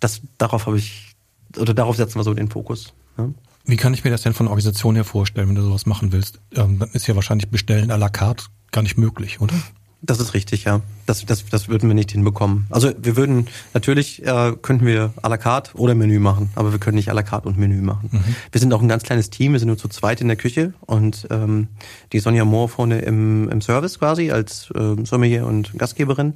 das 0.00 0.20
darauf 0.38 0.66
habe 0.66 0.78
ich 0.78 1.14
oder 1.58 1.74
darauf 1.74 1.96
setzen 1.96 2.18
wir 2.18 2.24
so 2.24 2.34
den 2.34 2.50
Fokus. 2.50 2.92
Ne? 3.16 3.34
Wie 3.66 3.76
kann 3.76 3.92
ich 3.94 4.04
mir 4.04 4.10
das 4.10 4.22
denn 4.22 4.32
von 4.32 4.46
Organisation 4.46 4.94
her 4.94 5.04
vorstellen, 5.04 5.48
wenn 5.48 5.56
du 5.56 5.62
sowas 5.62 5.86
machen 5.86 6.12
willst? 6.12 6.40
Ähm, 6.54 6.78
dann 6.78 6.90
ist 6.92 7.06
ja 7.06 7.16
wahrscheinlich 7.16 7.50
Bestellen 7.50 7.90
à 7.90 7.96
la 7.96 8.08
carte 8.08 8.44
gar 8.70 8.82
nicht 8.82 8.96
möglich, 8.96 9.40
oder? 9.40 9.54
Das 10.02 10.20
ist 10.20 10.34
richtig, 10.34 10.64
ja. 10.64 10.82
Das, 11.06 11.24
das, 11.24 11.46
das 11.46 11.68
würden 11.68 11.88
wir 11.88 11.94
nicht 11.94 12.12
hinbekommen. 12.12 12.66
Also 12.70 12.92
wir 12.96 13.16
würden, 13.16 13.48
natürlich 13.74 14.24
äh, 14.24 14.52
könnten 14.62 14.86
wir 14.86 15.12
à 15.20 15.28
la 15.28 15.36
carte 15.36 15.76
oder 15.76 15.94
Menü 15.94 16.20
machen, 16.20 16.50
aber 16.54 16.70
wir 16.70 16.78
können 16.78 16.96
nicht 16.96 17.10
à 17.10 17.14
la 17.14 17.24
carte 17.24 17.48
und 17.48 17.58
Menü 17.58 17.80
machen. 17.80 18.10
Mhm. 18.12 18.36
Wir 18.52 18.60
sind 18.60 18.72
auch 18.72 18.82
ein 18.82 18.88
ganz 18.88 19.02
kleines 19.02 19.30
Team, 19.30 19.52
wir 19.52 19.58
sind 19.58 19.68
nur 19.68 19.78
zu 19.78 19.88
zweit 19.88 20.20
in 20.20 20.28
der 20.28 20.36
Küche 20.36 20.74
und 20.80 21.26
ähm, 21.30 21.68
die 22.12 22.20
Sonja 22.20 22.44
Moore 22.44 22.68
vorne 22.68 23.00
im, 23.00 23.48
im 23.48 23.60
Service 23.60 23.98
quasi 23.98 24.30
als 24.30 24.70
äh, 24.72 25.04
Sommelier 25.04 25.46
und 25.46 25.76
Gastgeberin. 25.76 26.34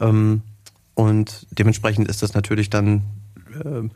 Ähm, 0.00 0.42
und 0.94 1.46
dementsprechend 1.50 2.08
ist 2.08 2.22
das 2.22 2.34
natürlich 2.34 2.70
dann 2.70 3.02
äh, 3.64 3.88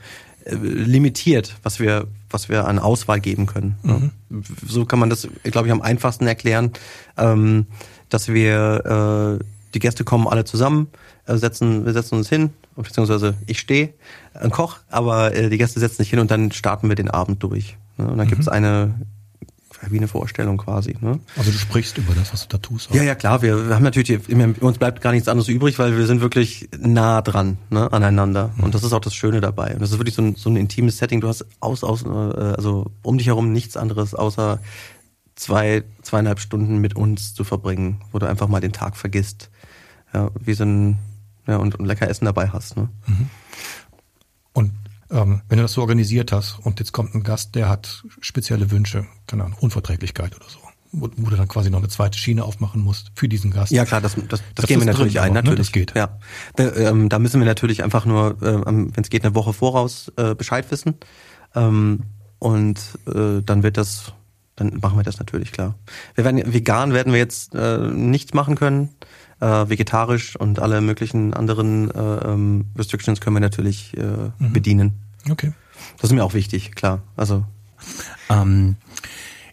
limitiert, 0.50 1.56
was 1.62 1.80
wir, 1.80 2.06
was 2.30 2.48
wir 2.48 2.66
an 2.66 2.78
Auswahl 2.78 3.20
geben 3.20 3.46
können. 3.46 3.76
Mhm. 3.82 4.42
So 4.66 4.84
kann 4.84 4.98
man 4.98 5.10
das, 5.10 5.28
glaube 5.44 5.68
ich, 5.68 5.72
am 5.72 5.82
einfachsten 5.82 6.26
erklären. 6.26 6.72
Ähm, 7.16 7.66
dass 8.08 8.28
wir, 8.28 9.38
äh, 9.40 9.44
die 9.74 9.78
Gäste 9.78 10.04
kommen 10.04 10.26
alle 10.26 10.44
zusammen, 10.44 10.88
äh, 11.26 11.36
setzen, 11.36 11.84
wir 11.84 11.92
setzen 11.92 12.16
uns 12.16 12.28
hin, 12.28 12.50
beziehungsweise 12.74 13.34
ich 13.46 13.58
stehe, 13.58 13.92
ein 14.34 14.50
Koch, 14.50 14.78
aber 14.88 15.34
äh, 15.34 15.50
die 15.50 15.58
Gäste 15.58 15.80
setzen 15.80 15.98
sich 15.98 16.10
hin 16.10 16.20
und 16.20 16.30
dann 16.30 16.52
starten 16.52 16.88
wir 16.88 16.96
den 16.96 17.10
Abend 17.10 17.42
durch. 17.42 17.76
Ne? 17.98 18.06
Und 18.06 18.18
dann 18.18 18.26
mhm. 18.26 18.30
gibt 18.30 18.42
es 18.42 18.48
eine 18.48 18.94
wie 19.88 19.96
eine 19.96 20.08
Vorstellung 20.08 20.56
quasi. 20.56 20.96
Ne? 21.00 21.20
Also 21.36 21.50
du 21.50 21.58
sprichst 21.58 21.98
über 21.98 22.14
das, 22.14 22.32
was 22.32 22.42
du 22.42 22.48
da 22.48 22.58
tust. 22.58 22.90
Auch. 22.90 22.94
Ja, 22.94 23.02
ja, 23.02 23.14
klar. 23.14 23.42
Wir, 23.42 23.74
haben 23.74 23.84
natürlich, 23.84 24.28
uns 24.60 24.78
bleibt 24.78 25.00
gar 25.00 25.12
nichts 25.12 25.28
anderes 25.28 25.48
übrig, 25.48 25.78
weil 25.78 25.96
wir 25.96 26.06
sind 26.06 26.20
wirklich 26.20 26.68
nah 26.78 27.22
dran 27.22 27.58
ne, 27.70 27.92
aneinander. 27.92 28.50
Mhm. 28.56 28.64
Und 28.64 28.74
das 28.74 28.82
ist 28.82 28.92
auch 28.92 29.00
das 29.00 29.14
Schöne 29.14 29.40
dabei. 29.40 29.74
Und 29.74 29.80
das 29.80 29.92
ist 29.92 29.98
wirklich 29.98 30.14
so 30.14 30.22
ein, 30.22 30.34
so 30.34 30.50
ein 30.50 30.56
intimes 30.56 30.98
Setting. 30.98 31.20
Du 31.20 31.28
hast 31.28 31.46
aus, 31.60 31.84
aus, 31.84 32.04
äh, 32.04 32.08
also 32.08 32.90
um 33.02 33.18
dich 33.18 33.28
herum 33.28 33.52
nichts 33.52 33.76
anderes 33.76 34.14
außer 34.14 34.60
zwei, 35.36 35.84
zweieinhalb 36.02 36.40
Stunden 36.40 36.78
mit 36.78 36.96
uns 36.96 37.34
zu 37.34 37.44
verbringen, 37.44 38.00
wo 38.10 38.18
du 38.18 38.26
einfach 38.26 38.48
mal 38.48 38.60
den 38.60 38.72
Tag 38.72 38.96
vergisst. 38.96 39.50
Ja, 40.12 40.30
wie 40.40 40.54
so 40.54 40.64
ein, 40.64 40.98
ja, 41.46 41.56
und, 41.56 41.78
und 41.78 41.86
lecker 41.86 42.08
Essen 42.08 42.24
dabei 42.24 42.48
hast. 42.48 42.76
Ne? 42.76 42.88
Mhm. 43.06 43.30
Und 44.52 44.72
ähm, 45.10 45.42
wenn 45.48 45.58
du 45.58 45.62
das 45.62 45.72
so 45.72 45.80
organisiert 45.80 46.32
hast 46.32 46.58
und 46.62 46.80
jetzt 46.80 46.92
kommt 46.92 47.14
ein 47.14 47.22
Gast, 47.22 47.54
der 47.54 47.68
hat 47.68 48.04
spezielle 48.20 48.70
Wünsche, 48.70 49.06
keine 49.26 49.44
Ahnung, 49.44 49.58
Unverträglichkeit 49.60 50.36
oder 50.36 50.48
so, 50.48 50.58
wo, 50.92 51.08
wo 51.16 51.30
du 51.30 51.36
dann 51.36 51.48
quasi 51.48 51.70
noch 51.70 51.78
eine 51.78 51.88
zweite 51.88 52.18
Schiene 52.18 52.44
aufmachen 52.44 52.82
musst 52.82 53.10
für 53.14 53.28
diesen 53.28 53.50
Gast. 53.50 53.72
Ja 53.72 53.84
klar, 53.84 54.00
das, 54.00 54.14
das, 54.14 54.28
das, 54.28 54.42
das 54.54 54.66
gehen 54.66 54.80
wir 54.80 54.86
natürlich 54.86 55.20
ein, 55.20 55.30
auch, 55.30 55.34
natürlich. 55.34 55.58
Ne? 55.58 55.64
Das 55.64 55.72
geht. 55.72 55.94
Ja, 55.94 56.18
da, 56.56 56.90
ähm, 56.90 57.08
da 57.08 57.18
müssen 57.18 57.40
wir 57.40 57.46
natürlich 57.46 57.82
einfach 57.82 58.04
nur, 58.04 58.42
äh, 58.42 58.66
wenn 58.66 58.92
es 58.96 59.10
geht, 59.10 59.24
eine 59.24 59.34
Woche 59.34 59.52
voraus 59.52 60.12
äh, 60.16 60.34
Bescheid 60.34 60.70
wissen. 60.70 60.94
Ähm, 61.54 62.04
und 62.38 62.78
äh, 63.06 63.42
dann 63.42 63.62
wird 63.62 63.76
das 63.76 64.12
dann 64.58 64.78
machen 64.82 64.98
wir 64.98 65.04
das 65.04 65.18
natürlich 65.18 65.52
klar. 65.52 65.76
Wir 66.16 66.24
werden 66.24 66.52
vegan 66.52 66.92
werden 66.92 67.12
wir 67.12 67.20
jetzt 67.20 67.54
äh, 67.54 67.78
nicht 67.78 68.34
machen 68.34 68.56
können. 68.56 68.90
Äh, 69.40 69.68
vegetarisch 69.68 70.34
und 70.34 70.58
alle 70.58 70.80
möglichen 70.80 71.32
anderen 71.32 71.92
äh, 71.92 72.00
ähm, 72.00 72.64
Restrictions 72.76 73.20
können 73.20 73.36
wir 73.36 73.40
natürlich 73.40 73.96
äh, 73.96 74.02
mhm. 74.02 74.52
bedienen. 74.52 74.94
Okay. 75.30 75.52
Das 75.98 76.10
ist 76.10 76.14
mir 76.14 76.24
auch 76.24 76.34
wichtig, 76.34 76.74
klar. 76.74 77.02
Also 77.14 77.44
ähm, 78.30 78.74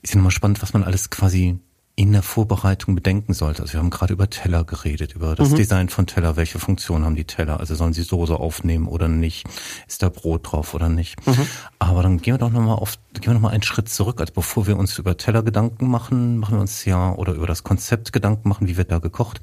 ist 0.01 0.13
ja 0.13 0.17
nochmal 0.17 0.31
spannend, 0.31 0.63
was 0.63 0.73
man 0.73 0.83
alles 0.83 1.11
quasi 1.11 1.59
in 1.97 2.11
der 2.11 2.23
Vorbereitung 2.23 2.93
bedenken 2.93 3.33
sollte. 3.33 3.61
Also 3.61 3.73
wir 3.73 3.79
haben 3.79 3.89
gerade 3.89 4.13
über 4.13 4.29
Teller 4.29 4.65
geredet, 4.65 5.15
über 5.15 5.33
das 5.35 5.51
mhm. 5.51 5.55
Design 5.55 5.89
von 5.89 6.05
Teller, 6.05 6.35
welche 6.35 6.59
Funktion 6.59 7.05
haben 7.05 7.15
die 7.15 7.23
Teller, 7.23 7.59
also 7.59 7.73
sollen 7.73 7.93
sie 7.93 8.03
Soße 8.03 8.35
aufnehmen 8.35 8.87
oder 8.87 9.07
nicht, 9.07 9.47
ist 9.87 10.03
da 10.03 10.09
Brot 10.09 10.51
drauf 10.51 10.73
oder 10.73 10.89
nicht. 10.89 11.25
Mhm. 11.25 11.47
Aber 11.79 12.03
dann 12.03 12.17
gehen 12.17 12.33
wir 12.33 12.39
doch 12.39 12.51
nochmal 12.51 12.75
auf, 12.75 12.95
gehen 13.13 13.27
wir 13.27 13.33
nochmal 13.33 13.53
einen 13.53 13.63
Schritt 13.63 13.87
zurück, 13.87 14.19
also 14.19 14.33
bevor 14.33 14.67
wir 14.67 14.77
uns 14.77 14.99
über 14.99 15.15
Teller 15.15 15.41
Gedanken 15.41 15.87
machen, 15.87 16.37
machen 16.37 16.55
wir 16.55 16.61
uns 16.61 16.83
ja, 16.83 17.13
oder 17.13 17.33
über 17.33 17.47
das 17.47 17.63
Konzept 17.63 18.11
Gedanken 18.11 18.49
machen, 18.49 18.67
wie 18.67 18.75
wird 18.75 18.91
da 18.91 18.99
gekocht, 18.99 19.39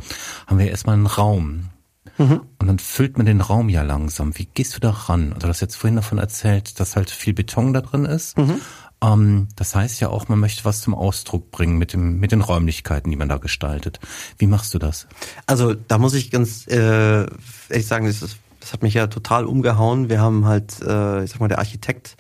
haben 0.47 0.59
wir 0.59 0.69
erstmal 0.69 0.97
einen 0.97 1.07
Raum. 1.07 1.71
Mhm. 2.19 2.43
Und 2.59 2.67
dann 2.67 2.79
füllt 2.79 3.17
man 3.17 3.25
den 3.25 3.41
Raum 3.41 3.71
ja 3.71 3.83
langsam. 3.83 4.37
Wie 4.37 4.45
gehst 4.45 4.77
du 4.77 4.81
da 4.81 4.91
ran? 4.91 5.33
Also 5.33 5.47
du 5.47 5.49
hast 5.49 5.61
jetzt 5.61 5.77
vorhin 5.77 5.97
davon 5.97 6.19
erzählt, 6.19 6.79
dass 6.79 6.97
halt 6.97 7.11
viel 7.11 7.33
Beton 7.33 7.73
da 7.73 7.81
drin 7.81 8.05
ist. 8.05 8.37
Mhm. 8.37 8.61
Ähm, 9.03 9.49
das 9.57 9.75
heißt 9.75 10.01
ja 10.01 10.09
auch, 10.09 10.29
man 10.29 10.39
möchte 10.39 10.65
was 10.65 10.81
zum 10.81 10.95
Ausdruck 10.95 11.51
bringen 11.51 11.77
mit 11.77 11.93
dem 11.93 12.21
mit 12.21 12.33
den 12.33 12.41
Räumlichkeiten, 12.41 13.11
die 13.11 13.17
man 13.17 13.29
da 13.29 13.39
gestaltet. 13.39 14.01
Wie 14.39 14.47
machst 14.47 14.73
du 14.75 14.79
das? 14.79 15.09
Also 15.47 15.75
da 15.75 15.99
muss 15.99 16.15
ich 16.15 16.31
ganz 16.31 16.67
äh, 16.69 17.27
ehrlich 17.69 17.87
sagen, 17.87 18.07
das, 18.07 18.23
ist, 18.23 18.39
das 18.61 18.73
hat 18.73 18.83
mich 18.83 18.95
ja 18.95 19.09
total 19.09 19.47
umgehauen. 19.47 20.09
Wir 20.09 20.21
haben 20.21 20.47
halt, 20.47 20.81
äh, 20.81 21.25
ich 21.25 21.31
sag 21.31 21.41
mal, 21.41 21.49
der 21.49 21.59
Architekt 21.59 22.17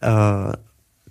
äh, 0.00 0.52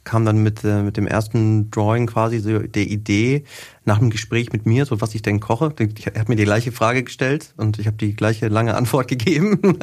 kam 0.03 0.25
dann 0.25 0.43
mit, 0.43 0.65
äh, 0.65 0.81
mit 0.81 0.97
dem 0.97 1.07
ersten 1.07 1.71
Drawing 1.71 2.07
quasi 2.07 2.39
so 2.39 2.59
der 2.59 2.87
Idee 2.87 3.45
nach 3.85 3.99
einem 3.99 4.09
Gespräch 4.09 4.51
mit 4.51 4.65
mir, 4.65 4.85
so 4.85 4.99
was 4.99 5.15
ich 5.15 5.21
denn 5.21 5.39
koche. 5.39 5.73
Er 5.77 6.19
hat 6.19 6.27
mir 6.27 6.35
die 6.35 6.43
gleiche 6.43 6.73
Frage 6.73 7.03
gestellt 7.03 7.53
und 7.55 7.79
ich 7.79 7.87
habe 7.87 7.97
die 7.97 8.13
gleiche 8.13 8.49
lange 8.49 8.75
Antwort 8.75 9.07
gegeben. 9.07 9.79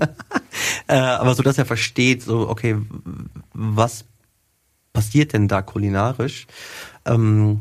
äh, 0.89 0.95
aber 0.95 1.35
so, 1.35 1.43
dass 1.43 1.57
er 1.57 1.65
versteht, 1.65 2.23
so, 2.23 2.49
okay, 2.49 2.77
was 3.55 4.05
passiert 4.93 5.33
denn 5.33 5.49
da 5.49 5.63
kulinarisch? 5.63 6.47
Ähm, 7.05 7.61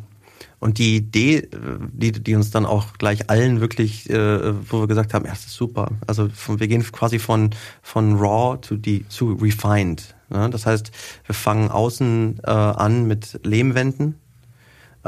und 0.59 0.77
die 0.77 0.97
Idee, 0.97 1.47
die, 1.93 2.11
die 2.11 2.35
uns 2.35 2.51
dann 2.51 2.65
auch 2.65 2.93
gleich 2.97 3.29
allen 3.29 3.61
wirklich, 3.61 4.09
äh, 4.09 4.53
wo 4.69 4.81
wir 4.81 4.87
gesagt 4.87 5.13
haben, 5.13 5.25
ja, 5.25 5.31
das 5.31 5.45
ist 5.45 5.53
super. 5.53 5.91
Also 6.05 6.27
von, 6.29 6.59
wir 6.59 6.67
gehen 6.67 6.83
quasi 6.91 7.17
von, 7.17 7.51
von 7.81 8.17
raw 8.17 8.59
zu, 8.61 8.75
die, 8.75 9.07
zu 9.07 9.33
refined. 9.33 10.15
Ne? 10.29 10.49
Das 10.49 10.65
heißt, 10.65 10.91
wir 11.25 11.35
fangen 11.35 11.71
außen 11.71 12.41
äh, 12.43 12.49
an 12.49 13.07
mit 13.07 13.39
Lehmwänden. 13.43 14.15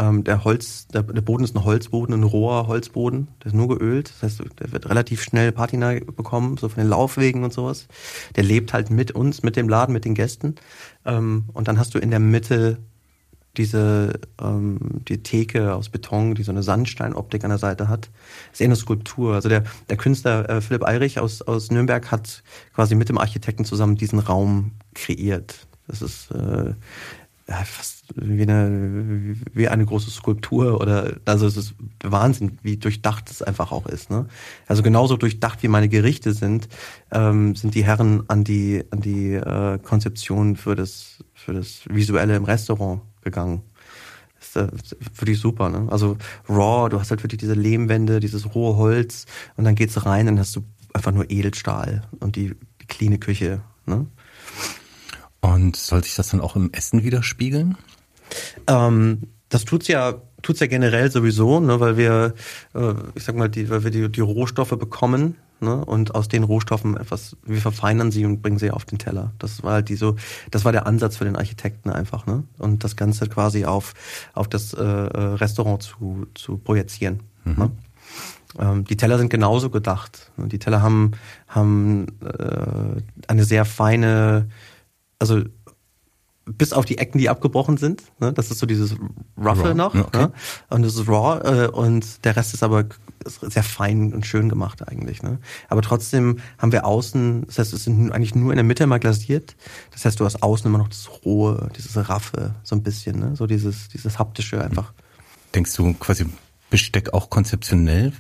Ähm, 0.01 0.23
der 0.23 0.43
Holz, 0.43 0.87
der, 0.87 1.03
der 1.03 1.21
Boden 1.21 1.43
ist 1.43 1.55
ein 1.55 1.63
Holzboden, 1.63 2.15
ein 2.15 2.23
roher 2.23 2.65
Holzboden, 2.65 3.27
der 3.39 3.47
ist 3.47 3.53
nur 3.53 3.67
geölt. 3.67 4.09
Das 4.09 4.23
heißt, 4.23 4.59
der 4.59 4.71
wird 4.71 4.89
relativ 4.89 5.21
schnell 5.21 5.51
Patina 5.51 5.93
bekommen, 5.99 6.57
so 6.57 6.69
von 6.69 6.81
den 6.81 6.89
Laufwegen 6.89 7.43
und 7.43 7.53
sowas. 7.53 7.87
Der 8.35 8.43
lebt 8.43 8.73
halt 8.73 8.89
mit 8.89 9.11
uns, 9.11 9.43
mit 9.43 9.55
dem 9.55 9.69
Laden, 9.69 9.93
mit 9.93 10.05
den 10.05 10.15
Gästen. 10.15 10.55
Ähm, 11.05 11.45
und 11.53 11.67
dann 11.67 11.77
hast 11.77 11.93
du 11.93 11.99
in 11.99 12.09
der 12.09 12.19
Mitte 12.19 12.79
diese 13.57 14.19
ähm, 14.41 14.79
die 15.07 15.21
Theke 15.21 15.75
aus 15.75 15.89
Beton, 15.89 16.33
die 16.33 16.43
so 16.43 16.51
eine 16.51 16.63
Sandsteinoptik 16.63 17.43
an 17.43 17.49
der 17.49 17.59
Seite 17.59 17.87
hat. 17.87 18.09
Das 18.49 18.53
ist 18.53 18.61
eher 18.61 18.67
eine 18.67 18.75
Skulptur. 18.77 19.35
Also 19.35 19.49
der, 19.49 19.65
der 19.89 19.97
Künstler 19.97 20.49
äh, 20.49 20.61
Philipp 20.61 20.83
Eirich 20.83 21.19
aus, 21.19 21.43
aus 21.43 21.69
Nürnberg 21.69 22.09
hat 22.09 22.43
quasi 22.73 22.95
mit 22.95 23.09
dem 23.09 23.19
Architekten 23.19 23.65
zusammen 23.65 23.97
diesen 23.97 24.19
Raum 24.19 24.71
kreiert. 24.95 25.67
Das 25.87 26.01
ist 26.01 26.31
äh, 26.31 26.73
ja, 27.51 27.65
fast 27.65 28.05
wie 28.15 28.43
eine, 28.43 29.35
wie 29.53 29.67
eine 29.67 29.85
große 29.85 30.09
Skulptur 30.09 30.79
oder 30.79 31.17
also 31.25 31.45
es 31.45 31.57
ist 31.57 31.75
Wahnsinn, 32.01 32.57
wie 32.61 32.77
durchdacht 32.77 33.29
es 33.29 33.41
einfach 33.41 33.73
auch 33.73 33.87
ist. 33.87 34.09
Ne? 34.09 34.25
Also 34.67 34.83
genauso 34.83 35.17
durchdacht 35.17 35.61
wie 35.61 35.67
meine 35.67 35.89
Gerichte 35.89 36.31
sind, 36.31 36.69
ähm, 37.11 37.55
sind 37.55 37.75
die 37.75 37.83
Herren 37.83 38.23
an 38.29 38.45
die 38.45 38.85
an 38.91 39.01
die 39.01 39.33
äh, 39.33 39.79
Konzeption 39.79 40.55
für 40.55 40.75
das 40.75 41.25
für 41.33 41.53
das 41.53 41.81
visuelle 41.89 42.37
im 42.37 42.45
Restaurant 42.45 43.01
gegangen. 43.21 43.63
Ist 44.39 44.55
äh, 44.55 44.69
wirklich 45.15 45.39
super. 45.41 45.67
Ne? 45.67 45.87
Also 45.91 46.17
raw, 46.47 46.87
du 46.87 47.01
hast 47.01 47.11
halt 47.11 47.21
wirklich 47.21 47.41
diese 47.41 47.53
Lehmwände, 47.53 48.21
dieses 48.21 48.55
rohe 48.55 48.77
Holz 48.77 49.25
und 49.57 49.65
dann 49.65 49.75
geht's 49.75 50.05
rein, 50.05 50.27
dann 50.27 50.39
hast 50.39 50.55
du 50.55 50.63
einfach 50.93 51.11
nur 51.11 51.29
Edelstahl 51.29 52.03
und 52.21 52.37
die, 52.37 52.55
die 52.81 52.87
cleane 52.87 53.17
Küche. 53.17 53.61
Ne? 53.85 54.05
Und 55.41 55.75
soll 55.75 56.03
sich 56.03 56.15
das 56.15 56.29
dann 56.29 56.41
auch 56.41 56.55
im 56.55 56.71
Essen 56.71 57.03
widerspiegeln? 57.03 57.77
Ähm, 58.67 59.23
das 59.49 59.65
tut's 59.65 59.87
ja, 59.87 60.21
tut's 60.41 60.59
ja 60.59 60.67
generell 60.67 61.11
sowieso, 61.11 61.59
ne, 61.59 61.79
weil 61.79 61.97
wir, 61.97 62.33
äh, 62.73 62.93
ich 63.15 63.23
sag 63.23 63.35
mal, 63.35 63.49
die, 63.49 63.69
weil 63.69 63.83
wir 63.83 63.91
die, 63.91 64.09
die 64.09 64.21
Rohstoffe 64.21 64.77
bekommen. 64.77 65.35
ne? 65.59 65.83
und 65.85 66.15
aus 66.15 66.27
den 66.27 66.43
Rohstoffen 66.43 66.97
etwas, 66.97 67.37
wir 67.43 67.61
verfeinern 67.61 68.11
sie 68.11 68.25
und 68.25 68.41
bringen 68.41 68.57
sie 68.57 68.71
auf 68.71 68.85
den 68.85 68.97
Teller. 68.97 69.33
Das 69.39 69.63
war 69.63 69.73
halt 69.73 69.89
die 69.89 69.95
so, 69.95 70.15
das 70.49 70.65
war 70.65 70.71
der 70.71 70.87
Ansatz 70.87 71.17
für 71.17 71.25
den 71.25 71.35
Architekten 71.35 71.89
einfach, 71.89 72.25
ne? 72.25 72.43
Und 72.57 72.83
das 72.83 72.95
Ganze 72.95 73.27
quasi 73.27 73.65
auf, 73.65 73.93
auf 74.33 74.47
das 74.47 74.73
äh, 74.73 74.81
Restaurant 74.83 75.83
zu, 75.83 76.27
zu 76.33 76.57
projizieren. 76.57 77.21
Mhm. 77.45 77.55
Ne? 77.57 77.71
Ähm, 78.59 78.85
die 78.85 78.97
Teller 78.97 79.17
sind 79.17 79.29
genauso 79.29 79.69
gedacht. 79.69 80.31
Die 80.37 80.59
Teller 80.59 80.81
haben, 80.81 81.11
haben 81.47 82.07
äh, 82.21 83.01
eine 83.27 83.43
sehr 83.43 83.65
feine, 83.65 84.49
also 85.22 85.43
bis 86.45 86.74
auf 86.74 86.86
die 86.86 86.97
Ecken, 86.97 87.19
die 87.19 87.30
abgebrochen 87.30 87.78
sind. 87.78 88.03
Ne? 88.19 88.34
Das 88.34 88.49
ist 88.51 88.59
so 88.59 88.65
dieses 88.65 88.95
Roughe 89.38 89.69
raw. 89.69 89.74
noch. 89.74 89.93
Okay. 89.93 90.17
Ne? 90.17 90.32
Und 90.69 90.82
das 90.82 90.95
ist 90.95 91.07
raw 91.07 91.39
äh, 91.43 91.67
und 91.67 92.26
der 92.26 92.36
Rest 92.36 92.53
ist 92.53 92.63
aber 92.63 92.86
sehr 93.24 93.63
fein 93.63 94.13
und 94.13 94.26
schön 94.26 94.49
gemacht 94.49 94.88
eigentlich. 94.88 95.22
Ne? 95.22 95.39
Aber 95.69 95.84
trotzdem 95.84 96.39
haben 96.57 96.72
wir 96.72 96.86
außen, 96.86 97.45
das 97.45 97.59
heißt, 97.59 97.74
es 97.74 97.84
sind 97.84 98.11
eigentlich 98.11 98.34
nur 98.34 98.51
in 98.51 98.55
der 98.55 98.63
Mitte 98.63 98.88
mal 98.88 98.99
glasiert. 98.99 99.55
Das 99.91 100.03
heißt, 100.03 100.19
du 100.19 100.26
hast 100.26 100.41
außen 100.41 100.65
immer 100.65 100.80
noch 100.80 100.89
das 100.89 101.07
Rohe, 101.24 101.69
dieses 101.78 102.09
Raffe, 102.09 102.55
so 102.63 102.76
ein 102.76 102.82
bisschen, 102.82 103.19
ne? 103.19 103.36
so 103.36 103.45
dieses, 103.45 103.89
dieses 103.89 104.17
haptische 104.17 104.63
einfach. 104.63 104.93
Denkst 105.53 105.76
du 105.76 105.93
quasi 105.93 106.26
Besteck 106.72 107.13
auch 107.13 107.30
konzeptionell? 107.30 108.13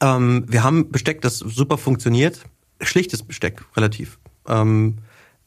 Ähm, 0.00 0.44
wir 0.46 0.62
haben 0.62 0.90
Besteck, 0.92 1.22
das 1.22 1.38
super 1.38 1.78
funktioniert. 1.78 2.44
Schlichtes 2.82 3.22
Besteck, 3.22 3.64
relativ. 3.74 4.18
Ähm, 4.46 4.98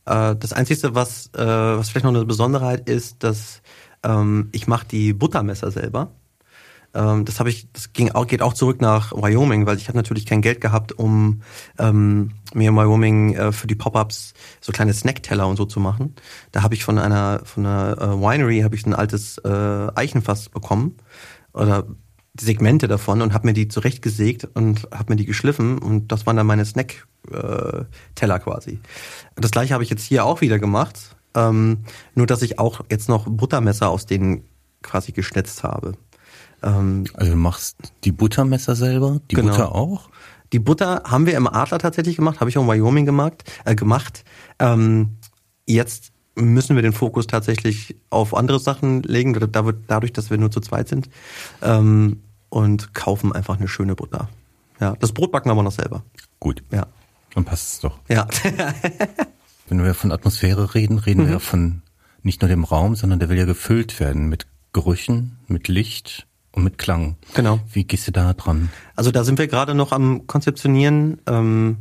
äh, 0.06 0.36
das 0.36 0.54
Einzige, 0.54 0.96
was, 0.96 1.28
äh, 1.36 1.40
was 1.40 1.90
vielleicht 1.90 2.06
noch 2.06 2.14
eine 2.14 2.26
Besonderheit 2.26 2.90
ist, 2.90 3.24
dass 3.24 3.62
ähm, 4.04 4.50
ich 4.52 4.68
mache 4.68 4.88
die 4.88 5.14
Buttermesser 5.14 5.72
selber. 5.72 6.12
Ähm, 6.94 7.26
das 7.26 7.40
habe 7.40 7.50
ich, 7.50 7.72
das 7.72 7.94
ging 7.94 8.12
auch, 8.12 8.28
geht 8.28 8.42
auch 8.42 8.54
zurück 8.54 8.82
nach 8.82 9.12
Wyoming, 9.14 9.66
weil 9.66 9.78
ich 9.78 9.88
habe 9.88 9.98
natürlich 9.98 10.26
kein 10.26 10.42
Geld 10.42 10.60
gehabt, 10.62 10.92
um 10.94 11.42
ähm, 11.78 12.32
mir 12.54 12.70
in 12.70 12.76
Wyoming 12.76 13.36
äh, 13.36 13.52
für 13.52 13.68
die 13.68 13.76
Pop-ups 13.76 14.34
so 14.60 14.72
kleine 14.72 14.94
Snackteller 14.94 15.48
und 15.48 15.58
so 15.58 15.66
zu 15.66 15.80
machen. 15.80 16.16
Da 16.52 16.64
habe 16.64 16.74
ich 16.74 16.84
von 16.84 16.98
einer 16.98 17.42
von 17.46 17.66
einer 17.66 17.98
äh, 17.98 18.20
Winery 18.20 18.62
habe 18.62 18.76
ich 18.76 18.86
ein 18.86 18.94
altes 18.94 19.38
äh, 19.40 19.88
Eichenfass 19.96 20.50
bekommen 20.50 20.98
oder 21.54 21.86
Segmente 22.40 22.88
davon 22.88 23.22
und 23.22 23.34
habe 23.34 23.48
mir 23.48 23.54
die 23.54 23.68
zurechtgesägt 23.68 24.46
und 24.54 24.88
habe 24.92 25.14
mir 25.14 25.18
die 25.18 25.26
geschliffen 25.26 25.78
und 25.78 26.12
das 26.12 26.26
waren 26.26 26.38
dann 26.38 26.48
meine 26.48 26.66
Snack-Teller 26.66 27.11
äh, 27.30 28.40
quasi. 28.40 28.80
Das 29.36 29.52
gleiche 29.52 29.74
habe 29.74 29.84
ich 29.84 29.90
jetzt 29.90 30.04
hier 30.04 30.26
auch 30.26 30.42
wieder 30.42 30.60
gemacht, 30.60 31.16
ähm, 31.36 31.80
nur 32.16 32.28
dass 32.28 32.42
ich 32.42 32.60
auch 32.60 32.82
jetzt 32.90 33.10
noch 33.10 33.28
Buttermesser 33.28 33.90
aus 33.90 34.06
denen 34.06 34.44
quasi 34.82 35.12
geschnitzt 35.12 35.64
habe. 35.64 35.94
Ähm, 36.64 37.06
also 37.14 37.32
du 37.32 37.38
machst 37.38 37.78
die 38.04 38.12
Buttermesser 38.12 38.76
selber, 38.76 39.20
die 39.30 39.36
genau. 39.36 39.52
Butter 39.52 39.76
auch? 39.76 40.10
Die 40.54 40.60
Butter 40.60 41.04
haben 41.06 41.26
wir 41.26 41.38
im 41.38 41.48
Adler 41.48 41.80
tatsächlich 41.80 42.18
gemacht, 42.18 42.40
habe 42.40 42.50
ich 42.50 42.58
auch 42.58 42.64
in 42.64 42.68
Wyoming 42.68 43.06
gemacht. 43.06 43.50
Äh, 43.64 43.76
gemacht. 43.76 44.24
Ähm, 44.60 45.18
jetzt 45.66 46.12
müssen 46.36 46.76
wir 46.76 46.84
den 46.84 46.94
Fokus 46.94 47.28
tatsächlich 47.28 47.96
auf 48.10 48.36
andere 48.36 48.60
Sachen 48.60 49.04
legen, 49.04 49.34
dadurch, 49.34 50.14
dass 50.14 50.30
wir 50.30 50.38
nur 50.38 50.52
zu 50.52 50.60
zweit 50.60 50.88
sind. 50.88 51.10
Ähm, 51.62 52.22
und 52.50 52.94
kaufen 52.94 53.32
einfach 53.32 53.58
eine 53.58 53.70
schöne 53.70 53.96
Butter. 53.96 54.28
Ja, 54.82 54.96
das 55.00 55.14
Brot 55.14 55.32
backen 55.32 55.48
wir 55.48 55.54
aber 55.54 55.64
noch 55.64 55.72
selber. 55.72 56.04
Gut. 56.40 56.64
Ja. 56.72 56.88
Dann 57.34 57.46
passt 57.46 57.74
es 57.74 57.80
doch. 57.80 58.00
Ja. 58.08 58.28
Wenn 59.68 59.84
wir 59.84 59.94
von 59.94 60.12
Atmosphäre 60.12 60.76
reden, 60.76 60.98
reden 61.00 61.26
mhm. 61.26 61.30
wir 61.30 61.40
von 61.40 61.82
nicht 62.24 62.42
nur 62.42 62.50
dem 62.50 62.64
Raum, 62.64 62.96
sondern 62.96 63.20
der 63.20 63.30
will 63.30 63.38
ja 63.38 63.46
gefüllt 63.46 64.00
werden 64.00 64.28
mit 64.28 64.48
Gerüchen, 64.74 65.38
mit 65.48 65.68
Licht 65.68 66.28
und 66.52 66.64
mit 66.64 66.78
Klang. 66.78 67.16
Genau. 67.34 67.60
Wie 67.72 67.84
gehst 67.84 68.08
du 68.08 68.12
da 68.12 68.34
dran? 68.34 68.70
Also 68.96 69.12
da 69.12 69.24
sind 69.24 69.40
wir 69.40 69.48
gerade 69.48 69.74
noch 69.74 69.92
am 69.92 70.28
Konzeptionieren. 70.28 71.22
Ähm, 71.28 71.78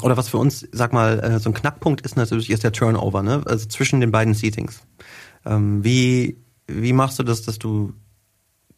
oder 0.00 0.16
was 0.16 0.28
für 0.28 0.38
uns, 0.38 0.66
sag 0.72 0.92
mal, 0.92 1.20
äh, 1.20 1.38
so 1.38 1.50
ein 1.50 1.54
Knackpunkt 1.54 2.00
ist 2.02 2.16
natürlich 2.16 2.50
ist 2.50 2.64
der 2.64 2.72
Turnover, 2.72 3.22
ne? 3.22 3.42
Also 3.44 3.66
zwischen 3.66 4.00
den 4.00 4.10
beiden 4.10 4.34
Seatings. 4.34 4.82
Ähm, 5.44 5.84
wie 5.84 6.38
wie 6.66 6.92
machst 6.92 7.18
du 7.18 7.22
das, 7.22 7.42
dass 7.42 7.58
du 7.58 7.92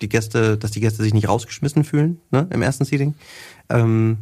die 0.00 0.08
Gäste, 0.08 0.58
dass 0.58 0.72
die 0.72 0.80
Gäste 0.80 1.02
sich 1.02 1.14
nicht 1.14 1.28
rausgeschmissen 1.28 1.84
fühlen, 1.84 2.20
ne? 2.30 2.48
Im 2.50 2.62
ersten 2.62 2.84
Seating. 2.84 3.14
Ähm, 3.68 4.18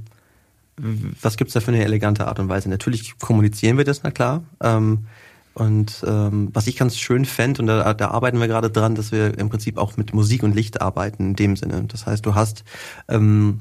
was 0.77 1.37
gibt's 1.37 1.55
da 1.55 1.61
für 1.61 1.73
eine 1.73 1.85
elegante 1.85 2.27
Art 2.27 2.39
und 2.39 2.49
Weise? 2.49 2.69
Natürlich 2.69 3.19
kommunizieren 3.19 3.77
wir 3.79 3.85
das, 3.85 4.03
na 4.03 4.11
klar. 4.11 4.43
Ähm, 4.61 5.07
und 5.55 6.03
ähm, 6.07 6.49
was 6.55 6.67
ich 6.67 6.77
ganz 6.77 6.97
schön 6.97 7.27
fände, 7.27 7.61
und 7.61 7.67
da, 7.67 7.93
da 7.93 8.09
arbeiten 8.09 8.41
wir 8.41 8.49
gerade 8.49 8.71
dran, 8.71 8.95
dass 8.95 9.13
wir 9.13 9.39
im 9.39 9.51
Prinzip 9.51 9.77
auch 9.77 9.99
mit 9.99 10.15
Musik 10.15 10.43
und 10.43 10.55
Licht 10.55 10.81
arbeiten 10.81 11.29
in 11.29 11.37
dem 11.37 11.57
Sinne. 11.57 11.85
Das 11.89 12.07
heißt, 12.07 12.25
du 12.25 12.35
hast 12.35 12.65
ähm, 13.09 13.61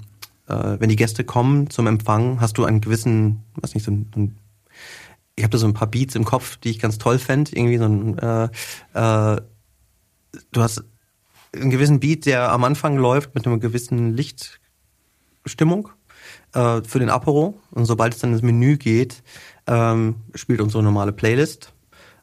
äh, 0.52 0.80
wenn 0.80 0.90
die 0.90 0.96
Gäste 0.96 1.24
kommen 1.24 1.70
zum 1.70 1.88
Empfang, 1.88 2.42
hast 2.42 2.58
du 2.58 2.66
einen 2.66 2.82
gewissen, 2.82 3.44
was 3.56 3.74
nicht, 3.74 3.84
so 3.84 3.92
ein, 3.92 4.12
ein 4.16 4.38
ich 5.36 5.44
habe 5.44 5.52
da 5.52 5.58
so 5.58 5.68
ein 5.68 5.74
paar 5.74 5.90
Beats 5.90 6.16
im 6.16 6.26
Kopf, 6.26 6.58
die 6.58 6.70
ich 6.70 6.80
ganz 6.80 6.98
toll 6.98 7.18
fände. 7.18 7.52
Irgendwie 7.56 7.78
so 7.78 7.86
ein, 7.86 8.18
äh, 8.18 8.44
äh, 8.94 9.42
du 10.52 10.62
hast 10.62 10.84
einen 11.54 11.70
gewissen 11.70 12.00
Beat, 12.00 12.26
der 12.26 12.52
am 12.52 12.64
Anfang 12.64 12.98
läuft 12.98 13.34
mit 13.34 13.48
einer 13.48 13.58
gewissen 13.58 14.14
Lichtstimmung 14.14 15.90
äh, 16.54 16.82
für 16.84 17.00
den 17.00 17.10
Apero. 17.10 17.60
Und 17.72 17.86
sobald 17.86 18.14
es 18.14 18.20
dann 18.20 18.34
ins 18.34 18.42
Menü 18.42 18.78
geht, 18.78 19.24
ähm, 19.68 20.16
spielt 20.36 20.62
unsere 20.62 20.84
normale 20.84 21.12
Playlist. 21.12 21.74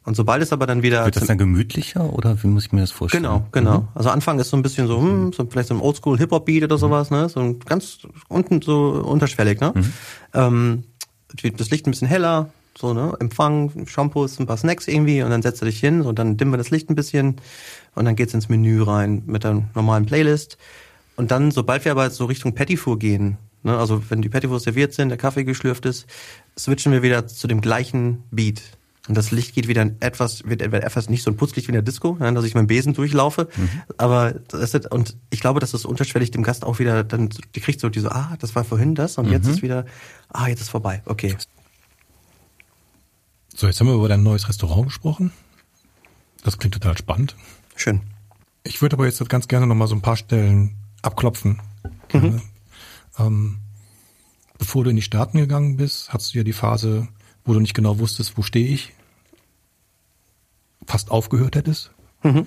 Und 0.05 0.14
sobald 0.14 0.43
es 0.43 0.55
aber 0.55 0.66
dann 0.66 0.83
wieder. 0.83 1.05
Wird 1.05 1.16
das 1.16 1.26
dann 1.26 1.37
gemütlicher 1.37 2.14
oder 2.14 2.43
wie 2.43 2.47
muss 2.47 2.64
ich 2.64 2.72
mir 2.72 2.81
das 2.81 2.91
vorstellen? 2.91 3.24
Genau, 3.24 3.47
genau. 3.53 3.81
Mhm. 3.81 3.89
Also 3.95 4.09
Anfang 4.09 4.39
ist 4.39 4.49
so 4.49 4.57
ein 4.57 4.62
bisschen 4.62 4.87
so, 4.87 4.99
hm, 4.99 5.35
so 5.35 5.45
vielleicht 5.45 5.68
so 5.68 5.74
ein 5.74 5.81
Oldschool 5.81 6.16
Hip-Hop-Beat 6.16 6.64
oder 6.64 6.79
sowas, 6.79 7.11
ne? 7.11 7.29
So 7.29 7.41
ein 7.41 7.59
ganz 7.61 7.99
unten 8.29 8.62
so 8.62 9.03
unterschwellig, 9.05 9.61
ne? 9.61 9.72
Mhm. 9.74 9.93
Ähm, 10.33 10.85
das 11.59 11.68
Licht 11.68 11.87
ein 11.87 11.91
bisschen 11.91 12.09
heller, 12.09 12.49
so, 12.79 12.95
ne? 12.95 13.12
Empfang, 13.20 13.87
Shampoos, 13.87 14.39
ein 14.41 14.47
paar 14.47 14.57
Snacks 14.57 14.89
irgendwie 14.89 15.22
und 15.22 15.29
dann 15.29 15.43
setzt 15.43 15.61
du 15.61 15.66
dich 15.66 15.79
hin 15.79 16.01
und 16.01 16.18
dann 16.18 16.39
dimmen 16.39 16.53
wir 16.53 16.59
das 16.59 16.70
Licht 16.70 16.89
ein 16.89 16.95
bisschen 16.95 17.37
und 17.95 18.07
dann 18.07 18.16
geht's 18.16 18.33
ins 18.33 18.49
Menü 18.49 18.83
rein 18.83 19.24
mit 19.26 19.45
der 19.45 19.62
normalen 19.74 20.07
Playlist. 20.07 20.57
Und 21.16 21.33
dann, 21.33 21.51
sobald 21.51 21.85
wir 21.85 21.93
aber 21.93 22.09
so 22.09 22.24
Richtung 22.24 22.55
Pettifour 22.55 22.99
gehen, 22.99 23.37
ne, 23.62 23.76
also 23.76 24.02
wenn 24.09 24.22
die 24.22 24.28
Pettifours 24.28 24.64
serviert 24.64 24.92
sind, 24.92 25.09
der 25.09 25.18
Kaffee 25.18 25.44
geschlürft 25.44 25.86
ist, 25.86 26.06
switchen 26.59 26.92
wir 26.92 27.02
wieder 27.02 27.26
zu 27.26 27.46
dem 27.46 27.61
gleichen 27.61 28.24
Beat. 28.30 28.62
Und 29.09 29.16
das 29.16 29.30
Licht 29.30 29.54
geht 29.54 29.68
wieder 29.68 29.90
etwas, 30.00 30.44
wird 30.44 30.61
etwas 30.61 31.09
nicht 31.09 31.22
so 31.22 31.30
ein 31.30 31.36
Putzlicht 31.36 31.66
wie 31.66 31.70
in 31.70 31.74
der 31.74 31.82
Disco, 31.82 32.18
dass 32.20 32.44
ich 32.44 32.52
dem 32.52 32.66
Besen 32.66 32.92
durchlaufe. 32.92 33.48
Mhm. 33.56 33.70
Aber 33.96 34.34
das 34.48 34.74
ist, 34.74 34.92
und 34.92 35.16
ich 35.30 35.40
glaube, 35.40 35.61
dass 35.61 35.70
das 35.70 35.86
unterschwellig 35.86 36.30
dem 36.30 36.42
Gast 36.42 36.62
auch 36.62 36.78
wieder 36.78 37.04
dann, 37.04 37.30
die 37.54 37.61
kriegt 37.61 37.80
so 37.80 37.88
diese, 37.88 38.12
ah, 38.12 38.36
das 38.38 38.54
war 38.54 38.64
vorhin 38.64 38.94
das 38.94 39.16
und 39.16 39.26
mhm. 39.26 39.32
jetzt 39.32 39.46
ist 39.48 39.62
wieder, 39.62 39.86
ah, 40.28 40.48
jetzt 40.48 40.61
ist 40.61 40.68
vorbei. 40.68 41.02
Okay. 41.06 41.34
So, 43.54 43.66
jetzt 43.66 43.80
haben 43.80 43.86
wir 43.86 43.94
über 43.94 44.09
dein 44.09 44.22
neues 44.22 44.46
Restaurant 44.46 44.84
gesprochen. 44.84 45.32
Das 46.44 46.59
klingt 46.59 46.74
total 46.74 46.96
spannend. 46.98 47.34
Schön. 47.76 48.02
Ich 48.62 48.82
würde 48.82 48.96
aber 48.96 49.06
jetzt 49.06 49.26
ganz 49.30 49.48
gerne 49.48 49.66
nochmal 49.66 49.88
so 49.88 49.94
ein 49.94 50.02
paar 50.02 50.16
Stellen 50.16 50.76
abklopfen. 51.00 51.61
Mhm. 52.12 52.42
Ähm, 53.19 53.59
bevor 54.59 54.85
du 54.85 54.91
in 54.91 54.97
die 54.97 55.03
Staaten 55.03 55.39
gegangen 55.39 55.77
bist, 55.77 56.12
hattest 56.12 56.35
du 56.35 56.39
ja 56.39 56.45
die 56.45 56.53
Phase, 56.53 57.09
wo 57.45 57.55
du 57.55 57.61
nicht 57.61 57.75
genau 57.75 57.99
wusstest, 57.99 58.37
wo 58.37 58.43
stehe 58.43 58.69
ich, 58.69 58.93
fast 60.87 61.11
aufgehört 61.11 61.57
hättest. 61.57 61.93
Mhm. 62.23 62.47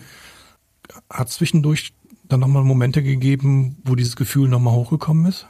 Hat 1.10 1.30
zwischendurch 1.30 1.94
dann 2.24 2.40
nochmal 2.40 2.64
Momente 2.64 3.04
gegeben, 3.04 3.78
wo 3.84 3.96
dieses 3.96 4.16
Gefühl 4.16 4.50
nochmal 4.50 4.74
hochgekommen 4.74 5.26
ist? 5.26 5.48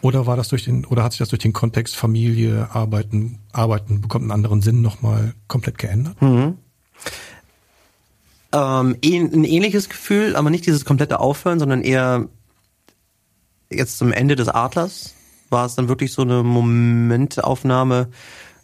Oder 0.00 0.26
war 0.26 0.36
das 0.36 0.48
durch 0.48 0.64
den, 0.64 0.84
oder 0.84 1.02
hat 1.02 1.12
sich 1.12 1.20
das 1.20 1.30
durch 1.30 1.40
den 1.40 1.54
Kontext 1.54 1.96
Familie, 1.96 2.68
Arbeiten, 2.72 3.38
Arbeiten 3.52 4.02
bekommt 4.02 4.24
einen 4.24 4.32
anderen 4.32 4.60
Sinn 4.60 4.82
nochmal 4.82 5.34
komplett 5.48 5.78
geändert? 5.78 6.20
Mhm. 6.20 6.58
Ähm, 8.52 8.96
ein 9.02 9.44
ähnliches 9.44 9.88
Gefühl, 9.88 10.36
aber 10.36 10.50
nicht 10.50 10.66
dieses 10.66 10.84
komplette 10.84 11.20
Aufhören, 11.20 11.58
sondern 11.58 11.80
eher 11.80 12.28
jetzt 13.76 13.98
zum 13.98 14.12
Ende 14.12 14.36
des 14.36 14.48
Adlers 14.48 15.14
war 15.50 15.66
es 15.66 15.74
dann 15.74 15.88
wirklich 15.88 16.12
so 16.12 16.22
eine 16.22 16.42
Momentaufnahme, 16.42 18.08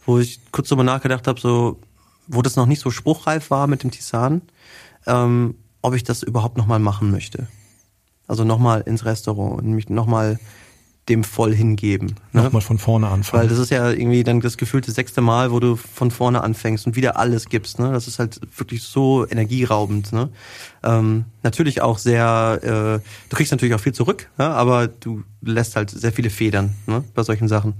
wo 0.06 0.18
ich 0.18 0.40
kurz 0.52 0.68
darüber 0.68 0.84
nachgedacht 0.84 1.26
habe, 1.26 1.40
so 1.40 1.78
wo 2.26 2.42
das 2.42 2.56
noch 2.56 2.66
nicht 2.66 2.80
so 2.80 2.90
spruchreif 2.90 3.50
war 3.50 3.66
mit 3.66 3.82
dem 3.82 3.90
Tisan, 3.90 4.42
ähm, 5.06 5.56
ob 5.82 5.94
ich 5.94 6.04
das 6.04 6.22
überhaupt 6.22 6.56
nochmal 6.56 6.78
machen 6.78 7.10
möchte. 7.10 7.48
Also 8.28 8.44
nochmal 8.44 8.82
ins 8.82 9.04
Restaurant 9.04 9.58
und 9.58 9.72
mich 9.72 9.88
nochmal 9.88 10.38
dem 11.10 11.24
voll 11.24 11.54
hingeben. 11.54 12.14
Ne? 12.32 12.44
Nochmal 12.44 12.62
von 12.62 12.78
vorne 12.78 13.08
anfangen. 13.08 13.42
Weil 13.42 13.48
das 13.48 13.58
ist 13.58 13.70
ja 13.70 13.90
irgendwie 13.90 14.22
dann 14.24 14.40
das 14.40 14.56
gefühlte 14.56 14.92
sechste 14.92 15.20
Mal, 15.20 15.50
wo 15.52 15.60
du 15.60 15.76
von 15.76 16.10
vorne 16.10 16.42
anfängst 16.42 16.86
und 16.86 16.96
wieder 16.96 17.18
alles 17.18 17.48
gibst. 17.48 17.78
Ne? 17.78 17.92
Das 17.92 18.06
ist 18.06 18.18
halt 18.18 18.40
wirklich 18.56 18.82
so 18.82 19.26
energieraubend. 19.28 20.12
Ne? 20.12 20.30
Ähm, 20.82 21.24
natürlich 21.42 21.82
auch 21.82 21.98
sehr, 21.98 22.60
äh, 22.62 23.28
du 23.28 23.36
kriegst 23.36 23.52
natürlich 23.52 23.74
auch 23.74 23.80
viel 23.80 23.92
zurück, 23.92 24.30
ja? 24.38 24.52
aber 24.52 24.86
du 24.86 25.24
lässt 25.42 25.76
halt 25.76 25.90
sehr 25.90 26.12
viele 26.12 26.30
Federn 26.30 26.74
ne? 26.86 27.04
bei 27.14 27.22
solchen 27.22 27.48
Sachen. 27.48 27.74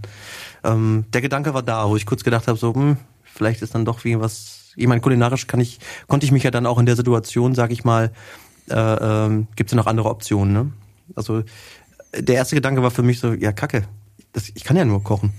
Ähm, 0.64 1.04
der 1.12 1.22
Gedanke 1.22 1.54
war 1.54 1.62
da, 1.62 1.88
wo 1.88 1.96
ich 1.96 2.04
kurz 2.04 2.24
gedacht 2.24 2.48
habe, 2.48 2.58
so, 2.58 2.74
hm, 2.74 2.96
vielleicht 3.22 3.62
ist 3.62 3.74
dann 3.74 3.84
doch 3.84 4.04
wie 4.04 4.18
was. 4.20 4.74
Ich 4.76 4.86
meine, 4.86 5.00
kulinarisch 5.00 5.46
kann 5.46 5.60
ich, 5.60 5.78
konnte 6.06 6.26
ich 6.26 6.32
mich 6.32 6.42
ja 6.42 6.50
dann 6.50 6.66
auch 6.66 6.78
in 6.78 6.86
der 6.86 6.96
Situation, 6.96 7.54
sag 7.54 7.72
ich 7.72 7.84
mal, 7.84 8.12
äh, 8.68 8.74
ähm, 8.74 9.48
gibt 9.56 9.70
es 9.70 9.72
ja 9.72 9.76
noch 9.76 9.86
andere 9.86 10.08
Optionen. 10.08 10.52
Ne? 10.52 10.72
Also 11.16 11.42
der 12.16 12.34
erste 12.34 12.54
Gedanke 12.54 12.82
war 12.82 12.90
für 12.90 13.02
mich 13.02 13.20
so, 13.20 13.32
ja, 13.32 13.52
kacke, 13.52 13.84
das, 14.32 14.50
ich 14.54 14.64
kann 14.64 14.76
ja 14.76 14.84
nur 14.84 15.02
kochen. 15.02 15.32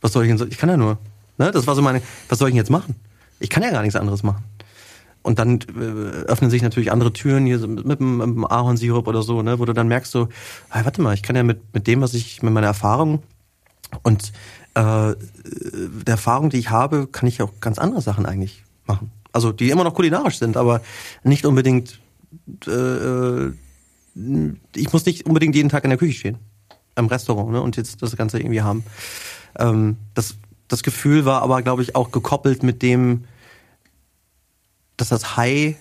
Was 0.00 0.12
soll 0.12 0.24
ich 0.24 0.28
denn 0.28 0.38
so, 0.38 0.46
ich 0.46 0.58
kann 0.58 0.68
ja 0.68 0.76
nur. 0.76 0.98
Ne? 1.38 1.50
Das 1.50 1.66
war 1.66 1.74
so 1.74 1.82
meine, 1.82 2.02
was 2.28 2.38
soll 2.38 2.48
ich 2.48 2.52
denn 2.52 2.58
jetzt 2.58 2.70
machen? 2.70 2.96
Ich 3.38 3.50
kann 3.50 3.62
ja 3.62 3.70
gar 3.70 3.82
nichts 3.82 3.96
anderes 3.96 4.22
machen. 4.22 4.44
Und 5.22 5.38
dann 5.38 5.60
äh, 5.60 6.26
öffnen 6.26 6.50
sich 6.50 6.62
natürlich 6.62 6.90
andere 6.90 7.12
Türen 7.12 7.46
hier 7.46 7.58
mit, 7.66 7.84
mit, 7.84 8.00
dem, 8.00 8.44
Ahornsirup 8.44 9.06
oder 9.06 9.22
so, 9.22 9.42
ne, 9.42 9.58
wo 9.58 9.64
du 9.64 9.72
dann 9.72 9.88
merkst 9.88 10.10
so, 10.10 10.28
hey, 10.70 10.84
warte 10.84 11.00
mal, 11.00 11.14
ich 11.14 11.22
kann 11.22 11.36
ja 11.36 11.44
mit, 11.44 11.72
mit 11.72 11.86
dem, 11.86 12.00
was 12.00 12.14
ich, 12.14 12.42
mit 12.42 12.52
meiner 12.52 12.66
Erfahrung 12.66 13.22
und 14.02 14.32
äh, 14.74 15.14
der 15.14 15.16
Erfahrung, 16.06 16.50
die 16.50 16.58
ich 16.58 16.70
habe, 16.70 17.06
kann 17.06 17.28
ich 17.28 17.40
auch 17.40 17.52
ganz 17.60 17.78
andere 17.78 18.00
Sachen 18.00 18.26
eigentlich 18.26 18.64
machen. 18.86 19.12
Also 19.32 19.52
die 19.52 19.70
immer 19.70 19.84
noch 19.84 19.94
kulinarisch 19.94 20.38
sind, 20.38 20.56
aber 20.56 20.80
nicht 21.24 21.46
unbedingt. 21.46 22.00
Äh, 22.66 23.52
ich 24.14 24.92
muss 24.92 25.06
nicht 25.06 25.26
unbedingt 25.26 25.54
jeden 25.54 25.68
Tag 25.68 25.84
in 25.84 25.90
der 25.90 25.98
Küche 25.98 26.18
stehen, 26.18 26.38
im 26.96 27.06
Restaurant, 27.06 27.50
ne, 27.50 27.62
und 27.62 27.76
jetzt 27.76 28.02
das 28.02 28.16
Ganze 28.16 28.38
irgendwie 28.38 28.62
haben. 28.62 28.84
Ähm, 29.58 29.96
das 30.14 30.36
das 30.68 30.82
Gefühl 30.82 31.26
war 31.26 31.42
aber, 31.42 31.60
glaube 31.60 31.82
ich, 31.82 31.94
auch 31.94 32.12
gekoppelt 32.12 32.62
mit 32.62 32.80
dem, 32.80 33.24
dass 34.96 35.10
das 35.10 35.36
High 35.36 35.76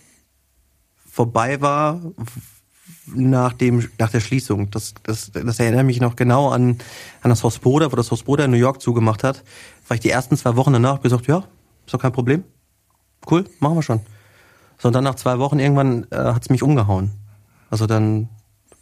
vorbei 1.09 1.61
war 1.61 2.01
nach 3.05 3.53
dem 3.53 3.89
nach 3.97 4.11
der 4.11 4.19
Schließung. 4.19 4.69
Das, 4.71 4.93
das, 5.03 5.31
das 5.31 5.59
erinnert 5.59 5.85
mich 5.85 6.01
noch 6.01 6.17
genau 6.17 6.49
an, 6.49 6.77
an 7.21 7.29
das 7.29 7.43
Haus 7.43 7.63
wo 7.63 7.79
das 7.79 8.11
Haus 8.11 8.23
in 8.27 8.51
New 8.51 8.57
York 8.57 8.81
zugemacht 8.81 9.23
hat. 9.23 9.43
War 9.87 9.95
ich 9.95 10.01
die 10.01 10.09
ersten 10.09 10.35
zwei 10.35 10.57
Wochen 10.57 10.73
danach 10.73 11.01
gesagt, 11.01 11.27
ja, 11.27 11.45
ist 11.85 11.93
doch 11.93 11.99
kein 11.99 12.11
Problem. 12.11 12.43
Cool, 13.29 13.45
machen 13.59 13.75
wir 13.75 13.83
schon. 13.83 14.01
So, 14.77 14.89
und 14.89 14.93
dann 14.93 15.05
nach 15.05 15.15
zwei 15.15 15.39
Wochen 15.39 15.59
irgendwann 15.59 16.05
äh, 16.11 16.17
hat 16.17 16.41
es 16.41 16.49
mich 16.49 16.63
umgehauen. 16.63 17.11
Also 17.71 17.87
dann 17.87 18.29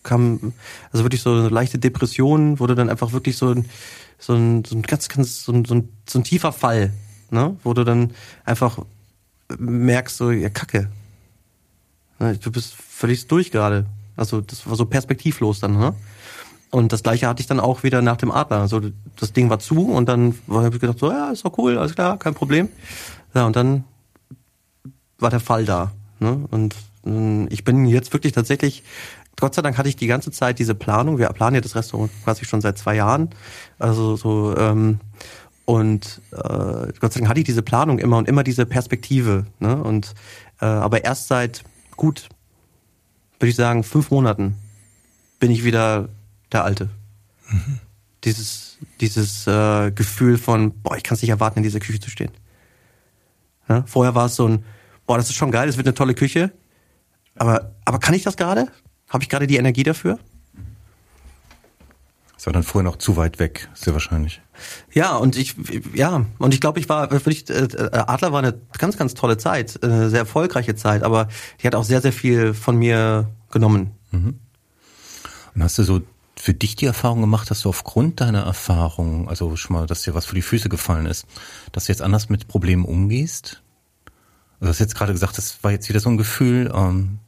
kam, 0.03 0.53
also 0.91 1.05
wirklich 1.05 1.21
so 1.21 1.31
eine 1.31 1.49
leichte 1.49 1.79
Depression, 1.79 2.59
wurde 2.59 2.75
dann 2.75 2.89
einfach 2.89 3.13
wirklich 3.13 3.37
so 3.37 3.53
ein, 3.53 3.65
so 4.17 4.33
ein, 4.33 4.65
so 4.65 4.75
ein 4.75 4.81
ganz, 4.81 5.07
ganz, 5.07 5.45
so 5.45 5.53
ein, 5.53 5.63
so 5.63 5.75
ein, 5.75 5.89
so 6.07 6.19
ein 6.19 6.23
tiefer 6.25 6.51
Fall, 6.51 6.91
ne? 7.29 7.55
Wo 7.63 7.73
du 7.73 7.85
dann 7.85 8.11
einfach 8.43 8.79
merkst, 9.57 10.17
so, 10.17 10.31
ja, 10.31 10.49
Kacke. 10.49 10.89
Ne, 12.19 12.37
du 12.37 12.51
bist 12.51 12.73
völlig 12.75 13.27
durch 13.27 13.51
gerade. 13.51 13.85
Also 14.17 14.41
das 14.41 14.67
war 14.67 14.75
so 14.75 14.85
perspektivlos 14.85 15.59
dann, 15.59 15.77
ne? 15.77 15.93
Und 16.71 16.93
das 16.93 17.01
gleiche 17.01 17.27
hatte 17.27 17.41
ich 17.41 17.47
dann 17.47 17.59
auch 17.59 17.83
wieder 17.83 18.01
nach 18.01 18.17
dem 18.17 18.31
Adler. 18.31 18.61
Also 18.61 18.81
das 19.15 19.33
Ding 19.33 19.49
war 19.49 19.59
zu 19.59 19.87
und 19.87 20.07
dann 20.07 20.35
habe 20.49 20.75
ich 20.75 20.81
gedacht, 20.81 20.99
so, 20.99 21.09
ja, 21.11 21.31
ist 21.31 21.45
doch 21.45 21.57
cool, 21.57 21.77
alles 21.77 21.95
klar, 21.95 22.17
kein 22.17 22.35
Problem. 22.35 22.69
Ja, 23.33 23.45
und 23.45 23.55
dann 23.55 23.85
war 25.17 25.29
der 25.29 25.39
Fall 25.39 25.65
da. 25.65 25.91
Ne? 26.19 26.45
Und 26.51 26.75
ich 27.03 27.63
bin 27.63 27.85
jetzt 27.85 28.13
wirklich 28.13 28.33
tatsächlich 28.33 28.83
Gott 29.39 29.55
sei 29.55 29.61
Dank 29.61 29.77
hatte 29.77 29.87
ich 29.87 29.95
die 29.95 30.07
ganze 30.07 30.31
Zeit 30.31 30.59
diese 30.59 30.75
Planung. 30.75 31.17
Wir 31.17 31.29
planen 31.29 31.55
ja 31.55 31.61
das 31.61 31.75
Restaurant 31.75 32.11
quasi 32.23 32.45
schon 32.45 32.61
seit 32.61 32.77
zwei 32.77 32.95
Jahren. 32.95 33.29
Also 33.77 34.15
so 34.17 34.55
ähm, 34.57 34.99
und 35.65 36.21
äh, 36.31 36.91
Gott 36.99 37.13
sei 37.13 37.19
Dank 37.19 37.29
hatte 37.29 37.39
ich 37.39 37.45
diese 37.45 37.61
Planung 37.61 37.99
immer 37.99 38.17
und 38.17 38.27
immer 38.27 38.43
diese 38.43 38.65
Perspektive. 38.65 39.45
Ne? 39.59 39.81
Und 39.81 40.13
äh, 40.59 40.65
aber 40.65 41.05
erst 41.05 41.27
seit 41.27 41.63
gut, 41.95 42.27
würde 43.39 43.49
ich 43.49 43.55
sagen, 43.55 43.83
fünf 43.83 44.11
Monaten 44.11 44.55
bin 45.39 45.51
ich 45.51 45.63
wieder 45.63 46.09
der 46.51 46.65
Alte. 46.65 46.89
Mhm. 47.49 47.79
Dieses 48.25 48.77
dieses 48.99 49.47
äh, 49.47 49.91
Gefühl 49.91 50.37
von, 50.37 50.73
boah, 50.81 50.97
ich 50.97 51.03
kann 51.03 51.15
es 51.15 51.21
nicht 51.21 51.31
erwarten, 51.31 51.59
in 51.59 51.63
dieser 51.63 51.79
Küche 51.79 51.99
zu 51.99 52.09
stehen. 52.09 52.31
Ja? 53.67 53.83
Vorher 53.85 54.15
war 54.15 54.25
es 54.25 54.35
so 54.35 54.47
ein, 54.47 54.65
boah, 55.05 55.17
das 55.17 55.29
ist 55.29 55.35
schon 55.35 55.51
geil, 55.51 55.67
das 55.67 55.77
wird 55.77 55.87
eine 55.87 55.93
tolle 55.93 56.13
Küche. 56.13 56.51
Aber, 57.35 57.75
aber 57.85 57.99
kann 57.99 58.13
ich 58.13 58.23
das 58.23 58.37
gerade? 58.37 58.67
Habe 59.09 59.23
ich 59.23 59.29
gerade 59.29 59.47
die 59.47 59.57
Energie 59.57 59.83
dafür? 59.83 60.19
Das 62.35 62.45
war 62.45 62.53
dann 62.53 62.63
vorher 62.63 62.89
noch 62.89 62.97
zu 62.97 63.17
weit 63.17 63.37
weg, 63.37 63.67
sehr 63.73 63.91
wahrscheinlich. 63.91 64.41
Ja, 64.93 65.17
und 65.17 65.35
ich, 65.35 65.55
ja, 65.93 66.25
und 66.37 66.53
ich 66.53 66.61
glaube, 66.61 66.79
ich 66.79 66.87
war, 66.87 67.11
wirklich, 67.11 67.49
äh, 67.49 67.67
Adler 67.91 68.31
war 68.31 68.39
eine 68.39 68.53
ganz, 68.77 68.97
ganz 68.97 69.13
tolle 69.13 69.37
Zeit, 69.37 69.83
eine 69.83 70.05
äh, 70.05 70.09
sehr 70.09 70.19
erfolgreiche 70.19 70.73
Zeit, 70.73 71.03
aber 71.03 71.27
die 71.61 71.67
hat 71.67 71.75
auch 71.75 71.83
sehr, 71.83 72.01
sehr 72.01 72.13
viel 72.13 72.53
von 72.53 72.77
mir 72.77 73.29
genommen. 73.51 73.91
Mhm. 74.11 74.39
Und 75.53 75.63
hast 75.63 75.77
du 75.79 75.83
so 75.83 76.01
für 76.37 76.53
dich 76.53 76.77
die 76.77 76.85
Erfahrung 76.85 77.19
gemacht, 77.19 77.51
dass 77.51 77.61
du 77.61 77.69
aufgrund 77.69 78.21
deiner 78.21 78.43
Erfahrung, 78.43 79.27
also 79.27 79.57
schon 79.57 79.75
mal, 79.75 79.85
dass 79.85 80.03
dir 80.03 80.15
was 80.15 80.25
für 80.25 80.35
die 80.35 80.41
Füße 80.41 80.69
gefallen 80.69 81.07
ist, 81.07 81.25
dass 81.73 81.85
du 81.85 81.91
jetzt 81.91 82.01
anders 82.01 82.29
mit 82.29 82.47
Problemen 82.47 82.85
umgehst? 82.85 83.61
Du 84.59 84.67
hast 84.67 84.79
jetzt 84.79 84.95
gerade 84.95 85.13
gesagt, 85.13 85.37
das 85.37 85.63
war 85.63 85.71
jetzt 85.71 85.89
wieder 85.89 85.99
so 85.99 86.09
ein 86.09 86.17
Gefühl. 86.17 86.71
Ähm 86.75 87.19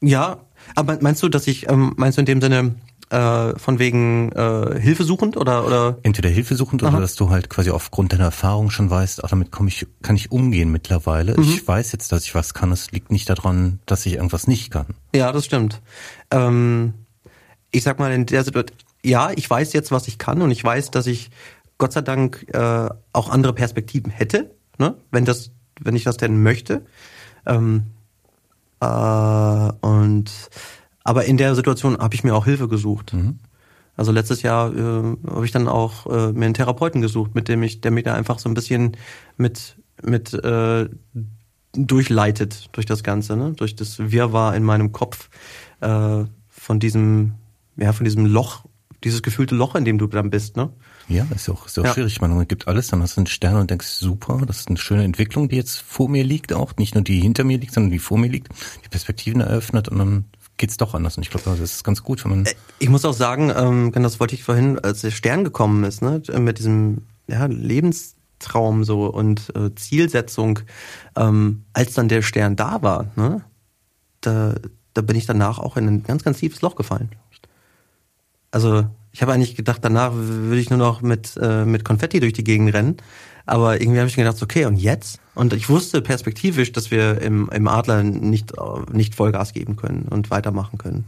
ja, 0.00 0.38
aber 0.74 0.98
meinst 1.00 1.22
du, 1.22 1.28
dass 1.28 1.46
ich, 1.46 1.68
ähm, 1.68 1.94
meinst 1.96 2.18
du 2.18 2.20
in 2.20 2.26
dem 2.26 2.40
Sinne, 2.40 2.74
äh, 3.10 3.58
von 3.58 3.78
wegen 3.78 4.32
äh, 4.32 4.78
hilfesuchend 4.80 5.36
oder 5.36 5.66
oder 5.66 5.98
entweder 6.02 6.28
hilfesuchend 6.28 6.82
Aha. 6.82 6.90
oder 6.90 7.00
dass 7.00 7.14
du 7.14 7.30
halt 7.30 7.48
quasi 7.48 7.70
aufgrund 7.70 8.12
deiner 8.12 8.24
Erfahrung 8.24 8.70
schon 8.70 8.90
weißt, 8.90 9.24
ach 9.24 9.30
damit 9.30 9.50
komme 9.50 9.68
ich 9.68 9.86
kann 10.02 10.14
ich 10.14 10.30
umgehen 10.30 10.70
mittlerweile. 10.70 11.34
Mhm. 11.36 11.42
Ich 11.42 11.66
weiß 11.66 11.92
jetzt, 11.92 12.12
dass 12.12 12.24
ich 12.24 12.34
was 12.34 12.52
kann. 12.52 12.70
Es 12.70 12.90
liegt 12.90 13.10
nicht 13.10 13.28
daran, 13.30 13.80
dass 13.86 14.04
ich 14.04 14.14
irgendwas 14.14 14.46
nicht 14.46 14.70
kann. 14.70 14.86
Ja, 15.14 15.32
das 15.32 15.46
stimmt. 15.46 15.80
Ähm, 16.30 16.94
ich 17.70 17.82
sag 17.82 17.98
mal 17.98 18.12
in 18.12 18.26
der 18.26 18.44
Situation, 18.44 18.76
ja, 19.04 19.30
ich 19.34 19.48
weiß 19.48 19.72
jetzt, 19.72 19.90
was 19.90 20.08
ich 20.08 20.18
kann 20.18 20.42
und 20.42 20.50
ich 20.50 20.62
weiß, 20.62 20.90
dass 20.90 21.06
ich 21.06 21.30
Gott 21.78 21.92
sei 21.92 22.02
Dank 22.02 22.46
äh, 22.52 22.88
auch 23.12 23.30
andere 23.30 23.52
Perspektiven 23.52 24.10
hätte, 24.10 24.50
ne? 24.78 24.96
wenn 25.10 25.24
das 25.24 25.52
wenn 25.80 25.96
ich 25.96 26.04
das 26.04 26.16
denn 26.16 26.42
möchte. 26.42 26.84
Ähm, 27.46 27.84
äh, 28.80 28.86
und 29.80 30.30
aber 31.04 31.24
in 31.24 31.36
der 31.36 31.54
Situation 31.54 31.98
habe 31.98 32.14
ich 32.14 32.24
mir 32.24 32.34
auch 32.34 32.44
Hilfe 32.44 32.68
gesucht. 32.68 33.14
Mhm. 33.14 33.38
Also 33.96 34.12
letztes 34.12 34.42
Jahr 34.42 34.72
äh, 34.74 35.16
habe 35.26 35.44
ich 35.44 35.50
dann 35.50 35.66
auch 35.66 36.06
äh, 36.06 36.32
mir 36.32 36.44
einen 36.44 36.54
Therapeuten 36.54 37.00
gesucht, 37.00 37.34
mit 37.34 37.48
dem 37.48 37.62
ich, 37.62 37.80
der 37.80 37.90
mich 37.90 38.04
da 38.04 38.14
einfach 38.14 38.38
so 38.38 38.48
ein 38.48 38.54
bisschen 38.54 38.96
mit 39.36 39.76
mit 40.04 40.32
äh, 40.32 40.88
durchleitet 41.72 42.68
durch 42.72 42.86
das 42.86 43.02
Ganze, 43.02 43.36
ne? 43.36 43.52
durch 43.52 43.74
das 43.74 43.98
Wirrwarr 43.98 44.54
in 44.54 44.62
meinem 44.62 44.92
Kopf 44.92 45.28
äh, 45.80 46.24
von 46.48 46.78
diesem 46.78 47.34
ja 47.76 47.92
von 47.92 48.04
diesem 48.04 48.26
Loch, 48.26 48.64
dieses 49.02 49.22
gefühlte 49.22 49.54
Loch, 49.54 49.74
in 49.74 49.84
dem 49.84 49.98
du 49.98 50.06
dann 50.06 50.30
bist, 50.30 50.56
ne? 50.56 50.70
Ja, 51.08 51.26
ist 51.34 51.48
auch, 51.48 51.66
ist 51.66 51.78
auch 51.78 51.84
ja. 51.84 51.94
schwierig. 51.94 52.20
Man 52.20 52.46
gibt 52.46 52.68
alles, 52.68 52.88
dann 52.88 53.02
hast 53.02 53.16
du 53.16 53.20
einen 53.20 53.26
Stern 53.26 53.56
und 53.56 53.70
denkst, 53.70 53.86
super, 53.86 54.42
das 54.46 54.60
ist 54.60 54.68
eine 54.68 54.76
schöne 54.76 55.04
Entwicklung, 55.04 55.48
die 55.48 55.56
jetzt 55.56 55.78
vor 55.78 56.08
mir 56.08 56.22
liegt 56.22 56.52
auch. 56.52 56.76
Nicht 56.76 56.94
nur 56.94 57.02
die 57.02 57.20
hinter 57.20 57.44
mir 57.44 57.58
liegt, 57.58 57.72
sondern 57.72 57.90
die 57.90 57.98
vor 57.98 58.18
mir 58.18 58.28
liegt. 58.28 58.48
Die 58.84 58.88
Perspektiven 58.88 59.40
eröffnet 59.40 59.88
und 59.88 59.98
dann 59.98 60.24
geht's 60.58 60.76
doch 60.76 60.94
anders. 60.94 61.16
Und 61.16 61.22
ich 61.22 61.30
glaube, 61.30 61.44
das 61.48 61.60
ist 61.60 61.84
ganz 61.84 62.02
gut, 62.02 62.22
wenn 62.24 62.30
man. 62.30 62.46
Äh, 62.46 62.54
ich 62.78 62.90
muss 62.90 63.06
auch 63.06 63.14
sagen, 63.14 63.50
ähm, 63.56 63.92
das 63.92 64.20
wollte 64.20 64.34
ich 64.34 64.44
vorhin, 64.44 64.78
als 64.78 65.00
der 65.00 65.10
Stern 65.10 65.44
gekommen 65.44 65.84
ist, 65.84 66.02
ne, 66.02 66.20
mit 66.38 66.58
diesem 66.58 67.06
ja, 67.26 67.46
Lebenstraum 67.46 68.84
so 68.84 69.06
und 69.06 69.54
äh, 69.56 69.74
Zielsetzung, 69.74 70.60
ähm, 71.16 71.64
als 71.72 71.94
dann 71.94 72.08
der 72.08 72.22
Stern 72.22 72.56
da 72.56 72.82
war, 72.82 73.10
ne, 73.16 73.44
da, 74.20 74.56
da 74.92 75.00
bin 75.00 75.16
ich 75.16 75.26
danach 75.26 75.58
auch 75.58 75.76
in 75.78 75.86
ein 75.86 76.02
ganz, 76.02 76.22
ganz 76.22 76.38
tiefes 76.38 76.60
Loch 76.60 76.76
gefallen. 76.76 77.10
Also 78.50 78.86
ich 79.12 79.22
habe 79.22 79.32
eigentlich 79.32 79.56
gedacht, 79.56 79.80
danach 79.82 80.12
würde 80.14 80.60
ich 80.60 80.70
nur 80.70 80.78
noch 80.78 81.02
mit, 81.02 81.36
äh, 81.40 81.64
mit 81.64 81.84
Konfetti 81.84 82.20
durch 82.20 82.32
die 82.32 82.44
Gegend 82.44 82.72
rennen. 82.72 82.96
Aber 83.46 83.80
irgendwie 83.80 83.98
habe 83.98 84.08
ich 84.08 84.16
mir 84.16 84.24
gedacht, 84.24 84.42
okay, 84.42 84.66
und 84.66 84.76
jetzt? 84.76 85.20
Und 85.34 85.54
ich 85.54 85.70
wusste 85.70 86.02
perspektivisch, 86.02 86.72
dass 86.72 86.90
wir 86.90 87.22
im, 87.22 87.48
im 87.48 87.66
Adler 87.66 88.02
nicht, 88.02 88.52
nicht 88.92 89.14
Vollgas 89.14 89.54
geben 89.54 89.76
können 89.76 90.02
und 90.02 90.30
weitermachen 90.30 90.78
können. 90.78 91.06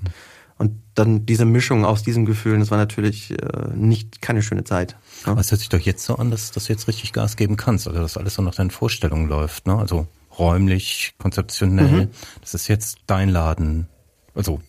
Und 0.56 0.72
dann 0.94 1.26
diese 1.26 1.44
Mischung 1.44 1.84
aus 1.84 2.02
diesen 2.02 2.26
Gefühlen, 2.26 2.60
das 2.60 2.70
war 2.70 2.78
natürlich 2.78 3.30
äh, 3.30 3.36
nicht 3.74 4.20
keine 4.20 4.42
schöne 4.42 4.64
Zeit. 4.64 4.96
Ne? 5.24 5.32
Aber 5.32 5.40
es 5.40 5.50
hört 5.50 5.60
sich 5.60 5.68
doch 5.68 5.78
jetzt 5.78 6.04
so 6.04 6.16
an, 6.16 6.30
dass, 6.30 6.50
dass 6.50 6.64
du 6.64 6.72
jetzt 6.72 6.88
richtig 6.88 7.12
Gas 7.12 7.36
geben 7.36 7.56
kannst, 7.56 7.86
also 7.88 8.00
dass 8.00 8.16
alles 8.16 8.34
so 8.34 8.42
nach 8.42 8.54
deinen 8.54 8.70
Vorstellungen 8.70 9.28
läuft, 9.28 9.66
ne? 9.66 9.76
Also 9.76 10.06
räumlich, 10.38 11.14
konzeptionell. 11.18 12.06
Mhm. 12.06 12.10
Das 12.40 12.54
ist 12.54 12.68
jetzt 12.68 12.98
dein 13.06 13.28
Laden. 13.28 13.88
Also, 14.34 14.60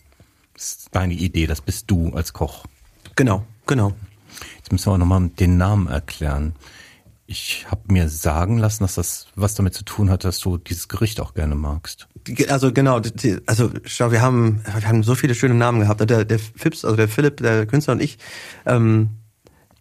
das 0.62 0.74
ist 0.74 0.90
deine 0.92 1.16
Idee, 1.16 1.48
das 1.48 1.60
bist 1.60 1.90
du 1.90 2.12
als 2.14 2.34
Koch. 2.34 2.66
Genau, 3.16 3.44
genau. 3.66 3.94
Jetzt 4.58 4.72
müssen 4.72 4.86
wir 4.86 4.94
auch 4.94 4.98
nochmal 5.00 5.30
den 5.40 5.58
Namen 5.58 5.88
erklären. 5.88 6.54
Ich 7.26 7.66
habe 7.72 7.82
mir 7.92 8.10
sagen 8.10 8.60
lassen, 8.60 8.84
dass 8.84 8.94
das 8.94 9.26
was 9.36 9.56
damit 9.56 9.74
zu 9.74 9.84
tun 9.84 10.12
hat, 10.12 10.24
dass 10.24 10.40
du 10.40 10.58
dieses 10.58 10.88
Gericht 10.88 11.20
auch 11.20 11.34
gerne 11.34 11.56
magst. 11.56 12.08
Also 12.48 12.72
genau, 12.72 13.02
also 13.48 13.72
schau, 13.86 14.12
wir 14.12 14.22
haben, 14.22 14.62
wir 14.64 14.88
haben 14.88 15.02
so 15.02 15.16
viele 15.16 15.34
schöne 15.34 15.56
Namen 15.56 15.80
gehabt. 15.80 16.08
Der, 16.08 16.26
der 16.26 16.38
Fips, 16.38 16.86
also 16.86 16.96
der 16.96 17.08
Philipp, 17.08 17.38
der 17.38 17.66
Künstler 17.66 17.94
und 17.94 18.02
ich, 18.04 18.20
ähm, 18.68 19.10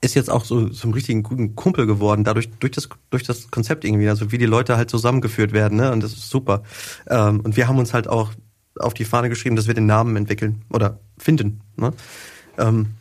ist 0.01 0.15
jetzt 0.15 0.31
auch 0.31 0.47
so 0.47 0.71
zum 0.71 0.95
richtigen 0.95 1.23
guten 1.23 1.57
Kumpel 1.57 1.87
geworden, 1.87 2.25
dadurch 2.25 2.49
durch 2.59 2.73
das 2.73 2.89
durch 3.11 3.23
das 3.23 3.51
Konzept 3.51 3.85
irgendwie, 3.85 4.09
also 4.09 4.33
wie 4.33 4.39
die 4.39 4.47
Leute 4.47 4.79
halt 4.79 4.89
zusammengeführt 4.89 5.53
werden, 5.53 5.77
ne? 5.77 5.93
Und 5.93 6.03
das 6.03 6.15
ist 6.15 6.31
super. 6.31 6.63
Ähm, 7.07 7.41
und 7.41 7.59
wir 7.59 7.69
haben 7.69 7.79
uns 7.79 7.93
halt 7.93 8.09
auch 8.09 8.33
auf 8.79 8.95
die 8.95 9.05
Fahne 9.05 9.29
geschrieben, 9.29 9.57
dass 9.57 9.67
wir 9.67 9.75
den 9.75 9.87
Namen 9.87 10.17
entwickeln 10.17 10.63
oder 10.73 10.99
finden. 11.19 11.61
Ne? 11.77 11.93
Ähm, 12.59 12.95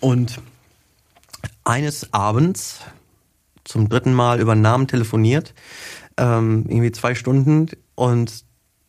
und 0.00 0.40
eines 1.64 2.12
Abends 2.12 2.80
zum 3.64 3.88
dritten 3.88 4.14
Mal 4.14 4.40
über 4.40 4.54
Namen 4.54 4.86
telefoniert, 4.86 5.54
ähm, 6.16 6.64
irgendwie 6.68 6.92
zwei 6.92 7.14
Stunden 7.14 7.68
und 7.94 8.44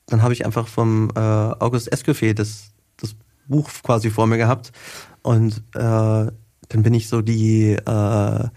dann 0.05 0.21
habe 0.21 0.33
ich 0.33 0.45
einfach 0.45 0.67
vom 0.67 1.09
äh, 1.15 1.19
August 1.19 1.91
Escoffier 1.91 2.33
das, 2.33 2.71
das 2.97 3.15
Buch 3.47 3.69
quasi 3.83 4.09
vor 4.09 4.27
mir 4.27 4.37
gehabt 4.37 4.71
und 5.21 5.63
äh, 5.73 5.79
dann 6.69 6.83
bin 6.83 6.93
ich 6.93 7.07
so 7.09 7.21
die 7.21 7.71
äh, 7.71 8.47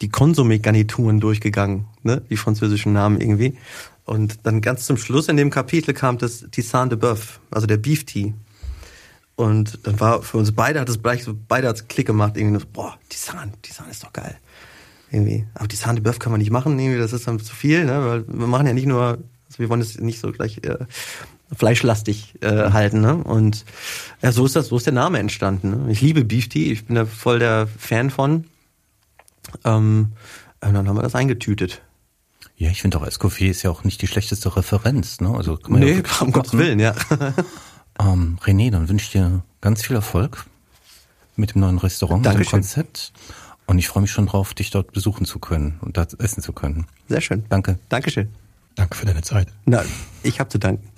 die 0.00 0.10
Konsumé-Garnituren 0.10 1.20
durchgegangen, 1.20 1.86
ne? 2.02 2.22
die 2.28 2.36
französischen 2.36 2.92
Namen 2.92 3.20
irgendwie. 3.20 3.56
Und 4.04 4.40
dann 4.46 4.60
ganz 4.60 4.84
zum 4.86 4.96
Schluss 4.96 5.28
in 5.28 5.36
dem 5.36 5.50
Kapitel 5.50 5.94
kam 5.94 6.18
das 6.18 6.46
Tisane 6.50 6.90
de 6.90 6.98
Boeuf, 6.98 7.40
also 7.50 7.66
der 7.66 7.78
Beef 7.78 8.04
Tea. 8.04 8.34
Und 9.36 9.80
dann 9.86 9.98
war 9.98 10.22
für 10.22 10.36
uns 10.36 10.52
beide, 10.52 10.80
hat 10.80 10.88
es 10.88 11.02
gleich 11.02 11.24
so, 11.24 11.34
beide 11.48 11.68
hat 11.68 11.88
Klick 11.88 12.06
gemacht, 12.06 12.36
irgendwie 12.36 12.60
so, 12.60 12.66
boah, 12.72 12.98
Tisane, 13.08 13.52
Tisane 13.62 13.90
ist 13.90 14.04
doch 14.04 14.12
geil. 14.12 14.36
Irgendwie. 15.10 15.46
Aber 15.54 15.68
Tisane 15.68 15.94
de 15.94 16.02
Boeuf 16.02 16.18
kann 16.18 16.32
man 16.32 16.40
nicht 16.40 16.50
machen, 16.50 16.78
irgendwie, 16.78 16.98
das 16.98 17.12
ist 17.12 17.26
dann 17.26 17.40
zu 17.40 17.54
viel, 17.54 17.84
ne? 17.84 18.04
Weil 18.04 18.24
wir 18.28 18.46
machen 18.46 18.66
ja 18.66 18.72
nicht 18.72 18.86
nur, 18.86 19.18
also 19.46 19.58
wir 19.58 19.68
wollen 19.68 19.80
es 19.80 19.98
nicht 19.98 20.20
so 20.20 20.30
gleich 20.32 20.58
äh, 20.64 20.84
fleischlastig 21.56 22.34
äh, 22.42 22.70
halten, 22.72 23.00
ne? 23.00 23.16
Und 23.16 23.64
ja, 24.22 24.32
so 24.32 24.44
ist 24.44 24.54
das, 24.54 24.68
so 24.68 24.76
ist 24.76 24.86
der 24.86 24.92
Name 24.92 25.18
entstanden. 25.18 25.86
Ne? 25.86 25.92
Ich 25.92 26.00
liebe 26.00 26.24
Beef 26.24 26.48
Tea, 26.48 26.72
ich 26.72 26.84
bin 26.86 26.96
da 26.96 27.06
voll 27.06 27.38
der 27.38 27.66
Fan 27.78 28.10
von. 28.10 28.44
Ähm, 29.64 30.12
und 30.60 30.74
dann 30.74 30.88
haben 30.88 30.96
wir 30.96 31.02
das 31.02 31.14
eingetütet. 31.14 31.82
Ja, 32.56 32.70
ich 32.70 32.82
finde 32.82 32.98
auch 32.98 33.06
Escoffier 33.06 33.50
ist 33.50 33.62
ja 33.62 33.70
auch 33.70 33.84
nicht 33.84 34.00
die 34.00 34.06
schlechteste 34.06 34.56
Referenz, 34.56 35.20
ne? 35.20 35.34
Also 35.34 35.56
kann 35.56 35.72
man 35.72 35.80
nee, 35.80 35.94
ja 35.94 36.20
um 36.20 36.32
Gottes 36.32 36.52
Willen, 36.52 36.78
ja. 36.78 36.94
ähm, 37.98 38.38
René, 38.42 38.70
dann 38.70 38.88
wünsche 38.88 39.06
ich 39.06 39.12
dir 39.12 39.42
ganz 39.60 39.82
viel 39.82 39.96
Erfolg 39.96 40.46
mit 41.36 41.54
dem 41.54 41.62
neuen 41.62 41.78
Restaurant, 41.78 42.24
Dankeschön. 42.24 42.38
mit 42.40 42.48
dem 42.48 42.50
Konzept. 42.50 43.12
Und 43.66 43.78
ich 43.78 43.88
freue 43.88 44.02
mich 44.02 44.10
schon 44.10 44.26
drauf, 44.26 44.54
dich 44.54 44.70
dort 44.70 44.92
besuchen 44.92 45.24
zu 45.24 45.38
können 45.38 45.78
und 45.80 45.96
dort 45.96 46.18
essen 46.20 46.42
zu 46.42 46.52
können. 46.52 46.86
Sehr 47.08 47.20
schön. 47.20 47.44
Danke. 47.48 47.78
Dankeschön. 47.88 48.28
Danke 48.74 48.96
für 48.96 49.06
deine 49.06 49.22
Zeit. 49.22 49.48
Na, 49.64 49.82
ich 50.22 50.38
habe 50.38 50.50
zu 50.50 50.58
danken. 50.58 50.88